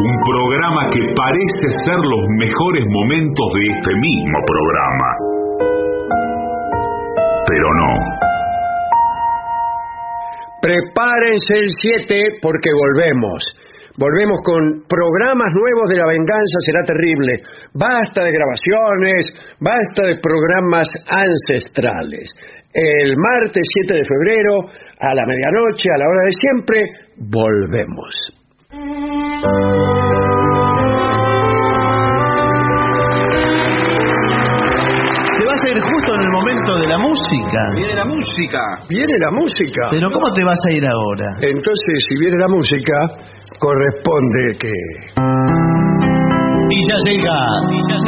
Un 0.00 0.16
programa 0.24 0.88
que 0.90 1.00
parece 1.14 1.68
ser 1.84 1.98
los 1.98 2.24
mejores 2.38 2.84
momentos 2.88 3.46
de 3.54 3.66
este 3.76 3.94
mismo 3.96 4.38
programa. 4.46 5.08
Pero 7.46 7.68
no 7.74 8.23
Prepárense 10.64 11.60
el 11.60 11.68
7 11.68 12.40
porque 12.40 12.70
volvemos. 12.72 13.44
Volvemos 13.98 14.40
con 14.42 14.88
programas 14.88 15.52
nuevos 15.52 15.90
de 15.90 15.96
La 15.98 16.06
Venganza 16.06 16.58
Será 16.64 16.80
Terrible. 16.84 17.42
Basta 17.74 18.24
de 18.24 18.32
grabaciones, 18.32 19.26
basta 19.60 20.06
de 20.08 20.16
programas 20.24 20.88
ancestrales. 21.06 22.30
El 22.72 23.12
martes 23.18 23.62
7 23.84 23.92
de 23.92 24.08
febrero, 24.08 24.64
a 25.00 25.14
la 25.14 25.26
medianoche, 25.26 25.90
a 25.92 25.98
la 25.98 26.08
hora 26.08 26.24
de 26.24 26.32
siempre, 26.32 26.88
volvemos. 27.18 28.14
Te 35.36 35.44
vas 35.44 35.62
a 35.62 35.68
ir 35.68 35.80
justo 35.82 36.13
momento 36.44 36.76
de 36.76 36.86
la 36.88 36.98
música. 36.98 37.60
Viene 37.74 37.94
la 37.94 38.04
música. 38.04 38.60
Viene 38.88 39.14
la 39.18 39.30
música. 39.30 39.82
Pero 39.90 40.10
¿cómo 40.12 40.28
te 40.34 40.44
vas 40.44 40.58
a 40.68 40.72
ir 40.76 40.84
ahora? 40.84 41.28
Entonces, 41.40 41.96
si 42.08 42.18
viene 42.20 42.36
la 42.36 42.48
música, 42.48 42.94
corresponde 43.58 44.52
que... 44.60 44.72
Y 46.70 46.80
ya 46.88 46.96
llega 47.04 47.36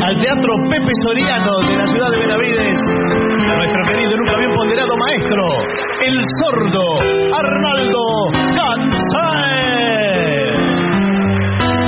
al 0.05 0.21
Teatro 0.21 0.53
Pepe 0.71 0.93
Soriano 1.03 1.53
de 1.69 1.77
la 1.77 1.87
ciudad 1.87 2.11
de 2.11 2.19
Benavides 2.19 2.81
nuestro 3.57 3.83
querido 3.89 4.11
y 4.13 4.17
nunca 4.19 4.37
bien 4.39 4.53
ponderado 4.55 4.93
maestro, 4.97 5.45
el 6.05 6.17
sordo 6.43 6.85
Arnaldo 7.33 8.05
González. 8.53 9.47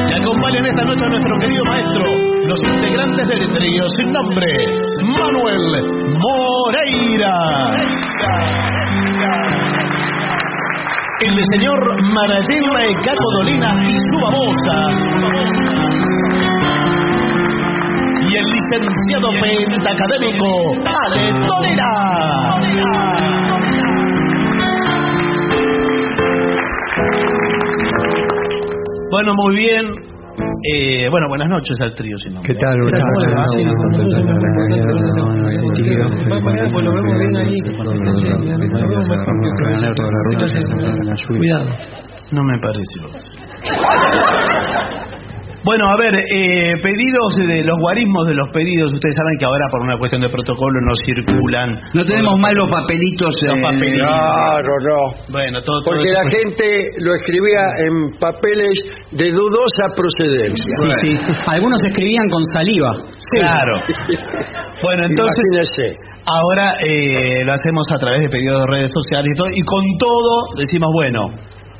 Y 0.08 0.12
acompañan 0.22 0.64
esta 0.66 0.84
noche 0.84 1.04
a 1.04 1.08
nuestro 1.08 1.38
querido 1.40 1.64
maestro, 1.64 2.38
los 2.48 2.60
integrantes 2.62 3.28
del 3.28 3.46
trío 3.50 3.84
sin 3.94 4.10
nombre, 4.10 4.46
Manuel 5.04 5.60
Moreira. 6.16 7.34
El 11.20 11.36
señor 11.52 11.78
Marayema 12.14 13.02
Caco 13.04 13.28
Dolina 13.38 13.84
y 13.84 13.98
su 14.00 14.16
babosa 14.18 14.76
y 18.22 18.34
el 18.34 18.44
licenciado 18.44 19.28
pentacadémico 19.42 20.48
Ale 20.86 21.32
Dolina. 21.46 21.90
Bueno, 29.10 29.32
muy 29.34 29.56
bien. 29.56 30.07
Eh, 30.64 31.09
bueno, 31.10 31.28
buenas 31.28 31.48
noches 31.48 31.80
al 31.80 31.94
trío. 31.94 32.18
Si 32.18 32.30
no 32.30 32.43
¿Qué 32.43 32.55
tal? 32.55 32.80
Buenas 32.80 33.02
Cuidado. 41.26 41.70
No 42.32 42.43
me 42.43 42.59
parece. 42.59 42.98
Bueno, 45.68 45.84
a 45.84 45.96
ver, 46.00 46.16
eh, 46.16 46.80
pedidos 46.80 47.36
de 47.36 47.60
los 47.60 47.76
guarismos 47.84 48.24
de 48.24 48.32
los 48.32 48.48
pedidos. 48.56 48.88
Ustedes 48.88 49.12
saben 49.20 49.36
que 49.36 49.44
ahora 49.44 49.68
por 49.68 49.84
una 49.84 49.98
cuestión 50.00 50.24
de 50.24 50.30
protocolo 50.32 50.80
no 50.80 50.96
circulan. 51.04 51.76
No 51.92 52.04
tenemos 52.08 52.40
más 52.40 52.56
los 52.56 52.72
papelitos. 52.72 53.36
Los 53.36 53.52
eh, 53.52 53.60
papelitos. 53.60 54.00
Claro, 54.00 54.72
no. 54.80 55.00
Bueno, 55.28 55.60
todo, 55.60 55.84
todo 55.84 55.92
Porque 55.92 56.08
la 56.08 56.24
gente 56.24 56.64
lo 57.04 57.12
escribía 57.20 57.60
en 57.84 58.16
papeles 58.16 58.80
de 59.12 59.28
dudosa 59.28 59.92
procedencia. 59.92 60.72
Sí, 60.80 60.88
sí. 61.04 61.12
Algunos 61.44 61.82
escribían 61.84 62.30
con 62.32 62.40
saliva. 62.48 62.88
Claro. 63.36 63.72
Bueno, 64.80 65.04
entonces 65.04 65.44
Imagínese. 65.52 66.00
ahora 66.24 66.80
eh, 66.80 67.44
lo 67.44 67.52
hacemos 67.52 67.84
a 67.92 67.98
través 68.00 68.24
de 68.24 68.28
pedidos 68.30 68.64
de 68.64 68.66
redes 68.72 68.90
sociales 68.94 69.28
y 69.34 69.36
todo, 69.36 69.48
y 69.52 69.62
con 69.68 69.84
todo 70.00 70.32
decimos, 70.56 70.88
bueno, 70.94 71.28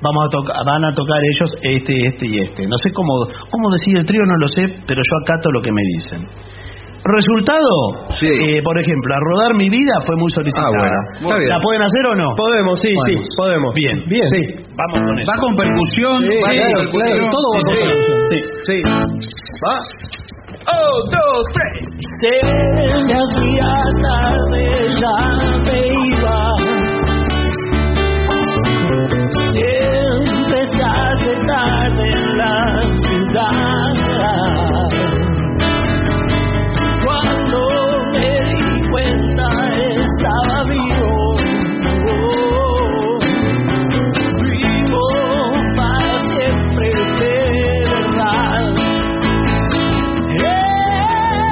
vamos 0.03 0.27
a 0.27 0.31
tocar, 0.31 0.57
van 0.65 0.85
a 0.85 0.95
tocar 0.95 1.19
ellos 1.33 1.51
este, 1.63 1.93
este 2.09 2.25
y 2.29 2.41
este. 2.45 2.67
No 2.67 2.77
sé 2.79 2.91
cómo, 2.93 3.13
cómo 3.51 3.71
decide 3.71 4.01
el 4.01 4.07
trío, 4.07 4.23
no 4.27 4.37
lo 4.37 4.49
sé, 4.49 4.63
pero 4.87 5.01
yo 5.01 5.15
acato 5.25 5.51
lo 5.51 5.61
que 5.61 5.71
me 5.73 5.83
dicen. 5.97 6.21
Resultado, 6.99 8.11
Sí. 8.19 8.27
eh, 8.27 8.61
por 8.63 8.77
ejemplo, 8.79 9.15
a 9.15 9.19
rodar 9.31 9.55
mi 9.57 9.71
vida 9.71 9.95
fue 10.05 10.17
muy 10.19 10.29
solicitada. 10.35 10.67
Ah, 10.67 10.79
bueno. 10.83 10.99
Está 11.15 11.37
bien. 11.39 11.49
¿La 11.49 11.61
pueden 11.61 11.83
hacer 11.83 12.05
o 12.11 12.15
no? 12.17 12.35
Podemos, 12.37 12.81
sí, 12.81 12.91
Podemos. 12.93 13.23
sí, 13.23 13.37
podemos. 13.39 13.75
Bien. 13.75 13.97
Bien. 14.09 14.29
Sí. 14.29 14.43
Vamos 14.77 14.99
con 15.07 15.15
eso. 15.21 15.31
Va 15.33 15.37
con 15.41 15.57
percusión. 15.57 16.21
Sí, 16.27 16.35
va 16.43 16.51
claro, 16.51 16.91
claro, 16.91 17.31
todo 17.31 17.49
va 17.49 17.61
con 17.61 17.63
Sí, 17.63 17.79
percusión. 17.79 18.19
sí. 18.29 18.39
Sí. 18.67 18.77
¿Va? 19.63 19.75
Oh, 20.75 20.97
dos, 21.09 21.45
tres. 21.55 21.73
Se 22.21 22.35
me 22.75 23.15
hacía 23.15 23.73
tarde, 24.03 24.65
ya 25.01 25.17
me 25.65 25.79
iba. 26.13 26.78
Ciudad. 33.95 34.89
Cuando 37.05 37.61
me 38.13 38.31
di 38.45 38.91
cuenta 38.91 39.49
estaba 39.77 40.65
vivo. 40.65 41.37
Vivo 44.51 45.07
para 45.77 46.19
siempre 46.29 46.89
de. 47.21 47.37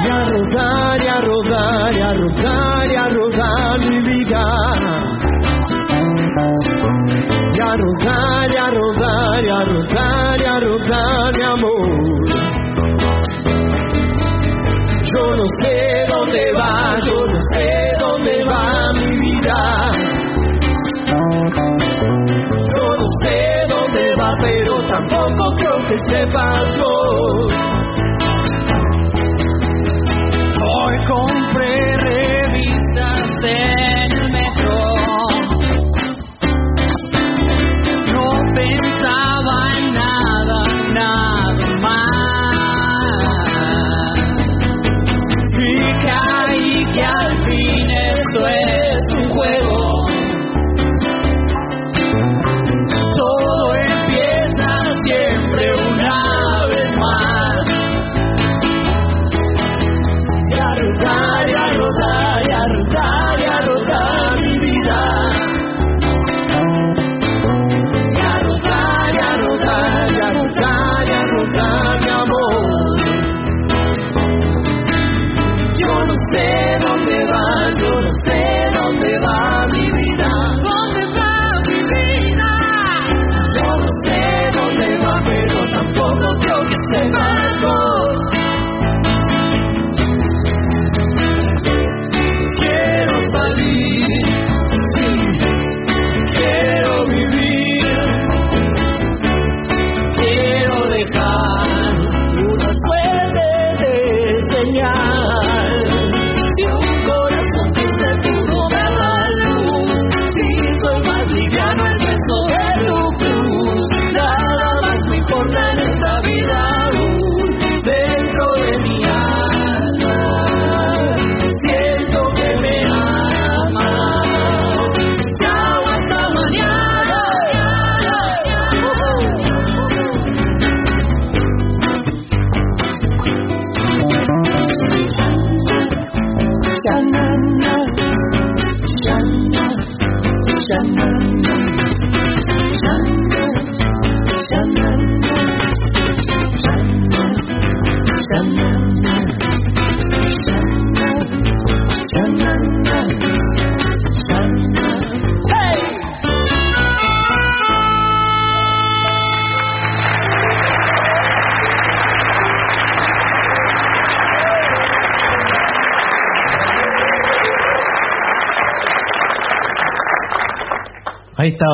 Y 0.03 0.09
a 0.09 0.11
rodar, 0.25 0.97
y 1.01 1.07
a 1.07 1.17
rodar, 1.21 2.85
y 2.85 2.95
rodar, 3.09 3.79
mi 3.79 3.97
vida. 4.01 4.43
Y 7.53 7.59
a 7.59 7.71
rodar, 7.75 8.49
y 8.51 8.57
rodar, 8.71 10.26
Yo 11.57 11.63
no 15.35 15.45
sé 15.59 15.73
dónde 16.07 16.53
va, 16.53 16.99
yo 17.01 17.15
no 17.25 17.39
sé 17.51 17.65
dónde 17.99 18.43
va 18.45 18.93
mi 18.93 19.09
vida. 19.17 19.91
Yo 21.15 22.83
no 22.99 23.07
sé 23.23 23.37
dónde 23.69 24.15
va, 24.19 24.29
pero 24.39 24.73
tampoco 24.87 25.43
creo 25.57 25.77
que 25.87 25.97
sepas 26.11 26.77
vos. 26.77 27.06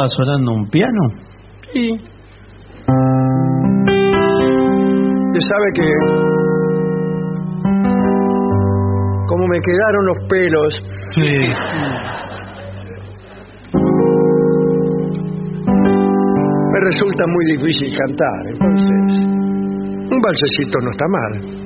Estaba 0.03 0.07
sonando 0.07 0.51
un 0.53 0.69
piano. 0.69 1.01
Sí. 1.71 1.91
Usted 5.25 5.39
sabe 5.49 5.71
que 5.75 5.87
como 9.27 9.47
me 9.47 9.59
quedaron 9.61 10.05
los 10.05 10.17
pelos, 10.27 10.73
Sí. 11.15 11.21
me 16.71 16.79
resulta 16.79 17.25
muy 17.27 17.45
difícil 17.57 17.93
cantar. 17.97 18.47
Entonces, 18.51 18.89
un 20.11 20.21
balsecito 20.21 20.79
no 20.81 20.91
está 20.91 21.05
mal. 21.07 21.62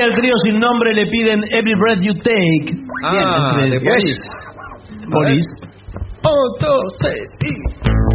Aquí 0.00 0.08
al 0.08 0.14
trío 0.14 0.32
sin 0.44 0.58
nombre 0.58 0.94
le 0.94 1.06
piden 1.08 1.40
Every 1.50 1.74
Breath 1.74 2.00
You 2.00 2.14
Take. 2.14 2.74
Ah, 3.04 3.56
Bien, 3.58 3.70
de 3.70 3.80
Police. 3.80 4.30
Police. 5.10 5.50
Un, 6.24 6.58
dos, 6.58 6.94
tres, 7.00 7.28
y... 7.42 8.09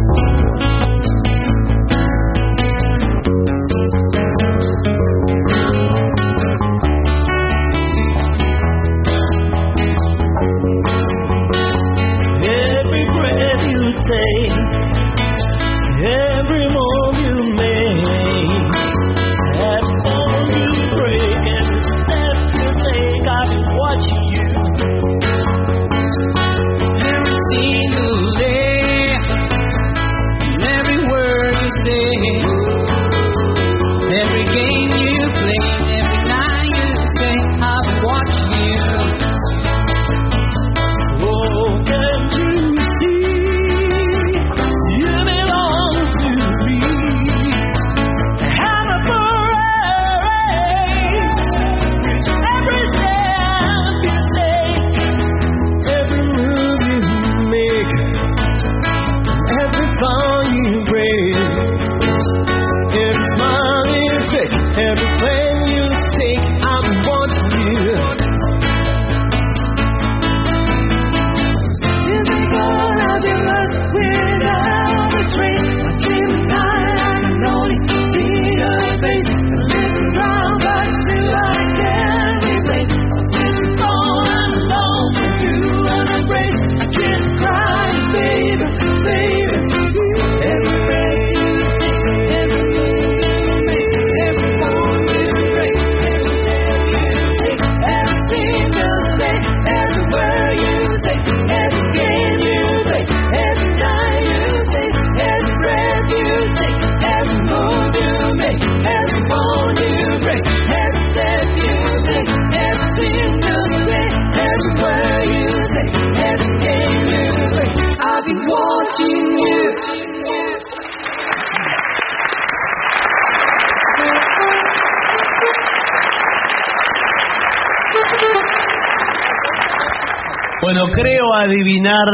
Bueno, 130.86 131.02
creo 131.02 131.24
adivinar 131.36 132.04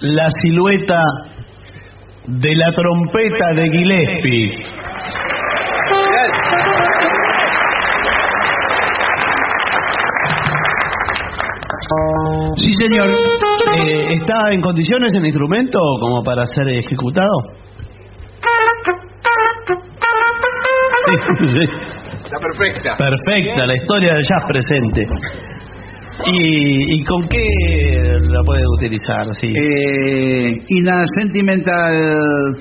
la 0.00 0.28
silueta 0.42 1.02
de 2.26 2.54
la 2.56 2.72
trompeta 2.72 3.54
de 3.54 3.70
Gillespie. 3.70 4.64
Sí, 12.56 12.70
señor. 12.80 13.08
Eh, 13.76 14.14
¿Está 14.14 14.52
en 14.52 14.60
condiciones 14.60 15.12
el 15.14 15.24
instrumento 15.24 15.78
como 16.00 16.22
para 16.22 16.44
ser 16.46 16.68
ejecutado? 16.68 17.30
Sí, 21.40 21.50
sí. 21.50 21.90
Está 22.24 22.38
perfecta. 22.38 22.96
Perfecta, 22.96 23.66
la 23.66 23.74
historia 23.74 24.14
del 24.14 24.22
jazz 24.22 24.44
presente. 24.46 25.06
¿Y, 26.26 27.00
y 27.00 27.04
con 27.04 27.26
qué 27.28 27.42
la 28.20 28.40
puede 28.44 28.62
utilizar? 28.76 29.26
Sí. 29.40 29.48
Eh, 29.56 30.52
in 30.68 30.88
a 30.88 31.04
sentimental 31.20 32.56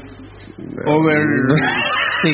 over 0.88 1.20
sí. 2.24 2.32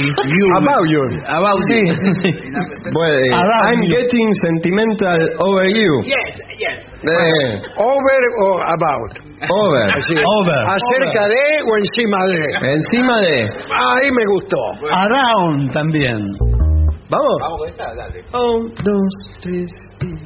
About 0.57 0.85
you. 0.89 1.03
about 1.27 1.60
Sí. 1.69 1.77
you. 1.77 1.93
Bueno, 2.93 3.35
About 3.35 3.65
I'm 3.73 3.81
you. 3.84 3.89
getting 3.97 4.34
sentimental 4.45 5.19
over 5.39 5.65
you. 5.69 5.91
Yes, 6.03 6.38
yes. 6.60 6.85
Eh, 7.03 7.61
over 7.77 8.22
o 8.41 8.61
about. 8.61 9.11
Over. 9.49 9.85
Over. 10.38 10.61
Acerca 10.69 11.27
de 11.27 11.61
o 11.65 11.77
encima 11.77 12.26
de. 12.27 12.73
Encima 12.73 13.19
de. 13.22 13.41
Ahí 13.43 14.10
me 14.11 14.26
gustó. 14.27 14.57
Around 14.91 15.72
también. 15.73 16.18
Vamos. 17.10 17.38
Vamos 17.41 17.60
con 17.60 17.68
esta, 17.69 17.85
dale. 17.95 18.22
Un, 18.34 18.73
dos, 18.84 19.14
tres. 19.41 19.72
Volvemos 19.99 20.24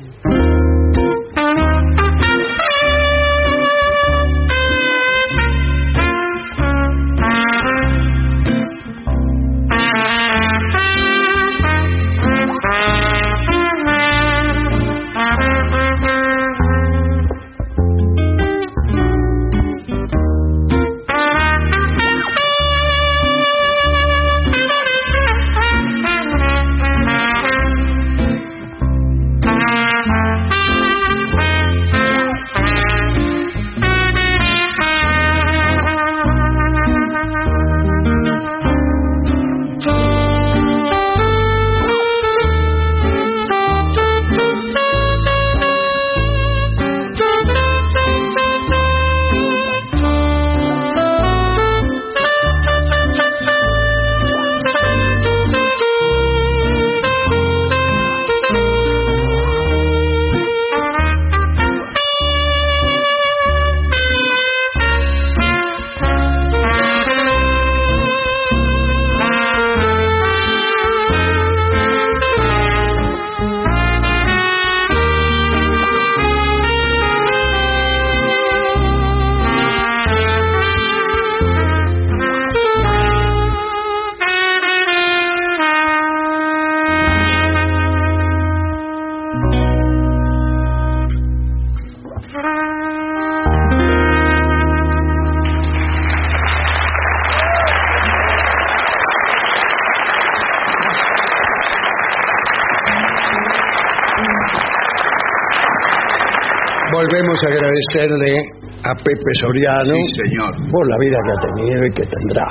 agradecerle 107.89 108.37
a 108.83 108.93
Pepe 108.95 109.31
Soriano 109.41 109.93
Sí, 109.93 110.13
señor. 110.23 110.51
por 110.71 110.89
la 110.89 110.97
vida 110.99 111.17
que 111.25 111.31
ha 111.31 111.55
tenido 111.55 111.85
y 111.85 111.91
que 111.91 112.03
tendrá. 112.05 112.45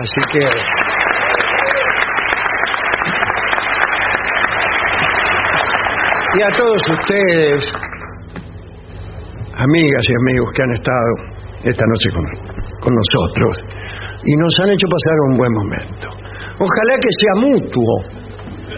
Así 0.00 0.20
que 0.32 0.48
y 6.34 6.42
a 6.42 6.48
todos 6.56 6.80
ustedes, 6.98 7.60
amigas 9.54 10.02
y 10.08 10.14
amigos 10.28 10.50
que 10.56 10.62
han 10.62 10.72
estado 10.72 11.12
esta 11.64 11.84
noche 11.86 12.08
con, 12.14 12.24
con 12.80 12.92
nosotros 12.94 13.56
y 14.24 14.32
nos 14.36 14.54
han 14.62 14.70
hecho 14.70 14.86
pasar 14.88 15.16
un 15.30 15.36
buen 15.36 15.52
momento. 15.52 16.08
Ojalá 16.58 16.94
que 17.00 17.10
sea 17.20 17.34
mutuo, 17.48 18.22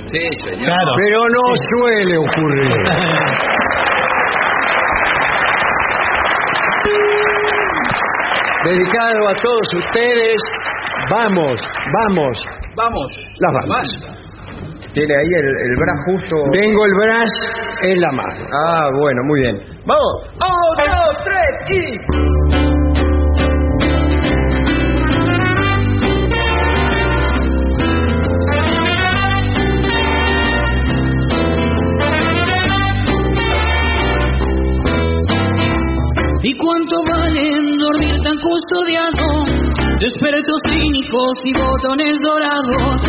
Sí, 0.06 0.18
señor. 0.44 0.64
Claro. 0.64 0.92
pero 0.96 1.18
no 1.28 1.42
suele 1.70 2.18
ocurrir. 2.18 2.68
Dedicado 8.64 9.28
a 9.28 9.34
todos 9.42 9.68
ustedes, 9.74 10.36
vamos, 11.10 11.60
vamos, 12.08 12.42
Vamos. 12.76 13.10
las 13.40 13.52
vamos. 13.52 14.24
Tiene 14.94 15.12
ahí 15.12 15.32
el, 15.38 15.46
el 15.46 15.76
bra 15.76 15.92
justo. 16.06 16.36
Tengo 16.52 16.84
el 16.86 16.92
brazo 17.02 17.42
en 17.82 18.00
la 18.00 18.10
mano. 18.12 18.46
Ah, 18.52 18.88
bueno, 18.96 19.22
muy 19.24 19.40
bien. 19.40 19.56
Vamos. 19.86 20.30
Un, 20.34 20.84
dos, 20.84 21.24
tres 21.24 21.70
y. 21.70 22.33
¿Y 36.54 36.56
cuánto 36.56 36.94
valen 37.10 37.78
dormir 37.78 38.14
tan 38.22 38.38
custodiado? 38.38 39.42
Despertos 39.98 40.60
cínicos 40.68 41.34
y 41.42 41.52
botones 41.52 42.16
dorados. 42.20 43.02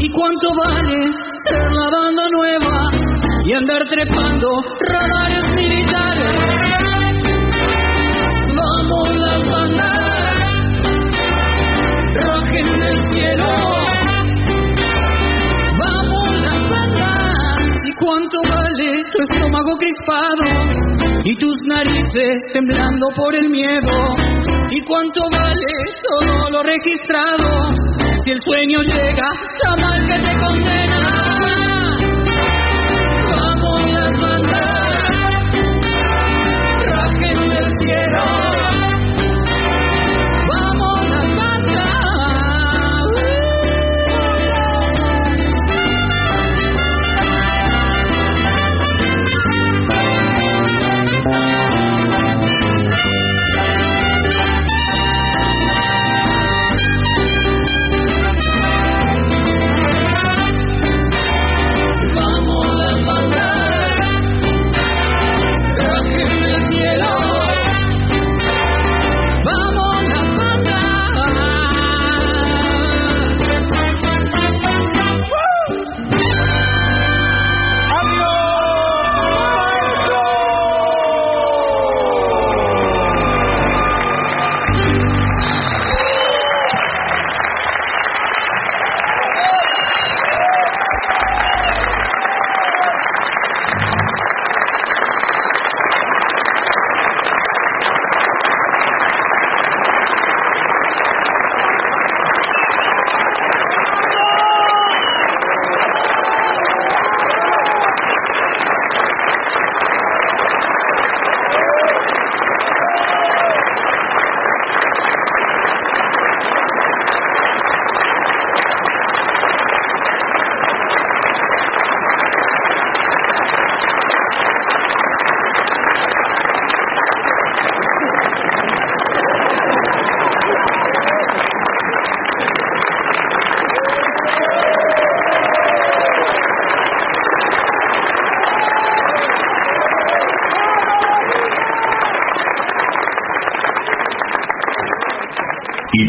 ¿Y 0.00 0.10
cuánto 0.10 0.48
vale 0.58 1.06
ser 1.46 1.62
la 1.62 1.90
banda 1.90 2.24
nueva 2.32 2.90
y 3.44 3.52
andar 3.54 3.84
trepando 3.88 4.50
radares 4.80 5.44
militares? 5.54 6.36
Vamos 8.56 9.14
las 9.14 9.42
bandas, 9.48 10.38
rajen 12.16 12.80
del 12.80 13.02
cielo. 13.10 13.48
Vamos 15.78 16.40
las 16.42 16.62
bandas. 16.68 17.58
¿Y 17.86 17.92
cuánto 17.94 18.38
vale 18.78 19.04
tu 19.12 19.22
estómago 19.22 19.76
crispado? 19.78 20.98
y 21.24 21.36
tus 21.36 21.56
narices 21.66 22.40
temblando 22.52 23.08
por 23.14 23.34
el 23.34 23.50
miedo. 23.50 23.90
¿Y 24.70 24.80
cuánto 24.82 25.20
vale 25.30 25.66
todo 26.08 26.50
lo 26.50 26.62
registrado? 26.62 27.74
Si 28.24 28.30
el 28.30 28.40
sueño 28.40 28.78
llega, 28.82 29.28
mal 29.80 30.06
que 30.06 30.26
te 30.26 30.38
condena. 30.38 31.27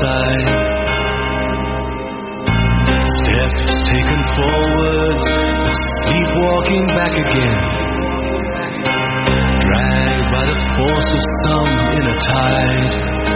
side. 0.00 0.48
Steps 3.16 3.66
taken 3.86 4.20
forward, 4.36 5.18
sleepwalking 6.02 6.86
back 6.92 7.14
again. 7.24 7.58
Dragged 9.64 10.26
by 10.32 10.44
the 10.50 10.58
force 10.76 11.10
of 11.16 11.22
some 11.44 11.70
inner 11.96 12.18
tide. 12.20 13.35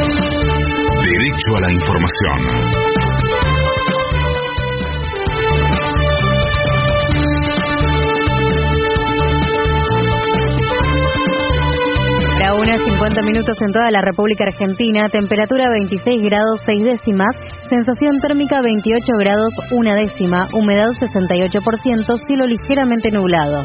A 1.31 1.59
la 1.61 1.71
información. 1.71 2.39
La 12.37 12.53
una 12.53 12.77
50 12.77 13.21
minutos 13.21 13.57
en 13.61 13.71
toda 13.71 13.89
la 13.91 14.01
República 14.01 14.43
Argentina, 14.43 15.07
temperatura 15.07 15.69
26 15.69 16.21
grados 16.21 16.59
6 16.65 16.83
décimas, 16.83 17.35
sensación 17.69 18.19
térmica 18.21 18.61
28 18.61 19.01
grados 19.17 19.53
1 19.71 19.93
décima, 19.95 20.47
humedad 20.53 20.89
68%, 20.99 22.27
cielo 22.27 22.45
ligeramente 22.45 23.09
nublado. 23.09 23.63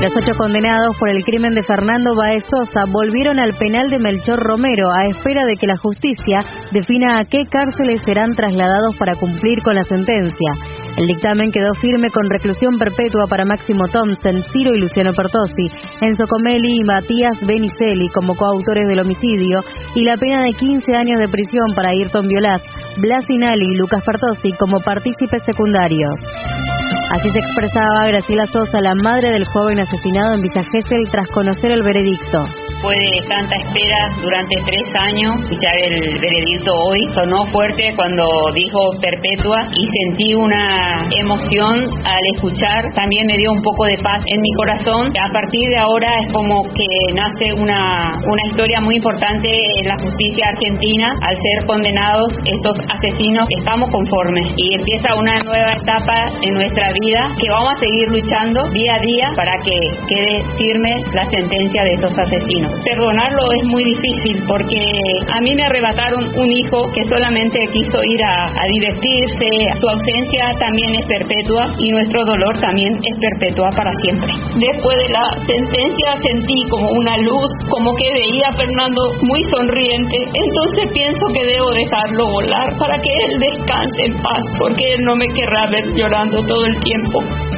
Los 0.00 0.14
ocho 0.14 0.30
condenados 0.38 0.94
por 0.96 1.10
el 1.10 1.24
crimen 1.24 1.54
de 1.54 1.62
Fernando 1.66 2.14
Baez 2.14 2.44
Sosa 2.44 2.84
volvieron 2.86 3.40
al 3.40 3.50
penal 3.58 3.90
de 3.90 3.98
Melchor 3.98 4.38
Romero 4.38 4.92
a 4.92 5.06
espera 5.06 5.44
de 5.44 5.54
que 5.58 5.66
la 5.66 5.76
justicia 5.76 6.38
defina 6.70 7.18
a 7.18 7.24
qué 7.24 7.42
cárceles 7.50 8.00
serán 8.04 8.30
trasladados 8.36 8.94
para 8.96 9.16
cumplir 9.18 9.60
con 9.60 9.74
la 9.74 9.82
sentencia. 9.82 10.54
El 10.96 11.08
dictamen 11.08 11.50
quedó 11.50 11.74
firme 11.80 12.10
con 12.10 12.30
reclusión 12.30 12.78
perpetua 12.78 13.26
para 13.26 13.44
Máximo 13.44 13.88
Thompson, 13.90 14.44
Ciro 14.52 14.72
y 14.72 14.78
Luciano 14.78 15.10
Pertosi, 15.12 15.66
Enzo 16.00 16.28
Comelli 16.30 16.78
y 16.78 16.84
Matías 16.84 17.44
Benicelli 17.44 18.08
como 18.10 18.36
coautores 18.36 18.86
del 18.86 19.00
homicidio 19.00 19.64
y 19.96 20.04
la 20.04 20.16
pena 20.16 20.44
de 20.44 20.50
15 20.50 20.94
años 20.94 21.18
de 21.18 21.26
prisión 21.26 21.74
para 21.74 21.90
Ayrton 21.90 22.28
Violás, 22.28 22.62
Blas 22.98 23.24
Inali 23.28 23.66
y 23.66 23.76
Lucas 23.76 24.04
Pertosi 24.06 24.52
como 24.52 24.78
partícipes 24.78 25.42
secundarios. 25.44 26.67
Así 27.10 27.30
se 27.30 27.38
expresaba 27.38 28.06
Graciela 28.08 28.46
Sosa, 28.46 28.80
la 28.82 28.94
madre 29.02 29.30
del 29.30 29.46
joven 29.46 29.80
asesinado 29.80 30.34
en 30.34 30.42
Villa 30.42 30.62
Gesell, 30.70 31.10
tras 31.10 31.28
conocer 31.28 31.70
el 31.72 31.82
veredicto. 31.82 32.44
Después 32.78 32.94
de 32.94 33.26
tanta 33.26 33.56
espera 33.66 33.98
durante 34.22 34.54
tres 34.62 34.86
años, 35.02 35.34
escuchar 35.42 35.74
el 35.82 36.14
veredicto 36.14 36.70
hoy 36.86 37.00
sonó 37.12 37.44
fuerte 37.50 37.90
cuando 37.96 38.22
dijo 38.54 38.78
perpetua 39.02 39.66
y 39.74 39.82
sentí 39.82 40.34
una 40.38 41.02
emoción 41.10 41.90
al 42.06 42.22
escuchar. 42.36 42.86
También 42.94 43.26
me 43.26 43.34
dio 43.34 43.50
un 43.50 43.62
poco 43.66 43.82
de 43.82 43.98
paz 43.98 44.22
en 44.30 44.40
mi 44.40 44.52
corazón. 44.62 45.10
A 45.10 45.32
partir 45.32 45.66
de 45.74 45.78
ahora 45.78 46.06
es 46.22 46.32
como 46.32 46.62
que 46.70 46.86
nace 47.18 47.50
una, 47.58 48.12
una 48.14 48.42
historia 48.46 48.78
muy 48.80 48.94
importante 48.94 49.50
en 49.50 49.88
la 49.88 49.98
justicia 49.98 50.46
argentina. 50.46 51.10
Al 51.18 51.34
ser 51.34 51.66
condenados 51.66 52.30
estos 52.46 52.78
asesinos, 52.94 53.42
estamos 53.58 53.90
conformes 53.90 54.54
y 54.54 54.74
empieza 54.78 55.18
una 55.18 55.34
nueva 55.42 55.74
etapa 55.74 56.30
en 56.46 56.54
nuestra 56.54 56.92
vida 57.02 57.26
que 57.42 57.50
vamos 57.50 57.74
a 57.74 57.80
seguir 57.82 58.06
luchando 58.06 58.62
día 58.70 58.94
a 58.94 59.00
día 59.02 59.26
para 59.34 59.54
que 59.66 59.74
quede 60.06 60.46
firme 60.54 60.94
la 61.12 61.26
sentencia 61.26 61.82
de 61.82 61.94
estos 61.98 62.14
asesinos. 62.16 62.67
Perdonarlo 62.84 63.44
es 63.60 63.64
muy 63.68 63.84
difícil 63.84 64.42
porque 64.46 64.80
a 65.28 65.40
mí 65.40 65.54
me 65.54 65.64
arrebataron 65.64 66.24
un 66.24 66.50
hijo 66.50 66.80
que 66.94 67.04
solamente 67.04 67.58
quiso 67.72 67.98
ir 68.02 68.22
a, 68.24 68.48
divertirse. 68.68 69.48
Su 69.80 69.88
ausencia 69.88 70.50
también 70.58 70.94
es 70.94 71.06
perpetua 71.06 71.66
y 71.78 71.90
nuestro 71.90 72.24
dolor 72.24 72.58
también 72.60 72.92
es 72.94 73.16
perpetua 73.18 73.70
para 73.76 73.90
siempre. 74.02 74.32
Después 74.56 74.96
de 74.96 75.08
la 75.08 75.24
sentencia 75.44 76.10
sentí 76.20 76.62
como 76.70 76.90
una 76.92 77.16
luz, 77.18 77.50
como 77.70 77.94
que 77.96 78.08
veía 78.12 78.48
a 78.48 78.56
Fernando 78.56 79.00
muy 79.22 79.42
sonriente. 79.50 80.16
Entonces 80.32 80.92
pienso 80.92 81.26
que 81.32 81.44
debo 81.44 81.70
dejarlo 81.72 82.24
volar 82.30 82.68
para 82.78 82.96
que 83.00 83.10
él 83.10 83.40
descanse 83.40 84.00
en 84.06 84.14
paz 84.22 84.42
porque 84.58 84.94
él 84.94 85.04
no 85.04 85.16
me 85.16 85.26
querrá 85.26 85.66
ver 85.70 85.94
llorando 85.94 86.42
todo 86.42 86.64
el 86.66 86.80
tiempo. 86.80 87.57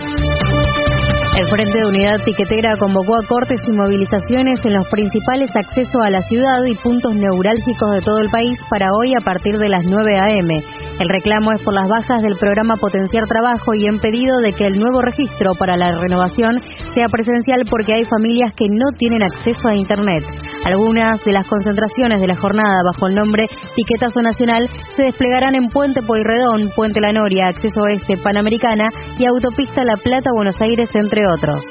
El 1.31 1.47
Frente 1.47 1.79
de 1.79 1.89
Unidad 1.89 2.25
Piquetera 2.25 2.75
convocó 2.77 3.15
a 3.15 3.27
cortes 3.27 3.63
y 3.67 3.71
movilizaciones 3.71 4.59
en 4.65 4.75
los 4.75 4.89
principales 4.89 5.51
accesos 5.55 6.03
a 6.05 6.11
la 6.11 6.21
ciudad 6.23 6.59
y 6.67 6.75
puntos 6.75 7.15
neurálgicos 7.15 7.91
de 7.93 8.01
todo 8.01 8.19
el 8.19 8.29
país 8.31 8.59
para 8.69 8.93
hoy 8.93 9.15
a 9.15 9.25
partir 9.25 9.57
de 9.57 9.69
las 9.69 9.85
9 9.85 10.19
a.m. 10.19 10.51
El 10.99 11.09
reclamo 11.09 11.53
es 11.53 11.63
por 11.63 11.73
las 11.73 11.89
bajas 11.89 12.21
del 12.23 12.37
programa 12.37 12.75
Potenciar 12.75 13.25
Trabajo 13.27 13.75
y 13.75 13.87
en 13.87 13.99
pedido 14.01 14.39
de 14.39 14.53
que 14.53 14.67
el 14.67 14.79
nuevo 14.79 15.03
registro 15.03 15.55
para 15.55 15.77
la 15.77 15.93
renovación 15.93 16.61
sea 16.95 17.07
presencial 17.07 17.63
porque 17.71 17.95
hay 17.95 18.05
familias 18.05 18.53
que 18.57 18.69
no 18.69 18.91
tienen 18.99 19.23
acceso 19.23 19.69
a 19.69 19.77
Internet. 19.77 20.25
Algunas 20.65 21.25
de 21.25 21.33
las 21.33 21.47
concentraciones 21.47 22.21
de 22.21 22.27
la 22.27 22.37
jornada 22.37 22.81
bajo 22.93 23.09
el 23.09 23.15
nombre 23.15 23.47
Piquetazo 23.75 24.21
Nacional 24.21 24.69
se 24.95 25.05
desplegarán 25.05 25.55
en 25.55 25.69
Puente 25.69 26.03
Pueyrredón, 26.03 26.71
Puente 26.77 27.01
La 27.01 27.13
Noria, 27.13 27.47
Acceso 27.49 27.81
Oeste, 27.83 28.19
Panamericana 28.19 28.89
y 29.19 29.27
Autopista 29.27 29.85
La 29.85 29.97
Plata, 29.97 30.31
Buenos 30.35 30.57
Aires, 30.61 30.91
entre 30.95 31.23
otros. 31.27 31.65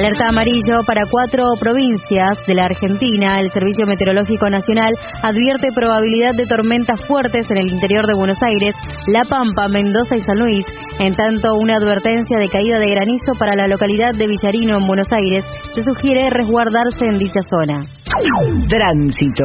Alerta 0.00 0.28
amarillo 0.30 0.80
para 0.86 1.02
cuatro 1.10 1.44
provincias 1.60 2.38
de 2.46 2.54
la 2.54 2.64
Argentina. 2.64 3.38
El 3.38 3.50
Servicio 3.50 3.84
Meteorológico 3.84 4.48
Nacional 4.48 4.94
advierte 5.22 5.68
probabilidad 5.74 6.32
de 6.34 6.46
tormentas 6.46 7.04
fuertes 7.06 7.50
en 7.50 7.58
el 7.58 7.70
interior 7.70 8.06
de 8.06 8.14
Buenos 8.14 8.38
Aires, 8.40 8.74
La 9.08 9.26
Pampa, 9.26 9.68
Mendoza 9.68 10.16
y 10.16 10.20
San 10.20 10.38
Luis. 10.38 10.64
En 11.00 11.12
tanto, 11.12 11.54
una 11.54 11.76
advertencia 11.76 12.38
de 12.38 12.48
caída 12.48 12.78
de 12.78 12.92
granizo 12.92 13.32
para 13.38 13.54
la 13.54 13.66
localidad 13.66 14.14
de 14.14 14.26
Villarino 14.26 14.78
en 14.78 14.86
Buenos 14.86 15.08
Aires. 15.12 15.44
Se 15.74 15.82
sugiere 15.82 16.30
resguardarse 16.30 17.04
en 17.04 17.18
dicha 17.18 17.42
zona. 17.42 17.84
Tránsito. 18.68 19.44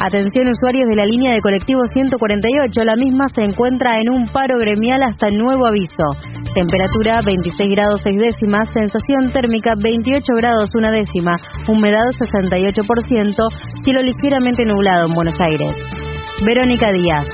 Atención 0.00 0.48
usuarios 0.48 0.86
de 0.88 0.96
la 0.96 1.06
línea 1.06 1.32
de 1.32 1.40
colectivo 1.40 1.80
148, 1.92 2.84
la 2.84 2.94
misma 2.96 3.28
se 3.34 3.42
encuentra 3.42 3.98
en 3.98 4.12
un 4.12 4.28
paro 4.28 4.58
gremial 4.58 5.02
hasta 5.02 5.30
nuevo 5.30 5.66
aviso. 5.66 6.04
Temperatura 6.54 7.20
26 7.24 7.70
grados 7.70 8.00
6 8.04 8.16
décimas, 8.18 8.68
sensación 8.72 9.32
térmica 9.32 9.72
28 9.82 10.22
grados 10.36 10.70
1 10.74 10.90
décima, 10.92 11.36
humedad 11.68 12.04
68%, 12.20 13.34
cielo 13.84 14.02
ligeramente 14.02 14.64
nublado 14.64 15.06
en 15.06 15.14
Buenos 15.14 15.36
Aires. 15.40 15.72
Verónica 16.44 16.92
Díaz. 16.92 17.26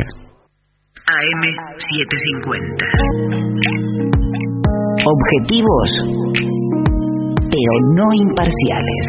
AM750. 1.06 2.82
Objetivos, 5.06 5.90
pero 7.38 7.72
no 7.94 8.10
imparciales. 8.14 9.06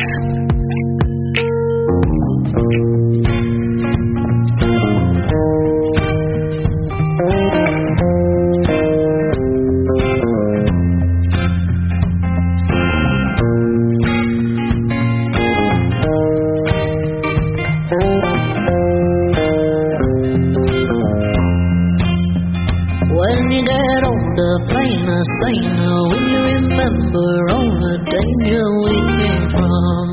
Danger 28.47 28.67
we 28.79 28.95
came 29.19 29.45
from. 29.51 30.07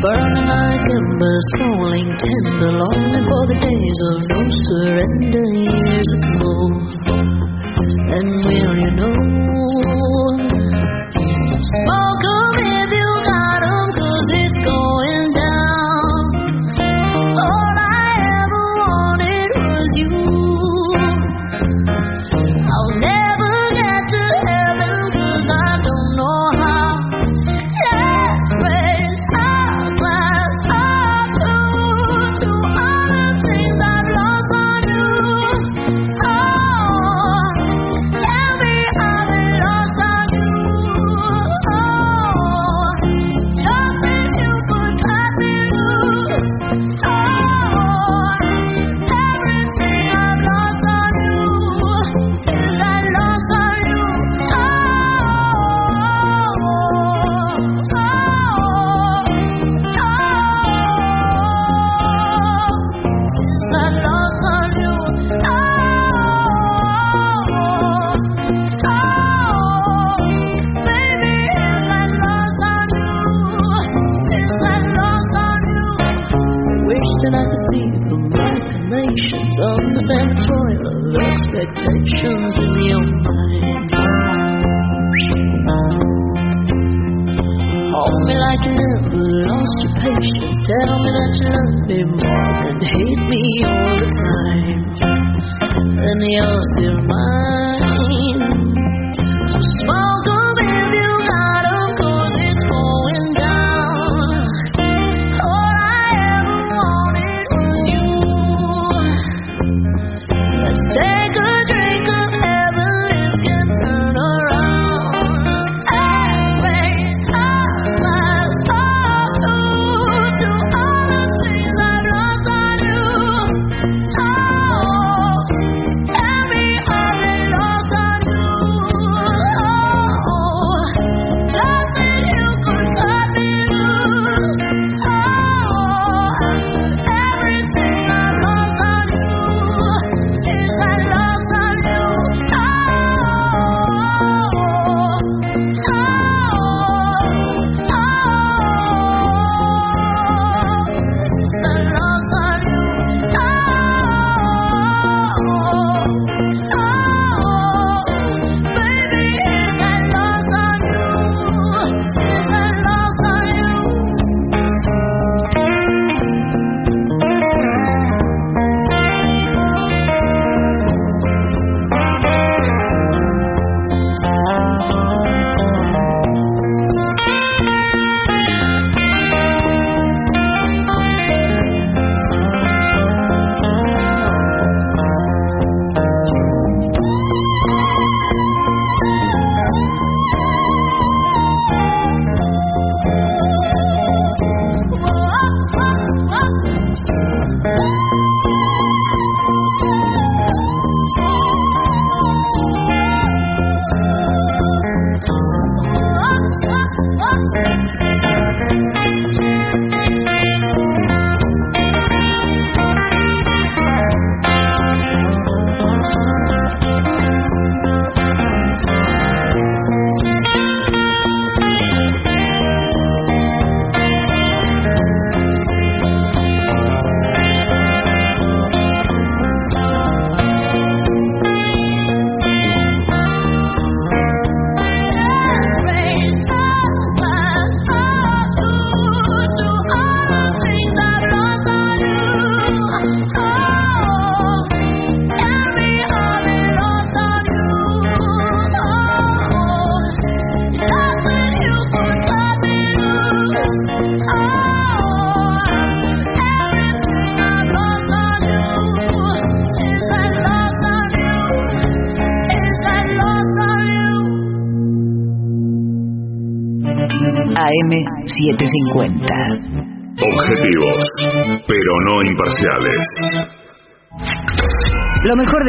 Burning 0.00 0.48
like 0.48 0.86
embers, 0.96 1.46
the 3.48 3.58
days 3.60 4.00
of 4.10 4.18
no 4.32 4.40
surrender 4.64 5.46
years 5.52 6.10
ago. 6.20 6.52
And 8.14 8.28
will 8.44 8.76
you 8.76 8.90
know? 8.96 9.43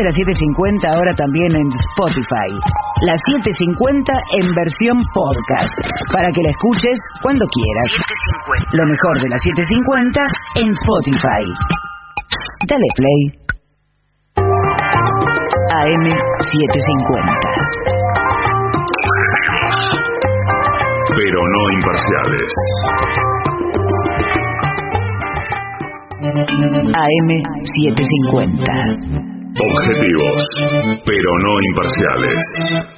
las 0.05 0.13
7.50 0.13 0.85
ahora 0.85 1.13
también 1.17 1.49
en 1.49 1.65
Spotify. 1.65 2.53
Las 3.01 3.19
7.50 3.41 4.13
en 4.37 4.53
versión 4.53 5.01
podcast, 5.15 5.73
para 6.13 6.29
que 6.29 6.43
la 6.43 6.51
escuches 6.51 6.99
cuando 7.23 7.43
quieras. 7.49 7.89
Lo 8.73 8.85
mejor 8.85 9.19
de 9.19 9.29
las 9.29 9.41
7.50 9.41 10.21
en 10.61 10.69
Spotify. 10.69 11.41
Dale 12.69 12.89
play. 12.95 13.33
AM 15.73 16.05
750. 16.05 17.33
Pero 21.17 21.39
no 21.49 21.71
imparciales. 21.71 22.51
AM 26.93 27.29
750. 27.73 29.34
Objetivos, 29.57 30.43
pero 31.05 31.29
no 31.39 31.53
imparciales. 31.71 32.94